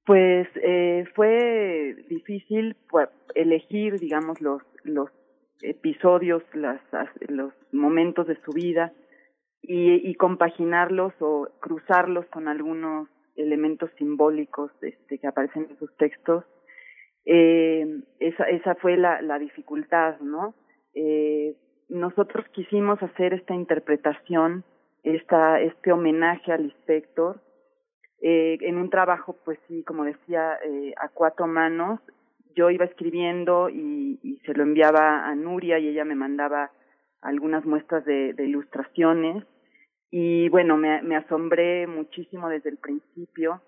Pues 0.05 0.47
eh, 0.61 1.05
fue 1.15 1.95
difícil 2.07 2.75
pues, 2.87 3.09
elegir, 3.33 3.97
digamos, 3.99 4.39
los, 4.39 4.61
los 4.83 5.09
episodios, 5.63 6.43
las, 6.53 6.81
los 7.29 7.51
momentos 7.71 8.27
de 8.27 8.39
su 8.45 8.51
vida 8.51 8.93
y, 9.63 10.07
y 10.07 10.13
compaginarlos 10.13 11.13
o 11.19 11.47
cruzarlos 11.59 12.27
con 12.27 12.47
algunos 12.47 13.09
elementos 13.35 13.89
simbólicos 13.97 14.69
este, 14.83 15.17
que 15.17 15.25
aparecen 15.25 15.65
en 15.67 15.79
sus 15.79 15.97
textos 15.97 16.43
eh, 17.29 17.85
esa, 18.19 18.45
esa 18.45 18.75
fue 18.75 18.95
la, 18.95 19.21
la 19.21 19.37
dificultad, 19.37 20.17
¿no? 20.21 20.55
Eh, 20.93 21.57
nosotros 21.89 22.45
quisimos 22.53 23.03
hacer 23.03 23.33
esta 23.33 23.53
interpretación, 23.53 24.63
esta, 25.03 25.59
este 25.59 25.91
homenaje 25.91 26.53
al 26.53 26.63
inspector, 26.63 27.41
eh, 28.21 28.57
en 28.61 28.77
un 28.77 28.89
trabajo, 28.89 29.35
pues 29.43 29.59
sí, 29.67 29.83
como 29.83 30.05
decía, 30.05 30.57
a 30.95 31.09
cuatro 31.09 31.47
manos. 31.47 31.99
Yo 32.55 32.69
iba 32.69 32.85
escribiendo 32.85 33.69
y, 33.69 34.41
se 34.45 34.53
lo 34.53 34.63
enviaba 34.63 35.27
a 35.27 35.35
Nuria 35.35 35.79
y 35.79 35.89
ella 35.89 36.05
me 36.05 36.15
mandaba 36.15 36.71
algunas 37.21 37.65
muestras 37.65 38.05
de, 38.05 38.33
de 38.33 38.45
ilustraciones. 38.45 39.43
Y 40.11 40.47
bueno, 40.47 40.77
me, 40.77 41.01
me 41.01 41.17
asombré 41.17 41.87
muchísimo 41.87 42.47
desde 42.47 42.69
el 42.69 42.77
principio. 42.77 43.61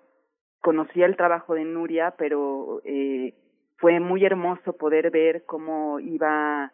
Conocía 0.61 1.05
el 1.05 1.17
trabajo 1.17 1.55
de 1.55 1.65
Nuria, 1.65 2.15
pero 2.17 2.81
eh, 2.85 3.33
fue 3.79 3.99
muy 3.99 4.25
hermoso 4.25 4.73
poder 4.73 5.11
ver 5.11 5.45
cómo 5.45 5.99
iba 5.99 6.71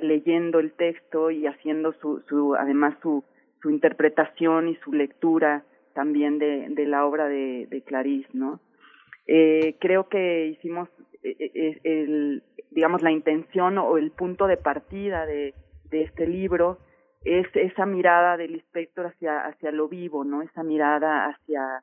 leyendo 0.00 0.60
el 0.60 0.72
texto 0.72 1.30
y 1.30 1.46
haciendo 1.46 1.92
su, 1.94 2.56
además 2.58 2.94
su, 3.02 3.24
interpretación 3.64 4.68
y 4.68 4.76
su 4.76 4.92
lectura 4.92 5.64
también 5.92 6.38
de, 6.38 6.86
la 6.86 7.04
obra 7.04 7.26
de, 7.26 7.66
de 7.68 7.82
Clarice, 7.82 8.28
¿no? 8.32 8.60
Eh, 9.26 9.74
creo 9.80 10.08
que 10.08 10.46
hicimos 10.46 10.88
eh, 11.28 11.80
eh, 11.82 12.40
digamos, 12.70 13.02
la 13.02 13.10
intención 13.10 13.78
o 13.78 13.98
el 13.98 14.12
punto 14.12 14.46
de 14.46 14.56
partida 14.56 15.26
de, 15.26 15.54
de 15.90 16.02
este 16.02 16.26
libro 16.26 16.78
es 17.24 17.48
esa 17.54 17.84
mirada 17.86 18.36
del 18.36 18.54
inspector 18.54 19.06
hacia, 19.06 19.40
hacia 19.40 19.72
lo 19.72 19.88
vivo, 19.88 20.24
¿no? 20.24 20.42
Esa 20.42 20.62
mirada 20.62 21.26
hacia, 21.26 21.82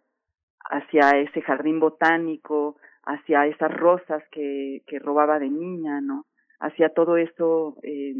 hacia 0.70 1.20
ese 1.20 1.42
jardín 1.42 1.82
botánico, 1.82 2.78
hacia 3.06 3.46
esas 3.48 3.72
rosas 3.72 4.24
que, 4.32 4.82
que 4.88 5.00
robaba 5.00 5.40
de 5.40 5.50
niña, 5.50 6.02
¿no? 6.02 6.26
Hacia 6.60 6.90
todo 6.90 7.18
eso 7.18 7.76
eh, 7.84 8.16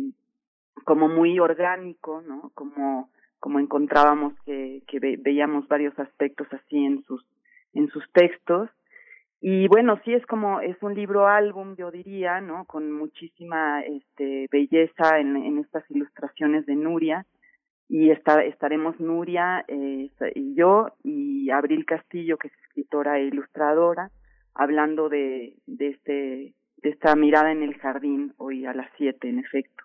como 0.84 1.08
muy 1.08 1.40
orgánico, 1.40 2.22
¿no? 2.22 2.52
Como, 2.54 3.10
como 3.40 3.60
encontrábamos 3.60 4.34
que, 4.46 4.82
veíamos 5.20 5.68
varios 5.68 5.98
aspectos 5.98 6.48
así 6.52 6.86
en 6.86 7.04
sus, 7.04 7.26
en 7.74 7.88
sus 7.90 8.04
textos. 8.12 8.70
Y 9.40 9.68
bueno, 9.68 10.00
sí 10.06 10.14
es 10.14 10.26
como, 10.26 10.62
es 10.62 10.82
un 10.82 10.94
libro 10.94 11.28
álbum, 11.28 11.76
yo 11.76 11.92
diría, 11.92 12.42
¿no? 12.42 12.66
Con 12.66 12.92
muchísima 12.92 13.82
este, 13.82 14.48
belleza 14.52 15.20
en, 15.20 15.60
estas 15.60 15.90
ilustraciones 15.90 16.66
de 16.66 16.76
Nuria. 16.76 17.26
Y 17.90 18.10
estaremos 18.10 19.00
Nuria 19.00 19.66
eh, 19.68 20.10
y 20.36 20.56
yo 20.56 20.94
y 21.04 21.50
Abril 21.52 21.86
Castillo, 21.86 22.38
que 22.38 22.48
es 22.48 22.54
escritora 22.66 23.20
e 23.20 23.26
ilustradora 23.26 24.10
hablando 24.56 25.10
de, 25.10 25.56
de, 25.66 25.88
este, 25.90 26.54
de 26.78 26.90
esta 26.90 27.16
mirada 27.16 27.52
en 27.52 27.64
el 27.64 27.76
jardín 27.76 28.34
hoy 28.38 28.66
a 28.66 28.74
las 28.74 28.90
siete, 28.98 29.30
en 29.30 29.40
efecto. 29.40 29.83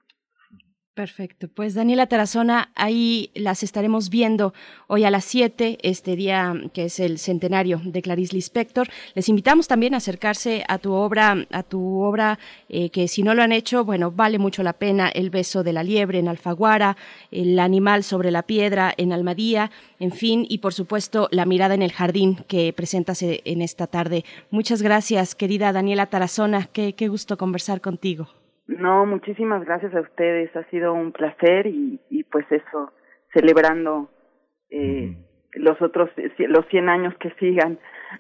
Perfecto. 0.99 1.47
Pues 1.47 1.75
Daniela 1.75 2.09
Tarazona, 2.09 2.73
ahí 2.75 3.31
las 3.37 3.63
estaremos 3.63 4.11
viendo 4.11 4.53
hoy 4.89 5.05
a 5.05 5.13
las 5.13 5.25
7, 5.27 5.79
este 5.83 6.17
día 6.17 6.53
que 6.73 6.87
es 6.87 6.99
el 6.99 7.21
centenario 7.21 7.81
de 7.85 8.03
Clarice 8.03 8.35
Lispector. 8.35 8.89
Les 9.15 9.29
invitamos 9.29 9.69
también 9.69 9.95
a 9.95 9.99
acercarse 9.99 10.65
a 10.67 10.79
tu 10.79 10.95
obra, 10.95 11.47
a 11.53 11.63
tu 11.63 12.01
obra 12.01 12.41
eh, 12.69 12.91
que 12.91 13.07
si 13.07 13.23
no 13.23 13.35
lo 13.35 13.45
han 13.45 13.53
hecho, 13.53 13.85
bueno, 13.85 14.11
vale 14.11 14.41
mucho 14.41 14.65
la 14.65 14.73
pena. 14.73 15.09
El 15.09 15.31
beso 15.31 15.63
de 15.63 15.73
la 15.73 15.85
liebre 15.85 16.19
en 16.19 16.27
Alfaguara, 16.27 16.97
El 17.31 17.61
animal 17.61 18.03
sobre 18.03 18.33
la 18.33 18.43
piedra 18.43 18.93
en 18.97 19.13
Almadía, 19.13 19.71
en 20.01 20.11
fin, 20.11 20.47
y 20.49 20.59
por 20.59 20.75
supuesto 20.75 21.29
La 21.31 21.45
mirada 21.45 21.75
en 21.75 21.83
el 21.83 21.93
jardín 21.93 22.45
que 22.49 22.73
presentas 22.73 23.23
eh, 23.23 23.41
en 23.45 23.63
esta 23.63 23.87
tarde. 23.87 24.25
Muchas 24.51 24.83
gracias, 24.83 25.37
querida 25.37 25.73
Daniela 25.73 26.07
Tarazona. 26.07 26.67
Qué, 26.73 26.95
qué 26.95 27.07
gusto 27.07 27.39
conversar 27.39 27.81
contigo. 27.81 28.27
No, 28.69 29.07
muchísimas 29.07 29.65
gracias 29.65 29.95
a 29.95 30.01
ustedes. 30.01 30.55
Ha 30.55 30.69
sido 30.71 30.93
un 30.93 31.13
placer 31.13 31.67
y, 31.67 32.01
y 32.11 32.23
pues 32.25 32.45
eso, 32.51 32.93
celebrando 33.33 34.11
eh, 34.71 35.17
los 35.55 35.81
otros, 35.81 36.11
los 36.39 36.67
100 36.69 36.89
años 36.89 37.15
que 37.19 37.31
sigan 37.41 37.79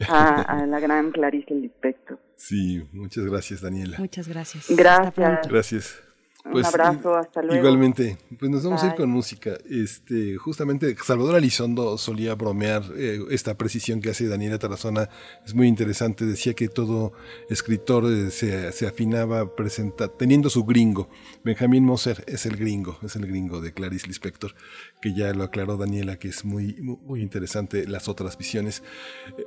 a, 0.09 0.41
a 0.41 0.66
la 0.66 0.81
gran 0.81 1.12
Clarice 1.12 1.55
Lispector. 1.55 2.19
Sí, 2.37 2.89
muchas 2.93 3.27
gracias, 3.27 3.61
Daniela. 3.61 3.99
Muchas 3.99 4.27
gracias. 4.27 4.75
Gracias. 4.75 5.49
Gracias. 5.49 6.07
Pues, 6.51 6.66
un 6.66 6.81
abrazo, 6.81 7.15
hasta 7.15 7.43
luego. 7.43 7.57
Igualmente, 7.57 8.19
pues 8.39 8.51
nos 8.51 8.65
vamos 8.65 8.83
a 8.83 8.89
ir 8.89 8.95
con 8.95 9.11
música. 9.11 9.59
Este, 9.69 10.37
justamente 10.37 10.97
Salvador 11.05 11.37
Alizondo 11.37 11.99
solía 11.99 12.35
bromear 12.35 12.83
eh, 12.97 13.20
esta 13.31 13.57
precisión 13.57 14.01
que 14.01 14.11
hace 14.11 14.29
Daniela 14.29 14.59
Tarazona, 14.59 15.09
es 15.45 15.55
muy 15.55 15.69
interesante. 15.69 16.25
Decía 16.25 16.55
que 16.55 16.69
todo 16.69 17.12
escritor 17.51 18.05
eh, 18.07 18.31
se, 18.31 18.73
se, 18.73 18.87
afinaba 18.87 19.55
presenta, 19.55 20.09
teniendo 20.09 20.51
su 20.51 20.65
gringo. 20.65 21.09
Benjamín 21.45 21.85
Moser 21.85 22.25
es 22.27 22.47
el 22.47 22.57
gringo, 22.57 22.99
es 23.03 23.16
el 23.16 23.27
gringo 23.27 23.61
de 23.61 23.73
Clarice 23.73 24.07
Lispector, 24.07 24.55
que 25.03 25.15
ya 25.15 25.33
lo 25.35 25.45
aclaró 25.45 25.77
Daniela, 25.77 26.19
que 26.19 26.29
es 26.29 26.45
muy, 26.45 26.75
muy 26.81 27.23
interesante 27.23 27.87
las 27.87 28.09
otras 28.09 28.39
visiones. 28.39 28.83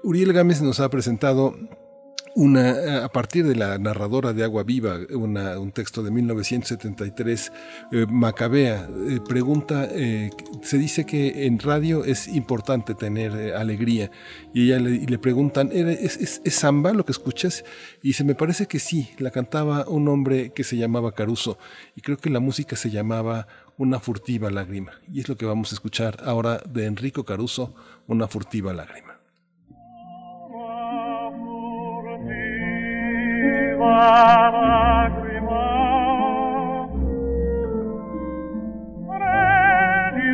Uriel 0.03 0.33
Gámez 0.33 0.61
nos 0.61 0.79
ha 0.79 0.89
presentado 0.89 1.55
una, 2.35 3.03
a 3.03 3.09
partir 3.09 3.45
de 3.45 3.55
la 3.55 3.77
narradora 3.77 4.33
de 4.33 4.43
Agua 4.43 4.63
Viva, 4.63 4.97
un 5.09 5.71
texto 5.71 6.03
de 6.03 6.11
1973, 6.11 7.51
eh, 7.91 8.05
Macabea, 8.09 8.87
eh, 9.09 9.19
pregunta, 9.27 9.87
eh, 9.91 10.29
se 10.61 10.77
dice 10.77 11.05
que 11.05 11.45
en 11.45 11.59
radio 11.59 12.05
es 12.05 12.27
importante 12.27 12.95
tener 12.95 13.55
alegría, 13.55 14.11
y 14.53 14.65
ella 14.71 14.79
le, 14.79 15.19
preguntan, 15.19 15.69
¿es, 15.71 16.17
es, 16.17 16.41
¿es, 16.43 16.55
samba 16.55 16.93
lo 16.93 17.05
que 17.05 17.11
escuchas? 17.11 17.63
Y 18.01 18.13
se 18.13 18.23
me 18.23 18.35
parece 18.35 18.67
que 18.67 18.79
sí, 18.79 19.11
la 19.17 19.31
cantaba 19.31 19.87
un 19.87 20.07
hombre 20.07 20.51
que 20.51 20.63
se 20.63 20.77
llamaba 20.77 21.13
Caruso, 21.13 21.57
y 21.95 22.01
creo 22.01 22.17
que 22.17 22.29
la 22.29 22.39
música 22.39 22.75
se 22.75 22.89
llamaba 22.89 23.47
Una 23.77 23.99
furtiva 23.99 24.49
lágrima, 24.49 24.93
y 25.11 25.19
es 25.19 25.29
lo 25.29 25.37
que 25.37 25.45
vamos 25.45 25.71
a 25.71 25.75
escuchar 25.75 26.17
ahora 26.25 26.61
de 26.69 26.85
Enrico 26.85 27.25
Caruso, 27.25 27.73
Una 28.07 28.27
furtiva 28.27 28.73
lágrima. 28.73 29.10
lacrima. 33.81 35.65
Re 39.07 40.11
di 40.13 40.29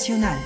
Internacional. 0.00 0.38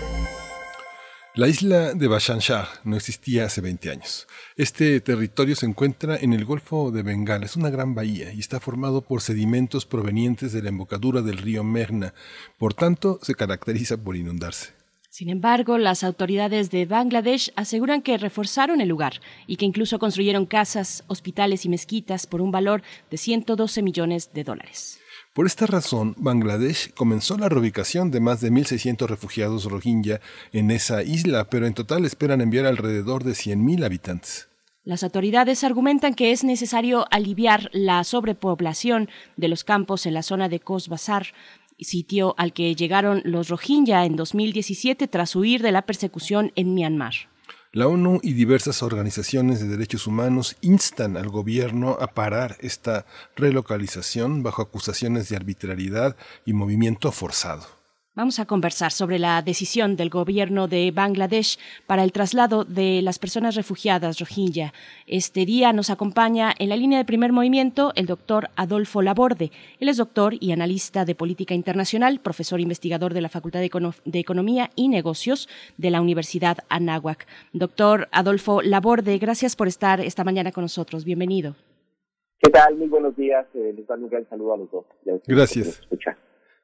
La 1.37 1.49
isla 1.49 1.95
de 1.95 2.09
Bashanshar 2.09 2.67
no 2.85 2.97
existía 2.97 3.45
hace 3.45 3.61
20 3.61 3.91
años. 3.91 4.27
Este 4.57 5.01
territorio 5.01 5.55
se 5.57 5.67
encuentra 5.67 6.17
en 6.17 6.33
el 6.33 6.45
Golfo 6.45 6.91
de 6.91 7.03
Bengala, 7.03 7.45
es 7.45 7.57
una 7.57 7.71
gran 7.71 7.95
bahía 7.95 8.33
y 8.33 8.41
está 8.41 8.61
formado 8.61 9.03
por 9.03 9.21
sedimentos 9.21 9.87
provenientes 9.87 10.53
de 10.53 10.63
la 10.63 10.69
embocadura 10.71 11.23
del 11.23 11.39
río 11.39 11.65
Merna, 11.65 12.15
por 12.59 12.75
tanto 12.75 13.19
se 13.23 13.35
caracteriza 13.35 13.97
por 13.97 14.17
inundarse. 14.17 14.73
Sin 15.09 15.29
embargo, 15.29 15.79
las 15.79 16.03
autoridades 16.03 16.71
de 16.71 16.87
Bangladesh 16.87 17.53
aseguran 17.55 18.03
que 18.03 18.19
reforzaron 18.19 18.81
el 18.81 18.89
lugar 18.89 19.21
y 19.47 19.57
que 19.57 19.67
incluso 19.67 20.01
construyeron 20.01 20.47
casas, 20.47 21.05
hospitales 21.07 21.65
y 21.65 21.69
mezquitas 21.69 22.27
por 22.27 22.41
un 22.41 22.51
valor 22.51 22.83
de 23.11 23.17
112 23.17 23.83
millones 23.83 24.33
de 24.33 24.43
dólares. 24.43 24.99
Por 25.35 25.47
esta 25.47 25.67
razón, 25.67 26.15
Bangladesh 26.17 26.95
comenzó 26.95 27.37
la 27.37 27.49
reubicación 27.49 28.13
de 28.13 28.21
más 28.21 28.41
de 28.41 28.53
1.600 28.53 29.09
refugiados 29.09 29.65
rohingya 29.65 30.21
en 30.53 30.71
esa 30.71 31.03
isla, 31.03 31.51
pero 31.51 31.67
en 31.67 31.75
total 31.75 32.05
esperan 32.05 32.41
enviar 32.41 32.67
alrededor 32.67 33.25
de 33.25 33.33
100.000 33.33 33.85
habitantes. 33.85 34.49
Las 34.85 35.03
autoridades 35.03 35.65
argumentan 35.65 36.15
que 36.15 36.31
es 36.31 36.45
necesario 36.45 37.07
aliviar 37.11 37.69
la 37.73 38.05
sobrepoblación 38.05 39.09
de 39.37 39.49
los 39.49 39.65
campos 39.65 40.07
en 40.07 40.15
la 40.15 40.23
zona 40.23 40.49
de 40.49 40.61
Cox's 40.61 40.89
Bazar, 40.89 41.27
sitio 41.81 42.37
al 42.39 42.53
que 42.53 42.77
llegaron 42.77 43.21
los 43.25 43.49
Rohingya 43.49 44.05
en 44.05 44.15
2017 44.15 45.09
tras 45.09 45.35
huir 45.35 45.63
de 45.63 45.73
la 45.73 45.83
persecución 45.83 46.53
en 46.55 46.75
Myanmar. 46.75 47.34
La 47.75 47.89
ONU 47.89 48.21
y 48.23 48.35
diversas 48.35 48.85
organizaciones 48.85 49.59
de 49.59 49.67
derechos 49.67 50.07
humanos 50.07 50.57
instan 50.61 51.17
al 51.17 51.29
gobierno 51.29 51.99
a 52.01 52.07
parar 52.07 52.57
esta 52.61 53.05
relocalización 53.35 54.45
bajo 54.45 54.63
acusaciones 54.63 55.29
de 55.29 55.35
arbitrariedad 55.35 56.15
y 56.47 56.53
movimiento 56.53 57.11
forzado. 57.11 57.67
Vamos 58.17 58.39
a 58.39 58.47
conversar 58.47 58.93
sobre 58.93 59.19
la 59.19 59.43
decisión 59.43 59.97
del 59.97 60.09
gobierno 60.09 60.69
de 60.69 60.93
Bangladesh 60.93 61.59
para 61.85 62.05
el 62.05 62.13
traslado 62.13 62.65
de 62.65 63.03
las 63.03 63.19
personas 63.19 63.57
refugiadas 63.57 64.21
Rohingya. 64.21 64.73
Este 65.09 65.45
día 65.45 65.73
nos 65.73 65.91
acompaña 65.91 66.55
en 66.61 66.69
la 66.69 66.77
línea 66.77 66.99
de 66.99 67.05
primer 67.05 67.33
movimiento 67.33 67.91
el 67.97 68.07
doctor 68.07 68.51
Adolfo 68.55 69.03
Laborde. 69.03 69.51
Él 69.81 69.89
es 69.89 69.97
doctor 69.97 70.35
y 70.39 70.53
analista 70.53 71.05
de 71.05 71.17
política 71.17 71.55
internacional, 71.55 72.21
profesor 72.21 72.61
investigador 72.61 73.15
de 73.15 73.21
la 73.21 73.29
Facultad 73.29 73.59
de, 73.59 73.93
de 74.05 74.19
Economía 74.21 74.71
y 74.77 74.87
Negocios 74.87 75.49
de 75.77 75.91
la 75.91 76.01
Universidad 76.01 76.59
Anáhuac. 76.69 77.27
Doctor 77.53 78.07
Adolfo 78.13 78.63
Laborde, 78.63 79.19
gracias 79.19 79.57
por 79.57 79.67
estar 79.67 80.01
esta 80.01 80.23
mañana 80.23 80.53
con 80.53 80.63
nosotros. 80.63 81.05
Bienvenido. 81.05 81.57
¿Qué 82.39 82.49
tal? 82.49 82.77
Muy 82.77 82.87
buenos 82.87 83.17
días. 83.17 83.45
Eh, 83.55 83.75
les 83.77 83.85
doy 83.89 84.05
un 84.05 84.09
gran 84.09 84.29
saludo 84.29 84.55
a 84.55 84.57
los 84.59 84.71
dos. 84.71 84.85
Gracias. 85.27 85.83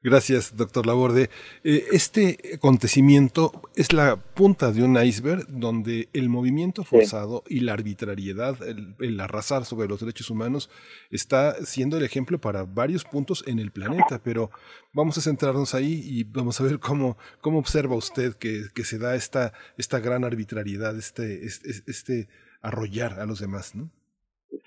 Gracias, 0.03 0.57
doctor 0.57 0.87
Laborde. 0.87 1.29
Eh, 1.63 1.85
este 1.93 2.39
acontecimiento 2.55 3.53
es 3.77 3.93
la 3.93 4.17
punta 4.17 4.73
de 4.73 4.83
un 4.83 4.97
iceberg 4.97 5.47
donde 5.49 6.09
el 6.15 6.31
movimiento 6.31 6.85
forzado 6.85 7.45
y 7.47 7.61
la 7.61 7.75
arbitrariedad, 7.75 8.57
el, 8.67 9.21
arrasar 9.21 9.67
sobre 9.67 9.89
los 9.89 10.01
derechos 10.01 10.31
humanos, 10.31 10.71
está 11.11 11.67
siendo 11.67 11.99
el 11.99 12.03
ejemplo 12.03 12.41
para 12.41 12.65
varios 12.65 13.05
puntos 13.05 13.45
en 13.47 13.59
el 13.59 13.73
planeta. 13.73 14.23
Pero 14.23 14.51
vamos 14.95 15.19
a 15.19 15.21
centrarnos 15.21 15.75
ahí 15.75 16.01
y 16.03 16.25
vamos 16.25 16.59
a 16.63 16.65
ver 16.65 16.79
cómo, 16.79 17.19
cómo 17.43 17.59
observa 17.59 17.95
usted 17.95 18.37
que, 18.37 18.71
se 18.85 18.99
da 18.99 19.15
esta, 19.15 19.53
esta 19.77 19.99
gran 19.99 20.25
arbitrariedad, 20.25 20.97
este, 20.97 21.45
este, 21.45 21.83
este 21.87 22.29
arrollar 22.63 23.21
a 23.21 23.27
los 23.27 23.39
demás, 23.39 23.75
¿no? 23.75 23.91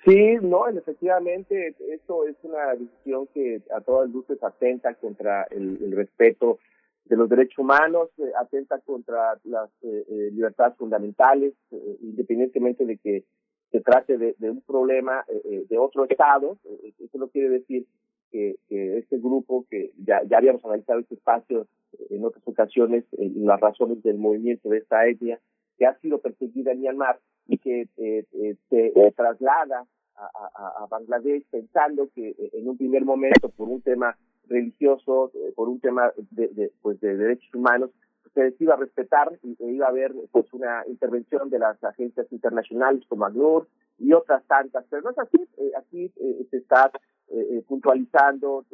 Sí, 0.05 0.35
no, 0.41 0.67
efectivamente, 0.67 1.75
esto 1.89 2.27
es 2.27 2.35
una 2.43 2.73
decisión 2.73 3.27
que 3.33 3.61
a 3.73 3.79
todas 3.79 4.09
luces 4.09 4.41
atenta 4.43 4.95
contra 4.95 5.43
el, 5.43 5.93
respeto 5.93 6.59
de 7.05 7.15
los 7.15 7.29
derechos 7.29 7.59
humanos, 7.59 8.09
eh, 8.17 8.31
atenta 8.37 8.79
contra 8.79 9.39
las 9.45 9.69
eh, 9.81 10.05
eh, 10.09 10.29
libertades 10.33 10.75
fundamentales, 10.77 11.53
independientemente 12.01 12.85
de 12.85 12.97
que 12.97 13.23
se 13.71 13.79
trate 13.79 14.17
de, 14.17 14.35
un 14.41 14.61
problema 14.61 15.25
de 15.43 15.77
otro 15.79 16.05
estado. 16.05 16.57
eso 16.99 17.17
no 17.17 17.27
quiere 17.29 17.49
decir 17.49 17.87
que, 18.31 18.57
este 18.69 19.17
grupo, 19.17 19.65
que 19.69 19.91
ya, 19.97 20.21
ya 20.25 20.37
habíamos 20.37 20.63
analizado 20.63 20.99
este 20.99 21.15
espacio 21.15 21.65
en 22.11 22.23
otras 22.23 22.43
ocasiones, 22.45 23.05
las 23.17 23.59
razones 23.59 24.03
del 24.03 24.17
movimiento 24.17 24.69
de 24.69 24.77
esta 24.77 25.07
etnia, 25.07 25.39
que 25.79 25.87
ha 25.87 25.97
sido 26.01 26.19
perseguida 26.19 26.71
en 26.71 26.81
Myanmar 26.81 27.19
y 27.47 27.57
que 27.57 27.87
se 27.95 29.11
traslada 29.15 29.85
a, 30.15 30.85
Bangladesh 30.89 31.45
pensando 31.49 32.09
que 32.13 32.35
en 32.53 32.67
un 32.67 32.77
primer 32.77 33.03
momento 33.03 33.49
por 33.49 33.69
un 33.69 33.81
tema 33.81 34.17
religioso, 34.47 35.31
por 35.55 35.69
un 35.69 35.79
tema 35.79 36.11
de, 36.31 36.71
pues 36.81 36.99
de 36.99 37.15
derechos 37.15 37.53
humanos, 37.53 37.91
se 38.33 38.55
iba 38.59 38.73
a 38.73 38.77
respetar 38.77 39.31
y 39.43 39.55
iba 39.59 39.85
a 39.85 39.89
haber 39.89 40.13
pues 40.31 40.51
una 40.53 40.83
intervención 40.87 41.49
de 41.49 41.59
las 41.59 41.81
agencias 41.83 42.31
internacionales 42.31 43.03
como 43.07 43.25
ACNUR 43.25 43.67
y 43.99 44.13
otras 44.13 44.43
tantas, 44.45 44.85
pero 44.89 45.03
no 45.03 45.11
es 45.11 45.19
así, 45.19 45.37
eh, 45.57 45.71
aquí 45.77 46.11
eh, 46.15 46.45
se 46.49 46.57
está 46.57 46.91
eh, 47.29 47.63
puntualizando 47.67 48.65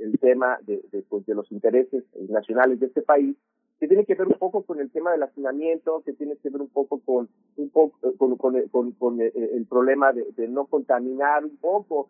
el 0.00 0.18
tema 0.18 0.58
de, 0.62 0.82
pues, 1.08 1.24
de 1.26 1.34
los 1.34 1.50
intereses 1.52 2.04
nacionales 2.28 2.80
de 2.80 2.86
este 2.86 3.02
país 3.02 3.36
que 3.78 3.88
tiene 3.88 4.04
que 4.04 4.14
ver 4.14 4.26
un 4.26 4.38
poco 4.38 4.62
con 4.62 4.80
el 4.80 4.90
tema 4.90 5.12
del 5.12 5.22
hacinamiento, 5.22 6.02
que 6.04 6.12
tiene 6.12 6.36
que 6.36 6.50
ver 6.50 6.60
un 6.60 6.68
poco 6.68 7.00
con 7.00 7.28
un 7.56 7.70
poco 7.70 7.96
con, 8.16 8.36
con, 8.36 8.92
con, 8.92 9.20
el 9.20 9.66
problema 9.68 10.12
de, 10.12 10.26
de, 10.36 10.48
no 10.48 10.66
contaminar 10.66 11.44
un 11.44 11.56
poco 11.56 12.08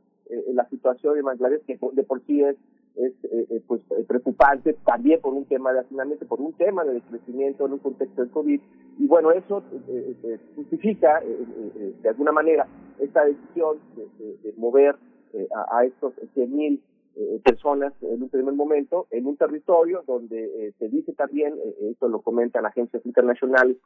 la 0.52 0.68
situación 0.68 1.14
de 1.14 1.22
Bangladesh, 1.22 1.64
que 1.64 1.78
de 1.92 2.02
por 2.02 2.20
sí 2.26 2.42
es 2.42 2.56
es 2.96 3.12
eh, 3.24 3.46
eh, 3.50 3.62
pues 3.66 3.82
eh, 3.90 4.04
preocupante 4.08 4.72
también 4.84 5.20
por 5.20 5.34
un 5.34 5.44
tema 5.44 5.72
de 5.72 5.80
hacinamiento, 5.80 6.26
por 6.26 6.40
un 6.40 6.54
tema 6.54 6.84
de 6.84 6.94
decrecimiento 6.94 7.66
en 7.66 7.74
un 7.74 7.78
contexto 7.78 8.22
del 8.22 8.30
COVID. 8.30 8.60
Y 8.98 9.06
bueno, 9.06 9.30
eso 9.32 9.62
justifica 10.56 11.20
de 11.20 12.08
alguna 12.08 12.32
manera 12.32 12.66
esta 12.98 13.24
decisión 13.24 13.76
de, 14.18 14.54
mover 14.56 14.96
a, 15.54 15.78
a, 15.78 15.84
estos 15.84 16.14
100.000 16.34 16.80
personas 17.42 17.92
en 18.02 18.22
un 18.22 18.28
primer 18.28 18.54
momento 18.54 19.06
en 19.10 19.26
un 19.26 19.36
territorio 19.36 20.04
donde 20.06 20.74
se 20.78 20.88
dice 20.88 21.12
también, 21.14 21.54
esto 21.90 22.08
lo 22.08 22.20
comentan 22.20 22.66
agencias 22.66 23.04
internacionales, 23.06 23.76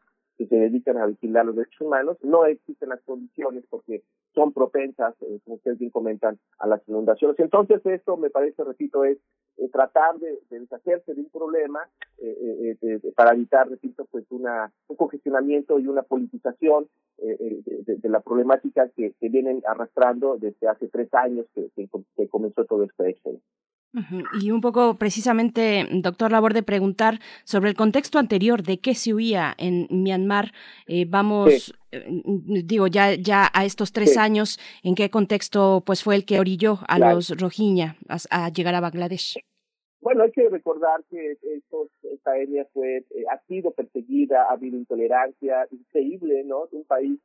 que 0.41 0.47
se 0.47 0.57
dedican 0.57 0.97
a 0.97 1.05
vigilar 1.05 1.45
los 1.45 1.55
derechos 1.55 1.83
humanos, 1.83 2.17
no 2.23 2.47
existen 2.47 2.89
las 2.89 3.03
condiciones 3.03 3.63
porque 3.69 4.03
son 4.35 4.55
propensas, 4.55 5.15
eh, 5.21 5.39
como 5.45 5.57
ustedes 5.57 5.79
bien 5.79 5.91
comentan, 5.91 6.39
a 6.59 6.67
las 6.67 6.81
inundaciones. 6.89 7.39
Entonces, 7.39 7.85
esto 7.85 8.17
me 8.17 8.31
parece, 8.31 8.65
repito, 8.65 9.05
es 9.05 9.19
eh, 9.59 9.69
tratar 9.69 10.19
de, 10.19 10.39
deshacerse 10.49 11.13
de 11.13 11.21
un 11.21 11.29
problema 11.29 11.81
eh, 12.23 12.75
para 13.15 13.35
evitar, 13.35 13.69
repito, 13.69 14.07
pues 14.11 14.25
una, 14.31 14.73
un 14.89 14.97
congestionamiento 14.97 15.79
y 15.79 15.89
una 15.89 16.05
politización 16.05 16.89
de, 17.19 18.09
la 18.09 18.21
problemática 18.21 18.89
que, 18.97 19.13
vienen 19.21 19.61
arrastrando 19.67 20.39
desde 20.39 20.69
hace 20.69 20.89
tres 20.89 21.13
años 21.13 21.45
que, 21.55 21.69
que 22.17 22.29
comenzó 22.29 22.65
todo 22.65 22.85
este 22.85 23.11
hecho. 23.11 23.33
Y 24.41 24.53
un 24.53 24.61
poco 24.61 24.95
precisamente, 24.99 25.87
doctor 25.91 26.31
Labor, 26.31 26.55
de 26.55 26.63
preguntar 26.63 27.19
sobre 27.45 27.71
el 27.71 27.77
contexto 27.77 28.19
anterior 28.19 28.63
de 28.63 28.79
qué 28.79 28.95
se 28.95 29.13
huía 29.13 29.55
en 29.59 29.89
Myanmar. 29.91 30.53
Eh, 30.87 31.07
vamos, 31.09 31.75
eh, 31.91 32.05
digo, 32.65 32.87
ya, 32.87 33.15
ya 33.15 33.49
a 33.53 33.65
estos 33.65 33.93
tres 33.93 34.17
años, 34.17 34.61
¿en 34.85 34.95
qué 34.95 35.11
contexto 35.11 35.83
pues 35.85 36.05
fue 36.05 36.15
el 36.15 36.25
que 36.25 36.39
orilló 36.39 36.79
a 36.87 36.99
los 36.99 37.31
Rohingya 37.37 37.97
a, 38.09 38.49
llegar 38.51 38.77
a 38.77 38.81
Bangladesh? 38.81 39.39
Bueno, 40.01 40.23
hay 40.23 40.31
que 40.31 40.49
recordar 40.49 41.05
que 41.11 41.37
esta 42.13 42.39
etnia 42.39 42.67
fue, 42.73 42.99
eh, 42.99 43.25
ha 43.31 43.39
sido 43.49 43.73
perseguida, 43.73 44.45
ha 44.45 44.53
habido 44.53 44.77
intolerancia 44.77 45.67
increíble, 45.71 46.45
¿no? 46.45 46.69
Un 46.71 46.85
país 46.85 47.19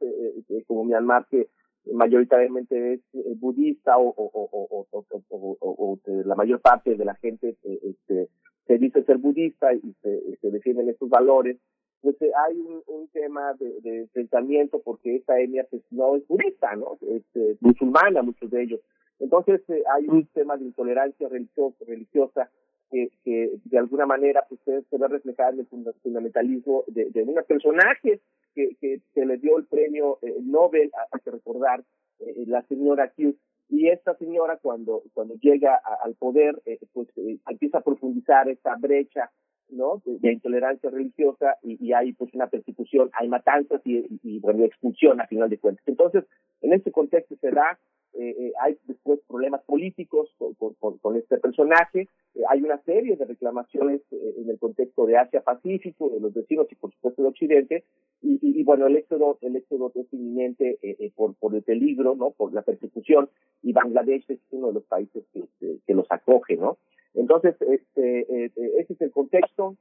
como 0.67 0.83
Myanmar 0.83 1.27
que 1.29 1.47
mayoritariamente 1.94 2.94
es 2.94 2.99
eh, 3.14 3.34
budista 3.36 3.98
o, 3.98 4.10
o, 4.10 4.88
o, 5.30 5.99
la 6.06 6.36
mayor 6.36 6.60
parte 6.62 6.95
de 6.95 7.06
la 7.06 7.16
gente 7.16 7.56
eh, 7.64 7.80
este, 7.84 8.30
se 8.68 8.78
dice 8.78 9.03
ser 9.03 9.18
budista 9.18 9.74
y 9.74 9.94
se, 10.02 10.49
defienden 10.49 10.90
estos 10.90 11.10
valores, 11.10 11.57
pues 12.02 12.20
eh, 12.22 12.32
hay 12.48 12.60
un, 12.60 13.07
tema 13.14 13.53
de, 13.60 14.07
pensamiento 14.14 14.82
porque 14.84 15.16
esta 15.16 15.40
etnia 15.40 15.66
pues, 15.70 15.84
no 15.91 16.16
es 16.16 16.28
budista, 16.28 16.76
¿no? 16.76 16.98
Es 17.10 17.24
musulmana, 17.62 18.22
muchos 18.22 18.49
de 18.52 18.64
ellos. 18.64 18.82
Entonces 19.20 19.62
hay 19.95 20.07
un 20.07 20.26
tema 20.28 20.57
de 20.57 20.66
intolerancia 20.66 21.30
religiosa, 21.30 21.78
religiosa 21.88 22.52
que, 22.91 23.10
que 23.24 23.52
de 23.64 23.78
alguna 23.78 24.06
manera 24.06 24.45
pues, 24.48 24.62
se 24.66 24.98
ve 24.98 25.07
reflejada 25.07 25.52
en 25.52 25.60
el 25.60 25.68
fundamentalismo 26.02 26.84
de, 26.88 27.10
de 27.10 27.24
unos 27.24 27.45
personajes 27.45 28.20
que, 28.53 28.76
que 28.80 29.02
se 29.14 29.26
le 29.26 29.38
dio 29.38 29.57
el 29.57 29.66
premio 29.66 30.20
eh, 30.22 30.36
Nobel, 30.41 30.91
hay 31.12 31.20
que 31.22 31.32
recordar, 31.32 31.84
eh, 32.20 32.44
la 32.48 32.62
señora 32.64 33.12
Q. 33.12 33.36
Y 33.68 33.90
esta 33.90 34.16
señora 34.16 34.57
cuando, 34.62 35.02
cuando 35.14 35.36
llega 35.36 35.80
al 36.03 36.14
poder, 36.16 36.62
eh, 36.66 36.78
pues 36.94 37.10
empieza 37.49 37.80
a 37.80 37.82
profundizar 37.82 38.48
esta 38.48 38.76
brecha 38.76 39.32
¿no? 39.70 40.02
De, 40.06 40.32
intolerancia 40.32 40.90
religiosa 40.91 41.57
y, 41.64 41.84
y, 41.84 41.94
hay 41.94 42.14
pues 42.14 42.34
una 42.36 42.48
persecución, 42.48 43.10
hay 43.14 43.28
matanzas 43.28 43.82
y, 43.84 44.06
y, 44.22 44.40
bueno, 44.40 44.64
expulsión 44.64 45.20
a 45.20 45.28
final 45.28 45.49
de 45.49 45.57
cuentas. 45.57 45.84
Entonces, 45.88 46.24
en 46.62 46.74
este 46.74 46.91
contexto 46.91 47.36
se 47.38 47.49
da 47.49 47.80
eh, 48.17 48.35
eh, 48.39 48.53
hay 48.61 48.77
después 48.85 49.19
problemas 49.27 49.61
políticos 49.63 50.33
con, 50.37 51.17
este 51.17 51.37
personaje, 51.37 52.07
eh, 52.33 52.41
hay 52.49 52.61
una 52.61 52.81
serie 52.83 53.17
de 53.17 53.25
reclamaciones 53.25 54.01
en 54.11 54.49
el 54.49 54.57
contexto 54.57 55.05
de 55.05 55.17
Asia-Pacífico, 55.17 56.09
de 56.09 56.21
los 56.21 56.33
vecinos 56.33 56.67
y 56.71 56.75
por 56.75 56.91
supuesto 56.93 57.21
de 57.21 57.27
Occidente, 57.27 57.83
y, 58.21 58.63
bueno, 58.63 58.87
el 58.87 58.95
éxodo, 58.95 59.37
el 59.41 59.55
éxodo 59.55 59.91
es 59.93 60.11
inminente 60.11 60.79
por, 61.15 61.35
por 61.35 61.53
el 61.53 61.61
peligro, 61.61 62.15
¿no? 62.15 62.31
Por 62.31 62.53
la 62.53 62.63
persecución, 62.63 63.29
y 63.61 63.73
Bangladesh 63.73 64.25
es 64.29 64.39
uno 64.49 64.67
de 64.67 64.73
los 64.73 64.83
países 64.85 65.23
que, 65.31 65.93
los 65.93 66.07
acoge, 66.09 66.55
¿no? 66.55 66.77
Entonces, 67.13 67.55
este, 67.61 68.45
ese 68.45 68.93
es 68.93 69.01
el 69.01 69.11
contexto. 69.11 69.75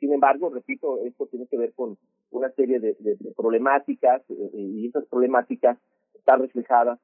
sin 0.00 0.12
embargo, 0.12 0.48
repito, 0.48 1.00
esto 1.04 1.26
tiene 1.26 1.46
que 1.46 1.58
ver 1.58 1.72
con 1.74 1.98
una 2.30 2.50
serie 2.52 2.80
de, 2.80 2.96
de 2.98 3.16
problemáticas 3.36 4.22
y 4.54 4.86
esas 4.86 5.04
problemáticas 5.06 5.76
están 6.24 6.40
reflejadas, 6.40 6.98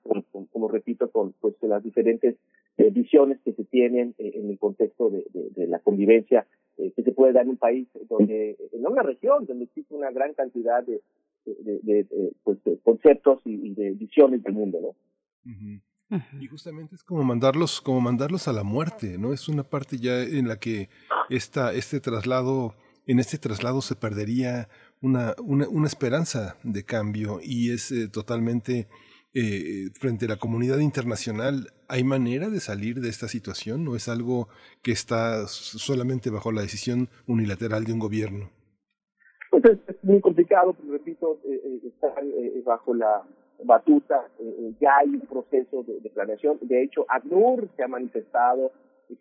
como, 0.50 0.68
repito, 0.68 1.10
con 1.10 1.34
pues, 1.40 1.54
las 1.60 1.84
diferentes 1.84 2.36
eh, 2.78 2.88
visiones 2.90 3.38
que 3.44 3.52
se 3.52 3.64
tienen 3.64 4.14
eh, 4.16 4.32
en 4.36 4.48
el 4.48 4.58
contexto 4.58 5.10
de, 5.10 5.66
la 5.66 5.78
convivencia 5.80 6.46
eh, 6.78 6.90
que 6.96 7.02
se 7.02 7.12
puede 7.12 7.34
dar 7.34 7.42
en 7.42 7.50
un 7.50 7.56
país 7.58 7.86
donde, 8.08 8.56
en 8.72 8.86
una 8.86 9.02
región 9.02 9.44
donde 9.44 9.64
existe 9.64 9.94
una 9.94 10.10
gran 10.10 10.32
cantidad 10.32 10.82
de, 10.82 11.02
pues, 12.44 12.58
conceptos 12.82 13.42
y, 13.44 13.74
de 13.74 13.90
visiones 13.90 14.42
del 14.42 14.54
mundo, 14.54 14.78
¿no? 14.80 14.94
Y 16.40 16.46
justamente 16.46 16.94
es 16.94 17.04
como 17.04 17.22
mandarlos, 17.22 17.82
como 17.82 18.00
mandarlos 18.00 18.48
a 18.48 18.54
la 18.54 18.64
muerte, 18.64 19.18
¿no? 19.18 19.34
Es 19.34 19.50
una 19.50 19.64
parte 19.64 19.98
ya 19.98 20.22
en 20.22 20.48
la 20.48 20.56
que 20.56 20.88
esta, 21.28 21.74
este 21.74 22.00
traslado, 22.00 22.74
en 23.06 23.18
este 23.18 23.36
traslado 23.36 23.82
se 23.82 23.96
perdería 23.96 24.68
una, 25.02 25.34
una, 25.44 25.68
una 25.68 25.86
esperanza 25.86 26.56
de 26.62 26.84
cambio 26.84 27.38
y 27.42 27.70
es 27.70 27.92
totalmente 28.12 28.88
eh, 29.32 29.90
frente 29.94 30.26
a 30.26 30.28
la 30.28 30.38
comunidad 30.38 30.78
internacional, 30.80 31.68
¿hay 31.88 32.02
manera 32.02 32.48
de 32.48 32.58
salir 32.58 33.00
de 33.00 33.08
esta 33.08 33.28
situación? 33.28 33.84
¿No 33.84 33.94
es 33.94 34.08
algo 34.08 34.48
que 34.82 34.90
está 34.90 35.46
solamente 35.46 36.30
bajo 36.30 36.50
la 36.50 36.62
decisión 36.62 37.08
unilateral 37.28 37.84
de 37.84 37.92
un 37.92 38.00
gobierno? 38.00 38.50
Pues 39.52 39.64
es, 39.64 39.78
muy 40.02 40.20
complicado, 40.20 40.72
pero 40.74 40.92
repito, 40.94 41.38
eh, 41.44 41.60
eh 41.64 41.80
estar 41.86 42.24
eh, 42.24 42.62
bajo 42.64 42.92
la 42.92 43.22
batuta, 43.62 44.26
ya 44.80 44.96
hay 44.98 45.10
un 45.10 45.20
proceso 45.20 45.84
de, 45.84 46.10
planeación. 46.10 46.58
De 46.62 46.82
hecho, 46.82 47.04
ACNUR 47.08 47.68
se 47.76 47.84
ha 47.84 47.88
manifestado, 47.88 48.72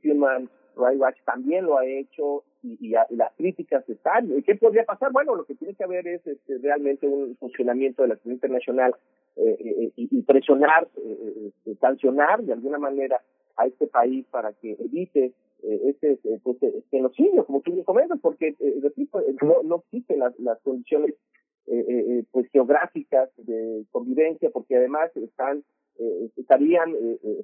Human 0.03 0.49
Rights 0.76 0.99
Watch 0.99 1.18
también 1.26 1.65
lo 1.65 1.77
ha 1.77 1.86
hecho, 1.86 2.44
y, 2.64 2.88
y, 2.88 2.90
las 2.90 3.34
críticas 3.38 3.88
están. 3.88 4.30
¿Qué 4.44 4.56
podría 4.56 4.86
pasar? 4.86 5.11
Bueno, 5.11 5.36
lo 5.36 5.45
que 5.45 5.56
tiene 5.56 5.76
que 5.76 5.84
haber 5.84 6.07
es 6.07 6.26
este, 6.26 6.57
realmente 6.57 7.07
un 7.07 7.36
funcionamiento 7.38 8.02
de 8.02 8.10
la 8.10 8.15
comunidad 8.15 8.38
internacional 8.38 8.95
eh, 9.41 9.57
eh, 9.60 9.91
y, 9.95 10.22
presionar, 10.24 10.90
eh, 10.98 11.52
sancionar 11.80 12.44
de 12.44 12.52
alguna 12.52 12.78
manera 12.78 13.22
a 13.56 13.68
este 13.68 13.88
país 13.88 14.26
para 14.30 14.52
que 14.52 14.76
evite 14.80 15.32
este, 15.64 16.20
pues, 16.44 16.57
genocidio, 16.91 17.45
como 17.45 17.61
tú 17.61 17.72
me 17.74 17.86
comentas, 17.86 18.20
porque, 18.22 18.53
repito, 18.82 19.24
no, 19.41 19.64
no 19.64 19.78
existen 19.78 20.20
las, 20.20 20.60
condiciones 20.61 21.16
pues 22.32 22.49
geográficas 22.52 23.30
de 23.38 23.86
convivencia, 23.91 24.49
porque 24.49 24.76
además 24.78 25.16
están 25.16 25.64
estarían 26.38 26.95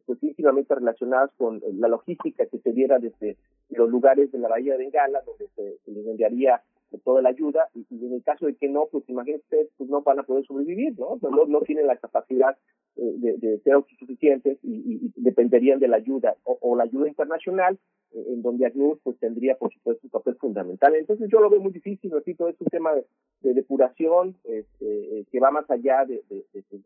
pues 0.05 0.23
íntimamente 0.23 0.73
relacionadas 0.75 1.31
con 1.37 1.61
la 1.73 1.89
logística 1.89 2.45
que 2.45 2.59
se 2.59 2.71
diera 2.71 2.99
desde 2.99 3.37
los 3.69 3.89
lugares 3.89 4.31
de 4.31 4.39
la 4.39 4.47
bahía 4.47 4.73
de 4.73 4.79
Bengala, 4.79 5.21
donde 5.25 5.47
se 5.55 5.91
les 5.91 6.07
enviaría 6.07 6.61
toda 7.03 7.21
la 7.21 7.29
ayuda 7.29 7.69
y, 7.73 7.85
en 7.89 8.13
el 8.13 8.23
caso 8.23 8.45
de 8.45 8.55
que 8.55 8.69
no, 8.69 8.87
pues 8.91 9.07
imagínense, 9.09 9.69
pues 9.77 9.89
no 9.89 10.01
van 10.01 10.19
a 10.19 10.23
poder 10.23 10.45
sobrevivir, 10.45 10.97
¿no? 10.97 11.17
No, 11.21 11.45
no 11.45 11.61
tienen 11.61 11.87
la 11.87 11.97
capacidad 11.97 12.57
eh, 12.97 13.13
de, 13.17 13.37
de, 13.37 13.59
ser 13.59 13.73
autosuficientes 13.73 14.57
y, 14.63 15.11
dependerían 15.17 15.79
de 15.79 15.89
la 15.89 15.97
ayuda 15.97 16.35
o, 16.43 16.77
la 16.77 16.83
ayuda 16.83 17.09
internacional, 17.09 17.77
eh, 18.13 18.23
en 18.29 18.41
donde 18.41 18.65
ACNUR 18.65 18.99
pues 19.03 19.17
tendría 19.19 19.57
por 19.57 19.73
supuesto 19.73 20.01
un 20.05 20.11
papel 20.11 20.35
fundamental. 20.35 20.95
Entonces 20.95 21.29
yo 21.29 21.41
lo 21.41 21.49
veo 21.49 21.59
muy 21.59 21.73
difícil, 21.73 22.11
repito, 22.11 22.47
es 22.47 22.55
un 22.61 22.67
tema 22.67 22.93
de, 22.93 23.53
depuración 23.53 24.37
este, 24.45 25.19
eh, 25.19 25.25
que 25.29 25.39
va 25.39 25.51
más 25.51 25.69
allá 25.69 26.05
de, 26.05 26.23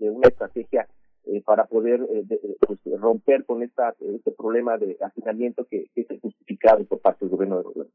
una 0.09 0.27
estrategia 0.27 0.88
para 1.45 1.65
poder 1.65 2.01
pues, 2.65 2.80
romper 2.99 3.45
con 3.45 3.61
esta, 3.61 3.95
este 3.99 4.31
problema 4.31 4.77
de 4.77 4.97
hacinamiento 4.99 5.65
que, 5.65 5.85
que 5.93 6.01
es 6.01 6.19
justificado 6.21 6.84
por 6.85 6.99
parte 6.99 7.26
del 7.26 7.30
gobierno 7.30 7.57
de 7.57 7.63
los 7.63 7.88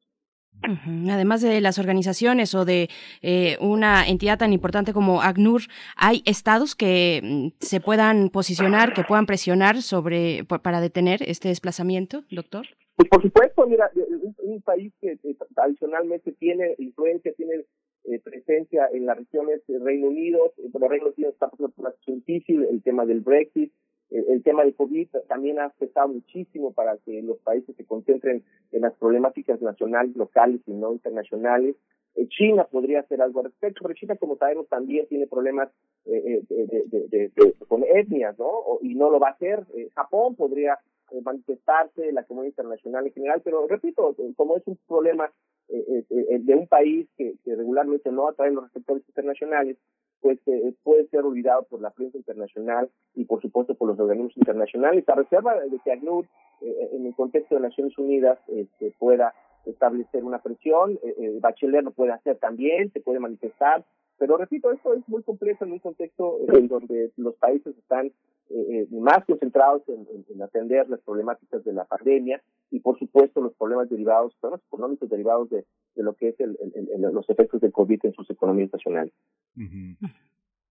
Además 1.11 1.43
de 1.43 1.61
las 1.61 1.79
organizaciones 1.79 2.55
o 2.55 2.65
de 2.65 2.89
eh, 3.23 3.57
una 3.61 4.07
entidad 4.07 4.39
tan 4.39 4.53
importante 4.53 4.93
como 4.93 5.21
ACNUR, 5.23 5.63
¿hay 5.97 6.23
estados 6.25 6.75
que 6.75 7.21
mm, 7.23 7.49
se 7.59 7.81
puedan 7.81 8.31
posicionar, 8.31 8.95
que 8.95 9.05
puedan 9.05 9.27
presionar 9.27 9.83
sobre 9.83 10.45
para 10.45 10.81
detener 10.81 11.23
este 11.23 11.49
desplazamiento, 11.49 12.25
doctor? 12.31 12.67
Pues 12.97 13.09
por 13.09 13.23
supuesto, 13.23 13.67
mira, 13.67 13.91
un, 14.39 14.63
país 14.63 14.95
que 15.01 15.19
tradicionalmente 15.55 16.33
tiene 16.33 16.75
influencia, 16.79 17.33
tiene 17.35 17.65
eh, 18.05 18.21
presencia 18.21 18.89
en 18.93 19.05
las 19.05 19.19
regiones 19.19 19.61
Reino 19.69 20.07
Unido, 20.07 20.53
pero 20.73 20.89
Reino 20.89 21.09
Unido 21.15 21.31
está 21.31 21.49
por 21.49 21.71
una 21.77 21.93
difícil, 22.07 22.65
el 22.71 22.83
tema 22.83 23.05
del 23.05 23.21
Brexit, 23.21 23.73
el 24.11 24.43
tema 24.43 24.63
del 24.63 24.75
COVID 24.75 25.09
también 25.29 25.59
ha 25.59 25.67
afectado 25.67 26.09
muchísimo 26.09 26.73
para 26.73 26.97
que 26.99 27.23
los 27.23 27.39
países 27.39 27.75
se 27.77 27.85
concentren 27.85 28.45
en 28.73 28.81
las 28.83 28.95
problemáticas 28.95 29.61
nacionales, 29.61 30.15
locales 30.17 30.61
y 30.67 30.73
no 30.73 30.93
internacionales. 30.93 31.77
Eh, 32.17 32.29
China 32.29 32.65
podría 32.71 33.01
hacer 33.01 33.21
algo 33.21 33.41
al 33.41 33.47
respecto, 33.47 33.81
pero 33.83 33.95
China, 33.95 34.17
como 34.17 34.37
sabemos, 34.37 34.69
también 34.69 35.07
tiene 35.09 35.27
problemas 35.27 35.69
eh, 36.07 36.43
eh, 36.49 37.33
con 37.67 37.83
etnias, 37.85 38.39
¿no? 38.39 38.79
Y 38.83 38.95
no 38.95 39.11
lo 39.11 39.19
va 39.19 39.29
a 39.29 39.33
hacer. 39.33 39.65
Japón 39.95 40.37
podría 40.37 40.79
manifestarse, 41.23 42.13
la 42.13 42.25
comunidad 42.25 42.51
internacional 42.51 43.07
en 43.07 43.13
general, 43.13 43.41
pero 43.45 43.67
repito, 43.67 44.17
como 44.37 44.57
es 44.57 44.67
un 44.67 44.79
problema 44.89 45.31
de 45.69 46.55
un 46.55 46.67
país 46.67 47.09
que 47.17 47.37
regularmente 47.47 48.11
no 48.11 48.29
atrae 48.29 48.51
los 48.51 48.65
receptores 48.65 49.05
internacionales, 49.09 49.77
pues 50.25 50.39
eh, 50.47 50.73
puede 50.83 51.07
ser 51.09 51.21
olvidado 51.21 51.65
por 51.65 51.83
la 51.83 51.91
prensa 51.91 52.17
internacional 52.17 52.89
y 53.15 53.27
por 53.27 53.43
supuesto 53.43 53.75
por 53.75 53.89
los 53.89 54.01
organismos 54.01 54.35
internacionales, 54.39 55.07
a 55.07 55.17
reserva 55.17 55.61
de 55.61 55.79
que 55.85 55.93
ACNUR, 55.93 56.25
eh, 56.63 56.89
en 56.93 57.05
el 57.05 57.15
contexto 57.15 57.57
de 57.57 57.61
Naciones 57.61 57.99
Unidas, 57.99 58.39
este, 58.49 58.95
pueda 58.99 59.35
establecer 59.67 60.25
una 60.25 60.39
presión, 60.39 60.99
eh, 61.03 61.37
Bachelet 61.43 61.85
lo 61.85 61.91
puede 61.91 62.13
hacer 62.13 62.39
también, 62.39 62.91
se 62.93 63.01
puede 63.01 63.21
manifestar, 63.21 63.85
pero 64.19 64.37
repito, 64.37 64.71
esto 64.73 64.95
es 64.95 65.07
muy 65.09 65.23
complejo 65.23 65.65
en 65.65 65.73
un 65.73 65.79
contexto 65.79 66.39
en 66.53 66.69
donde 66.69 67.11
los 67.17 67.35
países 67.37 67.77
están 67.77 68.13
eh, 68.51 68.87
más 68.91 69.25
concentrados 69.25 69.83
en, 69.89 70.43
atender 70.43 70.89
las 70.89 71.01
problemáticas 71.01 71.65
de 71.65 71.73
la 71.73 71.85
pandemia 71.85 72.43
y, 72.71 72.81
por 72.81 72.99
supuesto, 72.99 73.41
los 73.41 73.55
problemas 73.55 73.89
derivados, 73.89 74.35
problemas 74.41 74.65
económicos 74.67 75.09
derivados 75.09 75.51
de, 75.51 75.65
lo 75.97 76.15
que 76.15 76.29
es 76.29 76.41
el, 76.41 76.57
los 76.99 77.29
efectos 77.31 77.61
del 77.61 77.73
COVID 77.73 78.01
en 78.03 78.13
sus 78.13 78.29
economías 78.31 78.71
nacionales. 78.73 79.13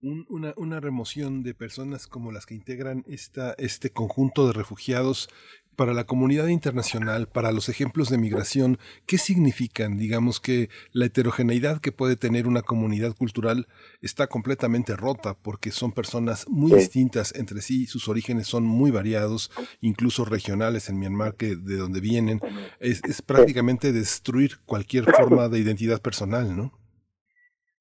Una, 0.01 0.53
una, 0.57 0.79
remoción 0.81 1.43
de 1.43 1.53
personas 1.53 2.07
como 2.07 2.31
las 2.31 2.45
que 2.45 2.55
integran 2.55 3.03
esta, 3.07 3.53
este 3.57 3.89
conjunto 3.89 4.45
de 4.47 4.53
refugiados 4.53 5.29
para 5.75 5.93
la 5.93 6.05
comunidad 6.05 6.47
internacional, 6.47 7.27
para 7.27 7.51
los 7.51 7.69
ejemplos 7.69 8.09
de 8.09 8.17
migración, 8.17 8.77
¿qué 9.05 9.17
significan? 9.17 9.97
Digamos 9.97 10.39
que 10.39 10.69
la 10.91 11.05
heterogeneidad 11.05 11.81
que 11.81 11.91
puede 11.91 12.15
tener 12.15 12.47
una 12.47 12.61
comunidad 12.61 13.15
cultural 13.15 13.67
está 14.01 14.27
completamente 14.27 14.95
rota 14.95 15.35
porque 15.41 15.71
son 15.71 15.91
personas 15.91 16.47
muy 16.47 16.73
distintas 16.73 17.33
entre 17.35 17.61
sí, 17.61 17.85
sus 17.85 18.07
orígenes 18.07 18.47
son 18.47 18.63
muy 18.63 18.91
variados, 18.91 19.51
incluso 19.81 20.25
regionales 20.25 20.89
en 20.89 20.99
Myanmar, 20.99 21.35
que 21.35 21.55
de 21.55 21.77
donde 21.77 22.01
vienen. 22.01 22.39
Es, 22.79 23.01
es 23.03 23.21
prácticamente 23.21 23.91
destruir 23.91 24.59
cualquier 24.65 25.05
forma 25.05 25.49
de 25.49 25.59
identidad 25.59 26.01
personal, 26.01 26.55
¿no? 26.55 26.71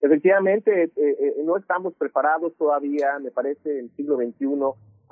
Efectivamente, 0.01 0.85
eh, 0.85 0.91
eh, 0.97 1.35
no 1.45 1.57
estamos 1.57 1.95
preparados 1.95 2.57
todavía, 2.57 3.21
me 3.21 3.31
parece, 3.31 3.79
en 3.79 3.85
el 3.85 3.97
siglo 3.97 4.17
XXI 4.17 4.47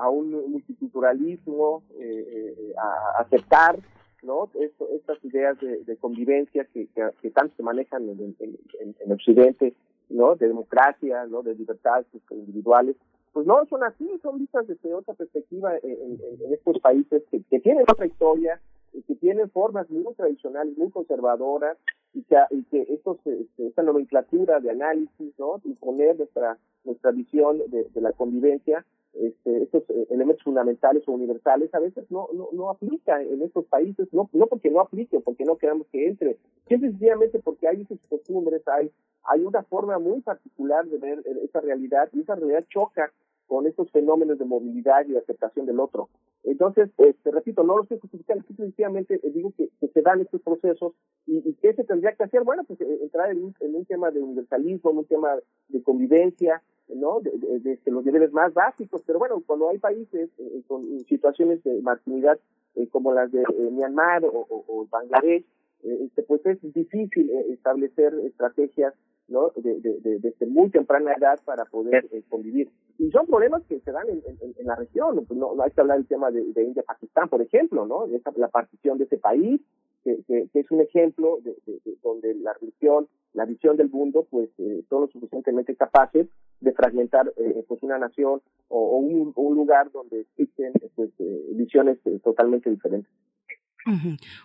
a 0.01 0.09
un 0.09 0.31
multiculturalismo, 0.51 1.83
eh, 1.99 2.73
a 2.79 3.21
aceptar 3.21 3.79
¿no? 4.23 4.51
estas 4.97 5.23
ideas 5.25 5.59
de, 5.61 5.97
convivencia 5.99 6.67
que, 6.73 6.89
que, 7.21 7.31
tanto 7.31 7.55
se 7.57 7.63
manejan 7.63 8.09
en, 8.09 8.35
en, 8.39 9.13
Occidente, 9.13 9.75
¿no? 10.09 10.37
de 10.37 10.49
democracia, 10.49 11.27
¿no? 11.27 11.43
de 11.43 11.55
libertades 11.55 12.07
individuales, 12.31 12.97
pues 13.33 13.47
no 13.47 13.65
son 13.67 13.85
así, 13.85 14.09
son 14.23 14.39
vistas 14.39 14.67
desde 14.67 14.93
otra 14.95 15.15
perspectiva 15.15 15.77
en, 15.83 16.19
estos 16.53 16.79
países 16.81 17.23
que 17.31 17.61
tienen 17.61 17.85
otra 17.89 18.07
historia, 18.07 18.61
que 19.07 19.15
tienen 19.17 19.51
formas 19.51 19.89
muy 19.91 20.15
tradicionales, 20.15 20.77
muy 20.77 20.91
conservadoras, 20.91 21.77
y 22.13 22.23
que, 22.25 22.37
y 22.51 22.93
estos, 22.93 23.19
este, 23.25 23.69
esta 23.69 23.83
nomenclatura 23.83 24.61
de 24.61 24.71
análisis, 24.71 25.33
¿no? 25.39 25.61
imponer 25.65 26.17
nuestra, 26.17 26.59
nuestra 26.85 27.13
visión 27.13 27.59
de, 27.69 27.89
la 28.01 28.13
convivencia, 28.13 28.85
este, 29.15 29.63
estos 29.63 29.83
eh, 29.91 30.07
elementos 30.11 30.43
fundamentales 30.43 31.07
o 31.07 31.13
universales 31.13 31.75
a 31.75 31.81
veces 31.81 32.11
no, 32.11 32.29
no, 32.53 32.71
aplica 32.71 33.21
en 33.23 33.43
estos 33.43 33.65
países, 33.67 34.09
no, 34.13 34.29
no 34.33 34.47
porque 34.47 34.71
no 34.71 34.81
aplique 34.81 35.21
porque 35.21 35.45
no 35.45 35.57
queramos 35.57 35.87
que 35.89 36.07
entre, 36.07 36.39
siempre 36.67 36.91
sencillamente 36.91 37.41
porque 37.41 37.69
hay 37.69 37.83
esas 37.83 37.99
costumbres, 38.09 38.67
hay, 38.69 38.91
hay 39.25 39.45
una 39.45 39.63
forma 39.65 39.99
muy 39.99 40.21
particular 40.21 40.87
de 40.87 40.99
ver 40.99 41.23
esa 41.43 41.61
realidad 41.61 42.09
y 42.13 42.21
esa 42.21 42.37
realidad 42.37 42.65
choca 42.69 43.13
con 43.51 43.67
estos 43.67 43.91
fenómenos 43.91 44.39
de 44.39 44.45
movilidad 44.45 45.05
y 45.09 45.17
aceptación 45.17 45.67
del 45.67 45.81
otro. 45.81 46.09
Entonces, 46.45 46.89
este, 46.99 47.33
repito, 47.33 47.65
no 47.65 47.79
lo 47.79 47.85
sé 47.85 47.99
justificar, 47.99 48.39
sencillamente 48.57 49.19
eh, 49.21 49.31
digo 49.35 49.53
que, 49.57 49.69
se 49.93 50.03
dan 50.03 50.21
estos 50.21 50.41
procesos 50.43 50.93
y, 51.27 51.39
y, 51.39 51.55
qué 51.55 51.75
se 51.75 51.83
tendría 51.83 52.13
que 52.13 52.23
hacer, 52.23 52.45
bueno, 52.45 52.63
pues 52.63 52.81
eh, 52.81 52.99
entrar 53.03 53.29
en 53.33 53.43
un, 53.43 53.55
en 53.59 53.75
un 53.75 53.85
tema 53.87 54.13
de 54.13 54.21
universalismo, 54.21 54.93
en 54.93 54.99
un 54.99 55.05
tema 55.05 55.31
de 55.69 55.83
convivencia, 55.83 56.63
¿no? 56.95 57.19
De, 57.19 57.33
de, 57.59 57.79
los 57.87 58.05
niveles 58.05 58.33
más 58.33 58.55
básicos, 58.55 59.03
pero 59.05 59.19
bueno, 59.19 59.43
cuando 59.45 59.69
hay 59.69 59.79
países 59.79 60.31
eh, 60.39 60.63
con 60.69 60.85
situaciones 61.07 61.61
de 61.65 61.83
marginalidad 61.83 62.39
como 62.93 63.13
las 63.13 63.33
de 63.33 63.43
Myanmar 63.73 64.25
o, 64.27 64.47
o, 64.49 64.87
Bangladesh, 64.89 65.45
este, 65.83 66.23
pues 66.23 66.47
es 66.47 66.61
difícil 66.73 67.31
establecer 67.49 68.15
estrategias 68.25 68.95
¿no? 69.31 69.53
De, 69.57 69.81
de, 69.81 70.19
desde 70.19 70.47
muy 70.47 70.71
temprana 70.71 71.15
edad 71.15 71.41
para 71.45 71.65
poder 71.65 72.09
eh, 72.13 72.23
convivir. 72.29 72.69
Y 72.99 73.11
son 73.11 73.27
problemas 73.27 73.63
que 73.69 73.81
se 73.81 73.93
dan 73.93 74.09
en, 74.09 74.23
en, 74.27 74.67
la 74.67 74.75
región, 74.75 75.25
pues 75.27 75.39
no, 75.39 75.55
no, 75.55 75.63
hay 75.63 75.71
que 75.71 75.81
hablar 75.81 75.99
del 75.99 76.07
tema 76.07 76.31
de, 76.31 76.43
India-Pakistán, 76.63 77.29
por 77.29 77.41
ejemplo, 77.41 77.87
¿no? 77.87 78.07
La 78.37 78.49
partición 78.49 78.99
de 78.99 79.05
ese 79.05 79.17
país, 79.17 79.61
que, 80.05 80.23
que, 80.27 80.49
es 80.53 80.71
un 80.71 80.81
ejemplo 80.81 81.39
de, 81.43 81.57
donde 82.03 82.35
la 82.35 82.53
religión, 82.55 83.09
la 83.33 83.47
visión 83.47 83.77
del 83.77 83.89
mundo, 83.89 84.27
pues 84.29 84.51
eh, 84.59 84.83
son 84.89 85.03
lo 85.03 85.09
suficientemente 85.09 85.75
capaces 85.77 86.27
de 86.61 86.73
fragmentar 86.73 87.33
eh, 87.37 87.65
pues 87.67 87.83
una 87.83 87.99
nación 87.99 88.43
o, 88.69 88.99
un, 88.99 89.33
un, 89.35 89.55
lugar 89.55 89.91
donde 89.93 90.21
existen 90.21 90.73
pues, 90.95 91.11
visiones 91.53 91.99
totalmente 92.23 92.69
diferentes. 92.69 93.11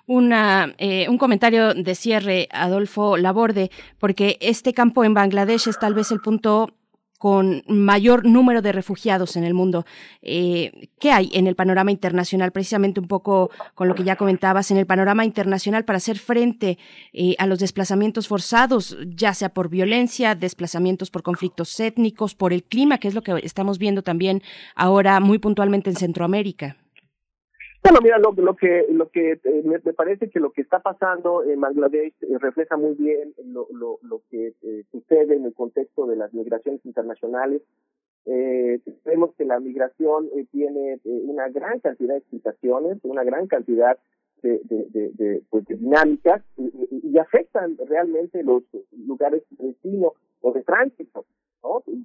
Una, 0.06 0.74
eh, 0.78 1.08
un 1.10 1.18
comentario 1.18 1.74
de 1.74 1.96
cierre, 1.96 2.48
Adolfo 2.52 3.18
Laborde, 3.18 3.70
porque 4.00 4.38
este 4.40 4.74
campo 4.74 5.04
en 5.04 5.14
Bangladesh 5.14 5.68
es 5.68 5.80
tal 5.80 5.94
vez 5.94 6.12
el 6.12 6.22
punto 6.22 6.74
con 7.18 7.64
mayor 7.68 8.26
número 8.26 8.62
de 8.62 8.72
refugiados 8.72 9.36
en 9.36 9.46
el 9.46 9.54
mundo. 9.54 9.86
Eh, 10.22 10.90
¿Qué 11.00 11.12
hay 11.12 11.32
en 11.34 11.48
el 11.48 11.56
panorama 11.56 11.92
internacional? 11.92 12.52
Precisamente 12.52 13.00
un 13.00 13.08
poco 13.08 13.50
con 13.74 13.88
lo 13.88 13.96
que 13.96 14.04
ya 14.04 14.16
comentabas, 14.16 14.70
en 14.72 14.78
el 14.78 14.86
panorama 14.86 15.26
internacional 15.26 15.86
para 15.86 15.98
hacer 15.98 16.20
frente 16.20 16.78
eh, 17.14 17.36
a 17.40 17.48
los 17.48 17.60
desplazamientos 17.60 18.28
forzados, 18.28 18.98
ya 19.08 19.34
sea 19.34 19.50
por 19.50 19.70
violencia, 19.70 20.36
desplazamientos 20.36 21.10
por 21.10 21.24
conflictos 21.24 21.80
étnicos, 21.80 22.36
por 22.36 22.54
el 22.54 22.64
clima, 22.64 22.98
que 22.98 23.08
es 23.08 23.16
lo 23.16 23.24
que 23.24 23.40
estamos 23.44 23.80
viendo 23.80 24.04
también 24.04 24.44
ahora 24.76 25.20
muy 25.20 25.40
puntualmente 25.40 25.90
en 25.90 25.96
Centroamérica. 25.96 26.78
Bueno, 27.86 28.00
mira, 28.02 28.18
lo, 28.18 28.32
lo 28.32 28.56
que 28.56 28.88
lo 28.90 29.10
que 29.10 29.34
eh, 29.34 29.62
me, 29.64 29.78
parece 29.78 30.32
que 30.32 30.40
lo 30.40 30.50
que 30.50 30.64
está 30.64 30.80
pasando 30.80 31.44
en 31.44 31.62
Bangladesh 31.62 32.16
eh, 32.22 32.40
refleja 32.40 32.78
muy 32.78 32.96
bien 32.96 33.36
lo, 33.46 33.68
lo, 33.72 34.00
lo 34.02 34.24
que 34.32 34.56
eh, 34.64 34.84
sucede 34.92 35.36
en 35.36 35.46
el 35.46 35.54
contexto 35.54 36.08
de 36.08 36.16
las 36.16 36.34
migraciones 36.34 36.84
internacionales. 36.84 37.62
Vemos 38.26 39.36
que 39.38 39.46
la 39.46 39.60
migración 39.60 40.32
tiene 40.52 41.00
una 41.04 41.48
gran 41.50 41.80
cantidad 41.80 42.16
de 42.16 42.22
explicaciones, 42.22 42.98
una 43.04 43.24
gran 43.24 43.46
cantidad 43.46 44.00
de, 44.42 44.62
de, 44.64 45.12
de, 45.14 45.44
pues, 45.52 45.64
dinámicas 45.68 46.42
y, 46.58 47.16
afectan 47.20 47.78
realmente 47.88 48.42
los 48.42 48.64
lugares 49.06 49.44
de 49.52 49.68
destino 49.68 50.14
o 50.42 50.54
de 50.54 50.64
tránsito. 50.64 51.26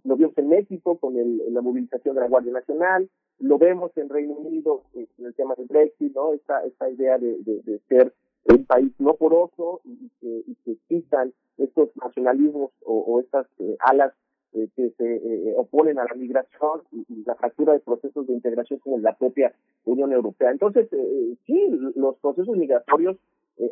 Lo 0.05 0.17
vimos 0.17 0.37
en 0.39 0.49
México 0.49 0.99
con 0.99 1.17
el, 1.17 1.43
la 1.53 1.61
movilización 1.61 2.15
de 2.15 2.23
la 2.23 2.29
Guardia 2.29 2.53
Nacional, 2.53 3.09
lo 3.41 3.59
vemos 3.59 3.91
en 3.97 4.09
Reino 4.09 4.35
Unido 4.35 4.83
en 4.95 5.09
el 5.25 5.35
tema 5.35 5.55
del 5.55 5.67
Brexit, 5.67 6.15
¿no? 6.15 6.33
Esta, 6.35 6.65
esta 6.65 6.91
idea 6.91 7.19
de, 7.19 7.81
ser 7.89 8.13
un 8.45 8.65
país 8.65 8.93
no 8.99 9.15
poroso 9.15 9.81
y, 9.85 10.11
que, 10.21 10.43
y 10.47 10.55
que 10.65 10.73
existan 10.73 11.33
estos 11.59 11.91
nacionalismos 11.97 12.71
o, 12.85 13.21
estas 13.21 13.47
eh, 13.59 13.77
alas 13.81 14.13
eh, 14.53 14.69
que 14.75 14.91
se 14.97 15.17
eh, 15.17 15.55
oponen 15.57 15.99
a 15.99 16.05
la 16.05 16.15
migración 16.15 16.83
y, 16.93 17.23
la 17.25 17.35
fractura 17.35 17.75
de 17.75 17.81
procesos 17.81 18.27
de 18.27 18.33
integración 18.33 18.81
como 18.81 18.99
la 18.99 19.15
propia 19.15 19.55
Unión 19.85 20.13
Europea. 20.13 20.51
Entonces, 20.51 20.89
sí, 21.47 21.69
los 21.95 22.17
procesos 22.17 22.57
migratorios 22.57 23.17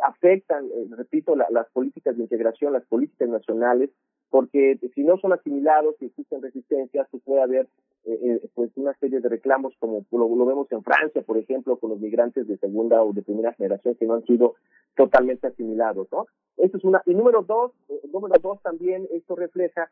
afectan, 0.02 0.68
repito, 0.90 1.34
las 1.34 1.68
políticas 1.72 2.16
de 2.16 2.22
integración, 2.22 2.74
las 2.74 2.84
políticas 2.84 3.28
nacionales, 3.28 3.90
porque 4.30 4.78
si 4.94 5.02
no 5.02 5.16
son 5.18 5.32
asimilados 5.32 5.94
y 6.00 6.06
existen 6.06 6.42
resistencias, 6.42 7.06
pues 7.10 7.22
puede 7.22 7.42
haber 7.42 7.68
eh, 8.04 8.18
eh, 8.22 8.48
pues 8.54 8.70
una 8.76 8.94
serie 8.94 9.20
de 9.20 9.28
reclamos 9.28 9.74
como 9.78 10.04
lo, 10.10 10.46
vemos 10.46 10.70
en 10.72 10.82
Francia, 10.82 11.22
por 11.22 11.38
ejemplo, 11.38 11.78
con 11.78 11.90
los 11.90 12.00
migrantes 12.00 12.46
de 12.46 12.58
segunda 12.58 13.02
o 13.02 13.12
de 13.12 13.22
primera 13.22 13.52
generación 13.54 13.94
que 13.94 14.06
no 14.06 14.14
han 14.14 14.24
sido 14.24 14.54
totalmente 14.96 15.46
asimilados, 15.46 16.08
¿no? 16.12 16.26
Esto 16.56 16.78
es 16.78 16.84
una. 16.84 17.02
Y 17.06 17.14
número 17.14 17.42
dos, 17.42 17.72
eh, 17.88 18.00
número 18.12 18.34
dos 18.40 18.60
también 18.62 19.06
esto 19.12 19.36
refleja 19.36 19.90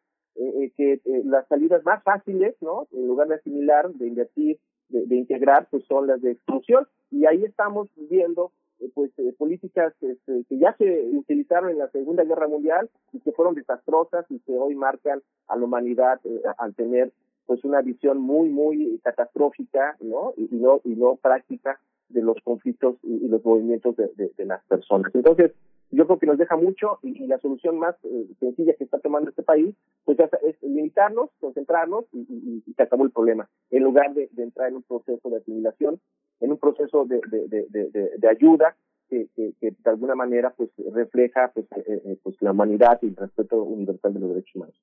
que 0.77 1.01
las 1.25 1.49
salidas 1.49 1.83
más 1.85 2.03
fáciles, 2.03 2.55
¿no? 2.61 2.87
En 2.93 3.07
lugar 3.07 3.27
de 3.29 3.37
asimilar, 3.37 3.91
de 3.95 4.07
invertir, 4.07 4.59
de, 4.91 5.07
de 5.07 5.17
integrar, 5.17 5.67
pues 5.71 5.83
son 5.87 6.07
las 6.07 6.21
de 6.21 6.33
exclusión. 6.33 6.87
Y 7.11 7.25
ahí 7.25 7.43
estamos 7.45 7.89
viendo 7.97 8.53
eh, 8.53 8.66
pues 8.94 9.11
eh, 9.19 9.35
políticas 9.36 9.94
este, 10.01 10.44
que 10.48 10.59
ya 10.59 10.74
se 10.77 11.09
utilizaron 11.12 11.70
en 11.70 11.78
la 11.78 11.89
Segunda 11.90 12.24
Guerra 12.24 12.48
Mundial 12.48 12.90
y 13.12 13.20
que 13.20 13.32
fueron 13.32 13.55
desastrosas 13.55 14.27
y 14.31 14.39
que 14.40 14.53
hoy 14.53 14.74
marcan 14.74 15.23
a 15.48 15.57
la 15.57 15.65
humanidad 15.65 16.20
eh, 16.24 16.43
al 16.59 16.74
tener 16.74 17.12
pues 17.47 17.65
una 17.65 17.81
visión 17.81 18.19
muy 18.19 18.48
muy 18.48 19.01
catastrófica 19.03 19.97
no 20.01 20.35
y, 20.36 20.48
no 20.51 20.81
y 20.85 20.97
no 20.97 21.16
práctica 21.16 21.81
de 22.09 22.23
los 22.23 22.37
conflictos 22.45 22.97
y, 23.03 23.28
los 23.28 23.45
movimientos 23.45 23.97
de, 23.97 24.11
de, 24.16 24.45
las 24.45 24.65
personas. 24.65 25.15
Entonces 25.15 25.53
yo 25.91 26.07
creo 26.07 26.19
que 26.19 26.27
nos 26.27 26.39
deja 26.39 26.57
mucho 26.57 26.99
y, 27.03 27.27
la 27.27 27.39
solución 27.39 27.78
más 27.78 27.97
sencilla 28.41 28.74
que 28.74 28.85
está 28.85 28.99
tomando 28.99 29.31
este 29.31 29.43
país 29.43 29.74
pues 30.05 30.19
es 30.19 30.62
limitarnos 30.62 31.31
concentrarnos 31.41 32.05
y, 32.12 32.62
y, 32.66 32.73
se 32.73 32.83
acabó 32.83 33.05
el 33.05 33.11
problema. 33.11 33.49
En 33.70 33.83
lugar 33.83 34.15
de, 34.15 34.28
entrar 34.37 34.69
en 34.69 34.77
un 34.77 34.83
proceso 34.83 35.28
de 35.31 35.39
asimilación 35.39 36.01
en 36.41 36.53
un 36.53 36.59
proceso 36.59 37.07
de, 37.07 37.20
de, 37.28 38.28
ayuda 38.28 38.77
que, 39.09 39.28
que, 39.35 39.53
que, 39.61 39.70
de 39.70 39.91
alguna 39.91 40.15
manera 40.15 40.51
pues 40.51 40.70
refleja 40.93 41.51
pues, 41.55 41.66
eh, 41.77 42.03
eh, 42.05 42.19
pues 42.23 42.37
la 42.41 42.53
humanidad 42.53 42.99
y 43.03 43.07
el 43.07 43.16
respeto 43.16 43.62
universal 43.62 44.12
de 44.15 44.20
los 44.20 44.28
derechos 44.31 44.57
humanos. 44.57 44.77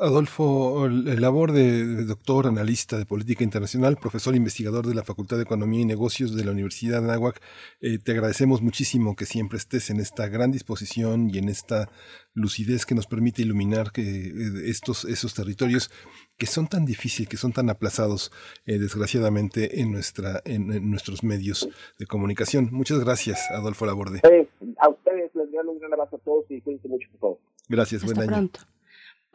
Adolfo, 0.00 0.86
el 0.86 1.20
labor 1.20 1.50
de, 1.50 2.04
doctor, 2.04 2.46
analista 2.46 2.96
de 2.98 3.04
política 3.04 3.42
internacional, 3.42 3.96
profesor 3.96 4.36
investigador 4.36 4.86
de 4.86 4.94
la 4.94 5.02
Facultad 5.02 5.36
de 5.36 5.42
Economía 5.42 5.80
y 5.80 5.84
Negocios 5.84 6.36
de 6.36 6.44
la 6.44 6.52
Universidad 6.52 7.00
de 7.00 7.08
Anáhuac, 7.08 7.40
eh, 7.80 7.98
te 7.98 8.12
agradecemos 8.12 8.62
muchísimo 8.62 9.16
que 9.16 9.26
siempre 9.26 9.58
estés 9.58 9.90
en 9.90 9.98
esta 9.98 10.28
gran 10.28 10.52
disposición 10.52 11.30
y 11.30 11.38
en 11.38 11.48
esta 11.48 11.90
lucidez 12.32 12.86
que 12.86 12.94
nos 12.94 13.08
permite 13.08 13.42
iluminar 13.42 13.90
que, 13.90 14.02
eh, 14.02 14.32
estos 14.66 15.04
esos 15.04 15.34
territorios 15.34 15.90
que 16.36 16.46
son 16.46 16.68
tan 16.68 16.84
difíciles, 16.84 17.28
que 17.28 17.36
son 17.36 17.52
tan 17.52 17.68
aplazados, 17.68 18.30
eh, 18.66 18.78
desgraciadamente, 18.78 19.80
en, 19.80 19.90
nuestra, 19.90 20.40
en, 20.44 20.88
nuestros 20.88 21.24
medios 21.24 21.68
de 21.98 22.06
comunicación. 22.06 22.68
Muchas 22.70 23.00
gracias, 23.00 23.50
Adolfo 23.50 23.84
Laborde. 23.84 24.20
a 24.78 24.88
ustedes 24.88 25.34
les 25.34 25.50
doy 25.50 25.66
un 25.66 25.78
gran 25.80 25.92
abrazo 25.92 26.16
a 26.16 26.18
todos 26.20 26.44
y 26.50 26.60
cuídense 26.60 26.86
mucho 26.86 27.08
por 27.10 27.20
todo. 27.20 27.38
Gracias, 27.68 28.04
buen 28.04 28.20
año. 28.20 28.28
Pronto. 28.28 28.60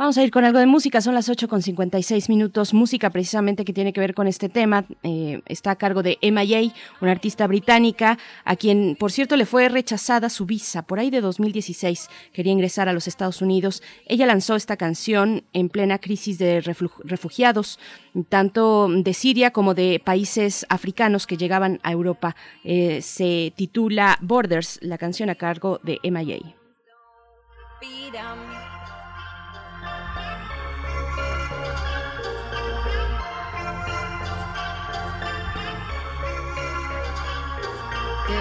Vamos 0.03 0.17
a 0.17 0.23
ir 0.23 0.31
con 0.31 0.43
algo 0.43 0.59
de 0.59 0.65
música, 0.65 0.99
son 0.99 1.13
las 1.13 1.29
8 1.29 1.47
con 1.47 1.61
56 1.61 2.27
minutos, 2.27 2.73
música 2.73 3.09
precisamente 3.09 3.63
que 3.63 3.71
tiene 3.71 3.93
que 3.93 4.01
ver 4.01 4.13
con 4.13 4.27
este 4.27 4.49
tema, 4.49 4.83
eh, 5.01 5.41
está 5.45 5.71
a 5.71 5.75
cargo 5.77 6.03
de 6.03 6.17
MIA, 6.21 6.73
una 6.99 7.11
artista 7.11 7.47
británica, 7.47 8.17
a 8.43 8.57
quien 8.57 8.97
por 8.99 9.13
cierto 9.13 9.37
le 9.37 9.45
fue 9.45 9.69
rechazada 9.69 10.29
su 10.29 10.45
visa 10.45 10.81
por 10.81 10.99
ahí 10.99 11.09
de 11.09 11.21
2016, 11.21 12.09
quería 12.33 12.51
ingresar 12.51 12.89
a 12.89 12.91
los 12.91 13.07
Estados 13.07 13.41
Unidos, 13.41 13.81
ella 14.05 14.25
lanzó 14.25 14.57
esta 14.57 14.75
canción 14.75 15.45
en 15.53 15.69
plena 15.69 15.99
crisis 15.99 16.37
de 16.37 16.59
refugiados, 16.59 17.79
tanto 18.27 18.89
de 18.89 19.13
Siria 19.13 19.51
como 19.51 19.73
de 19.73 20.01
países 20.03 20.65
africanos 20.67 21.25
que 21.25 21.37
llegaban 21.37 21.79
a 21.81 21.93
Europa, 21.93 22.35
eh, 22.65 23.01
se 23.01 23.53
titula 23.55 24.17
Borders, 24.19 24.79
la 24.81 24.97
canción 24.97 25.29
a 25.29 25.35
cargo 25.35 25.79
de 25.81 26.01
MIA. 26.03 26.39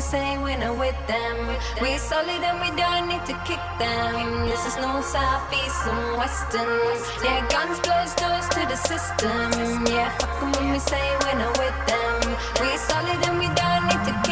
we 0.00 0.04
say 0.04 0.38
I'm 0.62 0.78
with 0.78 0.96
them. 1.06 1.36
We 1.82 1.98
solid 1.98 2.42
and 2.42 2.58
we 2.64 2.70
don't 2.74 3.06
need 3.06 3.24
to 3.26 3.34
kick 3.44 3.60
them. 3.78 4.46
This 4.48 4.64
is 4.64 4.76
no 4.76 5.02
south, 5.02 5.52
east, 5.52 5.86
and 5.92 6.16
western. 6.16 6.96
Yeah, 7.22 7.46
guns 7.50 7.78
close 7.80 8.14
doors 8.14 8.48
to 8.56 8.60
the 8.72 8.76
system. 8.76 9.84
Yeah, 9.84 10.08
fuck 10.16 10.40
them 10.40 10.52
when 10.52 10.72
we 10.72 10.78
say 10.78 11.04
when 11.24 11.36
I'm 11.44 11.52
with 11.60 11.78
them. 11.90 12.16
We 12.62 12.76
solid 12.78 13.20
and 13.28 13.38
we 13.42 13.48
don't 13.60 13.84
need 13.90 14.02
to 14.08 14.14
kick 14.24 14.29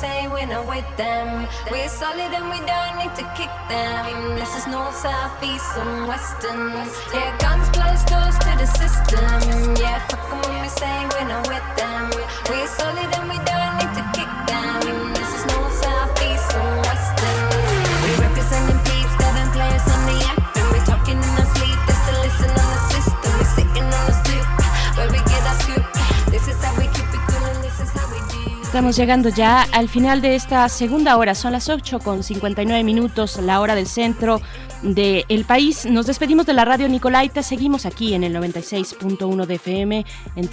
say 0.00 0.28
when 0.28 0.52
I'm 0.52 0.66
with 0.66 0.90
them. 0.98 1.48
We're 1.70 1.88
solid 1.88 2.30
and 2.38 2.48
we 2.54 2.60
don't 2.72 2.94
need 3.00 3.14
to 3.16 3.24
kick 3.38 3.52
them. 3.72 4.36
This 4.36 4.52
is 4.58 4.66
north, 4.66 4.94
south, 4.94 5.42
east, 5.42 5.72
and 5.78 6.06
western. 6.06 6.68
Yeah, 7.14 7.32
guns 7.38 7.68
close 7.76 8.02
doors 8.04 8.36
to 8.44 8.52
the 8.60 8.68
system. 8.82 9.74
Yeah, 9.80 9.98
fuck 10.08 10.24
them 10.28 10.40
when 10.44 10.62
we 10.62 10.68
say 10.68 10.96
when 11.14 11.30
I'm 11.36 11.44
with 11.48 11.68
them. 11.80 12.04
We're 12.48 12.68
solid 12.78 13.10
and 13.16 13.28
we 13.30 13.38
don't 13.48 13.75
Estamos 28.76 28.98
llegando 28.98 29.30
ya 29.30 29.62
al 29.72 29.88
final 29.88 30.20
de 30.20 30.34
esta 30.34 30.68
segunda 30.68 31.16
hora. 31.16 31.34
Son 31.34 31.52
las 31.52 31.70
8 31.70 31.98
con 31.98 32.22
59 32.22 32.84
minutos, 32.84 33.38
la 33.38 33.62
hora 33.62 33.74
del 33.74 33.86
centro 33.86 34.42
del 34.82 35.46
país. 35.46 35.86
Nos 35.86 36.04
despedimos 36.04 36.44
de 36.44 36.52
la 36.52 36.66
radio 36.66 36.86
Nicolaita. 36.86 37.42
Seguimos 37.42 37.86
aquí 37.86 38.12
en 38.12 38.22
el 38.22 38.36
96.1 38.36 39.46
de 39.46 39.54
FM 39.54 40.04
en 40.36 40.50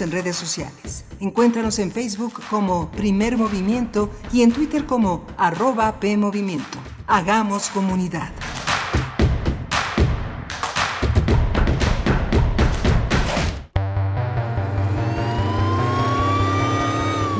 En 0.00 0.10
redes 0.10 0.36
sociales. 0.36 1.04
Encuéntranos 1.20 1.78
en 1.78 1.92
Facebook 1.92 2.40
como 2.48 2.90
Primer 2.90 3.36
Movimiento 3.36 4.08
y 4.32 4.40
en 4.40 4.50
Twitter 4.50 4.86
como 4.86 5.26
arroba 5.36 6.00
PMovimiento. 6.00 6.78
Hagamos 7.06 7.68
comunidad. 7.68 8.32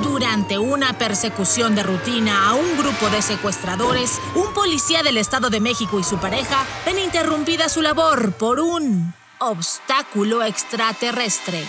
Durante 0.03 0.59
una 0.59 0.93
persecución 0.99 1.75
de 1.75 1.83
rutina 1.83 2.51
a 2.51 2.55
un 2.55 2.77
grupo 2.77 3.09
de 3.09 3.23
secuestradores, 3.23 4.21
un 4.35 4.53
policía 4.53 5.03
del 5.03 5.17
Estado 5.17 5.49
de 5.49 5.61
México 5.61 5.99
y 5.99 6.05
su 6.05 6.19
pareja 6.19 6.67
ven 6.85 6.99
interrumpida 6.99 7.71
su 7.71 7.81
labor 7.81 8.33
por 8.33 8.61
un 8.61 9.15
obstáculo 9.39 10.43
extraterrestre. 10.43 11.65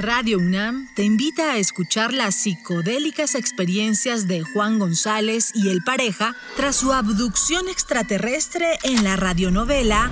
Radio 0.00 0.38
UNAM 0.38 0.88
te 0.94 1.02
invita 1.02 1.52
a 1.52 1.58
escuchar 1.58 2.14
las 2.14 2.34
psicodélicas 2.34 3.34
experiencias 3.34 4.26
de 4.26 4.40
Juan 4.40 4.78
González 4.78 5.52
y 5.54 5.68
el 5.68 5.82
pareja 5.84 6.34
tras 6.56 6.76
su 6.76 6.94
abducción 6.94 7.68
extraterrestre 7.68 8.78
en 8.82 9.04
la 9.04 9.16
radionovela 9.16 10.10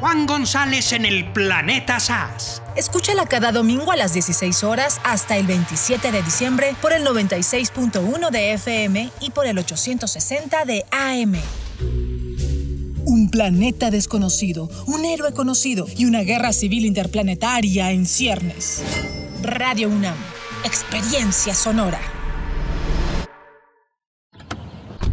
Juan 0.00 0.26
González 0.26 0.92
en 0.92 1.06
el 1.06 1.32
planeta 1.32 2.00
SAS. 2.00 2.62
Escúchala 2.76 3.26
cada 3.26 3.52
domingo 3.52 3.92
a 3.92 3.96
las 3.96 4.12
16 4.12 4.64
horas 4.64 5.00
hasta 5.04 5.36
el 5.36 5.46
27 5.46 6.10
de 6.10 6.22
diciembre 6.22 6.74
por 6.82 6.92
el 6.92 7.06
96.1 7.06 8.30
de 8.30 8.52
FM 8.54 9.10
y 9.20 9.30
por 9.30 9.46
el 9.46 9.56
860 9.56 10.64
de 10.64 10.84
AM. 10.90 11.36
Planeta 13.34 13.90
desconocido, 13.90 14.70
un 14.86 15.04
héroe 15.04 15.32
conocido 15.32 15.88
y 15.96 16.04
una 16.04 16.20
guerra 16.20 16.52
civil 16.52 16.84
interplanetaria 16.84 17.90
en 17.90 18.06
ciernes. 18.06 18.80
Radio 19.42 19.88
UNAM, 19.88 20.14
experiencia 20.64 21.52
sonora. 21.52 21.98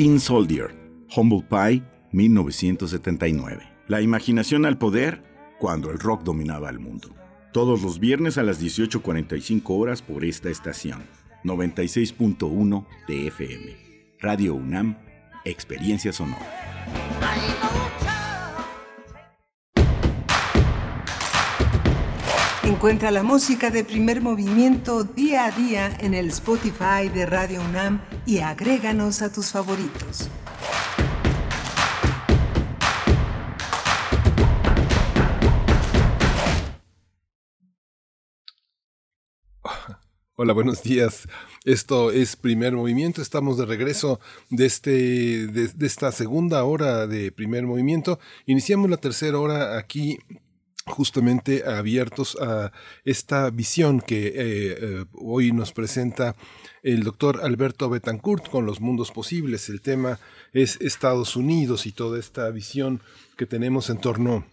Teen 0.00 0.18
Soldier, 0.18 0.74
Humble 1.14 1.44
Pie, 1.46 1.82
1979. 2.12 3.62
La 3.86 4.00
imaginación 4.00 4.64
al 4.64 4.78
poder 4.78 5.22
cuando 5.58 5.90
el 5.90 5.98
rock 5.98 6.22
dominaba 6.22 6.70
el 6.70 6.78
mundo. 6.78 7.10
Todos 7.52 7.82
los 7.82 8.00
viernes 8.00 8.38
a 8.38 8.42
las 8.42 8.62
18.45 8.62 9.62
horas 9.78 10.00
por 10.00 10.24
esta 10.24 10.48
estación. 10.48 11.02
96.1 11.44 12.86
de 13.08 13.26
FM. 13.26 13.76
Radio 14.20 14.54
UNAM, 14.54 14.96
Experiencia 15.44 16.14
Sonora. 16.14 16.48
Encuentra 22.70 23.10
la 23.10 23.24
música 23.24 23.68
de 23.70 23.82
primer 23.82 24.20
movimiento 24.22 25.02
día 25.02 25.46
a 25.46 25.50
día 25.50 25.98
en 25.98 26.14
el 26.14 26.28
Spotify 26.28 27.08
de 27.12 27.26
Radio 27.26 27.60
UNAM 27.62 28.00
y 28.24 28.38
agréganos 28.38 29.22
a 29.22 29.32
tus 29.32 29.50
favoritos. 29.50 30.30
Hola, 40.36 40.52
buenos 40.52 40.84
días. 40.84 41.26
Esto 41.64 42.12
es 42.12 42.36
Primer 42.36 42.74
Movimiento. 42.76 43.20
Estamos 43.20 43.58
de 43.58 43.66
regreso 43.66 44.20
de, 44.48 44.66
este, 44.66 45.48
de, 45.48 45.86
esta 45.86 46.12
segunda 46.12 46.62
hora 46.62 47.08
de 47.08 47.32
Primer 47.32 47.64
Movimiento. 47.64 48.20
Iniciamos 48.46 48.88
la 48.88 48.96
tercera 48.96 49.40
hora 49.40 49.76
aquí 49.76 50.20
justamente 50.90 51.64
abiertos 51.64 52.36
a 52.40 52.72
esta 53.04 53.48
visión 53.50 54.00
que 54.00 54.26
eh, 54.28 54.32
eh, 54.36 55.04
hoy 55.14 55.52
nos 55.52 55.72
presenta 55.72 56.36
el 56.82 57.02
doctor 57.02 57.40
Alberto 57.42 57.88
Betancourt 57.88 58.48
con 58.48 58.66
los 58.66 58.80
mundos 58.80 59.10
posibles. 59.10 59.68
El 59.68 59.80
tema 59.80 60.18
es 60.52 60.78
Estados 60.80 61.36
Unidos 61.36 61.86
y 61.86 61.92
toda 61.92 62.18
esta 62.18 62.50
visión 62.50 63.00
que 63.36 63.46
tenemos 63.46 63.88
en 63.90 64.00
torno 64.00 64.44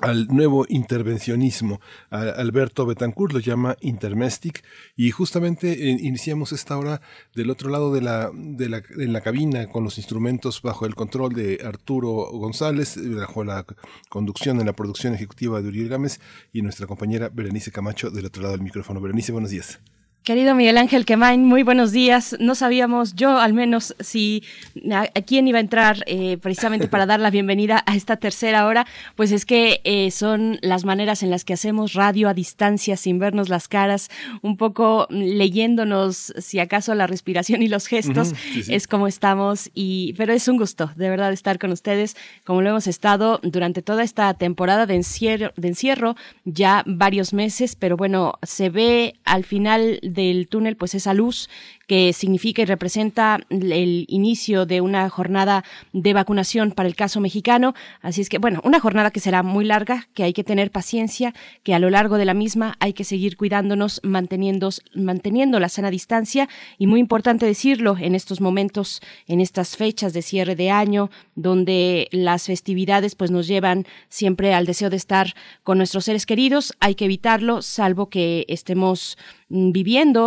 al 0.00 0.26
nuevo 0.28 0.64
intervencionismo. 0.68 1.80
Alberto 2.10 2.86
Betancourt 2.86 3.32
lo 3.32 3.40
llama 3.40 3.76
Intermestic 3.80 4.64
y 4.96 5.10
justamente 5.10 5.72
eh, 5.72 5.96
iniciamos 6.00 6.52
esta 6.52 6.78
hora 6.78 7.00
del 7.34 7.50
otro 7.50 7.70
lado 7.70 7.92
de 7.92 8.00
la, 8.00 8.30
de 8.34 8.68
la, 8.68 8.82
en 8.98 9.12
la 9.12 9.20
cabina 9.20 9.68
con 9.68 9.84
los 9.84 9.98
instrumentos 9.98 10.62
bajo 10.62 10.86
el 10.86 10.94
control 10.94 11.34
de 11.34 11.60
Arturo 11.64 12.10
González, 12.32 12.98
bajo 13.14 13.44
la 13.44 13.66
conducción 14.08 14.60
en 14.60 14.66
la 14.66 14.72
producción 14.72 15.14
ejecutiva 15.14 15.60
de 15.60 15.68
Uriel 15.68 15.88
Gámez 15.88 16.20
y 16.52 16.62
nuestra 16.62 16.86
compañera 16.86 17.28
Berenice 17.28 17.70
Camacho 17.70 18.10
del 18.10 18.26
otro 18.26 18.42
lado 18.42 18.54
del 18.54 18.62
micrófono. 18.62 19.00
Berenice, 19.00 19.32
buenos 19.32 19.50
días. 19.50 19.80
Querido 20.24 20.54
Miguel 20.54 20.78
Ángel 20.78 21.04
Quemain, 21.04 21.44
muy 21.44 21.64
buenos 21.64 21.90
días. 21.90 22.36
No 22.38 22.54
sabíamos, 22.54 23.16
yo 23.16 23.38
al 23.38 23.54
menos, 23.54 23.96
si 23.98 24.44
a, 24.92 25.00
a 25.00 25.22
quién 25.22 25.48
iba 25.48 25.58
a 25.58 25.60
entrar 25.60 26.04
eh, 26.06 26.38
precisamente 26.40 26.86
para 26.86 27.06
dar 27.06 27.18
la 27.18 27.30
bienvenida 27.30 27.82
a 27.86 27.96
esta 27.96 28.16
tercera 28.16 28.66
hora, 28.68 28.86
pues 29.16 29.32
es 29.32 29.44
que 29.44 29.80
eh, 29.82 30.12
son 30.12 30.60
las 30.62 30.84
maneras 30.84 31.24
en 31.24 31.30
las 31.30 31.44
que 31.44 31.54
hacemos 31.54 31.94
radio 31.94 32.28
a 32.28 32.34
distancia, 32.34 32.96
sin 32.96 33.18
vernos 33.18 33.48
las 33.48 33.66
caras, 33.66 34.10
un 34.42 34.56
poco 34.56 35.08
leyéndonos, 35.10 36.32
si 36.38 36.60
acaso, 36.60 36.94
la 36.94 37.08
respiración 37.08 37.60
y 37.60 37.66
los 37.66 37.88
gestos, 37.88 38.28
Ujú, 38.28 38.36
sí, 38.52 38.62
sí. 38.62 38.74
es 38.76 38.86
como 38.86 39.08
estamos. 39.08 39.72
Y, 39.74 40.12
pero 40.16 40.32
es 40.32 40.46
un 40.46 40.56
gusto, 40.56 40.92
de 40.94 41.10
verdad, 41.10 41.32
estar 41.32 41.58
con 41.58 41.72
ustedes, 41.72 42.16
como 42.44 42.62
lo 42.62 42.70
hemos 42.70 42.86
estado 42.86 43.40
durante 43.42 43.82
toda 43.82 44.04
esta 44.04 44.32
temporada 44.34 44.86
de 44.86 44.94
encierro, 44.94 45.52
de 45.56 45.66
encierro 45.66 46.14
ya 46.44 46.84
varios 46.86 47.32
meses, 47.32 47.74
pero 47.74 47.96
bueno, 47.96 48.38
se 48.44 48.70
ve 48.70 49.16
al 49.24 49.42
final 49.42 49.98
del 50.12 50.48
túnel, 50.48 50.76
pues 50.76 50.94
esa 50.94 51.14
luz 51.14 51.48
que 51.86 52.12
significa 52.12 52.62
y 52.62 52.64
representa 52.64 53.40
el 53.50 54.06
inicio 54.08 54.66
de 54.66 54.80
una 54.80 55.08
jornada 55.10 55.64
de 55.92 56.14
vacunación 56.14 56.70
para 56.70 56.88
el 56.88 56.94
caso 56.94 57.20
mexicano. 57.20 57.74
Así 58.00 58.20
es 58.20 58.28
que, 58.28 58.38
bueno, 58.38 58.60
una 58.64 58.80
jornada 58.80 59.10
que 59.10 59.20
será 59.20 59.42
muy 59.42 59.64
larga, 59.64 60.08
que 60.14 60.22
hay 60.22 60.32
que 60.32 60.44
tener 60.44 60.70
paciencia, 60.70 61.34
que 61.62 61.74
a 61.74 61.78
lo 61.78 61.90
largo 61.90 62.16
de 62.16 62.24
la 62.24 62.34
misma 62.34 62.76
hay 62.80 62.92
que 62.92 63.04
seguir 63.04 63.36
cuidándonos, 63.36 64.00
manteniendo, 64.02 64.70
manteniendo 64.94 65.60
la 65.60 65.68
sana 65.68 65.90
distancia 65.90 66.48
y 66.78 66.86
muy 66.86 67.00
importante 67.00 67.46
decirlo 67.46 67.96
en 67.98 68.14
estos 68.14 68.40
momentos, 68.40 69.02
en 69.26 69.40
estas 69.40 69.76
fechas 69.76 70.12
de 70.12 70.22
cierre 70.22 70.56
de 70.56 70.70
año, 70.70 71.10
donde 71.34 72.08
las 72.10 72.46
festividades 72.46 73.14
pues 73.14 73.30
nos 73.30 73.46
llevan 73.46 73.86
siempre 74.08 74.54
al 74.54 74.66
deseo 74.66 74.90
de 74.90 74.96
estar 74.96 75.34
con 75.62 75.78
nuestros 75.78 76.04
seres 76.04 76.26
queridos, 76.26 76.74
hay 76.80 76.94
que 76.94 77.04
evitarlo, 77.04 77.62
salvo 77.62 78.08
que 78.08 78.44
estemos 78.48 79.18
mm, 79.48 79.72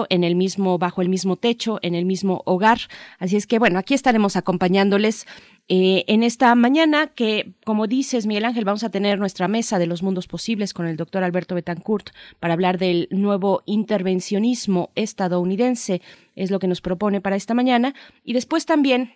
en 0.09 0.23
el 0.23 0.35
mismo, 0.35 0.77
bajo 0.77 1.01
el 1.01 1.09
mismo 1.09 1.35
techo, 1.35 1.79
en 1.81 1.95
el 1.95 2.05
mismo 2.05 2.41
hogar. 2.45 2.79
Así 3.19 3.35
es 3.35 3.45
que 3.45 3.59
bueno, 3.59 3.77
aquí 3.77 3.93
estaremos 3.93 4.35
acompañándoles 4.35 5.25
eh, 5.67 6.05
en 6.07 6.23
esta 6.23 6.53
mañana 6.55 7.07
que, 7.07 7.53
como 7.65 7.87
dices, 7.87 8.25
Miguel 8.25 8.45
Ángel, 8.45 8.65
vamos 8.65 8.83
a 8.83 8.89
tener 8.89 9.19
nuestra 9.19 9.47
mesa 9.47 9.79
de 9.79 9.87
los 9.87 10.03
mundos 10.03 10.27
posibles 10.27 10.73
con 10.73 10.85
el 10.85 10.95
doctor 10.95 11.23
Alberto 11.23 11.55
Betancourt 11.55 12.11
para 12.39 12.53
hablar 12.53 12.77
del 12.77 13.07
nuevo 13.09 13.63
intervencionismo 13.65 14.91
estadounidense, 14.95 16.01
es 16.35 16.51
lo 16.51 16.59
que 16.59 16.67
nos 16.67 16.81
propone 16.81 17.19
para 17.19 17.35
esta 17.35 17.53
mañana. 17.53 17.95
Y 18.23 18.33
después 18.33 18.65
también 18.65 19.13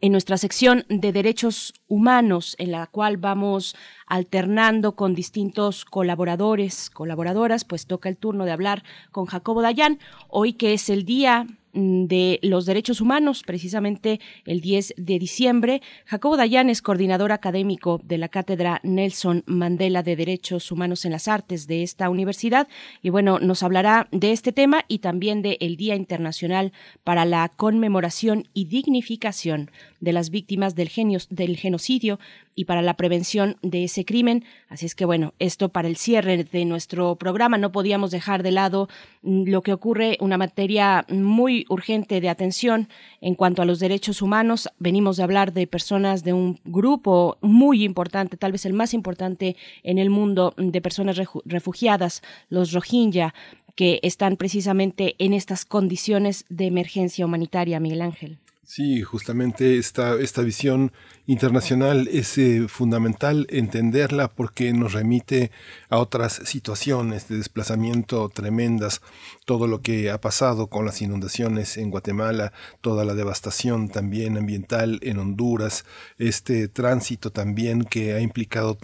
en 0.00 0.12
nuestra 0.12 0.38
sección 0.38 0.84
de 0.88 1.12
derechos 1.12 1.74
humanos, 1.88 2.56
en 2.58 2.72
la 2.72 2.86
cual 2.86 3.16
vamos 3.16 3.76
alternando 4.06 4.92
con 4.96 5.14
distintos 5.14 5.84
colaboradores, 5.84 6.90
colaboradoras, 6.90 7.64
pues 7.64 7.86
toca 7.86 8.08
el 8.08 8.16
turno 8.16 8.44
de 8.44 8.52
hablar 8.52 8.82
con 9.12 9.26
Jacobo 9.26 9.62
Dayan, 9.62 9.98
hoy 10.28 10.52
que 10.52 10.72
es 10.72 10.90
el 10.90 11.04
día 11.04 11.46
de 11.72 12.38
los 12.42 12.66
derechos 12.66 13.00
humanos, 13.00 13.42
precisamente 13.46 14.20
el 14.46 14.60
10 14.60 14.94
de 14.96 15.18
diciembre. 15.18 15.82
Jacobo 16.04 16.36
Dayan 16.36 16.70
es 16.70 16.82
coordinador 16.82 17.32
académico 17.32 18.00
de 18.04 18.18
la 18.18 18.28
Cátedra 18.28 18.80
Nelson 18.82 19.44
Mandela 19.46 20.02
de 20.02 20.16
Derechos 20.16 20.70
Humanos 20.72 21.04
en 21.04 21.12
las 21.12 21.28
Artes 21.28 21.66
de 21.66 21.82
esta 21.82 22.10
universidad 22.10 22.68
y 23.02 23.10
bueno, 23.10 23.38
nos 23.38 23.62
hablará 23.62 24.08
de 24.12 24.32
este 24.32 24.52
tema 24.52 24.84
y 24.88 24.98
también 24.98 25.42
del 25.42 25.56
el 25.60 25.76
Día 25.76 25.94
Internacional 25.94 26.72
para 27.04 27.24
la 27.24 27.48
Conmemoración 27.48 28.48
y 28.54 28.66
Dignificación 28.66 29.70
de 30.00 30.12
las 30.12 30.30
Víctimas 30.30 30.74
del, 30.74 30.90
del 31.30 31.56
Genocidio 31.56 32.18
y 32.54 32.64
para 32.64 32.82
la 32.82 32.94
prevención 32.94 33.56
de 33.62 33.84
ese 33.84 34.04
crimen. 34.04 34.44
Así 34.68 34.86
es 34.86 34.94
que 34.94 35.04
bueno, 35.04 35.34
esto 35.38 35.68
para 35.68 35.88
el 35.88 35.96
cierre 35.96 36.44
de 36.44 36.64
nuestro 36.64 37.16
programa 37.16 37.58
no 37.58 37.72
podíamos 37.72 38.10
dejar 38.10 38.42
de 38.42 38.50
lado 38.50 38.88
mm, 39.22 39.44
lo 39.48 39.62
que 39.62 39.72
ocurre, 39.72 40.16
una 40.20 40.38
materia 40.38 41.06
muy 41.08 41.66
urgente 41.68 42.20
de 42.20 42.28
atención 42.28 42.88
en 43.20 43.34
cuanto 43.34 43.62
a 43.62 43.64
los 43.64 43.78
derechos 43.78 44.22
humanos. 44.22 44.68
Venimos 44.78 45.16
de 45.16 45.22
hablar 45.22 45.52
de 45.52 45.66
personas 45.66 46.24
de 46.24 46.32
un 46.32 46.58
grupo 46.64 47.38
muy 47.40 47.84
importante, 47.84 48.36
tal 48.36 48.52
vez 48.52 48.66
el 48.66 48.72
más 48.72 48.94
importante 48.94 49.56
en 49.82 49.98
el 49.98 50.10
mundo 50.10 50.54
de 50.56 50.80
personas 50.80 51.20
refugiadas, 51.44 52.22
los 52.48 52.72
Rohingya, 52.72 53.34
que 53.74 54.00
están 54.02 54.36
precisamente 54.36 55.14
en 55.18 55.32
estas 55.32 55.64
condiciones 55.64 56.44
de 56.48 56.66
emergencia 56.66 57.24
humanitaria, 57.24 57.80
Miguel 57.80 58.02
Ángel. 58.02 58.38
Sí, 58.72 59.02
justamente 59.02 59.78
esta, 59.78 60.14
esta 60.14 60.42
visión 60.42 60.92
internacional 61.26 62.08
es 62.10 62.38
eh, 62.38 62.66
fundamental 62.68 63.48
entenderla 63.50 64.28
porque 64.28 64.72
nos 64.72 64.92
remite 64.92 65.50
a 65.88 65.98
otras 65.98 66.40
situaciones 66.44 67.28
de 67.28 67.36
desplazamiento 67.36 68.28
tremendas, 68.28 69.00
todo 69.44 69.66
lo 69.66 69.82
que 69.82 70.10
ha 70.10 70.20
pasado 70.20 70.68
con 70.68 70.86
las 70.86 71.02
inundaciones 71.02 71.78
en 71.78 71.90
Guatemala, 71.90 72.52
toda 72.80 73.04
la 73.04 73.14
devastación 73.14 73.88
también 73.88 74.38
ambiental 74.38 75.00
en 75.02 75.18
Honduras, 75.18 75.84
este 76.18 76.68
tránsito 76.68 77.30
también 77.30 77.82
que 77.82 78.14
ha 78.14 78.20
implicado 78.20 78.78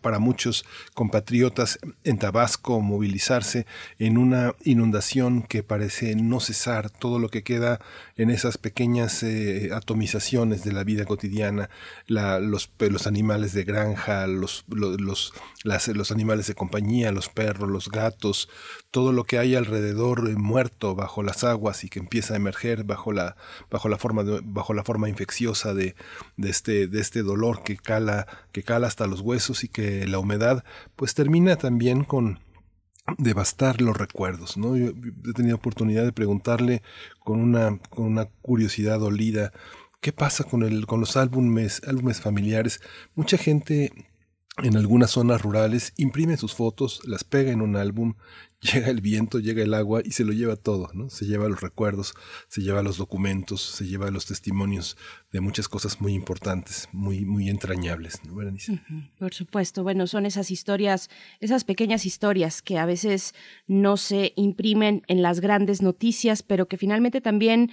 para 0.00 0.18
muchos 0.18 0.64
compatriotas 0.94 1.78
en 2.02 2.18
Tabasco 2.18 2.80
movilizarse 2.80 3.66
en 4.00 4.18
una 4.18 4.56
inundación 4.64 5.42
que 5.42 5.62
parece 5.62 6.16
no 6.16 6.40
cesar, 6.40 6.90
todo 6.90 7.20
lo 7.20 7.28
que 7.28 7.44
queda 7.44 7.80
en 8.16 8.30
esas 8.30 8.58
pequeñas 8.58 9.22
atomizaciones 9.74 10.64
de 10.64 10.72
la 10.72 10.84
vida 10.84 11.04
cotidiana, 11.04 11.70
los, 12.06 12.70
los, 12.78 13.06
animales 13.06 13.52
de 13.52 13.64
granja, 13.64 14.26
los, 14.26 14.64
los, 14.68 15.32
los, 15.64 16.12
animales 16.12 16.46
de 16.46 16.54
compañía, 16.54 17.12
los 17.12 17.28
perros, 17.28 17.68
los 17.68 17.90
gatos, 17.90 18.48
todo 18.90 19.12
lo 19.12 19.24
que 19.24 19.38
hay 19.38 19.54
alrededor 19.54 20.28
eh, 20.28 20.36
muerto 20.36 20.94
bajo 20.94 21.22
las 21.22 21.44
aguas 21.44 21.84
y 21.84 21.88
que 21.88 21.98
empieza 21.98 22.34
a 22.34 22.36
emerger 22.38 22.84
bajo 22.84 23.12
la, 23.12 23.36
bajo 23.70 23.88
la, 23.88 23.98
forma, 23.98 24.24
bajo 24.42 24.74
la 24.74 24.84
forma 24.84 25.08
infecciosa 25.08 25.74
de, 25.74 25.94
de, 26.36 26.50
este, 26.50 26.86
de 26.86 27.00
este 27.00 27.22
dolor 27.22 27.62
que 27.62 27.76
cala, 27.76 28.26
que 28.52 28.62
cala 28.62 28.86
hasta 28.86 29.06
los 29.06 29.20
huesos 29.20 29.64
y 29.64 29.68
que 29.68 30.06
la 30.06 30.18
humedad 30.18 30.64
pues 30.96 31.14
termina 31.14 31.56
también 31.56 32.04
con 32.04 32.40
devastar 33.16 33.80
los 33.80 33.96
recuerdos, 33.96 34.56
¿no? 34.56 34.76
Yo 34.76 34.88
he 34.88 35.32
tenido 35.32 35.56
oportunidad 35.56 36.04
de 36.04 36.12
preguntarle 36.12 36.82
con 37.20 37.40
una, 37.40 37.78
con 37.90 38.04
una 38.06 38.26
curiosidad 38.42 38.98
dolida 38.98 39.52
¿Qué 40.00 40.12
pasa 40.12 40.44
con, 40.44 40.62
el, 40.62 40.86
con 40.86 41.00
los 41.00 41.16
álbumes, 41.16 41.82
álbumes 41.86 42.20
familiares? 42.20 42.80
Mucha 43.16 43.36
gente 43.36 43.92
en 44.58 44.76
algunas 44.76 45.10
zonas 45.10 45.42
rurales 45.42 45.92
imprime 45.96 46.36
sus 46.36 46.54
fotos, 46.54 47.00
las 47.04 47.24
pega 47.24 47.50
en 47.50 47.62
un 47.62 47.76
álbum, 47.76 48.14
llega 48.72 48.90
el 48.90 49.00
viento, 49.00 49.38
llega 49.38 49.62
el 49.62 49.72
agua 49.72 50.02
y 50.04 50.10
se 50.10 50.24
lo 50.24 50.32
lleva 50.32 50.56
todo, 50.56 50.90
¿no? 50.92 51.10
Se 51.10 51.26
lleva 51.26 51.48
los 51.48 51.60
recuerdos, 51.60 52.14
se 52.48 52.62
lleva 52.62 52.82
los 52.82 52.96
documentos, 52.96 53.60
se 53.62 53.86
lleva 53.86 54.10
los 54.10 54.26
testimonios 54.26 54.96
de 55.32 55.40
muchas 55.40 55.68
cosas 55.68 56.00
muy 56.00 56.14
importantes, 56.14 56.88
muy, 56.92 57.24
muy 57.24 57.48
entrañables, 57.48 58.20
¿no, 58.24 58.34
Por 59.18 59.32
supuesto, 59.32 59.82
bueno, 59.82 60.06
son 60.06 60.26
esas 60.26 60.50
historias, 60.50 61.08
esas 61.40 61.64
pequeñas 61.64 62.04
historias 62.04 62.62
que 62.62 62.78
a 62.78 62.86
veces 62.86 63.34
no 63.66 63.96
se 63.96 64.32
imprimen 64.36 65.02
en 65.06 65.22
las 65.22 65.40
grandes 65.40 65.82
noticias, 65.82 66.42
pero 66.42 66.66
que 66.66 66.76
finalmente 66.76 67.20
también 67.20 67.70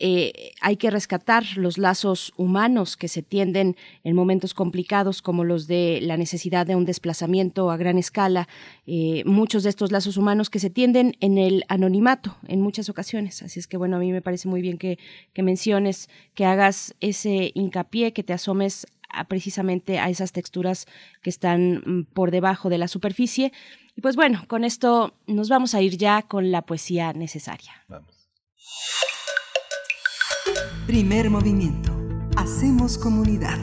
eh, 0.00 0.52
hay 0.60 0.76
que 0.76 0.90
rescatar 0.90 1.44
los 1.56 1.76
lazos 1.76 2.32
humanos 2.36 2.96
que 2.96 3.08
se 3.08 3.22
tienden 3.22 3.76
en 4.04 4.14
momentos 4.14 4.54
complicados 4.54 5.22
como 5.22 5.42
los 5.42 5.66
de 5.66 5.98
la 6.02 6.16
necesidad 6.16 6.66
de 6.66 6.76
un 6.76 6.84
desplazamiento 6.84 7.70
a 7.70 7.76
gran 7.76 7.98
escala, 7.98 8.48
eh, 8.86 9.24
muchos 9.24 9.64
de 9.64 9.70
estos 9.70 9.90
lazos 9.90 10.16
humanos 10.16 10.50
que 10.50 10.60
se 10.60 10.70
tienden 10.70 11.16
en 11.20 11.36
el 11.36 11.64
anonimato 11.68 12.36
en 12.46 12.60
muchas 12.60 12.88
ocasiones. 12.88 13.42
Así 13.42 13.58
es 13.58 13.66
que 13.66 13.76
bueno, 13.76 13.96
a 13.96 14.00
mí 14.00 14.12
me 14.12 14.22
parece 14.22 14.48
muy 14.48 14.62
bien 14.62 14.78
que, 14.78 14.98
menciones, 15.36 16.08
que 16.34 16.44
hagas 16.44 16.94
ese 17.00 17.50
hincapié, 17.54 18.12
que 18.12 18.22
te 18.22 18.32
asomes 18.32 18.86
precisamente 19.28 19.98
a 19.98 20.10
esas 20.10 20.32
texturas 20.32 20.86
que 21.22 21.30
están 21.30 21.82
mm, 21.84 22.04
por 22.12 22.30
debajo 22.30 22.68
de 22.68 22.78
la 22.78 22.88
superficie. 22.88 23.52
Y 23.96 24.00
pues 24.00 24.14
bueno, 24.14 24.44
con 24.46 24.62
esto 24.62 25.14
nos 25.26 25.48
vamos 25.48 25.74
a 25.74 25.82
ir 25.82 25.96
ya 25.96 26.22
con 26.22 26.52
la 26.52 26.62
poesía 26.62 27.12
necesaria. 27.14 27.72
Vamos. 27.88 28.28
Primer 30.86 31.30
movimiento. 31.30 31.92
Hacemos 32.36 32.98
comunidad. 32.98 33.58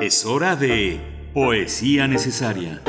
Es 0.00 0.26
hora 0.26 0.56
de 0.56 1.00
poesía 1.32 2.08
necesaria. 2.08 2.82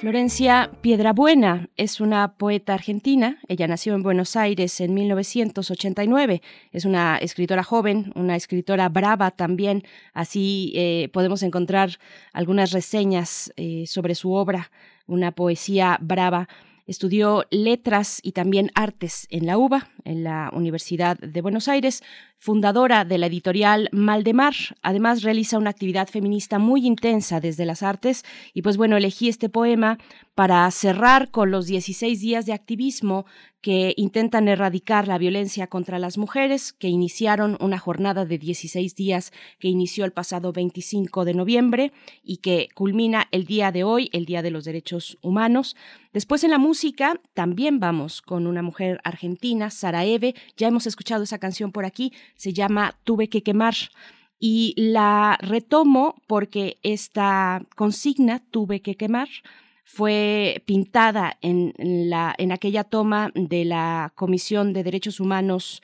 Florencia 0.00 0.70
Piedrabuena 0.82 1.68
es 1.76 2.00
una 2.00 2.36
poeta 2.36 2.74
argentina. 2.74 3.38
Ella 3.48 3.66
nació 3.66 3.94
en 3.94 4.02
Buenos 4.02 4.36
Aires 4.36 4.80
en 4.80 4.92
1989. 4.92 6.42
Es 6.70 6.84
una 6.84 7.16
escritora 7.16 7.64
joven, 7.64 8.12
una 8.14 8.36
escritora 8.36 8.88
brava 8.88 9.30
también. 9.30 9.84
Así 10.12 10.72
eh, 10.76 11.08
podemos 11.12 11.42
encontrar 11.42 11.98
algunas 12.32 12.72
reseñas 12.72 13.52
eh, 13.56 13.84
sobre 13.86 14.14
su 14.14 14.32
obra, 14.32 14.70
una 15.06 15.32
poesía 15.32 15.98
brava. 16.00 16.48
Estudió 16.86 17.44
letras 17.50 18.20
y 18.22 18.32
también 18.32 18.70
artes 18.74 19.26
en 19.30 19.46
la 19.46 19.58
UBA, 19.58 19.88
en 20.04 20.22
la 20.22 20.50
Universidad 20.52 21.18
de 21.18 21.42
Buenos 21.42 21.66
Aires, 21.66 22.04
fundadora 22.38 23.04
de 23.04 23.18
la 23.18 23.26
editorial 23.26 23.88
Maldemar. 23.92 24.54
Además, 24.82 25.22
realiza 25.22 25.58
una 25.58 25.70
actividad 25.70 26.08
feminista 26.08 26.58
muy 26.58 26.86
intensa 26.86 27.40
desde 27.40 27.66
las 27.66 27.82
artes 27.82 28.24
y 28.54 28.62
pues 28.62 28.76
bueno, 28.76 28.96
elegí 28.96 29.28
este 29.28 29.48
poema 29.48 29.98
para 30.34 30.70
cerrar 30.70 31.30
con 31.30 31.50
los 31.50 31.66
16 31.66 32.20
días 32.20 32.46
de 32.46 32.52
activismo 32.52 33.24
que 33.66 33.94
intentan 33.96 34.46
erradicar 34.46 35.08
la 35.08 35.18
violencia 35.18 35.66
contra 35.66 35.98
las 35.98 36.18
mujeres, 36.18 36.72
que 36.72 36.86
iniciaron 36.86 37.56
una 37.58 37.78
jornada 37.78 38.24
de 38.24 38.38
16 38.38 38.94
días 38.94 39.32
que 39.58 39.66
inició 39.66 40.04
el 40.04 40.12
pasado 40.12 40.52
25 40.52 41.24
de 41.24 41.34
noviembre 41.34 41.92
y 42.22 42.36
que 42.36 42.68
culmina 42.74 43.26
el 43.32 43.44
día 43.44 43.72
de 43.72 43.82
hoy, 43.82 44.08
el 44.12 44.24
Día 44.24 44.42
de 44.42 44.52
los 44.52 44.66
Derechos 44.66 45.18
Humanos. 45.20 45.74
Después 46.12 46.44
en 46.44 46.50
la 46.50 46.58
música 46.58 47.20
también 47.34 47.80
vamos 47.80 48.22
con 48.22 48.46
una 48.46 48.62
mujer 48.62 49.00
argentina, 49.02 49.70
Sara 49.70 50.04
Eve. 50.04 50.36
Ya 50.56 50.68
hemos 50.68 50.86
escuchado 50.86 51.24
esa 51.24 51.38
canción 51.38 51.72
por 51.72 51.84
aquí, 51.84 52.12
se 52.34 52.52
llama 52.52 52.96
Tuve 53.04 53.28
que 53.28 53.42
quemar. 53.42 53.74
y 54.38 54.74
la 54.76 55.38
retomo 55.40 56.22
porque 56.26 56.76
esta 56.82 57.62
consigna 57.74 58.42
tuve 58.50 58.82
que 58.82 58.94
quemar 58.94 59.28
fue 59.86 60.62
pintada 60.66 61.38
en, 61.40 61.72
la, 61.78 62.34
en 62.36 62.50
aquella 62.52 62.84
toma 62.84 63.30
de 63.34 63.64
la 63.64 64.12
Comisión 64.16 64.72
de 64.72 64.82
Derechos 64.82 65.20
Humanos 65.20 65.80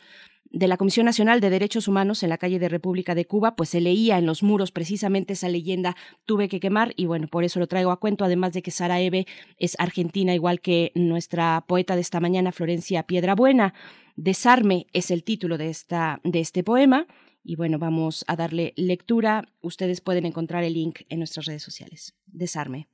de 0.53 0.69
la 0.69 0.77
Comisión 0.77 1.07
Nacional 1.07 1.41
de 1.41 1.51
Derechos 1.51 1.89
Humanos 1.89 2.23
en 2.23 2.29
la 2.29 2.39
calle 2.39 2.59
de 2.59 2.69
República 2.69 3.15
de 3.15 3.25
Cuba, 3.25 3.57
pues 3.57 3.71
se 3.71 3.81
leía 3.81 4.19
en 4.19 4.27
los 4.27 4.43
muros 4.43 4.71
precisamente 4.71 5.33
esa 5.33 5.49
leyenda 5.49 5.97
tuve 6.27 6.49
que 6.49 6.61
quemar 6.61 6.93
y 6.97 7.07
bueno, 7.07 7.27
por 7.27 7.45
eso 7.45 7.59
lo 7.59 7.67
traigo 7.67 7.91
a 7.91 7.99
cuento, 7.99 8.25
además 8.25 8.53
de 8.53 8.63
que 8.63 8.71
Sara 8.71 9.01
Eve 9.01 9.27
es 9.57 9.77
argentina, 9.79 10.35
igual 10.35 10.61
que 10.61 10.93
nuestra 10.95 11.65
poeta 11.67 11.95
de 11.95 12.03
esta 12.03 12.21
mañana, 12.21 12.53
Florencia 12.53 13.05
Piedrabuena. 13.05 13.75
Desarme 14.15 14.87
es 14.93 15.11
el 15.11 15.25
título 15.25 15.57
de, 15.57 15.71
esta, 15.71 16.21
de 16.23 16.41
este 16.41 16.63
poema 16.63 17.07
y 17.43 17.57
bueno, 17.57 17.79
vamos 17.79 18.25
a 18.29 18.37
darle 18.37 18.75
lectura. 18.77 19.49
Ustedes 19.63 20.01
pueden 20.03 20.27
encontrar 20.27 20.65
el 20.65 20.75
link 20.75 21.01
en 21.09 21.19
nuestras 21.19 21.47
redes 21.47 21.63
sociales. 21.63 22.15
Desarme. 22.27 22.89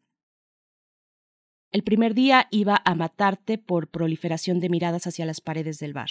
El 1.71 1.83
primer 1.83 2.15
día 2.15 2.47
iba 2.51 2.81
a 2.83 2.95
matarte 2.95 3.59
por 3.59 3.89
proliferación 3.89 4.59
de 4.61 4.71
miradas 4.71 5.07
hacia 5.07 5.27
las 5.27 5.41
paredes 5.41 5.79
del 5.79 5.93
bar. 5.93 6.09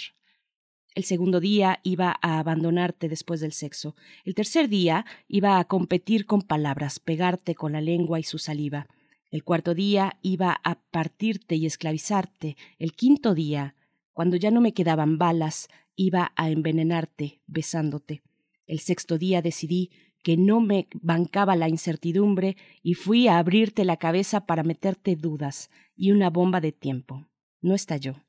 El 0.94 1.04
segundo 1.04 1.40
día 1.40 1.80
iba 1.82 2.16
a 2.22 2.38
abandonarte 2.38 3.08
después 3.08 3.40
del 3.40 3.52
sexo. 3.52 3.94
El 4.24 4.34
tercer 4.34 4.68
día 4.68 5.04
iba 5.28 5.58
a 5.58 5.64
competir 5.64 6.26
con 6.26 6.42
palabras, 6.42 6.98
pegarte 6.98 7.54
con 7.54 7.72
la 7.72 7.80
lengua 7.80 8.18
y 8.18 8.22
su 8.22 8.38
saliva. 8.38 8.88
El 9.30 9.44
cuarto 9.44 9.74
día 9.74 10.18
iba 10.22 10.60
a 10.64 10.80
partirte 10.90 11.54
y 11.56 11.66
esclavizarte. 11.66 12.56
El 12.78 12.92
quinto 12.92 13.34
día, 13.34 13.74
cuando 14.12 14.36
ya 14.36 14.50
no 14.50 14.60
me 14.60 14.72
quedaban 14.72 15.18
balas, 15.18 15.68
iba 15.94 16.32
a 16.36 16.50
envenenarte 16.50 17.40
besándote. 17.46 18.22
El 18.66 18.80
sexto 18.80 19.18
día 19.18 19.42
decidí 19.42 19.90
que 20.22 20.36
no 20.36 20.60
me 20.60 20.88
bancaba 20.94 21.56
la 21.56 21.68
incertidumbre 21.68 22.56
y 22.82 22.94
fui 22.94 23.28
a 23.28 23.38
abrirte 23.38 23.84
la 23.84 23.98
cabeza 23.98 24.46
para 24.46 24.62
meterte 24.62 25.16
dudas 25.16 25.70
y 25.94 26.10
una 26.10 26.30
bomba 26.30 26.60
de 26.60 26.72
tiempo. 26.72 27.28
No 27.60 27.74
estalló. 27.74 28.24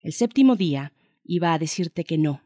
El 0.00 0.12
séptimo 0.12 0.56
día 0.56 0.92
iba 1.24 1.52
a 1.52 1.58
decirte 1.58 2.04
que 2.04 2.18
no. 2.18 2.42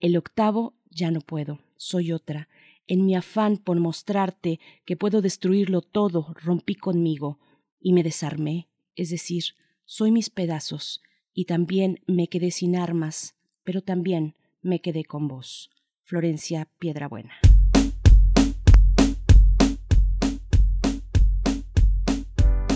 El 0.00 0.16
octavo 0.16 0.74
ya 0.90 1.10
no 1.10 1.20
puedo, 1.20 1.60
soy 1.76 2.12
otra. 2.12 2.48
En 2.86 3.06
mi 3.06 3.14
afán 3.14 3.58
por 3.58 3.78
mostrarte 3.78 4.60
que 4.84 4.96
puedo 4.96 5.22
destruirlo 5.22 5.80
todo, 5.80 6.34
rompí 6.42 6.74
conmigo 6.74 7.38
y 7.80 7.92
me 7.92 8.02
desarmé, 8.02 8.68
es 8.96 9.10
decir, 9.10 9.44
soy 9.84 10.10
mis 10.10 10.30
pedazos, 10.30 11.02
y 11.32 11.44
también 11.44 12.00
me 12.06 12.28
quedé 12.28 12.50
sin 12.50 12.76
armas, 12.76 13.34
pero 13.64 13.82
también 13.82 14.36
me 14.62 14.80
quedé 14.80 15.04
con 15.04 15.28
vos. 15.28 15.70
Florencia 16.02 16.68
Piedrabuena. 16.78 17.34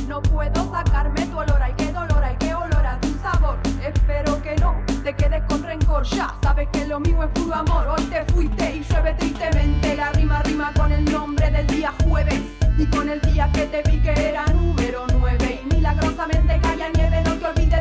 No 0.09 0.23
puedo 0.23 0.58
con 5.47 5.63
rencor, 5.63 6.05
ya 6.05 6.35
sabes 6.43 6.69
que 6.73 6.87
lo 6.87 7.01
mío 7.01 7.23
es 7.23 7.31
puro 7.31 7.55
amor. 7.55 7.87
Hoy 7.89 8.03
te 8.05 8.25
fuiste 8.33 8.77
y 8.77 8.83
llueve 8.83 9.15
tristemente, 9.15 9.97
la 9.97 10.11
rima 10.13 10.43
rima 10.43 10.73
con 10.75 10.91
el 10.93 11.05
nombre 11.05 11.51
del 11.51 11.67
día 11.67 11.93
jueves 12.05 12.41
y 12.79 12.87
con 12.87 13.09
el 13.09 13.21
día 13.21 13.51
que 13.53 13.67
te 13.67 13.83
vi 13.91 14.01
que 14.01 14.29
era 14.31 14.47
número 14.47 15.07
nueve 15.19 15.61
y 15.63 15.75
milagrosamente 15.75 16.59
caía 16.61 16.89
nieve. 16.91 17.23
No 17.25 17.35
te 17.35 17.47
olvides 17.47 17.78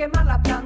quemar 0.00 0.24
la 0.24 0.42
planta, 0.42 0.59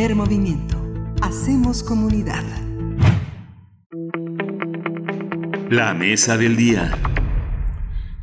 Primer 0.00 0.16
movimiento. 0.16 0.82
Hacemos 1.20 1.82
comunidad. 1.82 2.42
La 5.68 5.92
mesa 5.92 6.38
del 6.38 6.56
día. 6.56 6.96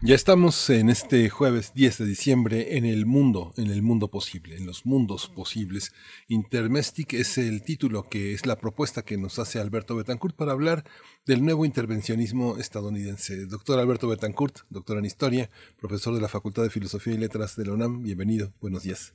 Ya 0.01 0.15
estamos 0.15 0.71
en 0.71 0.89
este 0.89 1.29
jueves 1.29 1.75
10 1.75 1.99
de 1.99 2.05
diciembre 2.07 2.77
en 2.77 2.85
el 2.85 3.05
mundo, 3.05 3.53
en 3.57 3.67
el 3.67 3.83
mundo 3.83 4.07
posible, 4.07 4.57
en 4.57 4.65
los 4.65 4.87
mundos 4.87 5.27
posibles. 5.29 5.93
Intermestic 6.27 7.13
es 7.13 7.37
el 7.37 7.61
título 7.61 8.09
que 8.09 8.33
es 8.33 8.47
la 8.47 8.55
propuesta 8.55 9.05
que 9.05 9.17
nos 9.17 9.37
hace 9.37 9.59
Alberto 9.59 9.95
Betancourt 9.95 10.35
para 10.35 10.53
hablar 10.53 10.83
del 11.27 11.45
nuevo 11.45 11.63
intervencionismo 11.63 12.57
estadounidense. 12.57 13.45
Doctor 13.45 13.77
Alberto 13.77 14.07
Betancourt, 14.07 14.61
doctor 14.71 14.97
en 14.97 15.05
historia, 15.05 15.51
profesor 15.79 16.15
de 16.15 16.21
la 16.21 16.27
Facultad 16.27 16.63
de 16.63 16.71
Filosofía 16.71 17.13
y 17.13 17.19
Letras 17.19 17.55
de 17.55 17.67
la 17.67 17.73
UNAM, 17.73 18.01
bienvenido, 18.01 18.51
buenos 18.61 18.81
días. 18.81 19.13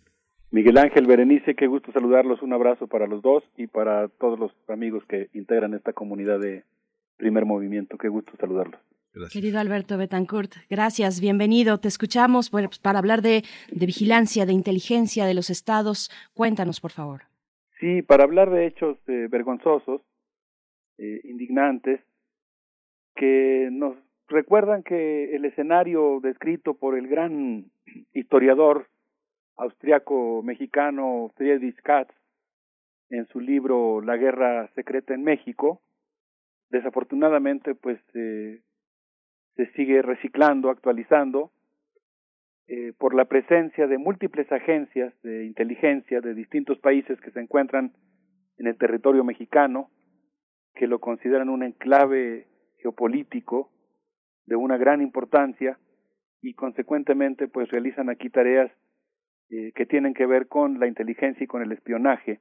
Miguel 0.53 0.77
Ángel 0.77 1.07
Berenice, 1.07 1.55
qué 1.55 1.67
gusto 1.67 1.93
saludarlos, 1.93 2.43
un 2.43 2.53
abrazo 2.53 2.87
para 2.87 3.07
los 3.07 3.23
dos 3.23 3.43
y 3.57 3.69
para 3.69 4.09
todos 4.09 4.39
los 4.39 4.53
amigos 4.69 5.03
que 5.07 5.29
integran 5.33 5.73
esta 5.73 5.95
comunidad 5.95 6.39
de 6.41 6.65
primer 7.17 7.47
movimiento, 7.47 7.97
qué 7.97 8.09
gusto 8.09 8.33
saludarlos. 8.39 8.79
Querido 9.33 9.59
Alberto 9.59 9.97
Betancourt, 9.97 10.53
gracias, 10.69 11.23
bienvenido. 11.23 11.81
Te 11.81 11.89
escuchamos 11.89 12.51
pues, 12.51 12.79
para 12.81 12.99
hablar 12.99 13.23
de, 13.23 13.45
de, 13.71 13.87
vigilancia, 13.87 14.45
de 14.45 14.53
inteligencia 14.53 15.25
de 15.25 15.33
los 15.33 15.49
estados. 15.49 16.11
Cuéntanos, 16.35 16.81
por 16.81 16.91
favor. 16.91 17.23
Sí, 17.81 18.03
para 18.03 18.25
hablar 18.25 18.51
de 18.51 18.67
hechos 18.67 18.99
eh, 19.09 19.29
vergonzosos, 19.31 20.03
eh, 20.99 21.21
indignantes, 21.25 22.01
que 23.17 23.71
nos 23.73 23.97
recuerdan 24.29 24.83
que 24.83 25.35
el 25.35 25.47
escenario 25.47 26.21
descrito 26.23 26.75
por 26.75 26.99
el 26.99 27.09
gran 27.09 27.71
historiador 28.13 28.87
austriaco-mexicano 29.57 31.33
Friedrich 31.37 31.81
Katz 31.83 32.15
en 33.11 33.27
su 33.27 33.41
libro 33.41 34.01
La 34.01 34.17
guerra 34.17 34.69
secreta 34.75 35.15
en 35.15 35.23
México, 35.23 35.83
desafortunadamente 36.71 37.75
pues 37.75 38.01
eh, 38.15 38.63
se 39.57 39.67
sigue 39.73 40.03
reciclando, 40.03 40.71
actualizando, 40.71 41.53
eh, 42.69 42.93
por 42.97 43.15
la 43.15 43.27
presencia 43.27 43.87
de 43.87 43.99
múltiples 43.99 44.51
agencias 44.51 45.13
de 45.23 45.45
inteligencia 45.45 46.21
de 46.21 46.33
distintos 46.33 46.79
países 46.79 47.21
que 47.21 47.31
se 47.31 47.41
encuentran 47.41 47.93
en 48.57 48.67
el 48.67 48.79
territorio 48.79 49.25
mexicano, 49.25 49.91
que 50.75 50.87
lo 50.87 51.01
consideran 51.01 51.49
un 51.51 51.65
enclave 51.65 52.47
geopolítico 52.79 53.71
de 54.47 54.57
una 54.57 54.77
gran 54.77 55.03
importancia 55.03 55.79
y 56.41 56.55
consecuentemente 56.55 57.47
pues 57.47 57.71
realizan 57.71 58.09
aquí 58.09 58.31
tareas 58.31 58.71
eh, 59.53 59.73
que 59.75 59.85
tienen 59.85 60.15
que 60.15 60.25
ver 60.25 60.49
con 60.49 60.81
la 60.81 60.87
inteligencia 60.87 61.45
y 61.45 61.47
con 61.47 61.61
el 61.61 61.73
espionaje. 61.73 62.41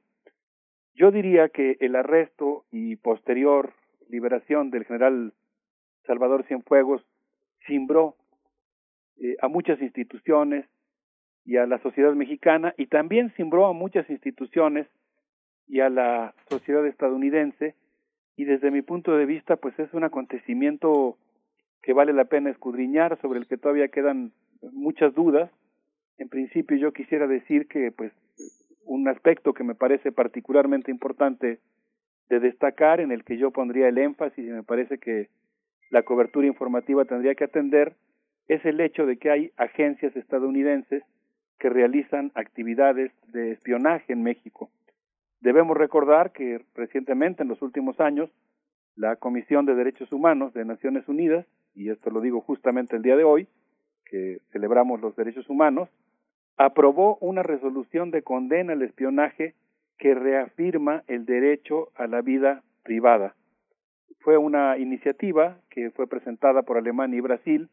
Yo 0.94 1.10
diría 1.10 1.50
que 1.50 1.76
el 1.80 1.94
arresto 1.94 2.64
y 2.70 2.96
posterior 2.96 3.74
liberación 4.08 4.70
del 4.70 4.86
general 4.86 5.34
Salvador 6.06 6.46
Cienfuegos 6.46 7.04
cimbró 7.66 8.16
eh, 9.20 9.36
a 9.42 9.48
muchas 9.48 9.82
instituciones 9.82 10.64
y 11.44 11.58
a 11.58 11.66
la 11.66 11.78
sociedad 11.82 12.14
mexicana 12.14 12.72
y 12.78 12.86
también 12.86 13.30
cimbró 13.36 13.66
a 13.66 13.74
muchas 13.74 14.08
instituciones 14.08 14.86
y 15.68 15.80
a 15.80 15.90
la 15.90 16.34
sociedad 16.48 16.86
estadounidense 16.86 17.74
y 18.36 18.44
desde 18.44 18.70
mi 18.70 18.80
punto 18.80 19.14
de 19.14 19.26
vista 19.26 19.56
pues 19.56 19.78
es 19.78 19.92
un 19.92 20.04
acontecimiento 20.04 21.18
que 21.82 21.92
vale 21.92 22.14
la 22.14 22.24
pena 22.24 22.48
escudriñar 22.48 23.20
sobre 23.20 23.38
el 23.38 23.46
que 23.46 23.58
todavía 23.58 23.88
quedan 23.88 24.32
muchas 24.72 25.14
dudas 25.14 25.50
en 26.22 26.28
principio 26.28 26.76
yo 26.76 26.92
quisiera 26.92 27.26
decir 27.26 27.66
que 27.66 27.90
pues 27.90 28.12
un 28.84 29.08
aspecto 29.08 29.52
que 29.52 29.64
me 29.64 29.74
parece 29.74 30.12
particularmente 30.12 30.90
importante 30.90 31.58
de 32.28 32.40
destacar 32.40 33.00
en 33.00 33.10
el 33.10 33.24
que 33.24 33.36
yo 33.36 33.50
pondría 33.50 33.88
el 33.88 33.98
énfasis 33.98 34.46
y 34.46 34.50
me 34.50 34.62
parece 34.62 34.98
que 34.98 35.28
la 35.90 36.04
cobertura 36.04 36.46
informativa 36.46 37.04
tendría 37.04 37.34
que 37.34 37.44
atender 37.44 37.96
es 38.46 38.64
el 38.64 38.80
hecho 38.80 39.04
de 39.04 39.16
que 39.16 39.30
hay 39.30 39.52
agencias 39.56 40.14
estadounidenses 40.16 41.02
que 41.58 41.68
realizan 41.68 42.30
actividades 42.34 43.12
de 43.28 43.52
espionaje 43.52 44.12
en 44.12 44.22
México. 44.22 44.70
Debemos 45.40 45.76
recordar 45.76 46.32
que 46.32 46.64
recientemente, 46.74 47.42
en 47.42 47.48
los 47.48 47.62
últimos 47.62 48.00
años, 48.00 48.30
la 48.94 49.16
Comisión 49.16 49.66
de 49.66 49.74
Derechos 49.74 50.12
Humanos 50.12 50.54
de 50.54 50.64
Naciones 50.64 51.08
Unidas, 51.08 51.46
y 51.74 51.90
esto 51.90 52.10
lo 52.10 52.20
digo 52.20 52.40
justamente 52.40 52.96
el 52.96 53.02
día 53.02 53.16
de 53.16 53.24
hoy, 53.24 53.48
que 54.04 54.38
celebramos 54.52 55.00
los 55.00 55.16
derechos 55.16 55.48
humanos, 55.48 55.88
aprobó 56.56 57.16
una 57.20 57.42
resolución 57.42 58.10
de 58.10 58.22
condena 58.22 58.72
al 58.72 58.82
espionaje 58.82 59.54
que 59.98 60.14
reafirma 60.14 61.04
el 61.06 61.24
derecho 61.26 61.88
a 61.94 62.06
la 62.06 62.22
vida 62.22 62.62
privada. 62.82 63.34
Fue 64.20 64.36
una 64.36 64.78
iniciativa 64.78 65.58
que 65.70 65.90
fue 65.90 66.06
presentada 66.06 66.62
por 66.62 66.76
Alemania 66.76 67.18
y 67.18 67.20
Brasil, 67.20 67.68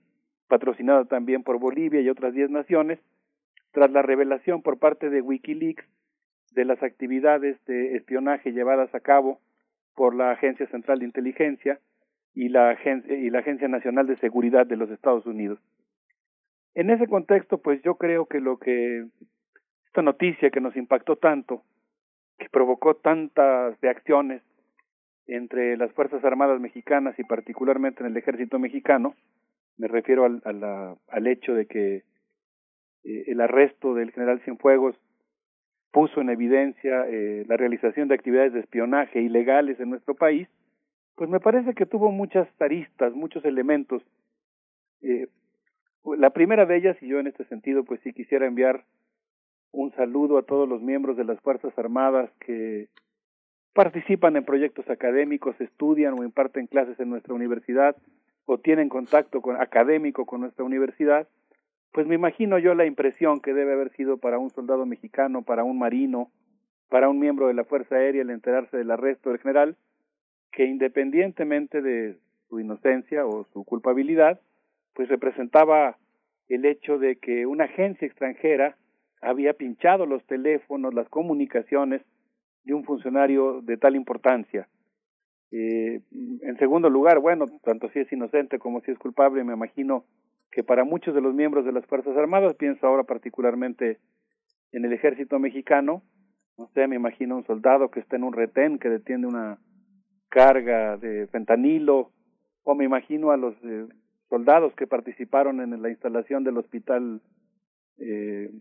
patrocinada 0.47 1.05
también 1.05 1.43
por 1.43 1.59
Bolivia 1.59 2.01
y 2.01 2.09
otras 2.09 2.33
diez 2.33 2.49
naciones, 2.49 2.99
tras 3.71 3.91
la 3.91 4.01
revelación 4.01 4.61
por 4.61 4.79
parte 4.79 5.09
de 5.09 5.21
Wikileaks 5.21 5.85
de 6.53 6.65
las 6.65 6.81
actividades 6.81 7.63
de 7.65 7.95
espionaje 7.95 8.51
llevadas 8.51 8.93
a 8.95 8.99
cabo 8.99 9.39
por 9.95 10.15
la 10.15 10.31
Agencia 10.31 10.67
Central 10.67 10.99
de 10.99 11.05
Inteligencia 11.05 11.79
y 12.33 12.49
la, 12.49 12.69
Agencia 12.71 13.67
Nacional 13.67 14.07
de 14.07 14.17
Seguridad 14.17 14.65
de 14.65 14.77
los 14.77 14.89
Estados 14.89 15.25
Unidos. 15.25 15.59
En 16.79 16.89
ese 16.89 17.07
contexto, 17.07 17.57
pues 17.57 17.81
yo 17.81 17.95
creo 17.95 18.25
que 18.25 18.39
lo 18.39 18.57
que 18.57 19.05
esta 19.87 20.01
noticia 20.01 20.49
que 20.49 20.61
nos 20.61 20.77
impactó 20.77 21.17
tanto, 21.17 21.61
que 22.37 22.47
provocó 22.47 22.95
tantas 22.95 23.77
reacciones 23.81 24.41
entre 25.27 25.75
las 25.75 25.91
Fuerzas 25.91 26.23
Armadas 26.23 26.61
mexicanas 26.61 27.19
y 27.19 27.25
particularmente 27.25 28.01
en 28.01 28.11
el 28.11 28.15
ejército 28.15 28.59
mexicano, 28.59 29.13
me 29.75 29.89
refiero 29.89 30.23
al, 30.23 30.41
al 30.45 31.27
hecho 31.27 31.53
de 31.53 31.65
que 31.65 31.95
eh, 33.03 33.23
el 33.27 33.41
arresto 33.41 33.93
del 33.93 34.13
general 34.13 34.39
Cienfuegos 34.45 34.95
puso 35.91 36.21
en 36.21 36.29
evidencia 36.29 37.05
eh, 37.09 37.43
la 37.49 37.57
realización 37.57 38.07
de 38.07 38.15
actividades 38.15 38.53
de 38.53 38.61
espionaje 38.61 39.19
ilegales 39.19 39.81
en 39.81 39.89
nuestro 39.89 40.15
país, 40.15 40.47
pues 41.15 41.29
me 41.29 41.41
parece 41.41 41.73
que 41.73 41.85
tuvo 41.85 42.09
muchas 42.09 42.47
aristas, 42.61 43.13
muchos 43.13 43.43
elementos. 43.43 44.01
Eh, 45.01 45.27
la 46.05 46.29
primera 46.31 46.65
de 46.65 46.77
ellas, 46.77 46.97
y 47.01 47.07
yo 47.07 47.19
en 47.19 47.27
este 47.27 47.45
sentido, 47.45 47.83
pues 47.83 47.99
sí 48.01 48.13
quisiera 48.13 48.45
enviar 48.45 48.85
un 49.71 49.91
saludo 49.91 50.37
a 50.37 50.43
todos 50.43 50.67
los 50.67 50.81
miembros 50.81 51.17
de 51.17 51.25
las 51.25 51.39
Fuerzas 51.41 51.77
Armadas 51.77 52.31
que 52.39 52.87
participan 53.73 54.35
en 54.35 54.45
proyectos 54.45 54.89
académicos, 54.89 55.59
estudian 55.61 56.19
o 56.19 56.23
imparten 56.23 56.67
clases 56.67 56.99
en 56.99 57.09
nuestra 57.09 57.33
universidad 57.33 57.95
o 58.45 58.57
tienen 58.57 58.89
contacto 58.89 59.41
con, 59.41 59.61
académico 59.61 60.25
con 60.25 60.41
nuestra 60.41 60.65
universidad, 60.65 61.27
pues 61.91 62.07
me 62.07 62.15
imagino 62.15 62.57
yo 62.57 62.73
la 62.73 62.85
impresión 62.85 63.41
que 63.41 63.53
debe 63.53 63.73
haber 63.73 63.91
sido 63.91 64.17
para 64.17 64.39
un 64.39 64.49
soldado 64.49 64.85
mexicano, 64.85 65.43
para 65.43 65.63
un 65.63 65.77
marino, 65.77 66.31
para 66.89 67.09
un 67.09 67.19
miembro 67.19 67.47
de 67.47 67.53
la 67.53 67.63
Fuerza 67.63 67.95
Aérea 67.95 68.23
el 68.23 68.31
enterarse 68.31 68.77
del 68.77 68.91
arresto 68.91 69.29
del 69.29 69.39
general, 69.39 69.77
que 70.51 70.65
independientemente 70.65 71.81
de 71.81 72.17
su 72.47 72.59
inocencia 72.59 73.25
o 73.25 73.45
su 73.53 73.63
culpabilidad, 73.63 74.39
pues 74.99 75.07
representaba 75.07 75.95
el 76.49 76.65
hecho 76.65 76.97
de 76.97 77.19
que 77.19 77.45
una 77.45 77.63
agencia 77.63 78.05
extranjera 78.05 78.75
había 79.21 79.53
pinchado 79.53 80.05
los 80.05 80.21
teléfonos, 80.25 80.93
las 80.93 81.07
comunicaciones 81.07 82.01
de 82.65 82.73
un 82.73 82.83
funcionario 82.83 83.61
de 83.61 83.77
tal 83.77 83.95
importancia. 83.95 84.67
Eh, 85.51 86.01
en 86.41 86.57
segundo 86.57 86.89
lugar, 86.89 87.19
bueno, 87.19 87.45
tanto 87.63 87.89
si 87.91 87.99
es 87.99 88.11
inocente 88.11 88.59
como 88.59 88.81
si 88.81 88.91
es 88.91 88.99
culpable, 88.99 89.45
me 89.45 89.53
imagino 89.53 90.03
que 90.51 90.65
para 90.65 90.83
muchos 90.83 91.15
de 91.15 91.21
los 91.21 91.33
miembros 91.33 91.63
de 91.63 91.71
las 91.71 91.85
Fuerzas 91.85 92.17
Armadas, 92.17 92.55
pienso 92.55 92.85
ahora 92.85 93.03
particularmente 93.03 93.99
en 94.73 94.83
el 94.83 94.91
ejército 94.91 95.39
mexicano, 95.39 96.03
no 96.57 96.67
sé, 96.73 96.87
me 96.87 96.97
imagino 96.97 97.37
un 97.37 97.45
soldado 97.45 97.89
que 97.89 98.01
está 98.01 98.17
en 98.17 98.25
un 98.25 98.33
retén 98.33 98.77
que 98.79 98.89
detiene 98.89 99.27
una 99.27 99.59
carga 100.27 100.97
de 100.97 101.27
fentanilo, 101.27 102.11
o 102.63 102.75
me 102.75 102.83
imagino 102.83 103.31
a 103.31 103.37
los 103.37 103.55
eh, 103.63 103.87
soldados 104.29 104.73
que 104.75 104.87
participaron 104.87 105.59
en 105.61 105.81
la 105.81 105.89
instalación 105.89 106.43
del 106.43 106.57
hospital 106.57 107.21
eh, 107.97 108.51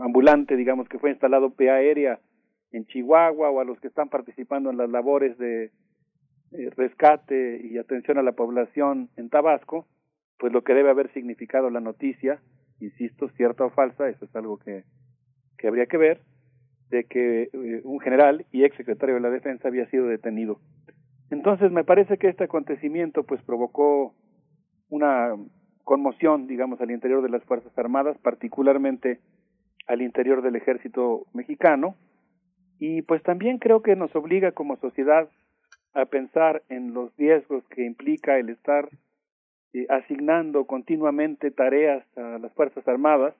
ambulante, 0.00 0.56
digamos, 0.56 0.88
que 0.88 0.98
fue 0.98 1.10
instalado 1.10 1.50
P 1.50 1.70
aérea 1.70 2.20
en 2.72 2.86
Chihuahua, 2.86 3.50
o 3.50 3.60
a 3.60 3.64
los 3.64 3.80
que 3.80 3.88
están 3.88 4.08
participando 4.08 4.70
en 4.70 4.76
las 4.76 4.90
labores 4.90 5.38
de 5.38 5.70
eh, 6.52 6.70
rescate 6.76 7.60
y 7.64 7.78
atención 7.78 8.18
a 8.18 8.22
la 8.22 8.32
población 8.32 9.10
en 9.16 9.28
Tabasco, 9.28 9.86
pues 10.38 10.52
lo 10.52 10.62
que 10.62 10.74
debe 10.74 10.90
haber 10.90 11.12
significado 11.12 11.70
la 11.70 11.80
noticia, 11.80 12.40
insisto, 12.80 13.28
cierta 13.30 13.64
o 13.64 13.70
falsa, 13.70 14.08
eso 14.08 14.24
es 14.24 14.36
algo 14.36 14.58
que, 14.58 14.84
que 15.56 15.68
habría 15.68 15.86
que 15.86 15.96
ver, 15.96 16.20
de 16.90 17.04
que 17.04 17.50
eh, 17.52 17.80
un 17.84 18.00
general 18.00 18.46
y 18.50 18.64
ex 18.64 18.76
secretario 18.76 19.16
de 19.16 19.20
la 19.20 19.30
Defensa 19.30 19.68
había 19.68 19.88
sido 19.90 20.06
detenido. 20.06 20.60
Entonces 21.30 21.70
me 21.70 21.84
parece 21.84 22.16
que 22.16 22.28
este 22.28 22.44
acontecimiento 22.44 23.24
pues 23.24 23.42
provocó 23.42 24.14
una 24.88 25.34
conmoción, 25.84 26.46
digamos, 26.46 26.80
al 26.80 26.90
interior 26.90 27.22
de 27.22 27.30
las 27.30 27.42
Fuerzas 27.44 27.76
Armadas, 27.78 28.16
particularmente 28.18 29.20
al 29.86 30.02
interior 30.02 30.42
del 30.42 30.56
ejército 30.56 31.26
mexicano, 31.32 31.96
Y 32.80 33.02
pues 33.02 33.22
también 33.24 33.58
creo 33.58 33.82
que 33.82 33.96
nos 33.96 34.14
obliga 34.14 34.52
como 34.52 34.76
sociedad 34.76 35.28
a 35.94 36.04
pensar 36.04 36.62
en 36.68 36.94
los 36.94 37.10
riesgos 37.16 37.64
que 37.70 37.84
implica 37.84 38.38
el 38.38 38.50
estar 38.50 38.88
eh, 39.72 39.86
asignando 39.88 40.64
continuamente 40.64 41.50
tareas 41.50 42.04
a 42.16 42.38
las 42.38 42.52
Fuerzas 42.52 42.86
Armadas 42.86 43.34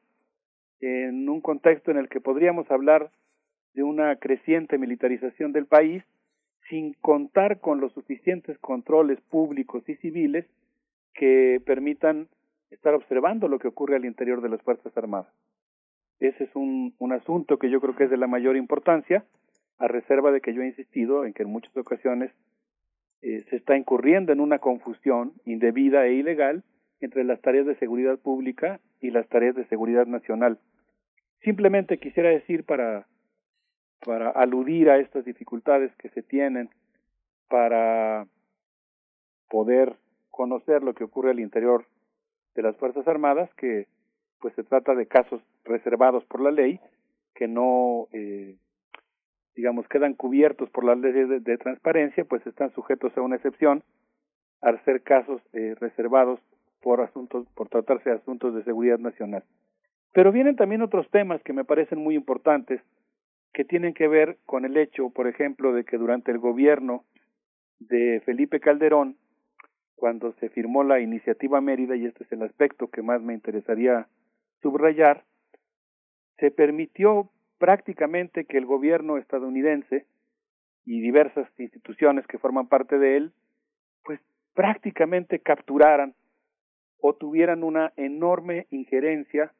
en 0.80 1.28
un 1.28 1.40
contexto 1.40 1.90
en 1.90 1.98
el 1.98 2.08
que 2.08 2.20
podríamos 2.20 2.68
hablar 2.70 3.10
de 3.74 3.82
una 3.82 4.16
creciente 4.16 4.76
militarización 4.76 5.52
del 5.52 5.66
país 5.66 6.02
sin 6.68 6.94
contar 6.94 7.60
con 7.60 7.80
los 7.80 7.92
suficientes 7.92 8.58
controles 8.58 9.20
públicos 9.30 9.88
y 9.88 9.94
civiles 9.96 10.46
que 11.14 11.60
permitan 11.64 12.28
estar 12.70 12.94
observando 12.94 13.48
lo 13.48 13.58
que 13.58 13.68
ocurre 13.68 13.96
al 13.96 14.04
interior 14.04 14.40
de 14.40 14.48
las 14.48 14.62
Fuerzas 14.62 14.96
Armadas. 14.96 15.32
Ese 16.20 16.44
es 16.44 16.54
un, 16.54 16.94
un 16.98 17.12
asunto 17.12 17.58
que 17.58 17.70
yo 17.70 17.80
creo 17.80 17.96
que 17.96 18.04
es 18.04 18.10
de 18.10 18.16
la 18.16 18.26
mayor 18.26 18.56
importancia, 18.56 19.24
a 19.78 19.88
reserva 19.88 20.32
de 20.32 20.40
que 20.40 20.52
yo 20.52 20.62
he 20.62 20.66
insistido 20.66 21.24
en 21.24 21.32
que 21.32 21.44
en 21.44 21.50
muchas 21.50 21.76
ocasiones 21.76 22.32
eh, 23.22 23.44
se 23.50 23.56
está 23.56 23.76
incurriendo 23.76 24.32
en 24.32 24.40
una 24.40 24.58
confusión 24.58 25.32
indebida 25.44 26.06
e 26.06 26.14
ilegal 26.14 26.62
entre 27.00 27.24
las 27.24 27.40
tareas 27.40 27.66
de 27.66 27.76
seguridad 27.76 28.18
pública 28.18 28.80
y 29.00 29.10
las 29.10 29.28
tareas 29.28 29.54
de 29.54 29.66
seguridad 29.66 30.06
nacional. 30.06 30.58
Simplemente 31.42 31.98
quisiera 31.98 32.30
decir 32.30 32.64
para, 32.64 33.06
para 34.04 34.30
aludir 34.30 34.90
a 34.90 34.98
estas 34.98 35.24
dificultades 35.24 35.94
que 35.96 36.08
se 36.10 36.22
tienen 36.22 36.70
para 37.48 38.26
poder 39.48 39.96
conocer 40.38 40.84
lo 40.84 40.94
que 40.94 41.02
ocurre 41.02 41.32
al 41.32 41.40
interior 41.40 41.84
de 42.54 42.62
las 42.62 42.76
Fuerzas 42.76 43.08
Armadas, 43.08 43.52
que 43.54 43.88
pues 44.40 44.54
se 44.54 44.62
trata 44.62 44.94
de 44.94 45.06
casos 45.06 45.42
reservados 45.64 46.24
por 46.26 46.40
la 46.40 46.52
ley, 46.52 46.78
que 47.34 47.48
no, 47.48 48.06
eh, 48.12 48.54
digamos, 49.56 49.88
quedan 49.88 50.14
cubiertos 50.14 50.70
por 50.70 50.84
las 50.84 50.96
leyes 50.96 51.42
de, 51.42 51.58
transparencia, 51.58 52.24
pues 52.24 52.46
están 52.46 52.72
sujetos 52.72 53.18
a 53.18 53.20
una 53.20 53.34
excepción 53.34 53.82
al 54.60 54.80
ser 54.84 55.02
casos 55.02 55.42
eh, 55.54 55.74
reservados 55.80 56.38
por 56.82 57.00
asuntos, 57.00 57.48
por 57.56 57.68
tratarse 57.68 58.10
de 58.10 58.16
asuntos 58.16 58.54
de 58.54 58.62
seguridad 58.62 59.00
nacional. 59.00 59.42
Pero 60.12 60.30
vienen 60.30 60.54
también 60.54 60.82
otros 60.82 61.10
temas 61.10 61.42
que 61.42 61.52
me 61.52 61.64
parecen 61.64 61.98
muy 61.98 62.14
importantes, 62.14 62.80
que 63.52 63.64
tienen 63.64 63.92
que 63.92 64.06
ver 64.06 64.38
con 64.46 64.64
el 64.64 64.76
hecho, 64.76 65.10
por 65.10 65.26
ejemplo, 65.26 65.72
de 65.72 65.82
que 65.82 65.98
durante 65.98 66.30
el 66.30 66.38
gobierno 66.38 67.02
de 67.80 68.22
Felipe 68.24 68.60
Calderón, 68.60 69.16
cuando 69.98 70.32
se 70.34 70.48
firmó 70.48 70.84
la 70.84 71.00
iniciativa 71.00 71.60
Mérida, 71.60 71.96
y 71.96 72.06
este 72.06 72.24
es 72.24 72.32
el 72.32 72.42
aspecto 72.42 72.88
que 72.88 73.02
más 73.02 73.20
me 73.20 73.34
interesaría 73.34 74.06
subrayar, 74.62 75.24
se 76.38 76.50
permitió 76.50 77.30
prácticamente 77.58 78.44
que 78.44 78.58
el 78.58 78.66
gobierno 78.66 79.18
estadounidense 79.18 80.06
y 80.84 81.00
diversas 81.00 81.48
instituciones 81.58 82.26
que 82.26 82.38
forman 82.38 82.68
parte 82.68 82.98
de 82.98 83.16
él, 83.16 83.32
pues 84.04 84.20
prácticamente 84.54 85.40
capturaran 85.40 86.14
o 87.00 87.14
tuvieran 87.14 87.62
una 87.62 87.92
enorme 87.96 88.66
injerencia 88.70 89.52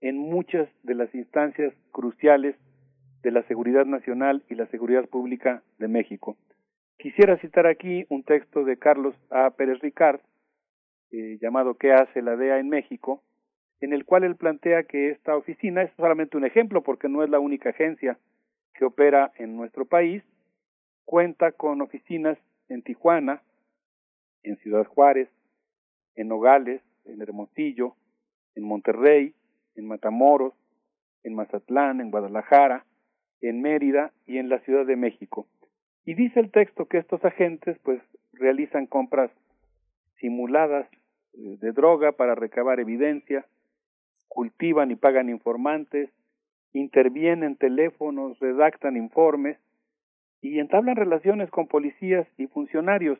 en 0.00 0.18
muchas 0.18 0.68
de 0.82 0.94
las 0.94 1.14
instancias 1.14 1.72
cruciales 1.92 2.56
de 3.22 3.30
la 3.30 3.42
seguridad 3.44 3.86
nacional 3.86 4.42
y 4.50 4.54
la 4.54 4.66
seguridad 4.66 5.08
pública 5.08 5.62
de 5.78 5.88
México. 5.88 6.36
Quisiera 6.98 7.36
citar 7.38 7.66
aquí 7.66 8.06
un 8.08 8.22
texto 8.22 8.64
de 8.64 8.78
Carlos 8.78 9.14
A. 9.30 9.50
Pérez 9.50 9.80
Ricard, 9.80 10.20
eh, 11.10 11.38
llamado 11.40 11.74
¿Qué 11.74 11.92
hace 11.92 12.22
la 12.22 12.36
DEA 12.36 12.58
en 12.58 12.68
México?, 12.68 13.22
en 13.80 13.92
el 13.92 14.04
cual 14.04 14.24
él 14.24 14.36
plantea 14.36 14.84
que 14.84 15.10
esta 15.10 15.36
oficina 15.36 15.82
es 15.82 15.92
solamente 15.96 16.36
un 16.36 16.46
ejemplo 16.46 16.82
porque 16.82 17.08
no 17.08 17.22
es 17.22 17.28
la 17.28 17.40
única 17.40 17.70
agencia 17.70 18.18
que 18.72 18.84
opera 18.84 19.32
en 19.36 19.56
nuestro 19.56 19.84
país, 19.84 20.22
cuenta 21.04 21.52
con 21.52 21.82
oficinas 21.82 22.38
en 22.68 22.82
Tijuana, 22.82 23.42
en 24.42 24.56
Ciudad 24.58 24.86
Juárez, 24.86 25.28
en 26.14 26.28
Nogales, 26.28 26.80
en 27.04 27.20
Hermosillo, 27.20 27.96
en 28.54 28.64
Monterrey, 28.64 29.34
en 29.74 29.86
Matamoros, 29.86 30.54
en 31.22 31.34
Mazatlán, 31.34 32.00
en 32.00 32.10
Guadalajara, 32.10 32.86
en 33.40 33.60
Mérida 33.60 34.12
y 34.26 34.38
en 34.38 34.48
la 34.48 34.60
Ciudad 34.60 34.86
de 34.86 34.96
México. 34.96 35.46
Y 36.04 36.14
dice 36.14 36.40
el 36.40 36.50
texto 36.50 36.86
que 36.86 36.98
estos 36.98 37.24
agentes 37.24 37.78
pues 37.82 38.00
realizan 38.32 38.86
compras 38.86 39.30
simuladas 40.20 40.86
eh, 41.34 41.56
de 41.60 41.72
droga 41.72 42.12
para 42.12 42.34
recabar 42.34 42.80
evidencia, 42.80 43.46
cultivan 44.28 44.90
y 44.90 44.96
pagan 44.96 45.28
informantes, 45.28 46.10
intervienen 46.72 47.56
teléfonos, 47.56 48.38
redactan 48.40 48.96
informes 48.96 49.58
y 50.42 50.58
entablan 50.58 50.96
relaciones 50.96 51.50
con 51.50 51.68
policías 51.68 52.26
y 52.36 52.48
funcionarios. 52.48 53.18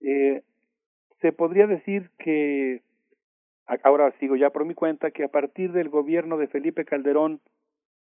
Eh, 0.00 0.42
se 1.20 1.32
podría 1.32 1.66
decir 1.66 2.10
que, 2.18 2.82
ahora 3.82 4.12
sigo 4.20 4.36
ya 4.36 4.50
por 4.50 4.66
mi 4.66 4.74
cuenta, 4.74 5.10
que 5.10 5.24
a 5.24 5.28
partir 5.28 5.72
del 5.72 5.88
gobierno 5.88 6.36
de 6.36 6.48
Felipe 6.48 6.84
Calderón, 6.84 7.40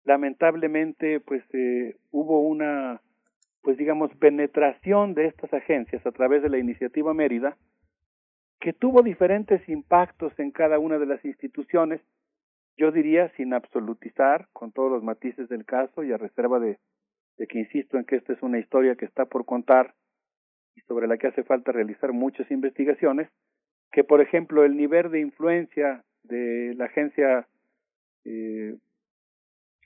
lamentablemente, 0.06 1.20
pues 1.20 1.44
eh, 1.54 1.98
hubo 2.12 2.42
una, 2.42 3.02
pues 3.62 3.78
digamos, 3.78 4.12
penetración 4.16 5.14
de 5.14 5.28
estas 5.28 5.54
agencias 5.54 6.06
a 6.06 6.12
través 6.12 6.42
de 6.42 6.50
la 6.50 6.58
iniciativa 6.58 7.14
Mérida, 7.14 7.58
que 8.60 8.74
tuvo 8.74 9.02
diferentes 9.02 9.68
impactos 9.70 10.38
en 10.40 10.52
cada 10.52 10.80
una 10.80 10.98
de 10.98 11.06
las 11.06 11.24
instituciones, 11.24 12.02
yo 12.78 12.92
diría 12.92 13.30
sin 13.36 13.54
absolutizar, 13.54 14.48
con 14.54 14.72
todos 14.72 14.92
los 14.92 15.04
matices 15.04 15.50
del 15.50 15.66
caso 15.66 16.04
y 16.04 16.12
a 16.12 16.18
reserva 16.18 16.60
de, 16.60 16.80
de 17.38 17.48
que 17.48 17.60
insisto 17.60 17.98
en 17.98 18.06
que 18.06 18.18
esta 18.18 18.34
es 18.34 18.42
una 18.42 18.60
historia 18.60 18.96
que 18.96 19.06
está 19.06 19.26
por 19.26 19.46
contar 19.46 19.94
y 20.76 20.82
sobre 20.82 21.08
la 21.08 21.18
que 21.18 21.28
hace 21.28 21.44
falta 21.44 21.72
realizar 21.72 22.14
muchas 22.14 22.50
investigaciones, 22.52 23.30
que 23.92 24.04
por 24.04 24.22
ejemplo 24.22 24.64
el 24.64 24.78
nivel 24.78 25.12
de 25.12 25.20
influencia 25.20 26.04
de 26.24 26.74
la 26.76 26.86
agencia 26.86 27.48
eh, 28.26 28.78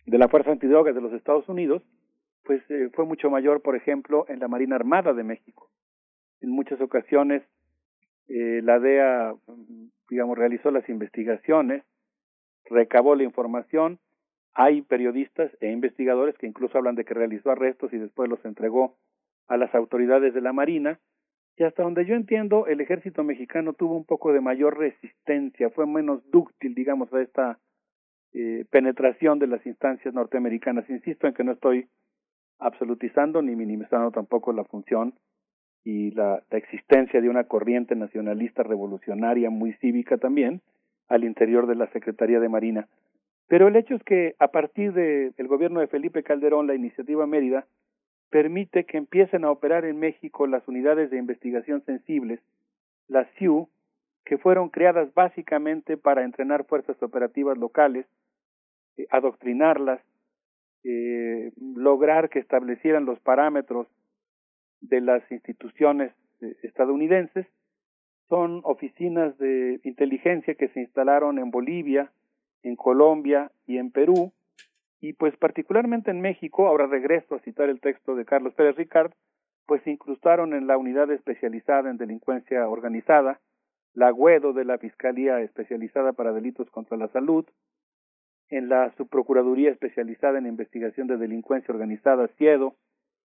de 0.06 0.18
la 0.18 0.28
Fuerza 0.28 0.52
Antidrogas 0.52 0.94
de 0.94 1.02
los 1.02 1.14
Estados 1.14 1.48
Unidos, 1.48 1.84
pues 2.44 2.62
eh, 2.70 2.90
fue 2.94 3.06
mucho 3.06 3.30
mayor, 3.30 3.62
por 3.62 3.76
ejemplo, 3.76 4.26
en 4.28 4.40
la 4.40 4.48
Marina 4.48 4.76
Armada 4.76 5.14
de 5.14 5.24
México. 5.24 5.70
En 6.42 6.50
muchas 6.50 6.80
ocasiones 6.82 7.44
eh, 8.28 8.62
la 8.64 8.80
DEA, 8.80 9.36
digamos, 10.10 10.38
realizó 10.38 10.72
las 10.72 10.88
investigaciones, 10.90 11.84
recabó 12.66 13.16
la 13.16 13.24
información. 13.24 14.00
Hay 14.54 14.82
periodistas 14.82 15.52
e 15.62 15.72
investigadores 15.72 16.38
que 16.38 16.48
incluso 16.48 16.78
hablan 16.78 16.96
de 16.96 17.06
que 17.06 17.14
realizó 17.14 17.52
arrestos 17.52 17.92
y 17.94 17.98
después 17.98 18.30
los 18.30 18.44
entregó 18.46 18.96
a 19.48 19.58
las 19.58 19.74
autoridades 19.76 20.34
de 20.34 20.42
la 20.42 20.54
Marina. 20.54 21.00
Y 21.58 21.64
hasta 21.64 21.84
donde 21.84 22.06
yo 22.06 22.16
entiendo, 22.16 22.66
el 22.68 22.82
ejército 22.82 23.24
mexicano 23.24 23.74
tuvo 23.74 23.96
un 23.96 24.06
poco 24.06 24.34
de 24.34 24.42
mayor 24.42 24.78
resistencia, 24.78 25.70
fue 25.70 25.86
menos 25.86 26.28
dúctil, 26.32 26.74
digamos, 26.74 27.14
a 27.14 27.22
esta 27.22 27.60
eh, 28.34 28.66
penetración 28.72 29.38
de 29.38 29.48
las 29.48 29.64
instancias 29.66 30.14
norteamericanas. 30.14 30.90
Insisto 30.90 31.28
en 31.28 31.34
que 31.34 31.44
no 31.44 31.52
estoy 31.52 31.88
absolutizando 32.64 33.42
ni 33.42 33.56
minimizando 33.56 34.12
tampoco 34.12 34.54
la 34.54 34.64
función 34.64 35.14
y 35.84 36.12
la, 36.12 36.42
existencia 36.52 37.22
de 37.22 37.30
una 37.30 37.44
corriente 37.44 37.96
nacionalista 37.96 38.64
revolucionaria 38.64 39.50
muy 39.50 39.74
cívica 39.74 40.18
también 40.18 40.62
al 41.10 41.24
interior 41.24 41.68
de 41.68 41.76
la 41.76 41.88
Secretaría 41.92 42.40
de 42.40 42.50
Marina. 42.50 42.88
Pero 43.48 43.68
el 43.68 43.76
hecho 43.76 43.96
es 43.96 44.04
que 44.04 44.36
a 44.40 44.48
partir 44.48 44.94
del 44.94 45.48
gobierno 45.48 45.82
de 45.82 45.88
Felipe 45.88 46.24
Calderón, 46.24 46.68
la 46.68 46.76
iniciativa 46.76 47.28
Mérida 47.28 47.68
permite 48.30 48.86
que 48.86 48.98
empiecen 48.98 49.44
a 49.44 49.52
operar 49.52 49.86
en 49.86 50.00
México 50.00 50.48
las 50.48 50.68
unidades 50.68 51.12
de 51.12 51.18
investigación 51.18 51.84
sensibles, 51.86 52.40
las 53.08 53.28
CIU, 53.38 53.68
que 54.26 54.38
fueron 54.38 54.70
creadas 54.70 55.14
básicamente 55.14 55.98
para 55.98 56.24
entrenar 56.24 56.66
fuerzas 56.66 57.02
operativas 57.04 57.58
locales, 57.58 58.06
eh, 58.98 59.06
adoctrinarlas, 59.12 60.00
eh, 60.84 61.52
lograr 61.58 62.30
que 62.30 62.40
establecieran 62.40 63.06
los 63.06 63.20
parámetros 63.20 63.88
de 64.82 65.02
las 65.02 65.30
instituciones 65.32 66.12
eh, 66.42 66.56
estadounidenses. 66.64 67.48
Son 68.30 68.62
oficinas 68.64 69.38
de 69.38 69.80
inteligencia 69.84 70.56
que 70.56 70.70
se 70.70 70.82
instalaron 70.82 71.40
en 71.40 71.52
Bolivia, 71.52 72.12
en 72.64 72.76
Colombia 72.76 73.52
y 73.68 73.78
en 73.78 73.92
Perú, 73.92 74.32
y 75.04 75.14
pues 75.14 75.36
particularmente 75.36 76.12
en 76.12 76.22
México, 76.22 76.66
ahora 76.66 76.88
regreso 76.88 77.36
a 77.36 77.40
citar 77.40 77.70
el 77.70 77.82
texto 77.82 78.16
de 78.16 78.24
Carlos 78.24 78.54
Pérez 78.54 78.78
Ricard, 78.78 79.12
pues 79.66 79.84
se 79.84 79.92
incrustaron 79.92 80.54
en 80.54 80.66
la 80.66 80.78
unidad 80.78 81.12
especializada 81.12 81.90
en 81.90 81.98
delincuencia 81.98 82.68
organizada, 82.70 83.40
la 83.94 84.12
GUEDO 84.12 84.54
de 84.54 84.66
la 84.66 84.78
Fiscalía 84.78 85.42
Especializada 85.42 86.14
para 86.14 86.32
Delitos 86.32 86.70
contra 86.70 86.98
la 86.98 87.10
Salud, 87.10 87.46
en 88.54 88.70
la 88.70 88.94
Subprocuraduría 88.98 89.72
Especializada 89.72 90.38
en 90.38 90.46
Investigación 90.46 91.08
de 91.08 91.18
Delincuencia 91.18 91.74
Organizada, 91.74 92.28
CIEDO, 92.38 92.76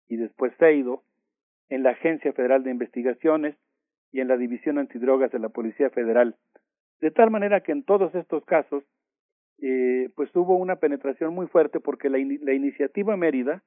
y 0.08 0.18
después 0.18 0.54
CEIDO, 0.60 1.02
en 1.70 1.82
la 1.82 1.92
Agencia 1.92 2.32
Federal 2.32 2.64
de 2.64 2.70
Investigaciones 2.70 3.56
y 4.12 4.20
en 4.20 4.28
la 4.28 4.38
División 4.38 4.78
Antidrogas 4.78 5.32
de 5.32 5.40
la 5.40 5.50
Policía 5.50 5.90
Federal. 5.90 6.36
De 7.02 7.10
tal 7.10 7.32
manera 7.32 7.62
que 7.62 7.72
en 7.72 7.82
todos 7.82 8.14
estos 8.14 8.46
casos, 8.46 8.84
eh, 9.64 10.10
pues 10.16 10.30
hubo 10.36 10.58
una 10.58 10.76
penetración 10.76 11.34
muy 11.34 11.48
fuerte 11.48 11.80
porque 11.80 12.08
la, 12.12 12.20
la 12.20 12.54
iniciativa 12.54 13.18
Mérida 13.18 13.64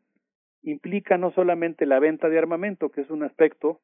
implica 0.62 1.18
no 1.18 1.32
solamente 1.32 1.86
la 1.86 1.98
venta 1.98 2.28
de 2.28 2.38
armamento, 2.38 2.90
que 2.90 3.00
es 3.00 3.10
un 3.10 3.24
aspecto, 3.24 3.80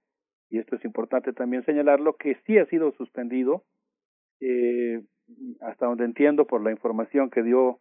y 0.49 0.61
esto 0.61 0.77
es 0.77 0.85
importante 0.85 1.33
también 1.33 1.65
señalarlo, 1.65 2.15
que 2.19 2.37
sí 2.47 2.57
ha 2.57 2.67
sido 2.67 2.93
suspendido, 2.93 3.65
eh, 4.41 5.03
hasta 5.61 5.87
donde 5.87 6.05
entiendo 6.05 6.47
por 6.47 6.63
la 6.63 6.71
información 6.71 7.31
que 7.31 7.43
dio 7.43 7.81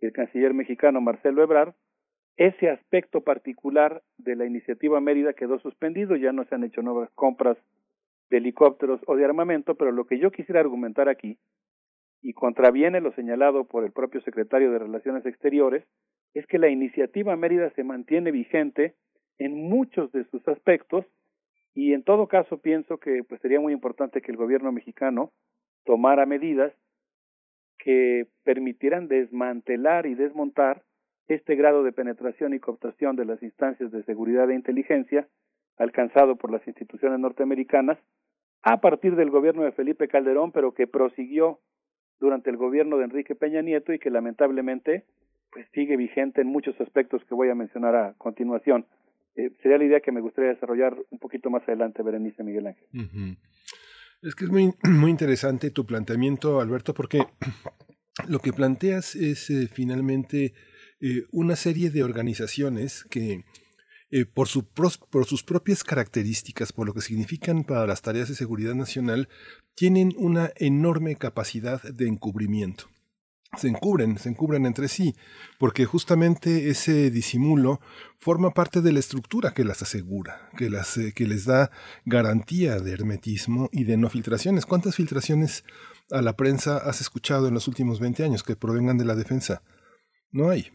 el 0.00 0.12
canciller 0.12 0.54
mexicano 0.54 1.00
Marcelo 1.00 1.42
Ebrard, 1.42 1.74
ese 2.36 2.70
aspecto 2.70 3.20
particular 3.20 4.02
de 4.16 4.36
la 4.36 4.46
iniciativa 4.46 5.00
Mérida 5.00 5.34
quedó 5.34 5.58
suspendido, 5.58 6.16
ya 6.16 6.32
no 6.32 6.44
se 6.44 6.54
han 6.54 6.64
hecho 6.64 6.80
nuevas 6.80 7.10
compras 7.10 7.58
de 8.30 8.38
helicópteros 8.38 9.00
o 9.06 9.16
de 9.16 9.24
armamento, 9.24 9.74
pero 9.74 9.92
lo 9.92 10.06
que 10.06 10.18
yo 10.18 10.30
quisiera 10.30 10.60
argumentar 10.60 11.08
aquí, 11.08 11.38
y 12.22 12.32
contraviene 12.32 13.00
lo 13.00 13.12
señalado 13.12 13.64
por 13.64 13.84
el 13.84 13.92
propio 13.92 14.20
secretario 14.22 14.70
de 14.70 14.78
Relaciones 14.78 15.26
Exteriores, 15.26 15.84
es 16.34 16.46
que 16.46 16.58
la 16.58 16.68
iniciativa 16.68 17.36
Mérida 17.36 17.70
se 17.70 17.84
mantiene 17.84 18.30
vigente 18.30 18.94
en 19.38 19.68
muchos 19.68 20.12
de 20.12 20.24
sus 20.24 20.46
aspectos 20.48 21.04
y 21.74 21.92
en 21.92 22.02
todo 22.02 22.26
caso 22.26 22.58
pienso 22.58 22.98
que 22.98 23.24
pues 23.24 23.40
sería 23.40 23.60
muy 23.60 23.72
importante 23.72 24.20
que 24.20 24.30
el 24.30 24.36
gobierno 24.36 24.70
mexicano 24.70 25.32
tomara 25.84 26.26
medidas 26.26 26.72
que 27.78 28.26
permitieran 28.44 29.08
desmantelar 29.08 30.06
y 30.06 30.14
desmontar 30.14 30.82
este 31.28 31.54
grado 31.54 31.82
de 31.82 31.92
penetración 31.92 32.54
y 32.54 32.60
cooptación 32.60 33.16
de 33.16 33.24
las 33.24 33.42
instancias 33.42 33.90
de 33.90 34.02
seguridad 34.04 34.50
e 34.50 34.54
inteligencia 34.54 35.28
alcanzado 35.78 36.36
por 36.36 36.50
las 36.50 36.66
instituciones 36.66 37.18
norteamericanas 37.18 37.98
a 38.62 38.80
partir 38.80 39.16
del 39.16 39.30
gobierno 39.30 39.62
de 39.62 39.72
Felipe 39.72 40.08
Calderón, 40.08 40.52
pero 40.52 40.74
que 40.74 40.86
prosiguió 40.86 41.60
durante 42.18 42.50
el 42.50 42.56
gobierno 42.56 42.98
de 42.98 43.04
Enrique 43.04 43.34
Peña 43.34 43.62
Nieto 43.62 43.92
y 43.92 43.98
que 43.98 44.10
lamentablemente 44.10 45.04
pues 45.50 45.66
sigue 45.72 45.96
vigente 45.96 46.42
en 46.42 46.48
muchos 46.48 46.78
aspectos 46.80 47.24
que 47.24 47.34
voy 47.34 47.48
a 47.48 47.54
mencionar 47.54 47.96
a 47.96 48.14
continuación. 48.18 48.86
Eh, 49.36 49.50
sería 49.62 49.78
la 49.78 49.84
idea 49.84 50.00
que 50.00 50.12
me 50.12 50.20
gustaría 50.20 50.50
desarrollar 50.50 50.96
un 51.10 51.18
poquito 51.18 51.50
más 51.50 51.62
adelante, 51.62 52.02
Berenice 52.02 52.44
Miguel 52.44 52.66
Ángel. 52.68 52.86
Es 54.22 54.34
que 54.34 54.44
es 54.44 54.50
muy, 54.50 54.74
muy 54.84 55.10
interesante 55.10 55.70
tu 55.70 55.86
planteamiento, 55.86 56.60
Alberto, 56.60 56.94
porque 56.94 57.26
lo 58.28 58.40
que 58.40 58.52
planteas 58.52 59.14
es 59.14 59.50
eh, 59.50 59.68
finalmente 59.72 60.54
eh, 61.00 61.24
una 61.30 61.56
serie 61.56 61.90
de 61.90 62.02
organizaciones 62.02 63.04
que 63.08 63.44
eh, 64.10 64.26
por, 64.26 64.48
por 65.10 65.24
sus 65.24 65.42
propias 65.42 65.84
características, 65.84 66.72
por 66.72 66.86
lo 66.86 66.94
que 66.94 67.00
significan 67.00 67.64
para 67.64 67.86
las 67.86 68.02
tareas 68.02 68.28
de 68.28 68.34
seguridad 68.34 68.74
nacional, 68.74 69.28
tienen 69.74 70.12
una 70.16 70.50
enorme 70.56 71.16
capacidad 71.16 71.82
de 71.82 72.08
encubrimiento 72.08 72.88
se 73.56 73.68
encubren, 73.68 74.18
se 74.18 74.28
encubren 74.28 74.64
entre 74.64 74.88
sí, 74.88 75.16
porque 75.58 75.84
justamente 75.84 76.70
ese 76.70 77.10
disimulo 77.10 77.80
forma 78.18 78.50
parte 78.50 78.80
de 78.80 78.92
la 78.92 79.00
estructura 79.00 79.52
que 79.52 79.64
las 79.64 79.82
asegura, 79.82 80.50
que, 80.56 80.70
las, 80.70 80.96
eh, 80.96 81.12
que 81.12 81.26
les 81.26 81.46
da 81.46 81.70
garantía 82.04 82.78
de 82.78 82.92
hermetismo 82.92 83.68
y 83.72 83.84
de 83.84 83.96
no 83.96 84.08
filtraciones. 84.08 84.66
¿Cuántas 84.66 84.96
filtraciones 84.96 85.64
a 86.10 86.22
la 86.22 86.36
prensa 86.36 86.76
has 86.78 87.00
escuchado 87.00 87.48
en 87.48 87.54
los 87.54 87.66
últimos 87.66 88.00
20 88.00 88.24
años 88.24 88.42
que 88.42 88.56
provengan 88.56 88.98
de 88.98 89.04
la 89.04 89.14
defensa? 89.14 89.62
No 90.30 90.50
hay 90.50 90.70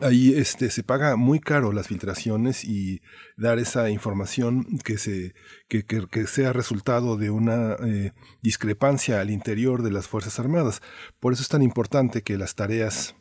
ahí 0.00 0.34
este 0.34 0.70
se 0.70 0.82
paga 0.82 1.16
muy 1.16 1.40
caro 1.40 1.72
las 1.72 1.88
filtraciones 1.88 2.64
y 2.64 3.00
dar 3.36 3.58
esa 3.58 3.90
información 3.90 4.78
que 4.84 4.98
se 4.98 5.34
que, 5.68 5.84
que, 5.84 6.26
sea 6.26 6.52
resultado 6.52 7.16
de 7.16 7.30
una 7.30 7.74
eh, 7.74 8.12
discrepancia 8.42 9.20
al 9.20 9.30
interior 9.30 9.82
de 9.82 9.92
las 9.92 10.08
fuerzas 10.08 10.38
armadas 10.40 10.82
por 11.20 11.32
eso 11.32 11.42
es 11.42 11.48
tan 11.48 11.62
importante 11.62 12.22
que 12.22 12.36
las 12.36 12.54
tareas 12.54 13.14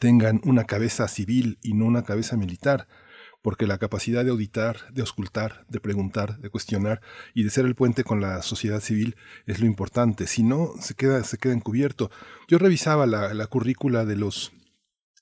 tengan 0.00 0.40
una 0.44 0.64
cabeza 0.64 1.08
civil 1.08 1.58
y 1.62 1.74
no 1.74 1.86
una 1.86 2.02
cabeza 2.02 2.36
militar 2.36 2.88
porque 3.42 3.66
la 3.66 3.78
capacidad 3.78 4.24
de 4.24 4.30
auditar, 4.30 4.92
de 4.92 5.00
auscultar, 5.00 5.66
de 5.68 5.80
preguntar, 5.80 6.38
de 6.38 6.48
cuestionar 6.48 7.00
y 7.34 7.42
de 7.42 7.50
ser 7.50 7.66
el 7.66 7.74
puente 7.74 8.04
con 8.04 8.20
la 8.20 8.40
sociedad 8.40 8.80
civil 8.80 9.16
es 9.46 9.58
lo 9.60 9.66
importante. 9.66 10.28
Si 10.28 10.44
no, 10.44 10.70
se 10.80 10.94
queda, 10.94 11.22
se 11.24 11.38
queda 11.38 11.52
encubierto. 11.52 12.10
Yo 12.46 12.58
revisaba 12.58 13.04
la, 13.04 13.34
la 13.34 13.46
currícula 13.48 14.04
de 14.04 14.14
los 14.14 14.52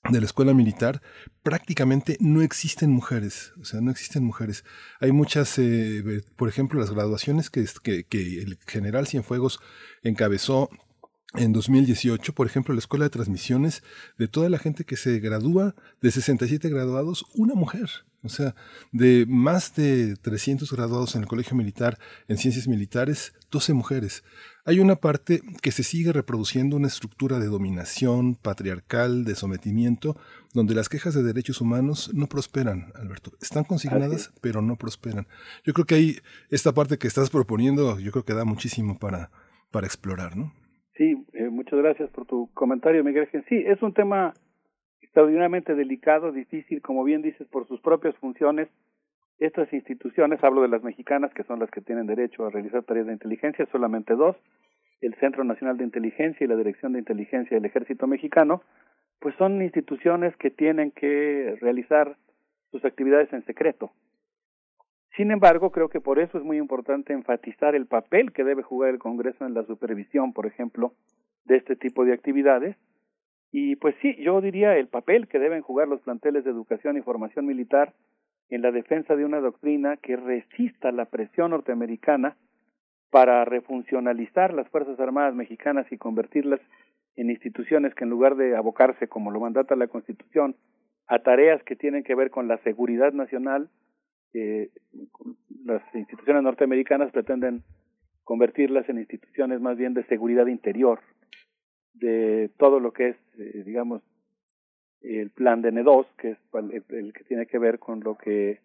de 0.09 0.19
la 0.19 0.25
escuela 0.25 0.53
militar, 0.53 1.01
prácticamente 1.43 2.17
no 2.19 2.41
existen 2.41 2.91
mujeres, 2.91 3.53
o 3.61 3.65
sea, 3.65 3.81
no 3.81 3.91
existen 3.91 4.23
mujeres. 4.23 4.63
Hay 4.99 5.11
muchas, 5.11 5.57
eh, 5.59 6.23
por 6.35 6.49
ejemplo, 6.49 6.79
las 6.79 6.91
graduaciones 6.91 7.49
que, 7.49 7.65
que, 7.83 8.03
que 8.05 8.41
el 8.41 8.57
general 8.65 9.07
Cienfuegos 9.07 9.59
encabezó 10.01 10.69
en 11.35 11.53
2018, 11.53 12.33
por 12.33 12.47
ejemplo, 12.47 12.73
la 12.73 12.79
escuela 12.79 13.05
de 13.05 13.09
transmisiones, 13.09 13.83
de 14.17 14.27
toda 14.27 14.49
la 14.49 14.57
gente 14.57 14.83
que 14.83 14.97
se 14.97 15.19
gradúa, 15.19 15.75
de 16.01 16.11
67 16.11 16.67
graduados, 16.69 17.25
una 17.35 17.53
mujer. 17.53 17.89
O 18.23 18.29
sea, 18.29 18.55
de 18.91 19.25
más 19.27 19.73
de 19.75 20.15
300 20.15 20.71
graduados 20.71 21.15
en 21.15 21.21
el 21.21 21.27
Colegio 21.27 21.55
Militar 21.55 21.97
en 22.27 22.37
Ciencias 22.37 22.67
Militares, 22.67 23.33
12 23.49 23.73
mujeres. 23.73 24.23
Hay 24.63 24.79
una 24.79 24.95
parte 24.95 25.39
que 25.63 25.71
se 25.71 25.81
sigue 25.81 26.13
reproduciendo 26.13 26.75
una 26.75 26.87
estructura 26.87 27.39
de 27.39 27.47
dominación 27.47 28.35
patriarcal, 28.35 29.25
de 29.25 29.33
sometimiento, 29.33 30.15
donde 30.53 30.75
las 30.75 30.87
quejas 30.87 31.15
de 31.15 31.23
derechos 31.23 31.61
humanos 31.61 32.11
no 32.13 32.27
prosperan, 32.27 32.91
Alberto. 32.93 33.31
Están 33.41 33.63
consignadas, 33.63 34.31
pero 34.41 34.61
no 34.61 34.75
prosperan. 34.75 35.25
Yo 35.63 35.73
creo 35.73 35.85
que 35.85 35.95
ahí, 35.95 36.15
esta 36.51 36.73
parte 36.73 36.97
que 36.97 37.07
estás 37.07 37.31
proponiendo, 37.31 37.99
yo 37.99 38.11
creo 38.11 38.23
que 38.23 38.33
da 38.33 38.45
muchísimo 38.45 38.99
para, 38.99 39.31
para 39.71 39.87
explorar, 39.87 40.37
¿no? 40.37 40.53
Sí, 40.95 41.25
eh, 41.33 41.49
muchas 41.49 41.79
gracias 41.79 42.11
por 42.11 42.27
tu 42.27 42.51
comentario, 42.53 43.03
Miguel. 43.03 43.27
Sí, 43.49 43.63
es 43.65 43.81
un 43.81 43.93
tema 43.93 44.33
extraordinariamente 45.01 45.73
delicado, 45.73 46.31
difícil, 46.31 46.81
como 46.81 47.03
bien 47.03 47.23
dices, 47.23 47.47
por 47.47 47.67
sus 47.67 47.81
propias 47.81 48.15
funciones. 48.17 48.69
Estas 49.41 49.73
instituciones, 49.73 50.43
hablo 50.43 50.61
de 50.61 50.67
las 50.67 50.83
mexicanas, 50.83 51.33
que 51.33 51.41
son 51.41 51.59
las 51.59 51.71
que 51.71 51.81
tienen 51.81 52.05
derecho 52.05 52.45
a 52.45 52.51
realizar 52.51 52.83
tareas 52.83 53.07
de 53.07 53.13
inteligencia, 53.13 53.65
solamente 53.71 54.13
dos, 54.13 54.35
el 55.01 55.15
Centro 55.15 55.43
Nacional 55.43 55.77
de 55.77 55.83
Inteligencia 55.83 56.45
y 56.45 56.47
la 56.47 56.55
Dirección 56.55 56.93
de 56.93 56.99
Inteligencia 56.99 57.57
del 57.57 57.65
Ejército 57.65 58.05
Mexicano, 58.05 58.61
pues 59.19 59.33
son 59.37 59.59
instituciones 59.63 60.37
que 60.37 60.51
tienen 60.51 60.91
que 60.91 61.57
realizar 61.59 62.17
sus 62.69 62.85
actividades 62.85 63.33
en 63.33 63.43
secreto. 63.45 63.91
Sin 65.17 65.31
embargo, 65.31 65.71
creo 65.71 65.89
que 65.89 66.01
por 66.01 66.19
eso 66.19 66.37
es 66.37 66.43
muy 66.43 66.57
importante 66.57 67.11
enfatizar 67.11 67.73
el 67.73 67.87
papel 67.87 68.33
que 68.33 68.43
debe 68.43 68.61
jugar 68.61 68.91
el 68.91 68.99
Congreso 68.99 69.43
en 69.47 69.55
la 69.55 69.63
supervisión, 69.63 70.33
por 70.33 70.45
ejemplo, 70.45 70.93
de 71.45 71.57
este 71.57 71.75
tipo 71.75 72.05
de 72.05 72.13
actividades. 72.13 72.77
Y 73.51 73.75
pues 73.77 73.95
sí, 74.03 74.15
yo 74.17 74.39
diría 74.39 74.77
el 74.77 74.87
papel 74.87 75.27
que 75.27 75.39
deben 75.39 75.63
jugar 75.63 75.87
los 75.87 75.99
planteles 76.01 76.43
de 76.43 76.51
educación 76.51 76.95
y 76.95 77.01
formación 77.01 77.47
militar 77.47 77.95
en 78.51 78.61
la 78.61 78.71
defensa 78.71 79.15
de 79.15 79.25
una 79.25 79.39
doctrina 79.39 79.97
que 79.97 80.17
resista 80.17 80.91
la 80.91 81.05
presión 81.05 81.51
norteamericana 81.51 82.35
para 83.09 83.43
refuncionalizar 83.45 84.53
las 84.53 84.69
Fuerzas 84.69 84.99
Armadas 84.99 85.33
mexicanas 85.33 85.89
y 85.91 85.97
convertirlas 85.97 86.59
en 87.15 87.29
instituciones 87.29 87.95
que 87.95 88.03
en 88.03 88.09
lugar 88.09 88.35
de 88.35 88.55
abocarse, 88.55 89.07
como 89.07 89.31
lo 89.31 89.39
mandata 89.39 89.75
la 89.75 89.87
Constitución, 89.87 90.55
a 91.07 91.19
tareas 91.19 91.63
que 91.63 91.75
tienen 91.75 92.03
que 92.03 92.15
ver 92.15 92.29
con 92.29 92.47
la 92.47 92.57
seguridad 92.59 93.13
nacional, 93.13 93.69
eh, 94.33 94.69
las 95.65 95.81
instituciones 95.93 96.43
norteamericanas 96.43 97.11
pretenden 97.11 97.63
convertirlas 98.23 98.87
en 98.89 98.99
instituciones 98.99 99.61
más 99.61 99.77
bien 99.77 99.93
de 99.93 100.05
seguridad 100.05 100.47
interior, 100.47 100.99
de 101.93 102.49
todo 102.57 102.79
lo 102.79 102.91
que 102.91 103.09
es, 103.09 103.17
eh, 103.37 103.63
digamos, 103.65 104.01
el 105.01 105.29
plan 105.31 105.61
de 105.61 105.71
N2, 105.71 106.05
que 106.17 106.31
es 106.31 106.37
el, 106.89 107.13
que 107.13 107.23
tiene 107.23 107.45
que 107.45 107.57
ver 107.57 107.79
con 107.79 108.01
lo 108.01 108.17
que 108.17 108.59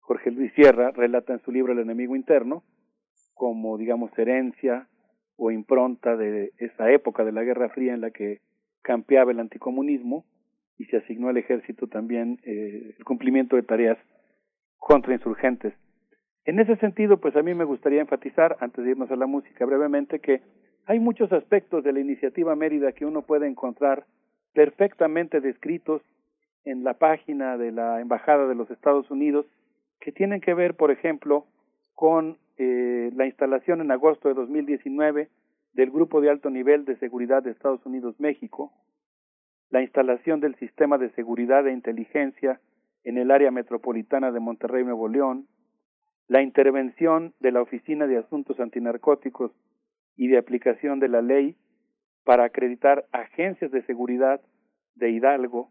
Jorge 0.00 0.30
Luis 0.30 0.52
Sierra 0.54 0.90
relata 0.90 1.32
en 1.32 1.40
su 1.40 1.52
libro 1.52 1.72
El 1.72 1.80
enemigo 1.80 2.16
interno, 2.16 2.62
como, 3.34 3.78
digamos, 3.78 4.16
herencia 4.18 4.88
o 5.36 5.50
impronta 5.50 6.16
de 6.16 6.52
esa 6.58 6.90
época 6.90 7.24
de 7.24 7.32
la 7.32 7.42
Guerra 7.42 7.70
Fría 7.70 7.94
en 7.94 8.02
la 8.02 8.10
que 8.10 8.40
campeaba 8.82 9.32
el 9.32 9.40
anticomunismo 9.40 10.24
y 10.78 10.86
se 10.86 10.98
asignó 10.98 11.28
al 11.28 11.36
ejército 11.36 11.86
también 11.86 12.38
eh, 12.44 12.94
el 12.98 13.04
cumplimiento 13.04 13.56
de 13.56 13.62
tareas 13.62 13.98
contra 14.78 15.14
insurgentes. 15.14 15.74
En 16.44 16.58
ese 16.58 16.76
sentido, 16.76 17.20
pues 17.20 17.36
a 17.36 17.42
mí 17.42 17.54
me 17.54 17.64
gustaría 17.64 18.00
enfatizar, 18.00 18.56
antes 18.60 18.84
de 18.84 18.92
irnos 18.92 19.10
a 19.10 19.16
la 19.16 19.26
música 19.26 19.66
brevemente, 19.66 20.20
que 20.20 20.40
hay 20.86 20.98
muchos 20.98 21.32
aspectos 21.32 21.84
de 21.84 21.92
la 21.92 22.00
iniciativa 22.00 22.56
Mérida 22.56 22.92
que 22.92 23.04
uno 23.04 23.22
puede 23.22 23.46
encontrar 23.46 24.06
perfectamente 24.52 25.40
descritos 25.40 26.02
en 26.64 26.84
la 26.84 26.94
página 26.94 27.56
de 27.56 27.72
la 27.72 28.00
Embajada 28.00 28.46
de 28.46 28.54
los 28.54 28.70
Estados 28.70 29.10
Unidos, 29.10 29.46
que 30.00 30.12
tienen 30.12 30.40
que 30.40 30.54
ver, 30.54 30.74
por 30.74 30.90
ejemplo, 30.90 31.46
con 31.94 32.38
eh, 32.56 33.10
la 33.14 33.26
instalación 33.26 33.80
en 33.80 33.90
agosto 33.90 34.28
de 34.28 34.34
2019 34.34 35.28
del 35.72 35.90
Grupo 35.90 36.20
de 36.20 36.30
Alto 36.30 36.50
Nivel 36.50 36.84
de 36.84 36.96
Seguridad 36.96 37.42
de 37.42 37.50
Estados 37.50 37.84
Unidos-México, 37.86 38.72
la 39.70 39.82
instalación 39.82 40.40
del 40.40 40.56
Sistema 40.56 40.98
de 40.98 41.10
Seguridad 41.10 41.66
e 41.66 41.72
Inteligencia 41.72 42.60
en 43.04 43.18
el 43.18 43.30
área 43.30 43.50
metropolitana 43.50 44.32
de 44.32 44.40
Monterrey, 44.40 44.84
Nuevo 44.84 45.08
León, 45.08 45.46
la 46.28 46.42
intervención 46.42 47.34
de 47.40 47.52
la 47.52 47.62
Oficina 47.62 48.06
de 48.06 48.18
Asuntos 48.18 48.60
Antinarcóticos 48.60 49.52
y 50.16 50.28
de 50.28 50.38
aplicación 50.38 51.00
de 51.00 51.08
la 51.08 51.22
ley 51.22 51.56
para 52.24 52.44
acreditar 52.44 53.06
agencias 53.12 53.70
de 53.70 53.82
seguridad 53.82 54.40
de 54.94 55.10
Hidalgo, 55.10 55.70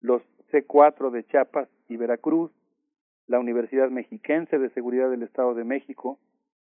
los 0.00 0.22
C4 0.52 1.10
de 1.10 1.24
Chiapas 1.24 1.68
y 1.88 1.96
Veracruz, 1.96 2.52
la 3.26 3.40
Universidad 3.40 3.90
Mexiquense 3.90 4.58
de 4.58 4.70
Seguridad 4.70 5.10
del 5.10 5.22
Estado 5.22 5.54
de 5.54 5.64
México, 5.64 6.18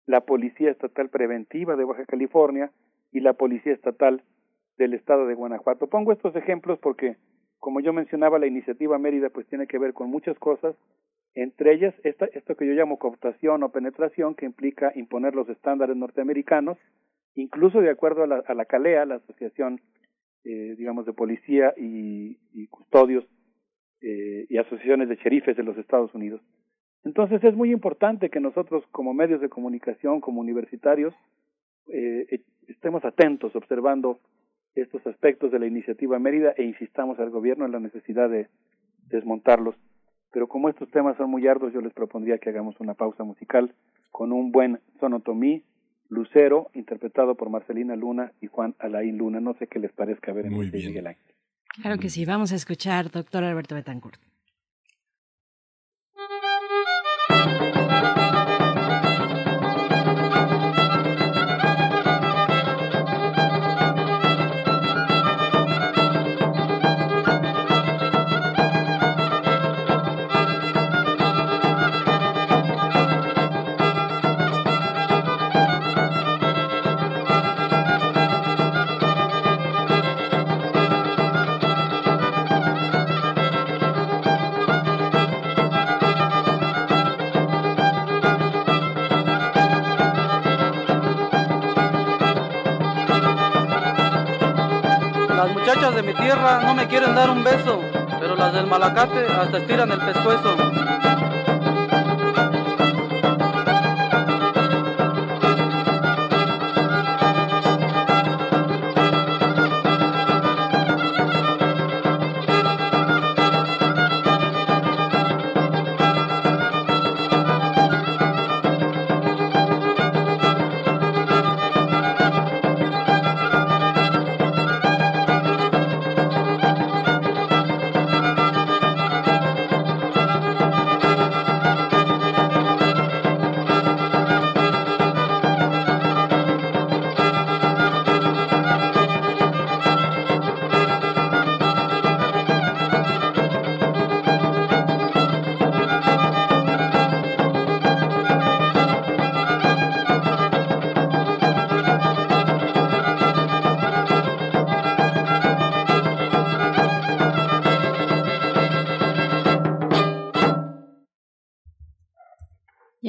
la 0.07 0.23
Policía 0.23 0.70
Estatal 0.70 1.09
Preventiva 1.09 1.77
de 1.77 1.85
Baja 1.85 2.05
California 2.07 2.70
y 3.12 3.20
la 3.20 3.35
Policía 3.35 3.73
Estatal 3.73 4.23
del 4.77 4.94
Estado 4.94 5.27
de 5.27 5.35
Guanajuato. 5.35 5.86
Pongo 5.86 6.12
estos 6.12 6.35
ejemplos 6.36 6.78
porque, 6.78 7.17
como 7.59 7.81
yo 7.81 7.93
mencionaba, 7.93 8.39
la 8.39 8.47
iniciativa 8.47 8.99
Mérida 8.99 9.31
pues 9.31 9.47
tiene 9.47 9.67
que 9.67 9.78
ver 9.78 9.93
con 9.93 10.11
muchas 10.11 10.39
cosas, 10.39 10.75
entre 11.35 11.75
ellas 11.75 11.94
esta, 12.05 12.27
esto 12.27 12.57
que 12.57 12.67
yo 12.67 12.73
llamo 12.75 12.99
cooptación 12.99 13.62
o 13.62 13.70
penetración, 13.70 14.35
que 14.35 14.47
implica 14.47 14.93
imponer 14.94 15.35
los 15.35 15.49
estándares 15.49 15.97
norteamericanos, 15.97 16.78
incluso 17.35 17.81
de 17.81 17.91
acuerdo 17.91 18.23
a 18.25 18.27
la, 18.27 18.43
a 18.47 18.55
la 18.55 18.65
CALEA, 18.65 19.07
la 19.07 19.17
Asociación, 19.17 19.81
eh, 20.45 20.75
digamos, 20.77 21.07
de 21.07 21.13
Policía 21.13 21.75
y, 21.77 22.37
Custodios 22.69 23.25
eh, 24.01 24.47
y 24.49 24.59
asociaciones 24.59 25.09
de 25.09 25.17
sheriffes 25.17 25.57
de 25.57 25.63
los 25.63 25.77
Estados 25.79 26.15
Unidos. 26.15 26.41
Entonces 27.05 27.43
es 27.45 27.55
muy 27.55 27.71
importante 27.71 28.31
que 28.31 28.41
nosotros 28.41 28.85
como 28.91 29.15
medios 29.15 29.41
de 29.41 29.49
comunicación, 29.49 30.21
como 30.21 30.41
universitarios, 30.41 31.15
eh, 31.89 32.27
e, 32.31 32.41
estemos 32.69 33.05
atentos 33.05 33.55
observando 33.55 34.21
estos 34.75 35.07
aspectos 35.07 35.53
de 35.53 35.59
la 35.59 35.67
iniciativa 35.67 36.19
Mérida 36.19 36.55
e 36.57 36.65
insistamos 36.65 37.19
al 37.19 37.31
gobierno 37.31 37.67
en 37.67 37.73
la 37.73 37.81
necesidad 37.81 38.29
de 38.29 38.49
desmontarlos. 39.09 39.77
Pero 40.33 40.49
como 40.49 40.69
estos 40.69 40.91
temas 40.91 41.17
son 41.17 41.31
muy 41.31 41.47
arduos, 41.47 41.73
yo 41.73 41.81
les 41.81 41.93
propondría 41.93 42.39
que 42.39 42.51
hagamos 42.51 42.81
una 42.81 42.95
pausa 42.95 43.23
musical 43.23 43.73
con 44.11 44.33
un 44.33 44.51
buen 44.51 44.81
sonotomí, 44.99 45.63
Lucero, 46.08 46.70
interpretado 46.74 47.34
por 47.34 47.50
Marcelina 47.50 47.97
Luna 47.97 48.33
y 48.41 48.47
Juan 48.47 48.74
Alain 48.78 49.16
Luna. 49.16 49.41
No 49.41 49.55
sé 49.55 49.66
qué 49.66 49.78
les 49.78 49.92
parezca 49.92 50.33
ver 50.33 50.47
en 50.47 50.52
Muy 50.52 50.66
este 50.66 50.78
bien. 50.78 50.91
Miguel 50.91 51.07
Ángel. 51.08 51.34
Claro 51.83 51.99
que 51.99 52.08
sí, 52.08 52.24
vamos 52.24 52.52
a 52.52 52.55
escuchar, 52.55 53.10
doctor 53.10 53.42
Alberto 53.42 53.74
Betancourt. 53.74 54.20
Tierra 96.25 96.61
no 96.61 96.75
me 96.75 96.89
quieren 96.89 97.15
dar 97.15 97.28
un 97.28 97.44
beso, 97.44 97.83
pero 98.19 98.35
las 98.35 98.55
del 98.55 98.67
malacate 98.67 99.27
hasta 99.27 99.59
estiran 99.59 99.93
el 99.93 99.99
pescuezo. 99.99 100.57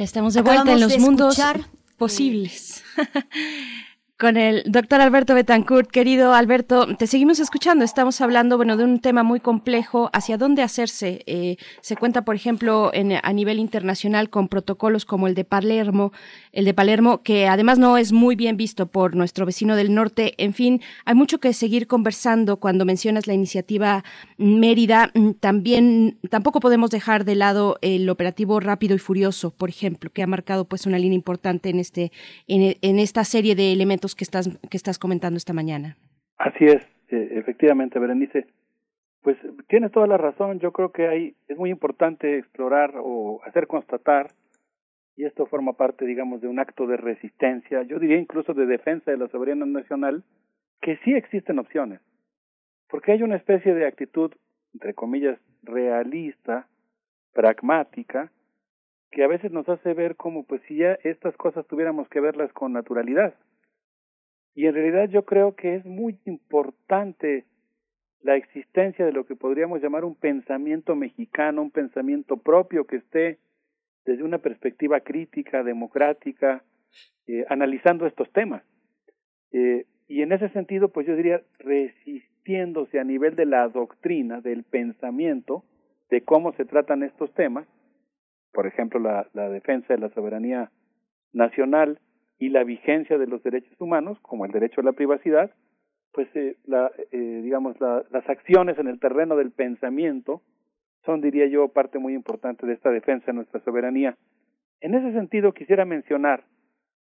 Estamos 0.06 0.34
de 0.34 0.42
vuelta 0.42 0.72
en 0.72 0.80
los 0.80 0.98
mundos 1.00 1.38
escuchar, 1.38 1.70
posibles. 1.98 2.84
Con 4.18 4.38
el 4.38 4.64
doctor 4.66 5.02
Alberto 5.02 5.36
Betancourt, 5.36 5.92
querido 5.92 6.34
Alberto, 6.34 6.88
te 6.96 7.06
seguimos 7.06 7.42
escuchando. 7.42 7.84
Estamos 7.84 8.22
hablando, 8.22 8.56
bueno, 8.56 8.78
de 8.78 8.86
un 8.86 9.02
tema 9.02 9.24
muy 9.24 9.42
complejo, 9.42 10.10
hacia 10.14 10.38
dónde 10.38 10.62
hacerse. 10.62 11.22
Eh, 11.26 11.58
se 11.82 11.98
cuenta, 11.98 12.24
por 12.24 12.34
ejemplo, 12.34 12.94
a 12.94 13.34
nivel 13.34 13.60
internacional 13.60 14.30
con 14.30 14.48
protocolos 14.48 15.04
como 15.04 15.28
el 15.28 15.36
de 15.36 15.44
Palermo, 15.44 16.14
el 16.54 16.64
de 16.64 16.74
Palermo, 16.74 17.24
que 17.24 17.50
además 17.50 17.78
no 17.78 17.98
es 17.98 18.14
muy 18.14 18.38
bien 18.38 18.56
visto 18.56 18.86
por 18.86 19.18
nuestro 19.18 19.46
vecino 19.46 19.76
del 19.76 19.94
norte. 19.94 20.34
En 20.38 20.54
fin, 20.54 20.82
hay 21.04 21.16
mucho 21.16 21.42
que 21.42 21.52
seguir 21.52 21.86
conversando 21.86 22.56
cuando 22.56 22.86
mencionas 22.86 23.28
la 23.28 23.34
iniciativa 23.34 24.06
Mérida. 24.38 25.12
Mm, 25.14 25.32
También, 25.42 26.20
tampoco 26.30 26.62
podemos 26.62 26.90
dejar 26.90 27.26
de 27.26 27.36
lado 27.36 27.78
el 27.82 28.10
operativo 28.10 28.62
rápido 28.62 28.96
y 28.96 29.00
furioso, 29.00 29.52
por 29.52 29.68
ejemplo, 29.68 30.10
que 30.10 30.24
ha 30.24 30.28
marcado 30.28 30.64
pues 30.64 30.86
una 30.86 31.00
línea 31.00 31.18
importante 31.18 31.68
en 31.68 31.80
este, 31.82 32.14
en 32.48 33.00
esta 33.00 33.26
serie 33.26 33.56
de 33.56 33.74
elementos 33.74 34.06
que 34.16 34.24
estás, 34.24 34.50
que 34.70 34.78
estás 34.78 35.00
comentando 35.00 35.38
esta 35.38 35.54
mañana. 35.54 35.98
Así 36.38 36.66
es, 36.66 36.84
eh, 37.10 37.30
efectivamente, 37.32 38.00
Berenice. 38.00 38.48
Pues 39.22 39.38
tienes 39.68 39.92
toda 39.92 40.08
la 40.08 40.18
razón. 40.18 40.60
Yo 40.60 40.72
creo 40.72 40.92
que 40.92 41.08
hay, 41.08 41.36
es 41.48 41.58
muy 41.58 41.70
importante 41.70 42.38
explorar 42.38 42.94
o 42.98 43.42
hacer 43.44 43.68
constatar, 43.68 44.28
y 45.18 45.26
esto 45.26 45.46
forma 45.46 45.74
parte, 45.74 46.06
digamos, 46.06 46.42
de 46.42 46.48
un 46.48 46.60
acto 46.60 46.88
de 46.88 46.98
resistencia, 46.98 47.84
yo 47.84 48.00
diría 48.00 48.18
incluso 48.18 48.54
de 48.54 48.66
defensa 48.66 49.12
de 49.12 49.18
la 49.18 49.30
soberanía 49.30 49.66
nacional, 49.66 50.24
que 50.82 50.98
sí 50.98 51.14
existen 51.14 51.58
opciones. 51.60 52.02
Porque 52.90 53.14
hay 53.14 53.24
una 53.24 53.38
especie 53.38 53.74
de 53.74 53.88
actitud, 53.88 54.32
entre 54.74 54.94
comillas, 54.94 55.40
realista, 55.64 56.68
pragmática, 57.34 58.32
que 59.12 59.24
a 59.24 59.28
veces 59.28 59.52
nos 59.52 59.68
hace 59.70 59.94
ver 59.94 60.18
como 60.18 60.44
pues 60.44 60.62
si 60.68 60.78
ya 60.78 60.98
estas 61.04 61.36
cosas 61.38 61.66
tuviéramos 61.68 62.10
que 62.10 62.20
verlas 62.20 62.52
con 62.52 62.74
naturalidad. 62.74 63.34
Y 64.56 64.68
en 64.68 64.74
realidad 64.74 65.10
yo 65.10 65.26
creo 65.26 65.56
que 65.56 65.76
es 65.76 65.86
muy 65.86 66.18
importante 66.26 67.46
la 68.22 68.38
existencia 68.38 69.06
de 69.06 69.12
lo 69.12 69.26
que 69.26 69.36
podríamos 69.36 69.82
llamar 69.82 70.06
un 70.06 70.16
pensamiento 70.16 70.96
mexicano, 70.96 71.62
un 71.62 71.72
pensamiento 71.72 72.38
propio 72.38 72.88
que 72.88 72.96
esté 72.96 73.38
desde 74.06 74.24
una 74.24 74.38
perspectiva 74.38 75.02
crítica, 75.02 75.62
democrática, 75.64 76.64
eh, 77.28 77.46
analizando 77.50 78.08
estos 78.08 78.32
temas. 78.32 78.64
Eh, 79.52 79.86
y 80.08 80.22
en 80.22 80.32
ese 80.32 80.50
sentido, 80.50 80.90
pues 80.90 81.06
yo 81.06 81.16
diría, 81.16 81.42
resistiéndose 81.60 83.00
a 83.00 83.04
nivel 83.04 83.36
de 83.36 83.46
la 83.46 83.68
doctrina, 83.68 84.40
del 84.40 84.64
pensamiento, 84.64 85.66
de 86.10 86.22
cómo 86.22 86.54
se 86.54 86.66
tratan 86.66 87.04
estos 87.04 87.34
temas, 87.34 87.68
por 88.54 88.68
ejemplo, 88.68 89.00
la, 89.00 89.28
la 89.34 89.50
defensa 89.50 89.94
de 89.94 90.00
la 90.00 90.10
soberanía 90.10 90.72
nacional 91.34 92.00
y 92.38 92.50
la 92.50 92.64
vigencia 92.64 93.18
de 93.18 93.28
los 93.28 93.42
derechos 93.44 93.80
humanos, 93.80 94.20
como 94.22 94.46
el 94.46 94.52
derecho 94.52 94.82
a 94.82 94.84
la 94.84 94.92
privacidad, 94.94 95.52
pues 96.12 96.28
eh, 96.36 96.58
la, 96.66 96.92
eh, 97.12 97.42
digamos 97.44 97.80
la, 97.80 98.04
las 98.10 98.28
acciones 98.30 98.78
en 98.78 98.88
el 98.88 99.00
terreno 99.00 99.36
del 99.36 99.52
pensamiento 99.52 100.42
son, 101.06 101.22
diría 101.22 101.46
yo, 101.48 101.68
parte 101.70 102.00
muy 102.00 102.14
importante 102.14 102.66
de 102.66 102.74
esta 102.74 102.90
defensa 102.90 103.28
de 103.28 103.34
nuestra 103.34 103.60
soberanía. 103.62 104.18
En 104.82 104.96
ese 104.96 105.14
sentido, 105.14 105.54
quisiera 105.54 105.86
mencionar 105.86 106.44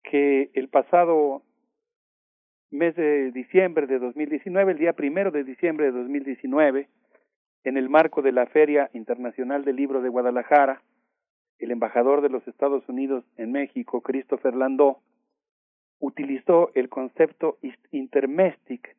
que 0.02 0.50
el 0.54 0.68
pasado 0.68 1.42
mes 2.70 2.96
de 2.96 3.30
diciembre 3.32 3.86
de 3.86 3.98
2019, 3.98 4.72
el 4.72 4.78
día 4.78 4.92
primero 4.92 5.30
de 5.30 5.44
diciembre 5.44 5.86
de 5.86 5.92
2019, 5.92 6.88
en 7.64 7.76
el 7.76 7.88
marco 7.88 8.22
de 8.22 8.32
la 8.32 8.46
Feria 8.46 8.90
Internacional 8.92 9.64
del 9.64 9.76
Libro 9.76 10.00
de 10.00 10.08
Guadalajara, 10.08 10.82
el 11.58 11.70
embajador 11.70 12.20
de 12.20 12.28
los 12.28 12.46
Estados 12.48 12.88
Unidos 12.88 13.24
en 13.36 13.52
México, 13.52 14.02
Christopher 14.02 14.54
Landau, 14.54 14.98
utilizó 15.98 16.70
el 16.74 16.88
concepto 16.88 17.58
intermestic 17.90 18.96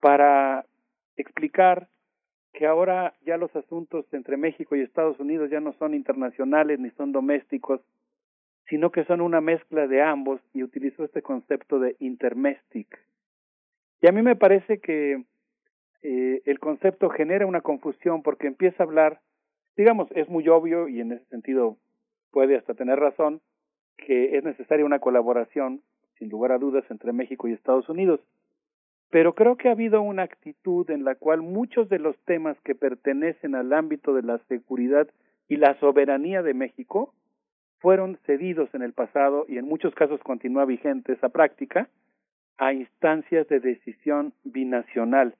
para 0.00 0.64
explicar 1.16 1.88
que 2.52 2.66
ahora 2.66 3.14
ya 3.24 3.36
los 3.36 3.54
asuntos 3.54 4.06
entre 4.12 4.36
México 4.36 4.74
y 4.74 4.80
Estados 4.80 5.18
Unidos 5.20 5.50
ya 5.50 5.60
no 5.60 5.72
son 5.74 5.94
internacionales 5.94 6.80
ni 6.80 6.90
son 6.90 7.12
domésticos, 7.12 7.80
sino 8.68 8.90
que 8.90 9.04
son 9.04 9.20
una 9.20 9.40
mezcla 9.40 9.86
de 9.86 10.02
ambos 10.02 10.40
y 10.52 10.62
utilizó 10.62 11.04
este 11.04 11.22
concepto 11.22 11.78
de 11.78 11.96
intermestic. 12.00 12.88
Y 14.00 14.08
a 14.08 14.12
mí 14.12 14.22
me 14.22 14.36
parece 14.36 14.78
que 14.78 15.24
eh, 16.02 16.42
el 16.44 16.58
concepto 16.58 17.08
genera 17.10 17.46
una 17.46 17.60
confusión 17.60 18.22
porque 18.22 18.46
empieza 18.46 18.82
a 18.82 18.86
hablar, 18.86 19.20
digamos, 19.78 20.08
es 20.10 20.28
muy 20.28 20.46
obvio 20.48 20.88
y 20.88 21.00
en 21.00 21.12
ese 21.12 21.24
sentido 21.26 21.76
puede 22.32 22.56
hasta 22.56 22.74
tener 22.74 22.98
razón, 22.98 23.40
que 23.96 24.36
es 24.36 24.42
necesaria 24.44 24.84
una 24.84 24.98
colaboración, 24.98 25.82
sin 26.18 26.28
lugar 26.28 26.50
a 26.50 26.58
dudas, 26.58 26.84
entre 26.90 27.12
México 27.12 27.46
y 27.46 27.52
Estados 27.52 27.88
Unidos. 27.88 28.20
Pero 29.08 29.34
creo 29.34 29.56
que 29.56 29.68
ha 29.68 29.72
habido 29.72 30.02
una 30.02 30.24
actitud 30.24 30.90
en 30.90 31.04
la 31.04 31.14
cual 31.14 31.42
muchos 31.42 31.88
de 31.88 32.00
los 32.00 32.18
temas 32.24 32.60
que 32.64 32.74
pertenecen 32.74 33.54
al 33.54 33.72
ámbito 33.72 34.14
de 34.14 34.22
la 34.22 34.38
seguridad 34.48 35.08
y 35.48 35.56
la 35.56 35.78
soberanía 35.78 36.42
de 36.42 36.54
México 36.54 37.14
fueron 37.78 38.18
cedidos 38.26 38.74
en 38.74 38.82
el 38.82 38.92
pasado 38.92 39.46
y 39.48 39.58
en 39.58 39.64
muchos 39.64 39.94
casos 39.94 40.20
continúa 40.24 40.64
vigente 40.64 41.12
esa 41.12 41.28
práctica 41.28 41.88
a 42.58 42.72
instancias 42.72 43.46
de 43.46 43.60
decisión 43.60 44.32
binacional. 44.42 45.36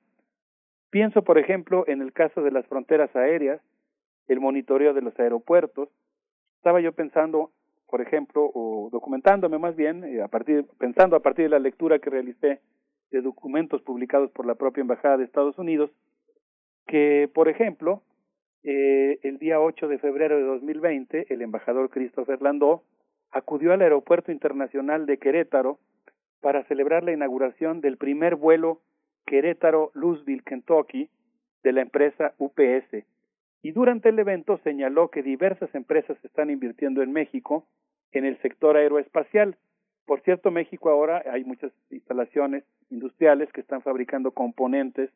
Pienso, 0.91 1.23
por 1.23 1.37
ejemplo, 1.37 1.83
en 1.87 2.01
el 2.01 2.13
caso 2.13 2.41
de 2.41 2.51
las 2.51 2.65
fronteras 2.67 3.13
aéreas, 3.17 3.59
el 4.29 4.39
monitoreo 4.39 4.93
de 4.93 5.01
los 5.01 5.19
aeropuertos. 5.19 5.89
Estaba 6.55 6.79
yo 6.79 6.93
pensando, 6.93 7.51
por 7.89 7.99
ejemplo, 8.01 8.49
o 8.53 8.89
documentándome 8.91 9.57
más 9.57 9.75
bien, 9.75 10.03
eh, 10.05 10.21
a 10.21 10.29
partir, 10.29 10.65
pensando 10.77 11.17
a 11.17 11.19
partir 11.19 11.45
de 11.45 11.49
la 11.49 11.59
lectura 11.59 11.99
que 11.99 12.09
realicé 12.09 12.61
de 13.11 13.21
documentos 13.21 13.81
publicados 13.81 14.31
por 14.31 14.45
la 14.45 14.55
propia 14.55 14.81
Embajada 14.81 15.17
de 15.17 15.25
Estados 15.25 15.57
Unidos, 15.57 15.91
que, 16.85 17.29
por 17.33 17.49
ejemplo, 17.49 18.03
eh, 18.63 19.19
el 19.23 19.39
día 19.39 19.59
8 19.59 19.87
de 19.87 19.97
febrero 19.97 20.37
de 20.37 20.43
2020, 20.43 21.33
el 21.33 21.41
embajador 21.41 21.89
Christopher 21.89 22.41
Landau 22.41 22.83
acudió 23.31 23.73
al 23.73 23.81
Aeropuerto 23.81 24.31
Internacional 24.31 25.05
de 25.05 25.17
Querétaro 25.17 25.79
para 26.41 26.63
celebrar 26.65 27.03
la 27.03 27.13
inauguración 27.13 27.81
del 27.81 27.97
primer 27.97 28.35
vuelo 28.35 28.81
Querétaro-Louisville, 29.25 30.43
Kentucky, 30.43 31.09
de 31.63 31.73
la 31.73 31.81
empresa 31.81 32.33
UPS. 32.37 33.05
Y 33.61 33.71
durante 33.71 34.09
el 34.09 34.19
evento 34.19 34.57
señaló 34.63 35.09
que 35.09 35.21
diversas 35.21 35.73
empresas 35.75 36.17
están 36.23 36.49
invirtiendo 36.49 37.01
en 37.01 37.11
México 37.11 37.65
en 38.11 38.25
el 38.25 38.39
sector 38.41 38.77
aeroespacial. 38.77 39.57
Por 40.05 40.21
cierto, 40.21 40.49
México 40.49 40.89
ahora 40.89 41.23
hay 41.31 41.43
muchas 41.43 41.71
instalaciones 41.89 42.63
industriales 42.89 43.51
que 43.51 43.61
están 43.61 43.81
fabricando 43.81 44.31
componentes 44.31 45.11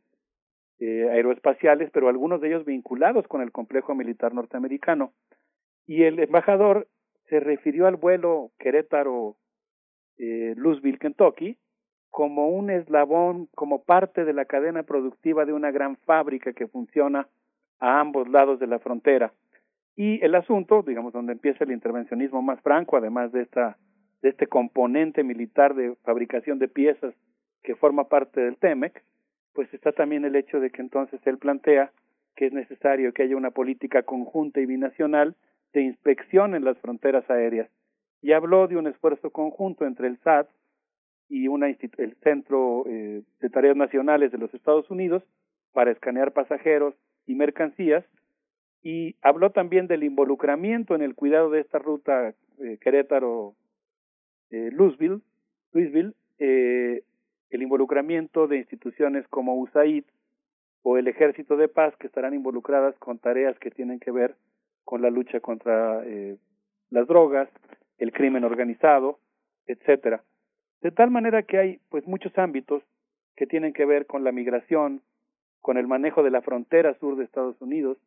eh, 0.80 1.10
aeroespaciales, 1.10 1.90
pero 1.92 2.10
algunos 2.10 2.42
de 2.42 2.50
ellos 2.50 2.66
vinculados 2.66 3.28
con 3.28 3.42
el 3.42 3.52
complejo 3.52 3.96
militar 3.96 4.34
norteamericano. 4.34 5.14
Y 5.88 6.04
el 6.04 6.20
embajador 6.20 6.88
se 7.30 7.40
refirió 7.40 7.88
al 7.88 7.96
vuelo 7.96 8.52
Querétaro 8.60 9.38
eh, 10.18 10.54
Louisville, 10.58 11.00
Kentucky, 11.00 11.58
como 12.10 12.50
un 12.50 12.70
eslabón, 12.70 13.48
como 13.56 13.84
parte 13.84 14.26
de 14.26 14.34
la 14.34 14.46
cadena 14.46 14.84
productiva 14.84 15.46
de 15.46 15.54
una 15.54 15.72
gran 15.72 15.98
fábrica 15.98 16.54
que 16.54 16.68
funciona 16.68 17.28
a 17.84 18.00
ambos 18.00 18.30
lados 18.30 18.60
de 18.60 18.68
la 18.68 18.80
frontera. 18.80 19.34
Y 19.98 20.24
el 20.24 20.36
asunto, 20.36 20.84
digamos, 20.84 21.12
donde 21.12 21.34
empieza 21.34 21.66
el 21.66 21.72
intervencionismo 21.72 22.42
más 22.42 22.62
franco, 22.62 22.96
además 22.96 23.34
de 23.34 23.42
esta 23.42 23.78
de 24.22 24.30
este 24.30 24.48
componente 24.48 25.22
militar 25.22 25.76
de 25.76 25.96
fabricación 26.04 26.58
de 26.58 26.70
piezas 26.70 27.14
que 27.62 27.76
forma 27.76 28.08
parte 28.08 28.40
del 28.40 28.56
TEMEC, 28.56 29.04
pues 29.54 29.72
está 29.74 29.92
también 29.92 30.24
el 30.24 30.38
hecho 30.38 30.62
de 30.62 30.70
que 30.70 30.82
entonces 30.82 31.20
él 31.26 31.38
plantea 31.38 31.92
que 32.38 32.46
es 32.46 32.54
necesario 32.54 33.14
que 33.14 33.24
haya 33.24 33.36
una 33.36 33.52
política 33.52 34.04
conjunta 34.04 34.62
y 34.62 34.66
binacional 34.66 35.36
de 35.74 35.82
inspección 35.82 36.56
en 36.56 36.64
las 36.64 36.78
fronteras 36.78 37.30
aéreas. 37.30 37.70
Y 38.22 38.32
habló 38.32 38.70
de 38.70 38.78
un 38.78 38.88
esfuerzo 38.88 39.30
conjunto 39.32 39.86
entre 39.86 40.08
el 40.08 40.18
SAT 40.20 40.48
y 41.28 41.50
una 41.50 41.68
el 41.68 42.16
Centro 42.24 42.86
eh, 42.88 43.24
de 43.42 43.50
Tareas 43.50 43.76
Nacionales 43.76 44.32
de 44.32 44.38
los 44.38 44.54
Estados 44.54 44.90
Unidos 44.90 45.22
para 45.74 45.92
escanear 45.92 46.32
pasajeros 46.32 46.96
y 47.26 47.36
mercancías 47.36 48.06
y 48.82 49.16
habló 49.22 49.52
también 49.52 49.88
del 49.88 50.04
involucramiento 50.04 50.96
en 50.96 51.02
el 51.02 51.16
cuidado 51.16 51.50
de 51.50 51.62
esta 51.62 51.80
ruta 51.80 52.34
eh, 52.60 52.78
Querétaro 52.82 53.56
eh, 54.52 54.70
Louisville, 54.72 55.22
eh, 56.38 57.04
el 57.50 57.62
involucramiento 57.62 58.48
de 58.48 58.58
instituciones 58.58 59.28
como 59.30 59.56
USAID 59.56 60.04
o 60.84 60.98
el 60.98 61.08
Ejército 61.08 61.58
de 61.58 61.70
Paz 61.70 61.96
que 61.98 62.08
estarán 62.08 62.34
involucradas 62.34 62.96
con 63.00 63.18
tareas 63.18 63.58
que 63.60 63.72
tienen 63.72 64.00
que 64.00 64.12
ver 64.12 64.36
con 64.84 65.02
la 65.02 65.10
lucha 65.10 65.40
contra 65.40 66.04
eh, 66.06 66.38
las 66.90 67.08
drogas, 67.08 67.50
el 67.98 68.12
crimen 68.12 68.44
organizado, 68.44 69.20
etcétera. 69.66 70.24
De 70.82 70.92
tal 70.92 71.10
manera 71.10 71.44
que 71.44 71.58
hay 71.58 71.80
pues 71.90 72.06
muchos 72.06 72.38
ámbitos 72.38 72.84
que 73.36 73.48
tienen 73.48 73.74
que 73.74 73.86
ver 73.86 74.06
con 74.06 74.24
la 74.24 74.32
migración, 74.32 75.02
con 75.64 75.78
el 75.78 75.88
manejo 75.88 76.24
de 76.24 76.30
la 76.30 76.42
frontera 76.42 76.94
sur 77.00 77.16
de 77.16 77.24
Estados 77.24 77.60
Unidos, 77.62 77.98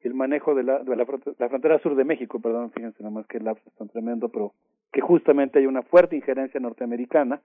el 0.00 0.14
manejo 0.14 0.54
de 0.54 0.62
la, 0.62 0.78
de 0.78 0.96
la, 0.96 1.04
frontera 1.04 1.78
sur 1.80 1.94
de 1.96 2.04
México, 2.04 2.40
perdón, 2.40 2.72
fíjense 2.72 3.02
nada 3.02 3.14
más 3.14 3.26
que 3.26 3.36
el 3.36 3.44
lapso 3.44 3.62
es 3.68 3.74
tan 3.74 3.90
tremendo, 3.90 4.30
pero 4.30 4.54
que 4.90 5.02
justamente 5.02 5.58
hay 5.58 5.66
una 5.66 5.82
fuerte 5.82 6.16
injerencia 6.16 6.58
norteamericana 6.60 7.42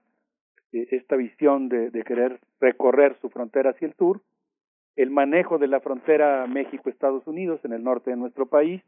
eh, 0.72 0.88
esta 0.92 1.14
visión 1.14 1.68
de, 1.68 1.90
de, 1.90 2.02
querer 2.04 2.40
recorrer 2.58 3.18
su 3.20 3.28
frontera 3.28 3.70
hacia 3.70 3.86
el 3.86 3.94
sur, 3.94 4.22
el 4.96 5.10
manejo 5.10 5.58
de 5.58 5.68
la 5.68 5.80
frontera 5.80 6.46
México-Estados 6.46 7.26
Unidos 7.26 7.60
en 7.64 7.74
el 7.74 7.84
norte 7.84 8.10
de 8.10 8.16
nuestro 8.16 8.46
país 8.46 8.82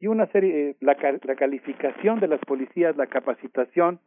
y 0.00 0.06
una 0.06 0.26
serie, 0.26 0.70
eh, 0.70 0.76
la, 0.80 0.98
la 1.22 1.34
calificación 1.34 2.20
de 2.20 2.28
las 2.28 2.40
policías, 2.40 2.94
la 2.98 3.06
capacitación 3.06 4.00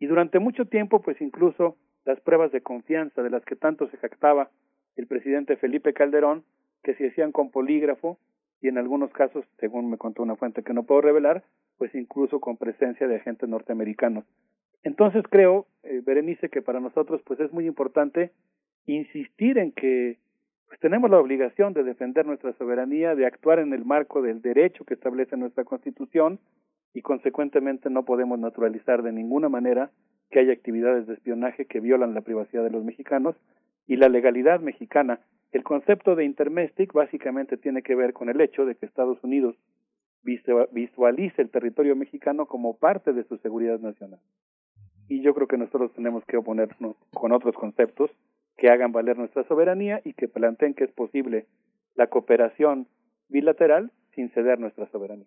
y 0.00 0.06
durante 0.06 0.40
mucho 0.40 0.64
tiempo, 0.64 1.00
pues 1.00 1.20
incluso 1.20 1.76
las 2.04 2.20
pruebas 2.22 2.50
de 2.50 2.60
confianza 2.60 3.22
de 3.22 3.30
las 3.30 3.44
que 3.44 3.54
tanto 3.54 3.88
se 3.88 3.98
jactaba 3.98 4.50
el 4.98 5.06
presidente 5.06 5.56
Felipe 5.56 5.94
Calderón, 5.94 6.44
que 6.82 6.94
se 6.94 7.08
hacían 7.08 7.32
con 7.32 7.50
polígrafo 7.50 8.18
y 8.60 8.68
en 8.68 8.78
algunos 8.78 9.12
casos, 9.12 9.44
según 9.60 9.88
me 9.88 9.96
contó 9.96 10.24
una 10.24 10.34
fuente 10.34 10.64
que 10.64 10.74
no 10.74 10.82
puedo 10.82 11.00
revelar, 11.00 11.44
pues 11.76 11.94
incluso 11.94 12.40
con 12.40 12.56
presencia 12.56 13.06
de 13.06 13.16
agentes 13.16 13.48
norteamericanos. 13.48 14.24
Entonces 14.82 15.22
creo, 15.30 15.66
eh, 15.84 16.02
Berenice, 16.04 16.48
que 16.48 16.62
para 16.62 16.80
nosotros 16.80 17.22
pues 17.24 17.38
es 17.38 17.52
muy 17.52 17.66
importante 17.66 18.32
insistir 18.86 19.58
en 19.58 19.70
que 19.70 20.18
pues 20.66 20.80
tenemos 20.80 21.08
la 21.10 21.20
obligación 21.20 21.72
de 21.72 21.84
defender 21.84 22.26
nuestra 22.26 22.52
soberanía, 22.54 23.14
de 23.14 23.26
actuar 23.26 23.60
en 23.60 23.72
el 23.72 23.84
marco 23.84 24.20
del 24.20 24.42
derecho 24.42 24.84
que 24.84 24.94
establece 24.94 25.36
nuestra 25.36 25.64
Constitución 25.64 26.40
y 26.92 27.02
consecuentemente 27.02 27.88
no 27.88 28.04
podemos 28.04 28.38
naturalizar 28.38 29.02
de 29.02 29.12
ninguna 29.12 29.48
manera 29.48 29.92
que 30.30 30.40
haya 30.40 30.52
actividades 30.52 31.06
de 31.06 31.14
espionaje 31.14 31.66
que 31.66 31.80
violan 31.80 32.14
la 32.14 32.20
privacidad 32.20 32.64
de 32.64 32.70
los 32.70 32.84
mexicanos 32.84 33.36
y 33.88 33.96
la 33.96 34.08
legalidad 34.08 34.60
mexicana. 34.60 35.18
El 35.50 35.64
concepto 35.64 36.14
de 36.14 36.24
intermestic 36.24 36.92
básicamente 36.92 37.56
tiene 37.56 37.82
que 37.82 37.96
ver 37.96 38.12
con 38.12 38.28
el 38.28 38.40
hecho 38.40 38.64
de 38.64 38.76
que 38.76 38.86
Estados 38.86 39.18
Unidos 39.24 39.56
visualice 40.22 41.42
el 41.42 41.50
territorio 41.50 41.96
mexicano 41.96 42.46
como 42.46 42.76
parte 42.76 43.12
de 43.12 43.24
su 43.24 43.38
seguridad 43.38 43.80
nacional 43.80 44.20
y 45.08 45.22
yo 45.22 45.34
creo 45.34 45.48
que 45.48 45.56
nosotros 45.56 45.92
tenemos 45.94 46.24
que 46.26 46.36
oponernos 46.36 46.96
con 47.12 47.32
otros 47.32 47.54
conceptos 47.54 48.10
que 48.56 48.68
hagan 48.68 48.92
valer 48.92 49.16
nuestra 49.16 49.44
soberanía 49.44 50.00
y 50.04 50.12
que 50.12 50.28
planteen 50.28 50.74
que 50.74 50.84
es 50.84 50.92
posible 50.92 51.46
la 51.94 52.08
cooperación 52.08 52.86
bilateral 53.28 53.90
sin 54.14 54.30
ceder 54.30 54.60
nuestra 54.60 54.86
soberanía. 54.90 55.26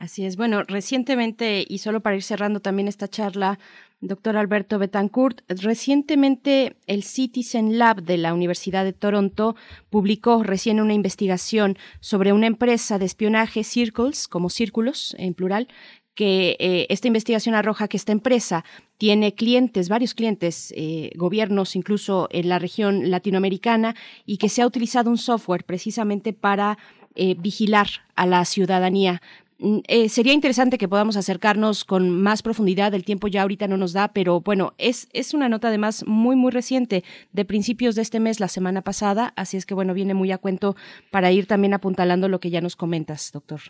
Así 0.00 0.24
es. 0.24 0.36
Bueno, 0.36 0.62
recientemente, 0.64 1.64
y 1.66 1.78
solo 1.78 2.00
para 2.00 2.16
ir 2.16 2.22
cerrando 2.22 2.60
también 2.60 2.88
esta 2.88 3.08
charla, 3.08 3.58
doctor 4.00 4.36
Alberto 4.36 4.78
Betancourt, 4.78 5.40
recientemente 5.48 6.76
el 6.86 7.02
Citizen 7.02 7.78
Lab 7.78 8.02
de 8.02 8.18
la 8.18 8.34
Universidad 8.34 8.84
de 8.84 8.92
Toronto 8.92 9.56
publicó 9.90 10.42
recién 10.42 10.80
una 10.80 10.94
investigación 10.94 11.78
sobre 12.00 12.32
una 12.32 12.46
empresa 12.46 12.98
de 12.98 13.06
espionaje, 13.06 13.64
Circles, 13.64 14.28
como 14.28 14.50
círculos 14.50 15.14
en 15.18 15.34
plural, 15.34 15.68
que 16.14 16.56
eh, 16.58 16.86
esta 16.90 17.08
investigación 17.08 17.54
arroja 17.54 17.88
que 17.88 17.96
esta 17.96 18.12
empresa 18.12 18.64
tiene 18.98 19.34
clientes, 19.34 19.88
varios 19.88 20.12
clientes, 20.12 20.72
eh, 20.76 21.12
gobiernos 21.16 21.76
incluso 21.76 22.28
en 22.30 22.48
la 22.48 22.58
región 22.58 23.10
latinoamericana, 23.10 23.94
y 24.26 24.36
que 24.36 24.48
se 24.48 24.60
ha 24.60 24.66
utilizado 24.66 25.08
un 25.08 25.18
software 25.18 25.64
precisamente 25.64 26.32
para 26.32 26.78
eh, 27.14 27.34
vigilar 27.38 27.86
a 28.16 28.26
la 28.26 28.44
ciudadanía. 28.44 29.20
Mm, 29.58 29.80
sería 30.08 30.32
interesante 30.32 30.78
que 30.78 30.88
podamos 30.88 31.16
acercarnos 31.16 31.84
con 31.84 32.10
más 32.10 32.42
profundidad, 32.42 32.94
el 32.94 33.04
tiempo 33.04 33.28
ya 33.28 33.42
ahorita 33.42 33.68
no 33.68 33.76
nos 33.76 33.92
da, 33.92 34.08
pero 34.08 34.40
bueno, 34.40 34.72
es, 34.78 35.08
es 35.12 35.34
una 35.34 35.48
nota 35.48 35.68
además 35.68 36.06
muy, 36.06 36.34
muy 36.34 36.50
reciente, 36.50 37.04
de 37.32 37.44
principios 37.44 37.94
de 37.94 38.02
este 38.02 38.20
mes, 38.20 38.40
la 38.40 38.48
semana 38.48 38.80
pasada, 38.80 39.34
así 39.36 39.58
es 39.58 39.66
que 39.66 39.74
bueno, 39.74 39.92
viene 39.92 40.14
muy 40.14 40.32
a 40.32 40.38
cuento 40.38 40.76
para 41.10 41.30
ir 41.30 41.46
también 41.46 41.74
apuntalando 41.74 42.28
lo 42.28 42.40
que 42.40 42.50
ya 42.50 42.62
nos 42.62 42.74
comentas, 42.74 43.32
doctor. 43.32 43.60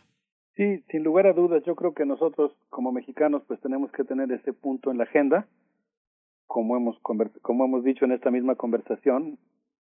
Sí, 0.55 0.85
sin 0.91 1.02
lugar 1.02 1.27
a 1.27 1.33
dudas, 1.33 1.62
yo 1.65 1.75
creo 1.75 1.94
que 1.94 2.05
nosotros 2.05 2.52
como 2.69 2.93
mexicanos 2.93 3.43
pues 3.49 3.59
tenemos 3.60 3.91
que 3.93 4.05
tener 4.05 4.31
ese 4.31 4.52
punto 4.52 4.91
en 4.91 4.99
la 4.99 5.05
agenda, 5.05 5.47
como 6.47 6.77
hemos 6.77 6.99
como 7.01 7.65
hemos 7.65 7.83
dicho 7.83 8.05
en 8.05 8.12
esta 8.12 8.31
misma 8.31 8.55
conversación, 8.55 9.39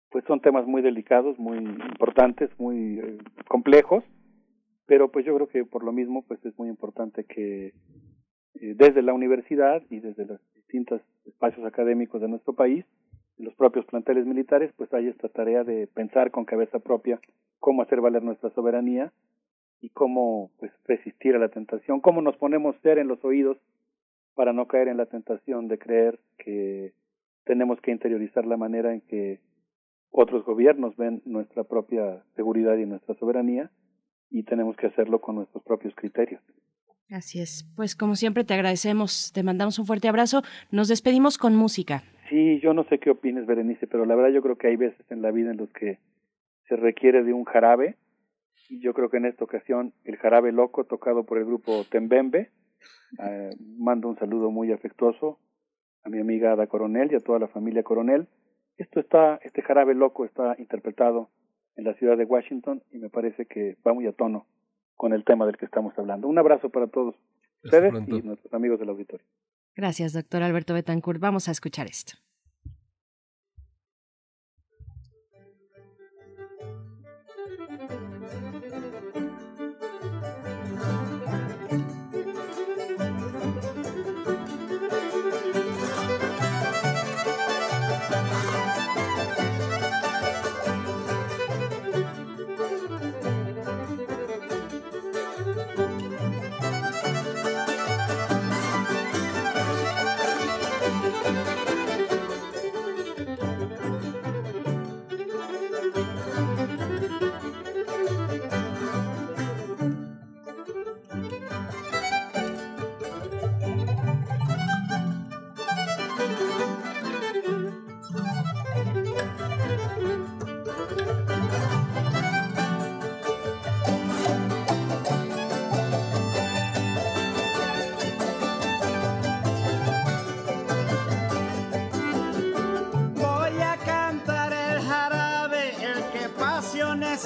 pues 0.09 0.25
son 0.25 0.41
temas 0.41 0.65
muy 0.65 0.81
delicados, 0.81 1.37
muy 1.37 1.57
importantes, 1.57 2.49
muy 2.57 2.99
eh, 2.99 3.17
complejos, 3.47 4.03
pero 4.85 5.11
pues 5.11 5.25
yo 5.25 5.35
creo 5.35 5.47
que 5.47 5.65
por 5.65 5.83
lo 5.83 5.91
mismo 5.91 6.23
pues 6.23 6.43
es 6.45 6.57
muy 6.57 6.69
importante 6.69 7.23
que 7.23 7.67
eh, 7.67 7.73
desde 8.75 9.01
la 9.01 9.13
universidad 9.13 9.83
y 9.89 9.99
desde 9.99 10.25
los 10.25 10.39
distintos 10.55 11.01
espacios 11.25 11.65
académicos 11.65 12.21
de 12.21 12.27
nuestro 12.27 12.53
país, 12.53 12.85
los 13.37 13.53
propios 13.55 13.85
planteles 13.85 14.25
militares, 14.25 14.71
pues 14.75 14.93
hay 14.93 15.07
esta 15.07 15.29
tarea 15.29 15.63
de 15.63 15.87
pensar 15.87 16.31
con 16.31 16.45
cabeza 16.45 16.79
propia 16.79 17.19
cómo 17.59 17.81
hacer 17.81 18.01
valer 18.01 18.23
nuestra 18.23 18.49
soberanía 18.49 19.13
y 19.81 19.89
cómo 19.89 20.51
pues 20.59 20.71
resistir 20.85 21.35
a 21.35 21.39
la 21.39 21.49
tentación, 21.49 22.01
cómo 22.01 22.21
nos 22.21 22.35
ponemos 22.35 22.75
ser 22.81 22.97
en 22.97 23.07
los 23.07 23.23
oídos 23.23 23.57
para 24.35 24.53
no 24.53 24.67
caer 24.67 24.87
en 24.87 24.97
la 24.97 25.05
tentación 25.05 25.67
de 25.67 25.77
creer 25.77 26.19
que 26.37 26.93
tenemos 27.45 27.79
que 27.81 27.91
interiorizar 27.91 28.45
la 28.45 28.57
manera 28.57 28.93
en 28.93 29.01
que 29.01 29.39
otros 30.11 30.43
gobiernos 30.45 30.95
ven 30.97 31.21
nuestra 31.25 31.63
propia 31.63 32.23
seguridad 32.35 32.77
y 32.77 32.85
nuestra 32.85 33.15
soberanía 33.15 33.71
y 34.29 34.43
tenemos 34.43 34.75
que 34.75 34.87
hacerlo 34.87 35.19
con 35.21 35.35
nuestros 35.35 35.63
propios 35.63 35.93
criterios. 35.95 36.41
Así 37.09 37.41
es. 37.41 37.67
Pues 37.75 37.95
como 37.95 38.15
siempre 38.15 38.43
te 38.43 38.53
agradecemos, 38.53 39.31
te 39.33 39.41
mandamos 39.41 39.79
un 39.79 39.85
fuerte 39.85 40.07
abrazo. 40.07 40.43
Nos 40.71 40.87
despedimos 40.87 41.37
con 41.37 41.55
música. 41.55 42.03
Sí, 42.29 42.59
yo 42.61 42.73
no 42.73 42.83
sé 42.83 42.99
qué 42.99 43.09
opines, 43.09 43.47
Berenice, 43.47 43.87
pero 43.87 44.05
la 44.05 44.15
verdad 44.15 44.31
yo 44.31 44.43
creo 44.43 44.57
que 44.57 44.67
hay 44.67 44.75
veces 44.75 45.03
en 45.09 45.23
la 45.23 45.31
vida 45.31 45.49
en 45.49 45.57
los 45.57 45.71
que 45.73 45.97
se 46.67 46.75
requiere 46.75 47.23
de 47.23 47.33
un 47.33 47.45
jarabe 47.45 47.97
y 48.69 48.79
yo 48.79 48.93
creo 48.93 49.09
que 49.09 49.17
en 49.17 49.25
esta 49.25 49.43
ocasión 49.43 49.93
el 50.03 50.17
jarabe 50.17 50.51
loco 50.51 50.83
tocado 50.83 51.23
por 51.23 51.39
el 51.39 51.45
grupo 51.45 51.83
Tembembe. 51.89 52.51
Eh, 53.23 53.49
mando 53.79 54.07
un 54.07 54.17
saludo 54.19 54.51
muy 54.51 54.71
afectuoso 54.71 55.39
a 56.03 56.09
mi 56.09 56.19
amiga 56.19 56.51
Ada 56.51 56.67
Coronel 56.67 57.11
y 57.11 57.15
a 57.15 57.19
toda 57.19 57.39
la 57.39 57.47
familia 57.47 57.81
Coronel. 57.81 58.27
Esto 58.79 59.01
está, 59.01 59.39
este 59.43 59.61
jarabe 59.61 59.93
loco 59.93 60.23
está 60.23 60.55
interpretado 60.57 61.29
en 61.75 61.83
la 61.83 61.93
ciudad 61.95 62.17
de 62.17 62.23
Washington 62.23 62.81
y 62.91 62.97
me 62.97 63.09
parece 63.09 63.45
que 63.45 63.77
va 63.85 63.93
muy 63.93 64.07
a 64.07 64.13
tono 64.13 64.47
con 64.95 65.11
el 65.11 65.25
tema 65.25 65.45
del 65.45 65.57
que 65.57 65.65
estamos 65.65 65.93
hablando. 65.99 66.29
Un 66.29 66.39
abrazo 66.39 66.69
para 66.69 66.87
todos 66.87 67.15
ustedes 67.61 67.93
y 68.07 68.21
nuestros 68.21 68.53
amigos 68.53 68.79
del 68.79 68.89
auditorio. 68.89 69.25
Gracias, 69.75 70.13
doctor 70.13 70.43
Alberto 70.43 70.73
Betancourt. 70.73 71.19
Vamos 71.19 71.49
a 71.49 71.51
escuchar 71.51 71.87
esto. 71.87 72.13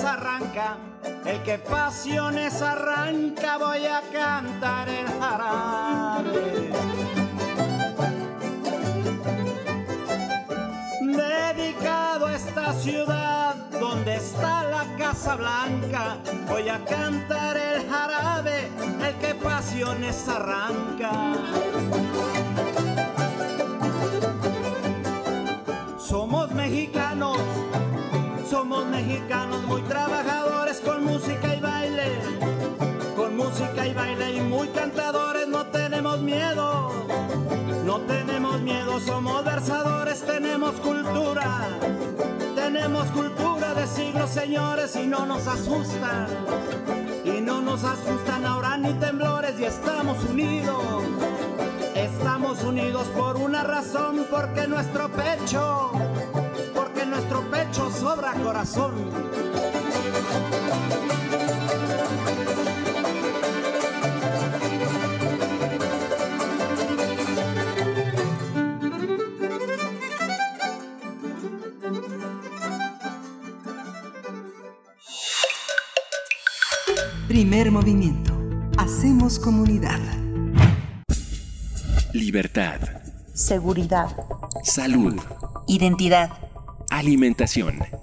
Arranca, 0.04 0.78
el 1.26 1.42
que 1.44 1.58
pasiones 1.58 2.62
arranca, 2.62 3.58
voy 3.58 3.86
a 3.86 4.02
cantar 4.12 4.90
el 4.90 5.08
jarabe. 5.20 6.72
Dedicado 11.02 12.28
a 12.28 12.36
esta 12.36 12.74
ciudad 12.74 13.56
donde 13.80 14.16
está 14.16 14.64
la 14.64 14.86
Casa 14.98 15.36
Blanca, 15.36 16.18
voy 16.48 16.70
a 16.70 16.84
cantar 16.86 17.58
el 17.58 17.90
jarabe, 17.90 18.70
el 19.08 19.16
que 19.16 19.36
pasiones 19.36 20.28
arranca. 20.28 21.34
Somos 25.98 26.52
mexicanos, 26.52 27.03
muy 29.68 29.82
trabajadores 29.84 30.82
con 30.82 31.06
música 31.06 31.56
y 31.56 31.60
baile, 31.62 32.20
con 33.16 33.38
música 33.38 33.88
y 33.88 33.94
baile 33.94 34.34
y 34.34 34.42
muy 34.42 34.68
cantadores, 34.70 35.48
no 35.48 35.66
tenemos 35.68 36.20
miedo, 36.20 36.92
no 37.86 38.02
tenemos 38.02 38.60
miedo, 38.62 39.00
somos 39.00 39.46
versadores, 39.46 40.22
tenemos 40.24 40.74
cultura, 40.74 41.68
tenemos 42.54 43.08
cultura 43.12 43.74
de 43.74 43.88
siglos 43.88 44.30
señores 44.30 44.94
y 44.98 45.08
no 45.08 45.26
nos 45.26 45.48
asustan, 45.48 46.28
y 47.24 47.40
no 47.40 47.62
nos 47.62 47.84
asustan 47.86 48.46
ahora 48.46 48.78
ni 48.78 48.94
temblores 48.96 49.58
y 49.58 49.64
estamos 49.64 50.22
unidos. 50.26 50.84
Estamos 51.96 52.64
unidos 52.64 53.08
por 53.16 53.38
una 53.38 53.64
razón, 53.64 54.26
porque 54.30 54.68
nuestro 54.68 55.10
pecho 55.10 55.92
sobra 58.14 58.34
corazón. 58.34 58.94
Primer 77.28 77.72
movimiento. 77.72 78.32
Hacemos 78.78 79.40
comunidad. 79.40 80.00
Libertad. 82.14 82.80
Seguridad. 83.34 84.16
Salud. 84.64 85.20
Identidad. 85.68 86.30
Alimentación. 86.92 88.03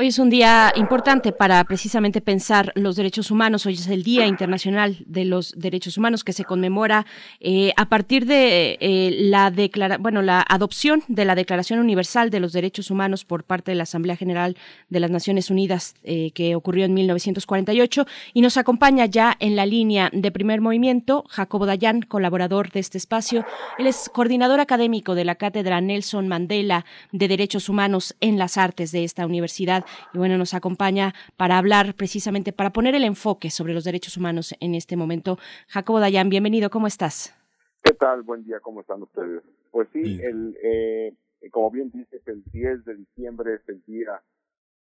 Hoy 0.00 0.06
es 0.06 0.20
un 0.20 0.30
día 0.30 0.72
importante 0.76 1.32
para 1.32 1.64
precisamente 1.64 2.20
pensar 2.20 2.70
los 2.76 2.94
derechos 2.94 3.32
humanos. 3.32 3.66
Hoy 3.66 3.74
es 3.74 3.88
el 3.88 4.04
Día 4.04 4.28
Internacional 4.28 4.96
de 5.06 5.24
los 5.24 5.58
Derechos 5.58 5.98
Humanos 5.98 6.22
que 6.22 6.32
se 6.32 6.44
conmemora 6.44 7.04
eh, 7.40 7.72
a 7.76 7.88
partir 7.88 8.24
de 8.24 8.78
eh, 8.80 9.10
la 9.22 9.50
declara 9.50 9.98
bueno, 9.98 10.22
la 10.22 10.46
adopción 10.48 11.02
de 11.08 11.24
la 11.24 11.34
Declaración 11.34 11.80
Universal 11.80 12.30
de 12.30 12.38
los 12.38 12.52
Derechos 12.52 12.92
Humanos 12.92 13.24
por 13.24 13.42
parte 13.42 13.72
de 13.72 13.74
la 13.74 13.82
Asamblea 13.82 14.14
General 14.14 14.56
de 14.88 15.00
las 15.00 15.10
Naciones 15.10 15.50
Unidas 15.50 15.96
eh, 16.04 16.30
que 16.30 16.54
ocurrió 16.54 16.84
en 16.84 16.94
1948 16.94 18.06
y 18.34 18.40
nos 18.40 18.56
acompaña 18.56 19.04
ya 19.06 19.36
en 19.40 19.56
la 19.56 19.66
línea 19.66 20.10
de 20.12 20.30
primer 20.30 20.60
movimiento 20.60 21.24
Jacobo 21.28 21.66
Dayan, 21.66 22.02
colaborador 22.02 22.70
de 22.70 22.78
este 22.78 22.98
espacio. 22.98 23.44
Él 23.78 23.88
es 23.88 24.08
coordinador 24.14 24.60
académico 24.60 25.16
de 25.16 25.24
la 25.24 25.34
Cátedra 25.34 25.80
Nelson 25.80 26.28
Mandela 26.28 26.84
de 27.10 27.26
Derechos 27.26 27.68
Humanos 27.68 28.14
en 28.20 28.38
las 28.38 28.58
Artes 28.58 28.92
de 28.92 29.02
esta 29.02 29.26
universidad 29.26 29.86
y 30.12 30.18
bueno, 30.18 30.38
nos 30.38 30.54
acompaña 30.54 31.14
para 31.36 31.58
hablar 31.58 31.94
precisamente, 31.94 32.52
para 32.52 32.70
poner 32.70 32.94
el 32.94 33.04
enfoque 33.04 33.50
sobre 33.50 33.74
los 33.74 33.84
derechos 33.84 34.16
humanos 34.16 34.54
en 34.60 34.74
este 34.74 34.96
momento. 34.96 35.38
Jacobo 35.68 36.00
Dayan, 36.00 36.28
bienvenido, 36.28 36.70
¿cómo 36.70 36.86
estás? 36.86 37.34
¿Qué 37.82 37.94
tal? 37.94 38.22
Buen 38.22 38.44
día, 38.44 38.60
¿cómo 38.60 38.80
están 38.80 39.02
ustedes? 39.02 39.42
Pues 39.70 39.88
sí, 39.92 40.20
el, 40.22 40.56
eh, 40.62 41.14
como 41.50 41.70
bien 41.70 41.90
dices, 41.90 42.20
el 42.26 42.42
10 42.52 42.84
de 42.84 42.94
diciembre 42.96 43.54
es 43.54 43.68
el 43.68 43.82
Día 43.84 44.20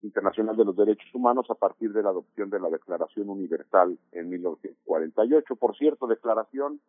Internacional 0.03 0.57
de 0.57 0.65
los 0.65 0.77
Derechos 0.77 1.15
Humanos 1.15 1.47
a 1.51 1.55
partir 1.55 1.93
de 1.93 2.03
la 2.03 2.11
adopción 2.11 2.51
de 2.51 2.59
la 2.59 2.69
Declaración 2.69 3.29
Universal 3.29 3.99
en 4.11 4.29
1948. 4.31 5.57
Por 5.57 5.77
cierto, 5.77 6.07
declaración 6.07 6.81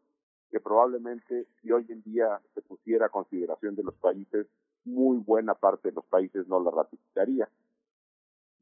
que 0.49 0.59
probablemente 0.59 1.47
si 1.61 1.71
hoy 1.71 1.85
en 1.89 2.01
día 2.03 2.39
se 2.53 2.61
pusiera 2.61 3.07
a 3.07 3.09
consideración 3.09 3.75
de 3.75 3.83
los 3.83 3.95
países, 3.95 4.47
muy 4.85 5.17
buena 5.17 5.53
parte 5.55 5.89
de 5.89 5.95
los 5.95 6.05
países 6.05 6.47
no 6.47 6.59
la 6.63 6.71
ratificaría. 6.71 7.49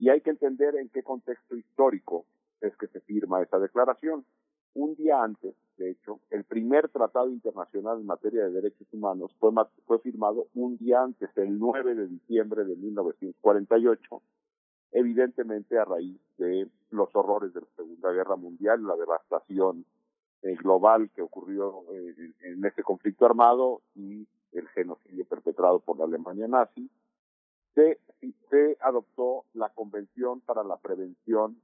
Y 0.02 0.10
hay 0.10 0.22
que 0.22 0.32
entender 0.32 0.76
en 0.78 0.90
qué 0.90 1.04
contexto 1.04 1.56
histórico 1.56 2.26
es 2.60 2.76
que 2.78 2.88
se 2.88 3.02
firma 3.02 3.44
esa 3.44 3.60
declaración. 3.60 4.26
Un 4.74 4.96
día 4.96 5.22
antes, 5.22 5.54
de 5.78 5.92
hecho, 5.92 6.20
el 6.32 6.44
primer 6.44 6.90
tratado 6.90 7.30
internacional 7.30 8.00
en 8.00 8.08
materia 8.08 8.46
de 8.46 8.50
derechos 8.50 8.88
humanos 8.92 9.32
fue, 9.40 9.52
fue 9.86 10.00
firmado 10.00 10.48
un 10.56 10.76
día 10.78 11.04
antes, 11.04 11.30
el 11.38 11.60
9 11.60 11.94
de 11.94 12.08
diciembre 12.08 12.64
de 12.64 12.76
1948, 12.78 14.24
evidentemente 14.94 15.78
a 15.78 15.86
raíz 15.86 16.20
de 16.40 16.68
los 16.90 17.16
horrores 17.16 17.54
de 17.54 17.62
la 17.62 17.68
Segunda 17.76 18.12
Guerra 18.12 18.36
Mundial, 18.38 18.84
la 18.84 18.96
devastación 18.96 19.86
eh, 20.42 20.56
global 20.56 21.12
que 21.14 21.22
ocurrió 21.22 21.84
eh, 21.94 22.34
en 22.46 22.66
este 22.66 22.82
conflicto 22.82 23.28
armado 23.28 23.84
y 23.94 24.28
el 24.54 24.68
genocidio 24.70 25.26
perpetrado 25.26 25.80
por 25.80 26.00
la 26.00 26.06
Alemania 26.06 26.48
nazi, 26.48 26.90
se, 27.76 27.98
adoptó 28.82 29.46
la 29.54 29.70
Convención 29.70 30.42
para 30.42 30.64
la 30.64 30.78
Prevención 30.78 31.62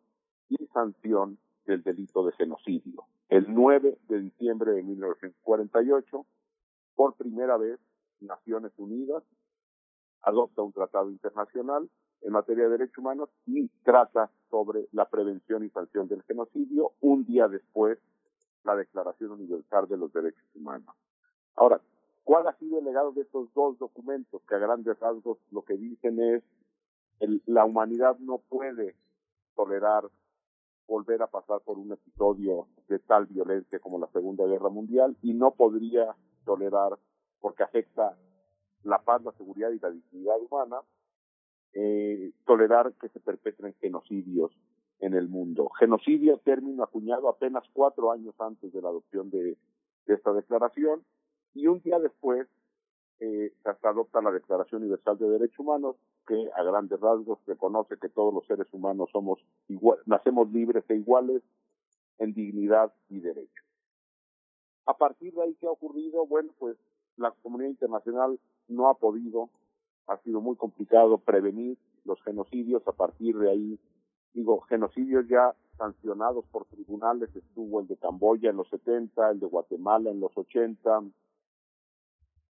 y 0.49 0.57
Sanción 0.67 1.37
del 1.65 1.83
Delito 1.83 2.25
de 2.25 2.31
Genocidio. 2.33 3.05
El 3.29 3.53
9 3.53 3.97
de 4.07 4.19
diciembre 4.19 4.71
de 4.71 4.83
1948, 4.83 6.25
por 6.95 7.15
primera 7.15 7.57
vez, 7.57 7.79
Naciones 8.21 8.71
Unidas 8.77 9.23
adopta 10.21 10.61
un 10.61 10.73
tratado 10.73 11.11
internacional 11.11 11.89
en 12.21 12.31
materia 12.31 12.63
de 12.63 12.71
derechos 12.71 12.97
humanos 12.97 13.29
y 13.45 13.67
trata 13.83 14.31
sobre 14.49 14.87
la 14.91 15.05
prevención 15.05 15.63
y 15.63 15.69
sanción 15.69 16.07
del 16.07 16.23
genocidio 16.23 16.93
un 17.01 17.25
día 17.25 17.47
después 17.47 17.99
la 18.63 18.75
Declaración 18.75 19.31
Universal 19.31 19.87
de 19.87 19.97
los 19.97 20.11
Derechos 20.11 20.43
Humanos. 20.55 20.95
Ahora, 21.55 21.79
¿cuál 22.27 22.45
ha 22.45 22.57
sido 22.57 22.79
el 22.79 22.83
legado 22.83 23.13
de 23.13 23.21
estos 23.21 23.53
dos 23.53 23.79
documentos 23.79 24.41
que 24.43 24.55
a 24.55 24.57
grandes 24.57 24.99
rasgos 24.99 25.37
lo 25.49 25.61
que 25.61 25.77
dicen 25.77 26.19
es 26.21 26.43
el, 27.21 27.41
la 27.45 27.63
humanidad 27.63 28.19
no 28.19 28.39
puede 28.49 28.95
tolerar 29.55 30.03
volver 30.87 31.21
a 31.21 31.27
pasar 31.27 31.61
por 31.61 31.77
un 31.77 31.93
episodio 31.93 32.67
de 32.89 32.99
tal 32.99 33.27
violencia 33.27 33.79
como 33.79 33.97
la 33.97 34.07
Segunda 34.07 34.45
Guerra 34.45 34.67
Mundial 34.67 35.15
y 35.21 35.33
no 35.33 35.51
podría 35.51 36.17
tolerar 36.43 36.99
porque 37.39 37.63
afecta 37.63 38.17
la 38.83 38.99
paz, 38.99 39.23
la 39.23 39.31
seguridad 39.31 39.71
y 39.71 39.79
la 39.79 39.91
dignidad 39.91 40.35
humana, 40.41 40.81
eh, 41.71 42.33
tolerar 42.45 42.91
que 42.99 43.07
se 43.07 43.21
perpetren 43.21 43.73
genocidios 43.79 44.51
en 44.99 45.13
el 45.13 45.29
mundo. 45.29 45.69
Genocidio, 45.79 46.39
término 46.39 46.83
acuñado 46.83 47.29
apenas 47.29 47.63
cuatro 47.71 48.11
años 48.11 48.35
antes 48.39 48.73
de 48.73 48.81
la 48.81 48.89
adopción 48.89 49.29
de, 49.29 49.57
esta 50.07 50.33
declaración, 50.33 51.03
y 51.53 51.67
un 51.67 51.81
día 51.81 51.99
después 51.99 52.47
eh, 53.19 53.51
se 53.63 53.87
adopta 53.87 54.21
la 54.21 54.31
Declaración 54.31 54.81
Universal 54.81 55.17
de 55.17 55.29
Derechos 55.29 55.59
Humanos, 55.59 55.95
que 56.27 56.49
a 56.55 56.63
grandes 56.63 56.99
rasgos 56.99 57.39
reconoce 57.47 57.97
que 57.97 58.09
todos 58.09 58.33
los 58.33 58.45
seres 58.45 58.67
humanos 58.71 59.09
somos 59.11 59.39
igual, 59.67 59.97
nacemos 60.05 60.51
libres 60.51 60.83
e 60.89 60.95
iguales 60.95 61.41
en 62.19 62.33
dignidad 62.33 62.93
y 63.09 63.19
derecho. 63.19 63.63
A 64.85 64.95
partir 64.95 65.33
de 65.33 65.43
ahí, 65.43 65.55
¿qué 65.59 65.67
ha 65.67 65.71
ocurrido? 65.71 66.25
Bueno, 66.25 66.51
pues 66.59 66.77
la 67.17 67.31
comunidad 67.31 67.69
internacional 67.69 68.39
no 68.67 68.89
ha 68.89 68.93
podido, 68.93 69.49
ha 70.07 70.17
sido 70.19 70.39
muy 70.39 70.55
complicado 70.55 71.17
prevenir 71.17 71.77
los 72.05 72.21
genocidios. 72.23 72.87
A 72.87 72.93
partir 72.93 73.37
de 73.37 73.51
ahí, 73.51 73.79
digo, 74.33 74.61
genocidios 74.61 75.27
ya 75.27 75.55
sancionados 75.77 76.45
por 76.51 76.65
tribunales, 76.65 77.35
estuvo 77.35 77.81
el 77.81 77.87
de 77.87 77.97
Camboya 77.97 78.49
en 78.49 78.57
los 78.57 78.69
70, 78.69 79.31
el 79.31 79.39
de 79.39 79.45
Guatemala 79.45 80.09
en 80.09 80.19
los 80.19 80.35
80, 80.37 81.03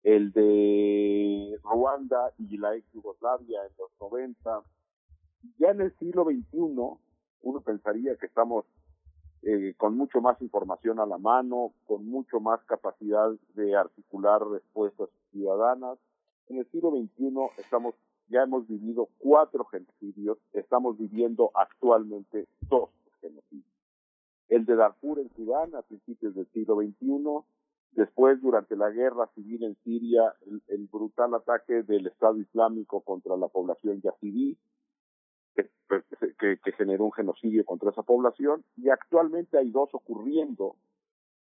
el 0.04 0.32
de 0.34 1.60
Ruanda 1.64 2.34
y 2.38 2.58
la 2.58 2.76
ex 2.76 2.86
Yugoslavia 2.94 3.66
en 3.66 3.72
los 3.78 3.90
90. 4.00 4.62
Ya 5.58 5.72
en 5.72 5.82
el 5.82 5.98
siglo 5.98 6.26
XXI, 6.26 7.00
uno 7.42 7.62
pensaría 7.62 8.16
que 8.18 8.26
estamos 8.26 8.66
eh, 9.42 9.74
con 9.78 9.98
mucho 9.98 10.22
más 10.22 10.42
información 10.42 11.00
a 11.00 11.06
la 11.06 11.18
mano, 11.18 11.74
con 11.86 12.06
mucho 12.06 12.40
más 12.40 12.64
capacidad 12.64 13.30
de 13.56 13.76
articular 13.76 14.42
respuestas 14.46 15.10
ciudadanas. 15.32 15.98
En 16.48 16.58
el 16.60 16.70
siglo 16.72 16.92
XXI 16.92 17.34
estamos, 17.58 17.96
ya 18.30 18.44
hemos 18.44 18.68
vivido 18.68 19.10
cuatro 19.18 19.66
genocidios, 19.66 20.38
estamos 20.54 20.98
viviendo 20.98 21.52
actualmente 21.56 22.48
dos 22.70 22.90
genocidios. 23.20 23.68
El 24.48 24.66
de 24.66 24.76
Darfur 24.76 25.20
en 25.20 25.30
Sudán 25.36 25.76
a 25.76 25.82
principios 25.82 26.36
del 26.36 26.48
siglo 26.54 26.76
XXI, 26.76 27.44
después 27.96 28.42
durante 28.42 28.76
la 28.76 28.90
guerra 28.90 29.28
civil 29.36 29.64
en 29.64 29.76
Siria, 29.84 30.34
el, 30.68 30.88
brutal 30.92 31.34
ataque 31.34 31.84
del 31.84 32.08
Estado 32.08 32.38
Islámico 32.38 33.02
contra 33.02 33.38
la 33.38 33.48
población 33.48 34.02
yazidí, 34.02 34.58
que, 35.56 36.58
que, 36.64 36.72
generó 36.74 37.06
un 37.06 37.12
genocidio 37.12 37.64
contra 37.66 37.92
esa 37.92 38.02
población 38.02 38.64
y 38.76 38.90
actualmente 38.90 39.58
hay 39.58 39.70
dos 39.70 39.90
ocurriendo 39.94 40.76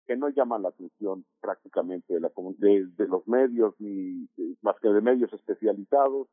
que 0.07 0.15
no 0.15 0.29
llaman 0.29 0.63
la 0.63 0.69
atención 0.69 1.25
prácticamente 1.41 2.13
de, 2.13 2.21
la, 2.21 2.31
de, 2.57 2.87
de 2.97 3.07
los 3.07 3.27
medios 3.27 3.75
ni 3.79 4.27
más 4.61 4.77
que 4.81 4.87
de 4.87 5.01
medios 5.01 5.31
especializados 5.33 6.27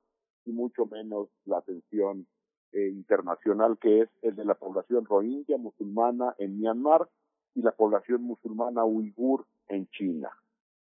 y 0.44 0.52
mucho 0.52 0.86
menos 0.86 1.28
la 1.44 1.59
atención 1.59 2.26
eh, 2.73 2.89
internacional 2.89 3.76
que 3.78 4.02
es 4.02 4.09
el 4.23 4.36
de 4.36 4.44
la 4.44 4.55
población 4.55 5.05
rohingya 5.05 5.59
musulmana 5.59 6.35
en 6.39 6.59
Myanmar 6.59 7.09
y 7.57 7.62
la 7.62 7.73
población 7.73 8.23
musulmana 8.23 8.85
uigur 8.85 9.47
en 9.68 9.89
China. 9.89 10.31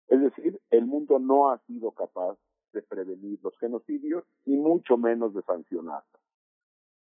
Es 0.08 0.20
decir, 0.20 0.60
el 0.70 0.86
mundo 0.86 1.18
no 1.18 1.50
ha 1.50 1.58
sido 1.66 1.90
capaz 1.92 2.36
de 2.72 2.82
prevenir 2.82 3.40
los 3.42 3.58
genocidios 3.58 4.24
y 4.44 4.56
mucho 4.56 4.96
menos 4.96 5.34
de 5.34 5.42
sancionarlos. 5.42 6.20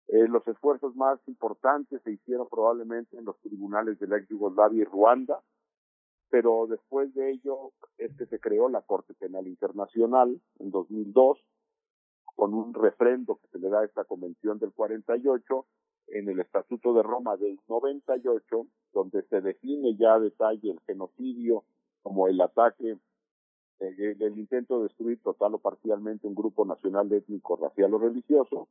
Eh, 0.08 0.28
los 0.28 0.48
esfuerzos 0.48 0.96
más 0.96 1.20
importantes 1.28 2.02
se 2.04 2.14
hicieron 2.14 2.48
probablemente 2.50 3.18
en 3.18 3.26
los 3.26 3.38
tribunales 3.42 4.00
de 4.00 4.08
la 4.08 4.18
ex 4.18 4.30
Yugoslavia 4.30 4.82
y 4.82 4.86
Ruanda, 4.86 5.42
pero 6.30 6.66
después 6.68 7.14
de 7.14 7.32
ello 7.32 7.74
es 7.98 8.16
que 8.16 8.26
se 8.28 8.40
creó 8.40 8.70
la 8.70 8.82
Corte 8.82 9.14
Penal 9.14 9.46
Internacional 9.46 10.42
en 10.60 10.72
2002 10.72 11.38
con 12.36 12.54
un 12.54 12.74
refrendo 12.74 13.36
que 13.36 13.48
se 13.50 13.60
le 13.60 13.70
da 13.70 13.82
a 13.82 13.86
esta 13.86 14.06
convención 14.06 14.58
del 14.58 14.72
48 14.72 15.66
en 16.14 16.30
el 16.30 16.40
Estatuto 16.40 16.94
de 16.94 17.04
Roma 17.04 17.38
del 17.38 17.60
98, 17.68 18.68
donde 18.94 19.24
se 19.24 19.42
define 19.42 19.96
ya 19.96 20.16
a 20.16 20.20
detalle 20.20 20.72
el 20.72 20.80
genocidio 20.82 21.64
como 22.02 22.28
el 22.28 22.40
ataque, 22.42 22.98
el 23.80 24.38
intento 24.38 24.78
de 24.78 24.84
destruir 24.84 25.22
total 25.22 25.56
o 25.56 25.60
parcialmente 25.60 26.28
un 26.28 26.36
grupo 26.36 26.66
nacional, 26.66 27.12
étnico, 27.12 27.56
racial 27.56 27.94
o 27.94 28.00
religioso, 28.00 28.68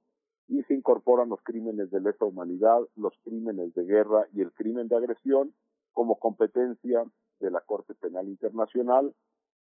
y 0.49 0.63
se 0.65 0.75
incorporan 0.75 1.29
los 1.29 1.43
crímenes 1.43 1.91
de 1.91 2.01
lesa 2.01 2.25
humanidad, 2.25 2.81
los 2.97 3.15
crímenes 3.23 3.75
de 3.75 3.85
guerra 3.85 4.27
y 4.33 4.41
el 4.41 4.53
crimen 4.53 4.89
de 4.89 4.97
agresión 4.97 5.55
como 5.93 6.19
competencia 6.19 7.05
de 7.41 7.51
la 7.51 7.61
Corte 7.61 7.95
Penal 7.95 8.29
Internacional, 8.29 9.15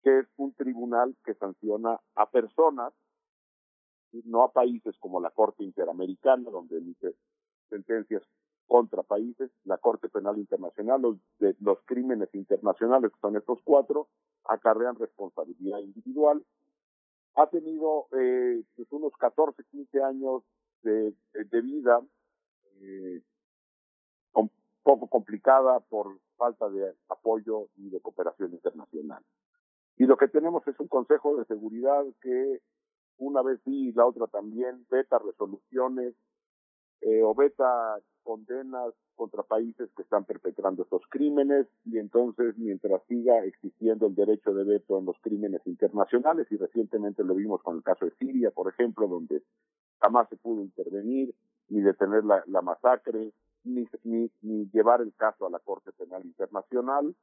que 0.03 0.21
es 0.21 0.27
un 0.37 0.55
tribunal 0.55 1.15
que 1.25 1.35
sanciona 1.35 2.01
a 2.15 2.31
personas, 2.31 2.93
no 4.25 4.43
a 4.43 4.53
países 4.53 4.97
como 4.99 5.21
la 5.21 5.31
Corte 5.31 5.63
Interamericana, 5.65 6.51
donde 6.51 6.79
emite 6.79 7.15
sentencias 7.71 8.23
contra 8.67 9.03
países, 9.03 9.51
la 9.65 9.79
Corte 9.79 10.09
Penal 10.09 10.39
Internacional, 10.39 11.03
los, 11.03 11.17
de, 11.41 11.57
los 11.61 11.79
crímenes 11.87 12.33
internacionales, 12.35 13.11
que 13.11 13.21
son 13.21 13.37
estos 13.37 13.59
cuatro, 13.65 14.07
acarrean 14.45 14.95
responsabilidad 14.97 15.81
individual. 15.81 16.45
Ha 17.35 17.49
tenido 17.49 18.07
eh, 18.13 18.63
pues 18.77 18.87
unos 18.93 19.13
14, 19.19 19.65
15 19.73 20.03
años 20.03 20.43
de, 20.83 21.15
vida 21.63 22.01
eh, 22.81 23.23
un 24.35 24.51
poco 24.85 25.09
complicada 25.09 25.81
por 25.81 26.19
falta 26.37 26.69
de 26.69 26.95
apoyo 27.09 27.69
y 27.77 27.91
de 27.91 28.01
cooperación 28.01 28.53
internacional. 28.53 29.23
Y 29.97 30.07
lo 30.07 30.17
que 30.17 30.29
tenemos 30.29 30.67
es 30.69 30.79
un 30.79 30.89
Consejo 30.89 31.37
de 31.37 31.45
Seguridad 31.47 32.05
que 32.23 32.61
una 33.19 33.43
vez 33.43 33.61
sí 33.65 33.89
y 33.89 33.93
la 33.93 34.07
otra 34.07 34.27
también 34.29 34.87
veta 34.91 35.19
resoluciones 35.19 36.15
eh, 37.03 37.23
o 37.23 37.35
veta 37.35 37.99
condenas 38.23 38.95
contra 39.15 39.43
países 39.43 39.91
que 39.97 40.03
están 40.03 40.25
perpetrando 40.25 40.83
estos 40.83 41.03
crímenes 41.09 41.67
y 41.85 41.99
entonces 41.99 42.57
mientras 42.57 43.03
siga 43.07 43.45
existiendo 43.45 44.07
el 44.07 44.15
derecho 44.15 44.53
de 44.53 44.65
veto 44.65 44.99
en 44.99 45.07
los 45.07 45.17
crímenes 45.21 45.67
internacionales 45.67 46.47
y 46.51 46.57
recientemente 46.57 47.25
lo 47.25 47.35
vimos 47.35 47.63
con 47.63 47.77
el 47.77 47.83
caso 47.83 48.05
de 48.05 48.13
Siria, 48.13 48.51
por 48.51 48.73
ejemplo, 48.73 49.09
donde 49.09 49.43
jamás 50.01 50.29
se 50.29 50.37
pudo 50.37 50.63
intervenir 50.63 51.35
ni 51.69 51.81
detener 51.81 52.25
la, 52.25 52.43
la 52.47 52.63
masacre 52.63 53.33
ni, 53.65 53.87
ni, 54.05 54.31
ni, 54.43 54.71
llevar 54.71 55.01
el 55.01 55.15
caso 55.15 55.47
a 55.47 55.51
la 55.51 55.59
Corte 55.59 55.93
Penal 55.93 56.25
Internacional, 56.25 57.15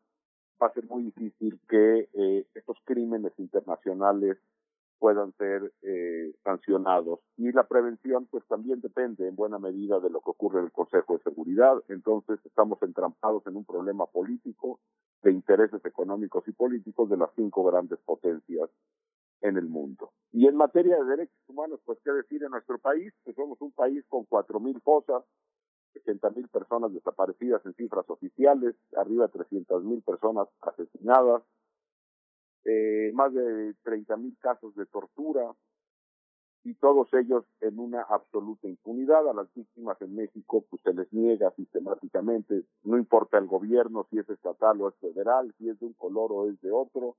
va 0.61 0.67
a 0.67 0.73
ser 0.73 0.85
muy 0.85 1.03
difícil 1.03 1.59
que 1.67 2.09
eh, 2.13 2.47
estos 2.53 2.77
crímenes 2.85 3.33
internacionales 3.37 4.37
puedan 4.99 5.33
ser 5.33 5.71
eh, 5.81 6.33
sancionados. 6.43 7.19
Y 7.37 7.51
la 7.51 7.67
prevención, 7.67 8.27
pues 8.27 8.45
también 8.47 8.81
depende 8.81 9.27
en 9.27 9.35
buena 9.35 9.59
medida 9.59 9.99
de 9.99 10.09
lo 10.09 10.21
que 10.21 10.31
ocurre 10.31 10.59
en 10.59 10.65
el 10.65 10.71
Consejo 10.71 11.17
de 11.17 11.23
Seguridad. 11.23 11.75
Entonces, 11.89 12.39
estamos 12.45 12.81
entrampados 12.81 13.45
en 13.47 13.55
un 13.55 13.65
problema 13.65 14.05
político 14.05 14.79
de 15.23 15.31
intereses 15.31 15.83
económicos 15.85 16.47
y 16.47 16.51
políticos 16.51 17.09
de 17.09 17.17
las 17.17 17.29
cinco 17.35 17.63
grandes 17.63 17.99
potencias 18.05 18.69
en 19.41 19.57
el 19.57 19.67
mundo. 19.67 20.11
Y 20.31 20.47
en 20.47 20.55
materia 20.55 20.97
de 20.97 21.05
derechos 21.05 21.37
humanos, 21.47 21.79
pues 21.85 21.99
qué 22.03 22.11
decir 22.11 22.43
en 22.43 22.51
nuestro 22.51 22.79
país, 22.79 23.13
que 23.23 23.33
somos 23.33 23.59
un 23.61 23.71
país 23.71 24.03
con 24.07 24.25
cuatro 24.25 24.59
mil 24.59 24.79
fosas, 24.81 25.23
80 25.95 26.29
mil 26.31 26.47
personas 26.47 26.93
desaparecidas 26.93 27.65
en 27.65 27.73
cifras 27.73 28.09
oficiales, 28.09 28.75
arriba 28.95 29.27
de 29.27 29.33
300 29.33 29.83
mil 29.83 30.01
personas 30.03 30.47
asesinadas, 30.61 31.43
eh, 32.67 33.11
más 33.13 33.33
de 33.33 33.73
30 33.83 34.17
mil 34.17 34.37
casos 34.39 34.75
de 34.75 34.85
tortura, 34.85 35.51
y 36.67 36.75
todos 36.75 37.07
ellos 37.13 37.45
en 37.61 37.79
una 37.79 38.01
absoluta 38.01 38.67
impunidad. 38.67 39.29
A 39.29 39.33
las 39.33 39.47
víctimas 39.53 40.01
en 40.01 40.15
México 40.15 40.65
pues 40.69 40.81
se 40.83 40.93
les 40.93 41.13
niega 41.13 41.49
sistemáticamente, 41.51 42.65
no 42.83 42.97
importa 42.97 43.37
el 43.37 43.47
gobierno, 43.47 44.05
si 44.09 44.19
es 44.19 44.29
estatal 44.29 44.81
o 44.81 44.89
es 44.89 44.95
federal, 44.97 45.53
si 45.57 45.69
es 45.69 45.79
de 45.79 45.85
un 45.85 45.93
color 45.93 46.33
o 46.33 46.49
es 46.49 46.59
de 46.59 46.71
otro. 46.71 47.15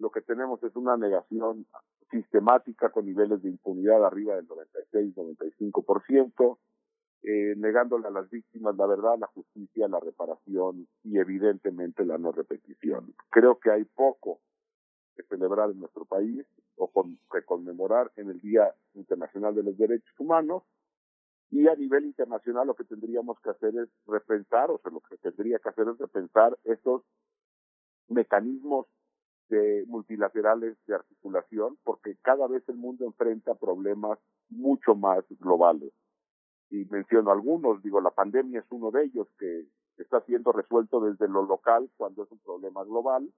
Lo 0.00 0.10
que 0.10 0.20
tenemos 0.20 0.60
es 0.64 0.74
una 0.74 0.96
negación 0.96 1.64
sistemática 2.10 2.90
con 2.90 3.06
niveles 3.06 3.40
de 3.42 3.50
impunidad 3.50 4.04
arriba 4.04 4.34
del 4.34 4.48
96-95%, 4.48 6.58
eh, 7.22 7.54
negándole 7.56 8.08
a 8.08 8.10
las 8.10 8.28
víctimas 8.30 8.76
la 8.76 8.86
verdad, 8.86 9.16
la 9.16 9.28
justicia, 9.28 9.86
la 9.86 10.00
reparación 10.00 10.88
y 11.04 11.18
evidentemente 11.18 12.04
la 12.04 12.18
no 12.18 12.32
repetición. 12.32 13.14
Creo 13.30 13.60
que 13.60 13.70
hay 13.70 13.84
poco 13.84 14.40
que 15.16 15.22
celebrar 15.24 15.70
en 15.70 15.80
nuestro 15.80 16.04
país 16.04 16.46
o 16.76 16.88
con, 16.88 17.18
que 17.32 17.42
conmemorar 17.42 18.12
en 18.16 18.30
el 18.30 18.40
Día 18.40 18.72
Internacional 18.94 19.54
de 19.54 19.62
los 19.62 19.76
Derechos 19.76 20.14
Humanos. 20.18 20.62
Y 21.50 21.68
a 21.68 21.74
nivel 21.74 22.04
internacional 22.04 22.66
lo 22.66 22.74
que 22.74 22.84
tendríamos 22.84 23.38
que 23.40 23.50
hacer 23.50 23.74
es 23.76 23.88
repensar, 24.06 24.70
o 24.70 24.78
sea, 24.78 24.92
lo 24.92 25.00
que 25.00 25.16
tendría 25.18 25.58
que 25.58 25.68
hacer 25.68 25.88
es 25.88 25.98
repensar 25.98 26.58
estos 26.64 27.02
mecanismos 28.08 28.86
de 29.48 29.84
multilaterales 29.86 30.76
de 30.86 30.94
articulación, 30.94 31.78
porque 31.84 32.16
cada 32.22 32.48
vez 32.48 32.68
el 32.68 32.76
mundo 32.76 33.04
enfrenta 33.04 33.54
problemas 33.54 34.18
mucho 34.48 34.94
más 34.94 35.24
globales. 35.40 35.92
Y 36.70 36.84
menciono 36.86 37.30
algunos, 37.30 37.80
digo, 37.82 38.00
la 38.00 38.10
pandemia 38.10 38.60
es 38.60 38.66
uno 38.70 38.90
de 38.90 39.04
ellos 39.04 39.28
que 39.38 39.66
está 39.98 40.20
siendo 40.22 40.52
resuelto 40.52 41.00
desde 41.00 41.28
lo 41.28 41.42
local 41.42 41.88
cuando 41.96 42.24
es 42.24 42.30
un 42.32 42.38
problema 42.38 42.82
global, 42.84 43.28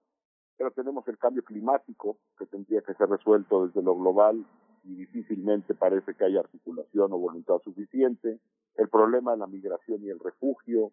pero 0.59 0.73
tenemos 0.73 1.07
el 1.07 1.17
cambio 1.17 1.45
climático 1.45 2.19
que 2.37 2.45
tendría 2.47 2.83
que 2.83 2.93
ser 2.95 3.09
resuelto 3.09 3.67
desde 3.67 3.81
lo 3.81 3.95
global 3.95 4.45
y 4.83 4.97
difícilmente 4.97 5.75
parece 5.75 6.15
que 6.15 6.25
haya 6.25 6.41
articulación 6.41 7.13
o 7.13 7.19
voluntad 7.19 7.59
suficiente, 7.63 8.41
el 8.75 8.89
problema 8.89 9.33
de 9.33 9.39
la 9.39 9.47
migración 9.47 10.03
y 10.03 10.09
el 10.09 10.19
refugio, 10.19 10.93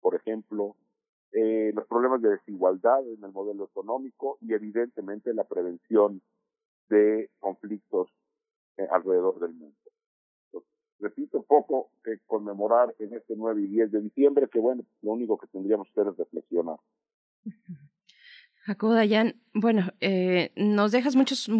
por 0.00 0.16
ejemplo, 0.16 0.74
eh, 1.32 1.70
los 1.72 1.86
problemas 1.86 2.20
de 2.20 2.30
desigualdad 2.30 3.06
en 3.06 3.22
el 3.22 3.30
modelo 3.30 3.64
económico 3.64 4.38
y 4.40 4.54
evidentemente 4.54 5.32
la 5.34 5.44
prevención 5.44 6.20
de 6.88 7.30
conflictos 7.38 8.08
eh, 8.76 8.88
alrededor 8.90 9.38
del 9.38 9.54
mundo. 9.54 9.76
repito, 10.98 11.42
poco 11.42 11.90
que 12.04 12.18
conmemorar 12.26 12.94
en 12.98 13.14
este 13.14 13.34
9 13.36 13.62
y 13.62 13.66
10 13.68 13.92
de 13.92 14.00
diciembre, 14.00 14.48
que 14.48 14.58
bueno, 14.58 14.82
lo 15.02 15.12
único 15.12 15.38
que 15.38 15.46
tendríamos 15.46 15.88
que 15.94 16.00
es 16.00 16.16
reflexionar. 16.16 16.78
Jacobo 18.62 18.92
Dayan, 18.92 19.36
bueno, 19.54 19.90
eh, 20.00 20.52
nos 20.54 20.92
dejas 20.92 21.16
muchos 21.16 21.50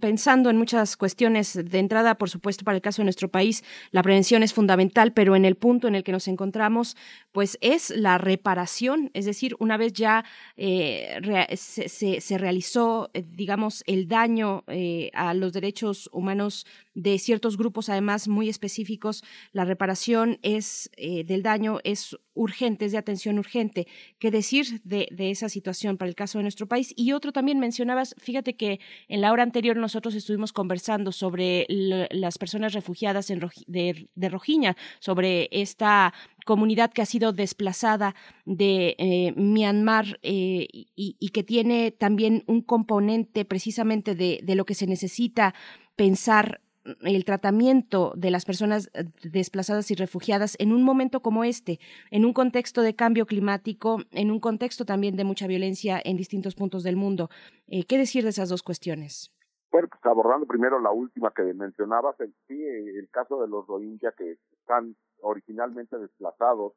pensando 0.00 0.48
en 0.48 0.56
muchas 0.56 0.96
cuestiones. 0.96 1.52
De 1.62 1.78
entrada, 1.78 2.16
por 2.16 2.30
supuesto, 2.30 2.64
para 2.64 2.76
el 2.76 2.82
caso 2.82 3.02
de 3.02 3.04
nuestro 3.04 3.28
país, 3.28 3.62
la 3.90 4.02
prevención 4.02 4.42
es 4.42 4.54
fundamental, 4.54 5.12
pero 5.12 5.36
en 5.36 5.44
el 5.44 5.56
punto 5.56 5.88
en 5.88 5.94
el 5.94 6.04
que 6.04 6.10
nos 6.10 6.26
encontramos, 6.28 6.96
pues 7.32 7.58
es 7.60 7.90
la 7.90 8.16
reparación, 8.16 9.10
es 9.12 9.26
decir, 9.26 9.54
una 9.58 9.76
vez 9.76 9.92
ya 9.92 10.24
eh, 10.56 11.20
se, 11.56 12.20
se, 12.20 12.38
realizó, 12.38 13.10
eh, 13.12 13.24
digamos, 13.24 13.84
el 13.86 14.08
daño 14.08 14.64
a 15.12 15.34
los 15.34 15.52
derechos 15.52 16.08
humanos 16.12 16.66
de 16.94 17.18
ciertos 17.18 17.56
grupos, 17.56 17.88
además 17.88 18.28
muy 18.28 18.48
específicos, 18.48 19.24
la 19.52 19.64
reparación 19.64 20.38
es 20.42 20.90
del 20.96 21.42
daño 21.42 21.78
es 21.84 22.16
urgente, 22.34 22.84
es 22.84 22.92
de 22.92 22.98
atención 22.98 23.38
urgente. 23.38 23.86
¿Qué 24.18 24.30
decir 24.30 24.80
de, 24.84 25.08
de 25.10 25.30
esa 25.30 25.48
situación 25.48 25.96
para 25.96 26.08
el 26.08 26.14
caso 26.14 26.38
de 26.38 26.42
nuestro 26.42 26.66
país? 26.66 26.92
Y 26.96 27.12
otro 27.12 27.32
también 27.32 27.58
mencionabas, 27.58 28.14
fíjate 28.18 28.56
que 28.56 28.80
en 29.08 29.20
la 29.20 29.32
hora 29.32 29.42
anterior 29.42 29.76
nosotros 29.76 30.14
estuvimos 30.14 30.52
conversando 30.52 31.12
sobre 31.12 31.66
las 31.68 32.38
personas 32.38 32.72
refugiadas 32.72 33.30
en 33.30 33.40
de, 33.66 34.08
de 34.14 34.28
Rojiña, 34.28 34.76
sobre 35.00 35.48
esta 35.50 36.14
comunidad 36.44 36.92
que 36.92 37.02
ha 37.02 37.06
sido 37.06 37.32
desplazada 37.32 38.14
de 38.44 38.96
eh, 38.98 39.32
Myanmar 39.36 40.18
eh, 40.22 40.66
y, 40.72 41.16
y, 41.18 41.28
que 41.28 41.44
tiene 41.44 41.90
también 41.92 42.44
un 42.46 42.62
componente 42.62 43.44
precisamente 43.44 44.14
de, 44.14 44.40
de 44.42 44.54
lo 44.54 44.64
que 44.64 44.74
se 44.74 44.86
necesita 44.86 45.54
pensar 45.96 46.61
el 47.02 47.24
tratamiento 47.24 48.12
de 48.16 48.30
las 48.30 48.44
personas 48.44 48.90
eh, 48.94 49.04
desplazadas 49.22 49.90
y 49.90 49.94
refugiadas 49.94 50.56
en 50.58 50.72
un 50.72 50.82
momento 50.82 51.20
como 51.20 51.44
este, 51.44 51.78
en 52.10 52.24
un 52.24 52.32
contexto 52.32 52.82
de 52.82 52.94
cambio 52.94 53.26
climático, 53.26 53.98
en 54.10 54.30
un 54.30 54.40
contexto 54.40 54.84
también 54.84 55.16
de 55.16 55.24
mucha 55.24 55.46
violencia 55.46 56.00
en 56.04 56.16
distintos 56.16 56.54
puntos 56.54 56.82
del 56.82 56.96
mundo. 56.96 57.28
Eh, 57.68 57.84
¿Qué 57.84 57.98
decir 57.98 58.24
de 58.24 58.30
esas 58.30 58.48
dos 58.48 58.62
cuestiones? 58.62 59.32
Bueno, 59.70 59.88
pues 59.88 60.04
abordando 60.04 60.46
primero 60.46 60.78
la 60.80 60.90
última 60.90 61.32
que 61.34 61.42
mencionabas, 61.54 62.18
el, 62.20 62.34
sí, 62.46 62.62
el 62.62 63.08
caso 63.10 63.40
de 63.40 63.48
los 63.48 63.66
Rohingya 63.66 64.12
que 64.12 64.36
están 64.58 64.94
originalmente 65.22 65.98
desplazados 65.98 66.74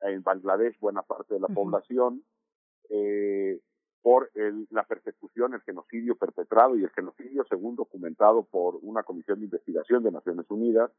en 0.00 0.22
Bangladesh, 0.22 0.78
buena 0.80 1.02
parte 1.02 1.34
de 1.34 1.40
la 1.40 1.48
población, 1.48 2.24
eh, 2.90 3.60
por 4.04 4.30
el, 4.34 4.68
la 4.70 4.82
persecución, 4.82 5.54
el 5.54 5.62
genocidio 5.62 6.14
perpetrado 6.14 6.76
y 6.76 6.84
el 6.84 6.90
genocidio, 6.90 7.42
según 7.48 7.74
documentado 7.74 8.42
por 8.42 8.78
una 8.82 9.02
comisión 9.02 9.38
de 9.38 9.46
investigación 9.46 10.02
de 10.02 10.12
Naciones 10.12 10.44
Unidas, 10.50 10.90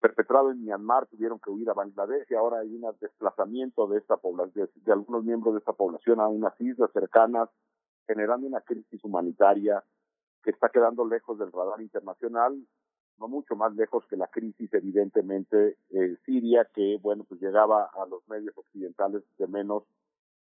perpetrado 0.00 0.52
en 0.52 0.62
Myanmar, 0.62 1.08
tuvieron 1.08 1.40
que 1.40 1.50
huir 1.50 1.68
a 1.68 1.74
Bangladesh 1.74 2.24
y 2.30 2.36
ahora 2.36 2.60
hay 2.60 2.72
un 2.72 2.84
desplazamiento 3.00 3.88
de 3.88 3.98
esta 3.98 4.16
población, 4.18 4.70
de, 4.76 4.92
algunos 4.92 5.24
miembros 5.24 5.54
de 5.54 5.58
esta 5.58 5.72
población 5.72 6.20
a 6.20 6.28
unas 6.28 6.52
islas 6.60 6.88
cercanas, 6.92 7.48
generando 8.06 8.46
una 8.46 8.60
crisis 8.60 9.02
humanitaria 9.02 9.82
que 10.44 10.52
está 10.52 10.68
quedando 10.68 11.04
lejos 11.04 11.40
del 11.40 11.50
radar 11.50 11.82
internacional, 11.82 12.56
no 13.18 13.26
mucho 13.26 13.56
más 13.56 13.74
lejos 13.74 14.06
que 14.06 14.16
la 14.16 14.28
crisis 14.28 14.72
evidentemente 14.72 15.78
eh, 15.90 16.16
siria, 16.24 16.64
que 16.72 16.96
bueno, 17.02 17.24
pues 17.24 17.40
llegaba 17.40 17.90
a 17.92 18.06
los 18.06 18.22
medios 18.28 18.56
occidentales 18.56 19.24
de 19.36 19.48
menos 19.48 19.82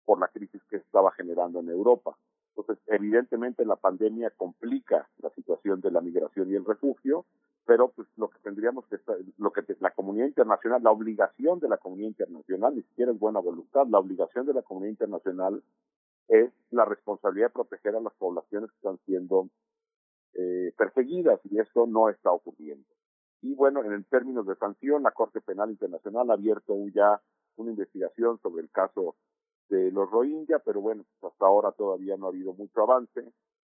por 0.04 0.18
la 0.18 0.28
crisis 0.28 0.62
que 0.70 0.76
estaba 0.76 1.12
generando 1.12 1.60
en 1.60 1.68
Europa. 1.68 2.16
Entonces, 2.54 2.82
evidentemente 2.86 3.64
la 3.64 3.76
pandemia 3.76 4.30
complica 4.30 5.08
la 5.18 5.30
situación 5.30 5.80
de 5.80 5.90
la 5.90 6.00
migración 6.00 6.50
y 6.50 6.54
el 6.54 6.64
refugio, 6.64 7.24
pero 7.64 7.88
pues 7.88 8.08
lo 8.16 8.28
que 8.28 8.38
tendríamos 8.40 8.86
que 8.86 8.96
estar, 8.96 9.16
lo 9.38 9.52
que 9.52 9.62
la 9.80 9.92
comunidad 9.92 10.26
internacional, 10.26 10.82
la 10.82 10.90
obligación 10.90 11.60
de 11.60 11.68
la 11.68 11.78
comunidad 11.78 12.08
internacional, 12.08 12.74
ni 12.74 12.82
siquiera 12.82 13.12
es 13.12 13.18
buena 13.18 13.40
voluntad, 13.40 13.86
la 13.86 13.98
obligación 13.98 14.46
de 14.46 14.54
la 14.54 14.62
comunidad 14.62 14.90
internacional 14.90 15.62
es 16.28 16.52
la 16.70 16.84
responsabilidad 16.84 17.46
de 17.46 17.52
proteger 17.52 17.96
a 17.96 18.00
las 18.00 18.12
poblaciones 18.14 18.70
que 18.70 18.76
están 18.76 18.98
siendo 19.06 19.48
eh, 20.34 20.72
perseguidas 20.76 21.40
y 21.44 21.58
esto 21.58 21.86
no 21.86 22.08
está 22.08 22.32
ocurriendo. 22.32 22.86
Y 23.42 23.54
bueno, 23.54 23.82
en 23.82 24.04
términos 24.04 24.46
de 24.46 24.56
sanción, 24.56 25.02
la 25.02 25.10
Corte 25.10 25.40
Penal 25.40 25.70
Internacional 25.70 26.30
ha 26.30 26.34
abierto 26.34 26.74
ya 26.94 27.20
una 27.56 27.70
investigación 27.70 28.38
sobre 28.40 28.62
el 28.62 28.70
caso 28.70 29.16
de 29.72 29.90
los 29.90 30.10
Rohingya, 30.10 30.58
pero 30.58 30.82
bueno, 30.82 31.04
hasta 31.22 31.46
ahora 31.46 31.72
todavía 31.72 32.16
no 32.18 32.26
ha 32.26 32.28
habido 32.28 32.52
mucho 32.52 32.82
avance. 32.82 33.24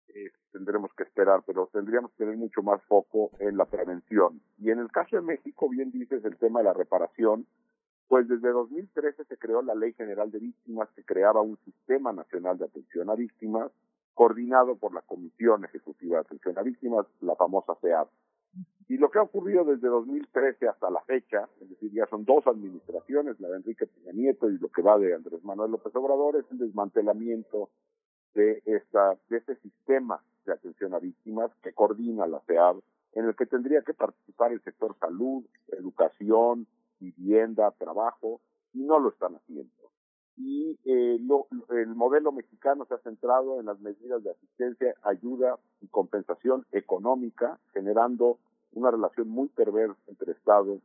Eh, 0.09 0.31
tendremos 0.53 0.93
que 0.95 1.05
esperar, 1.05 1.45
pero 1.47 1.69
tendríamos 1.73 2.11
que 2.13 2.25
tener 2.25 2.37
mucho 2.37 2.63
más 2.63 2.83
foco 2.85 3.31
en 3.39 3.57
la 3.57 3.65
prevención. 3.65 4.41
Y 4.59 4.71
en 4.71 4.81
el 4.81 4.91
caso 4.91 5.17
de 5.17 5.23
México, 5.23 5.69
bien 5.69 5.93
dices 5.93 6.25
el 6.25 6.37
tema 6.37 6.61
de 6.61 6.65
la 6.65 6.73
reparación, 6.73 7.47
pues 8.09 8.27
desde 8.29 8.51
2013 8.51 9.25
se 9.25 9.39
creó 9.39 9.63
la 9.63 9.77
Ley 9.77 9.93
General 9.93 10.31
de 10.33 10.41
Víctimas 10.41 10.89
que 10.97 11.05
creaba 11.05 11.43
un 11.43 11.57
Sistema 11.65 12.13
Nacional 12.13 12.59
de 12.59 12.65
Atención 12.65 13.09
a 13.09 13.15
Víctimas, 13.15 13.71
coordinado 14.15 14.77
por 14.77 14.93
la 14.95 15.03
Comisión 15.03 15.65
Ejecutiva 15.65 16.17
de 16.17 16.23
Atención 16.23 16.59
a 16.59 16.63
Víctimas, 16.63 17.07
la 17.21 17.37
famosa 17.37 17.75
CEAP. 17.81 18.09
Y 18.89 18.99
lo 18.99 19.11
que 19.11 19.19
ha 19.19 19.23
ocurrido 19.23 19.65
desde 19.65 19.89
2013 19.89 20.69
hasta 20.69 20.91
la 20.91 21.01
fecha, 21.03 21.49
es 21.61 21.71
decir, 21.71 21.91
ya 21.93 22.07
son 22.07 22.25
dos 22.25 22.47
administraciones, 22.47 23.41
la 23.41 23.49
de 23.49 23.57
Enrique 23.57 23.87
Peña 23.87 24.13
Nieto 24.13 24.51
y 24.51 24.59
lo 24.59 24.69
que 24.69 24.83
va 24.83 24.99
de 24.99 25.15
Andrés 25.15 25.43
Manuel 25.43 25.71
López 25.71 25.95
Obrador, 25.97 26.37
es 26.37 26.45
el 26.51 26.59
desmantelamiento 26.59 27.71
de, 28.35 28.63
esta, 28.67 29.17
de 29.29 29.39
este 29.39 29.57
sistema 29.57 30.23
de 30.45 30.53
atención 30.53 30.93
a 30.93 30.99
víctimas 30.99 31.51
que 31.63 31.73
coordina 31.73 32.27
la 32.27 32.41
CEAB, 32.41 32.83
en 33.15 33.25
el 33.27 33.37
que 33.37 33.47
tendría 33.47 33.83
que 33.83 33.95
participar 33.95 34.53
el 34.53 34.63
sector 34.63 34.97
salud, 34.99 35.45
educación, 35.69 36.67
vivienda, 37.01 37.71
trabajo, 37.79 38.41
y 38.75 38.83
no 38.83 38.99
lo 38.99 39.11
están 39.11 39.37
haciendo. 39.37 39.73
Y 40.37 40.79
eh, 40.85 41.19
lo, 41.21 41.47
el 41.71 41.95
modelo 41.95 42.33
mexicano 42.33 42.85
se 42.87 42.95
ha 42.95 42.99
centrado 42.99 43.61
en 43.61 43.67
las 43.67 43.79
medidas 43.81 44.23
de 44.25 44.33
asistencia, 44.33 44.95
ayuda 45.03 45.59
y 45.81 45.87
compensación 45.87 46.67
económica, 46.73 47.61
generando 47.73 48.39
una 48.75 48.91
relación 48.91 49.29
muy 49.29 49.49
perversa 49.49 50.01
entre 50.09 50.33
Estado 50.33 50.81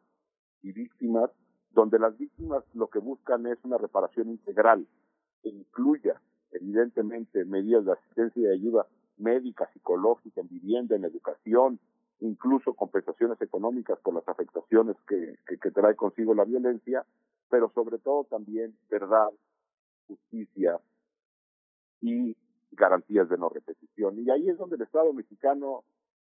y 0.62 0.72
víctimas, 0.72 1.30
donde 1.72 2.00
las 2.00 2.18
víctimas 2.18 2.64
lo 2.74 2.88
que 2.88 3.00
buscan 3.00 3.46
es 3.48 3.58
una 3.64 3.78
reparación 3.78 4.30
integral 4.30 4.88
que 5.42 5.50
incluya, 5.50 6.22
evidentemente, 6.52 7.46
medidas 7.46 7.86
de 7.86 7.94
asistencia 7.94 8.42
y 8.44 8.54
ayuda 8.54 8.88
médica, 9.18 9.70
psicológica, 9.74 10.42
en 10.42 10.48
vivienda, 10.48 10.96
en 10.96 11.06
educación, 11.06 11.80
incluso 12.22 12.74
compensaciones 12.74 13.42
económicas 13.42 14.00
por 14.00 14.14
las 14.14 14.28
afectaciones 14.28 14.96
que, 15.08 15.38
que, 15.46 15.72
trae 15.72 15.96
consigo 15.96 16.34
la 16.34 16.46
violencia, 16.46 17.06
pero 17.50 17.72
sobre 17.74 17.98
todo 18.00 18.26
también 18.26 18.76
verdad, 18.90 19.30
justicia 20.08 20.80
y 22.02 22.36
garantías 22.72 23.30
de 23.30 23.38
no 23.38 23.50
repetición. 23.50 24.20
Y 24.20 24.30
ahí 24.30 24.50
es 24.50 24.58
donde 24.58 24.76
el 24.76 24.84
Estado 24.84 25.14
mexicano 25.14 25.84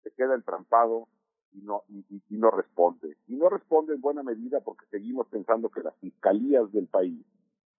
se 0.04 0.12
queda 0.12 0.36
entrampado 0.36 1.08
y 1.54 1.62
no, 1.62 1.84
y, 1.90 2.06
no 2.30 2.52
responde. 2.52 3.18
Y 3.28 3.36
no 3.36 3.50
responde 3.50 3.96
en 3.96 4.02
buena 4.02 4.24
medida 4.24 4.62
porque 4.62 4.86
seguimos 4.92 5.28
pensando 5.28 5.70
que 5.70 5.82
las 5.82 5.96
fiscalías 5.98 6.72
del 6.72 6.88
país 6.88 7.26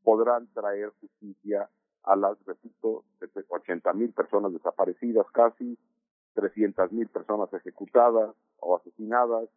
podrán 0.02 0.46
traer 0.54 0.92
justicia 1.00 1.68
a 2.04 2.16
las, 2.16 2.38
repito, 2.46 3.04
80 3.48 3.92
mil 3.92 4.12
personas 4.12 4.52
desaparecidas 4.52 5.26
casi, 5.32 5.78
300 6.34 6.92
mil 6.92 7.08
personas 7.08 7.52
ejecutadas 7.52 8.34
o 8.60 8.76
asesinadas, 8.76 9.48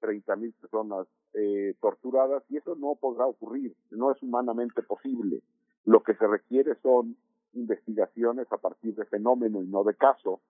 30 0.00 0.36
mil 0.36 0.52
personas 0.52 1.06
eh, 1.32 1.74
torturadas, 1.80 2.42
y 2.50 2.58
eso 2.58 2.74
no 2.74 2.96
podrá 2.96 3.26
ocurrir, 3.26 3.74
no 3.90 4.12
es 4.12 4.22
humanamente 4.22 4.82
posible. 4.82 5.42
Lo 5.84 6.02
que 6.02 6.14
se 6.14 6.26
requiere 6.26 6.74
son 6.82 7.16
investigaciones 7.54 8.50
a 8.52 8.58
partir 8.58 8.94
de 8.94 9.04
fenómeno 9.06 9.62
y 9.62 9.66
no 9.66 9.84
de 9.84 9.94
caso, 9.94 10.40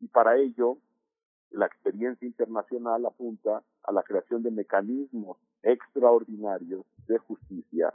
y 0.00 0.08
para 0.08 0.36
ello 0.36 0.78
la 1.50 1.66
experiencia 1.66 2.26
internacional 2.26 3.04
apunta 3.06 3.62
a 3.82 3.92
la 3.92 4.02
creación 4.02 4.42
de 4.42 4.50
mecanismos 4.50 5.38
extraordinarios 5.62 6.84
de 7.06 7.18
justicia 7.18 7.92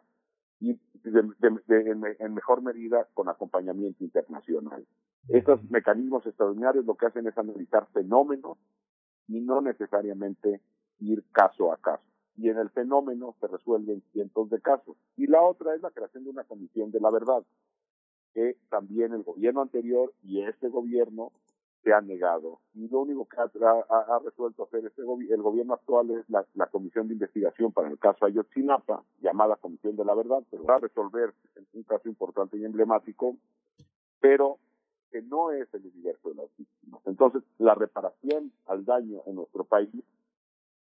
y 0.59 0.80
en 1.03 2.34
mejor 2.34 2.61
medida 2.61 3.08
con 3.14 3.30
acompañamiento 3.30 4.03
internacional. 4.03 4.85
Estos 5.27 5.64
mecanismos 5.69 6.25
extraordinarios 6.25 6.85
lo 6.85 6.95
que 6.95 7.08
hacen 7.08 7.27
es 7.27 7.38
analizar 7.38 7.88
fenómenos 7.93 8.58
y 9.27 9.42
no 9.42 9.61
necesariamente 9.61 10.61
ir 11.00 11.24
caso 11.32 11.72
a 11.72 11.77
caso. 11.77 12.03
Y 12.38 12.50
en 12.50 12.58
el 12.58 12.69
fenómeno 12.69 13.35
se 13.40 13.48
resuelven 13.48 14.03
cientos 14.11 14.50
de 14.50 14.61
casos. 14.61 14.98
Y 15.16 15.27
la 15.27 15.42
otra 15.42 15.74
es 15.74 15.82
la 15.82 15.92
creación 15.92 16.25
de 16.25 16.30
una 16.32 16.43
comisión 16.43 16.92
de 16.92 17.00
la 17.00 17.09
verdad, 17.09 17.43
que 18.34 18.58
también 18.69 19.14
el 19.14 19.24
gobierno 19.24 19.61
anterior 19.61 20.14
y 20.24 20.42
este 20.42 20.67
gobierno 20.69 21.32
se 21.85 21.93
han 21.93 22.07
negado. 22.07 22.59
Y 22.73 22.89
lo 22.89 23.01
único 23.01 23.27
que 23.27 23.38
ha, 23.38 24.19
resuelto 24.19 24.64
hacer 24.64 24.85
este 24.88 25.03
el 25.03 25.41
gobierno 25.41 25.75
actual 25.75 26.09
es 26.09 26.25
la, 26.30 26.65
comisión 26.65 27.07
de 27.07 27.14
investigación 27.14 27.72
para 27.72 27.89
el 27.89 27.99
caso 27.99 28.25
Ayotzinapa, 28.25 29.03
llamada 29.22 29.55
Comisión 29.55 29.95
de 29.95 30.03
la 30.03 30.15
Verdad, 30.15 30.43
pero 30.49 30.64
va 30.64 30.75
a 30.75 30.80
resolver 30.80 31.31
un 31.73 31.83
caso 31.83 32.09
importante 32.09 32.57
y 32.57 32.65
emblemático, 32.65 33.38
pero 34.19 34.57
que 35.11 35.22
no 35.22 35.51
es 35.51 35.72
el 35.75 35.85
universo 35.85 36.30
de 36.30 36.35
las 36.35 36.57
víctimas. 36.57 37.01
Entonces, 37.05 37.43
la 37.59 37.75
reparación 37.75 38.51
al 38.65 38.83
daño 38.83 39.22
en 39.27 39.35
nuestro 39.35 39.64
país 39.64 40.03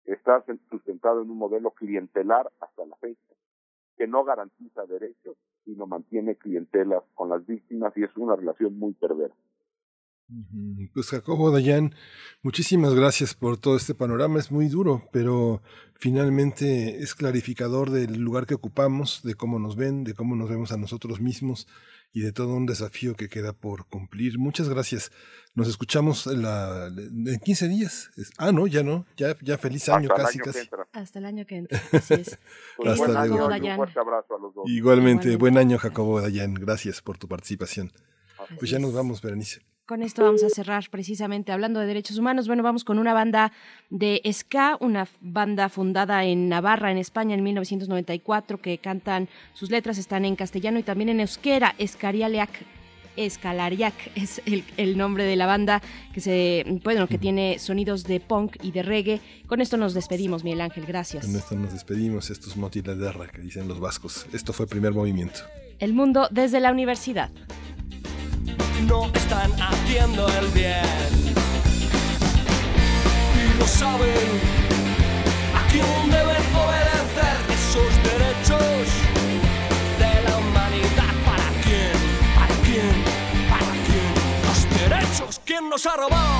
está 0.05 0.45
sustentado 0.69 1.23
en 1.23 1.31
un 1.31 1.39
modelo 1.39 1.71
clientelar 1.71 2.51
hasta 2.59 2.85
la 2.85 2.97
fecha, 2.97 3.35
que 3.97 4.09
no 4.09 4.25
garantiza 4.25 4.85
derechos, 4.87 5.37
sino 5.65 5.87
mantiene 5.87 6.35
clientelas 6.35 7.05
con 7.15 7.29
las 7.29 7.47
víctimas 7.47 7.97
y 7.97 8.03
es 8.03 8.17
una 8.17 8.35
relación 8.35 8.77
muy 8.77 8.95
perversa. 8.95 9.37
Pues 10.93 11.09
Jacobo 11.09 11.51
Dayan, 11.51 11.95
muchísimas 12.43 12.95
gracias 12.95 13.35
por 13.35 13.57
todo 13.57 13.77
este 13.77 13.95
panorama. 13.95 14.39
Es 14.39 14.51
muy 14.51 14.69
duro, 14.69 15.09
pero 15.11 15.63
finalmente 15.95 16.99
es 17.03 17.15
clarificador 17.15 17.91
del 17.91 18.19
lugar 18.19 18.45
que 18.47 18.55
ocupamos, 18.55 19.23
de 19.23 19.35
cómo 19.35 19.59
nos 19.59 19.77
ven, 19.77 20.05
de 20.05 20.13
cómo 20.13 20.37
nos 20.37 20.51
vemos 20.51 20.71
a 20.71 20.77
nosotros 20.77 21.21
mismos 21.23 21.67
y 22.13 22.21
de 22.21 22.33
todo 22.33 22.55
un 22.55 22.67
desafío 22.67 23.17
que 23.17 23.31
queda 23.31 23.55
por 23.55 23.87
cumplir. 23.87 24.39
Muchas 24.39 24.69
gracias. 24.69 25.13
Nos 25.55 25.67
escuchamos 25.67 26.27
en, 26.27 26.43
la, 26.43 26.89
en 26.89 27.41
15 27.43 27.69
días. 27.69 28.11
Ah, 28.37 28.53
no, 28.53 28.67
ya 28.67 28.83
no. 28.83 29.07
Ya, 29.17 29.35
ya 29.41 29.57
feliz 29.57 29.89
año 29.89 30.11
casi, 30.11 30.39
casi. 30.41 30.69
Hasta 30.93 31.21
el 31.21 31.25
año 31.25 31.47
que 31.47 31.57
entra. 31.57 31.81
Así 31.93 32.15
es. 32.15 32.39
Pues 32.77 32.99
buen 32.99 33.17
año, 33.17 33.47
un 33.47 33.77
fuerte 33.77 33.99
abrazo 33.99 34.37
a 34.37 34.41
los 34.41 34.55
dos. 34.55 34.65
Igualmente, 34.69 35.37
buen 35.37 35.57
año, 35.57 35.79
Jacobo 35.79 36.21
Dayan. 36.21 36.53
Gracias 36.53 37.01
por 37.01 37.17
tu 37.17 37.29
participación. 37.29 37.93
pues 38.59 38.71
ya 38.71 38.79
nos 38.79 38.93
vamos, 38.93 39.23
Berenice 39.23 39.63
con 39.89 40.03
esto 40.03 40.23
vamos 40.23 40.45
a 40.45 40.51
cerrar 40.51 40.85
precisamente 40.91 41.51
hablando 41.51 41.81
de 41.81 41.87
derechos 41.87 42.19
humanos. 42.19 42.47
Bueno, 42.47 42.63
vamos 42.63 42.85
con 42.85 42.99
una 42.99 43.15
banda 43.15 43.53
de 43.89 44.21
ska, 44.31 44.77
una 44.81 45.09
banda 45.23 45.71
fundada 45.71 46.25
en 46.27 46.51
Navarra, 46.51 46.93
en 46.93 46.99
España, 46.99 47.35
en 47.35 47.43
1994, 47.43 48.61
que 48.61 48.77
cantan, 48.77 49.31
sus 49.55 49.71
letras 49.71 49.97
están 49.97 50.27
en 50.27 50.37
castellano 50.37 50.79
y 50.79 50.83
también 50.83 51.09
en 51.09 51.21
euskera, 51.21 51.75
Escarialeac. 51.79 52.51
Escalariac 53.17 53.95
es 54.15 54.43
el, 54.77 54.97
nombre 54.97 55.25
de 55.25 55.35
la 55.37 55.47
banda 55.47 55.83
que 56.13 56.21
se 56.21 56.65
bueno 56.85 57.09
que 57.09 57.19
tiene 57.19 57.59
sonidos 57.59 58.05
de 58.05 58.21
punk 58.21 58.57
y 58.63 58.73
de 58.73 58.83
reggae. 58.83 59.21
Con 59.47 59.63
esto 59.63 59.79
nos 59.79 59.95
despedimos, 59.95 60.45
Miguel 60.45 60.61
Ángel, 60.61 60.85
gracias. 60.85 61.25
Con 61.27 61.35
esto 61.35 61.57
nos 61.57 61.73
despedimos, 61.73 62.31
estos 62.31 62.59
motis 62.59 62.85
de 62.85 62.95
guerra 62.95 63.27
que 63.29 63.41
dicen 63.41 63.67
los 63.67 63.81
vascos. 63.81 64.27
Esto 64.35 64.53
fue 64.53 64.65
el 64.65 64.71
primer 64.71 64.93
movimiento. 64.93 65.41
El 65.79 65.95
mundo 65.95 66.29
desde 66.31 66.61
la 66.61 66.71
universidad 66.71 67.31
no 68.87 69.11
están 69.15 69.53
haciendo 69.61 70.29
el 70.29 70.47
bien. 70.49 71.35
Y 73.35 73.59
lo 73.59 73.67
saben, 73.67 74.29
a 75.55 75.67
quién 75.71 76.11
deben 76.11 76.45
obedecer 76.55 77.37
esos 77.59 77.93
derechos 78.09 78.87
de 79.99 80.23
la 80.29 80.37
humanidad. 80.37 81.13
¿Para 81.25 81.49
quién? 81.63 81.99
¿Para 82.39 82.55
quién? 82.65 82.95
¿Para 83.51 83.73
quién? 83.87 84.13
Los 84.47 84.61
derechos, 84.81 85.41
¿quién 85.45 85.69
nos 85.69 85.87
ha 85.87 85.97
robado? 85.97 86.39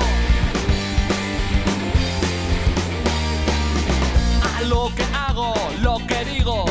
A 4.57 4.61
lo 4.63 4.91
que 4.95 5.03
hago, 5.13 5.53
lo 5.81 5.97
que 6.07 6.25
digo. 6.25 6.65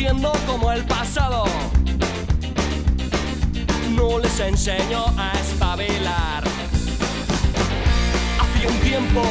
No 0.00 0.08
entiendo 0.08 0.32
como 0.46 0.72
el 0.72 0.82
pasado 0.86 1.44
no 3.90 4.18
les 4.18 4.40
enseño 4.40 5.04
a 5.18 5.32
espabilar. 5.32 6.42
Hace 8.40 8.66
un 8.66 8.78
tiempo 8.80 9.22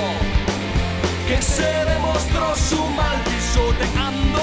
que 1.28 1.42
se 1.42 1.64
demostró 1.64 2.56
su 2.56 2.86
mal 2.90 3.18
pisoteando 3.24 4.42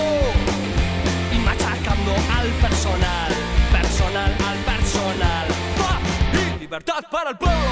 y 1.33 1.39
machacando 1.39 2.13
al 2.39 2.49
personal, 2.65 3.33
personal 3.71 4.37
al 4.49 4.59
personal. 4.75 5.47
Y 6.33 6.61
libertad 6.61 7.05
para 7.09 7.31
el 7.31 7.37
pueblo. 7.37 7.71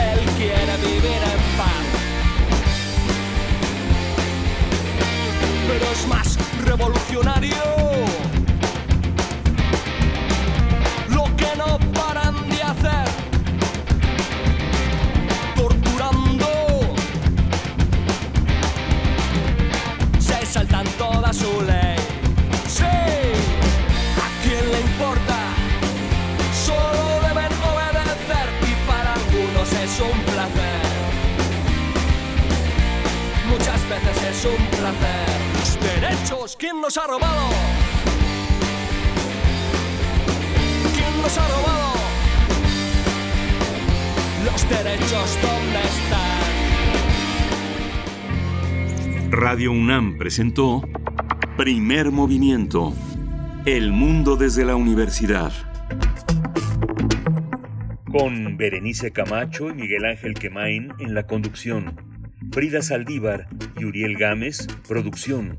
Él 0.00 0.20
quiere 0.36 0.76
vivir 0.86 1.03
pero 5.66 5.84
es 5.90 6.06
más 6.08 6.38
revolucionario. 6.64 7.56
Lo 11.08 11.24
que 11.36 11.50
no 11.56 11.78
paran 11.92 12.48
de 12.48 12.62
hacer, 12.62 13.08
torturando, 15.54 16.46
se 20.18 20.46
saltan 20.46 20.86
toda 20.98 21.32
su 21.32 21.62
ley. 21.62 21.96
Sí, 22.66 22.84
¿a 22.84 24.28
quién 24.42 24.64
le 24.72 24.80
importa? 24.80 25.38
Solo 26.66 27.20
deben 27.26 27.52
obedecer 27.70 28.48
y 28.70 28.74
para 28.88 29.14
algunos 29.14 29.72
es 29.72 30.00
un 30.00 30.18
placer. 30.30 30.82
Muchas 33.48 33.80
veces 33.88 34.16
es 34.30 34.44
un 34.46 34.66
placer 34.78 35.43
derechos, 36.04 36.56
¿quién 36.58 36.80
nos 36.80 36.96
ha 36.96 37.06
robado? 37.06 37.48
¿Quién 40.94 41.22
nos 41.22 41.38
ha 41.38 41.48
robado? 41.48 41.94
Los 44.44 44.68
derechos, 44.68 45.38
¿dónde 45.42 45.80
están? 45.80 46.20
Radio 49.30 49.72
UNAM 49.72 50.18
presentó 50.18 50.82
Primer 51.56 52.10
Movimiento. 52.10 52.92
El 53.64 53.92
mundo 53.92 54.36
desde 54.36 54.66
la 54.66 54.76
universidad. 54.76 55.52
Con 58.12 58.58
Berenice 58.58 59.10
Camacho 59.10 59.70
y 59.70 59.74
Miguel 59.74 60.04
Ángel 60.04 60.34
Quemain 60.34 60.92
en 60.98 61.14
la 61.14 61.26
conducción. 61.26 61.96
Frida 62.52 62.82
Saldívar 62.82 63.48
y 63.80 63.84
Uriel 63.84 64.16
Gámez, 64.16 64.68
producción. 64.86 65.58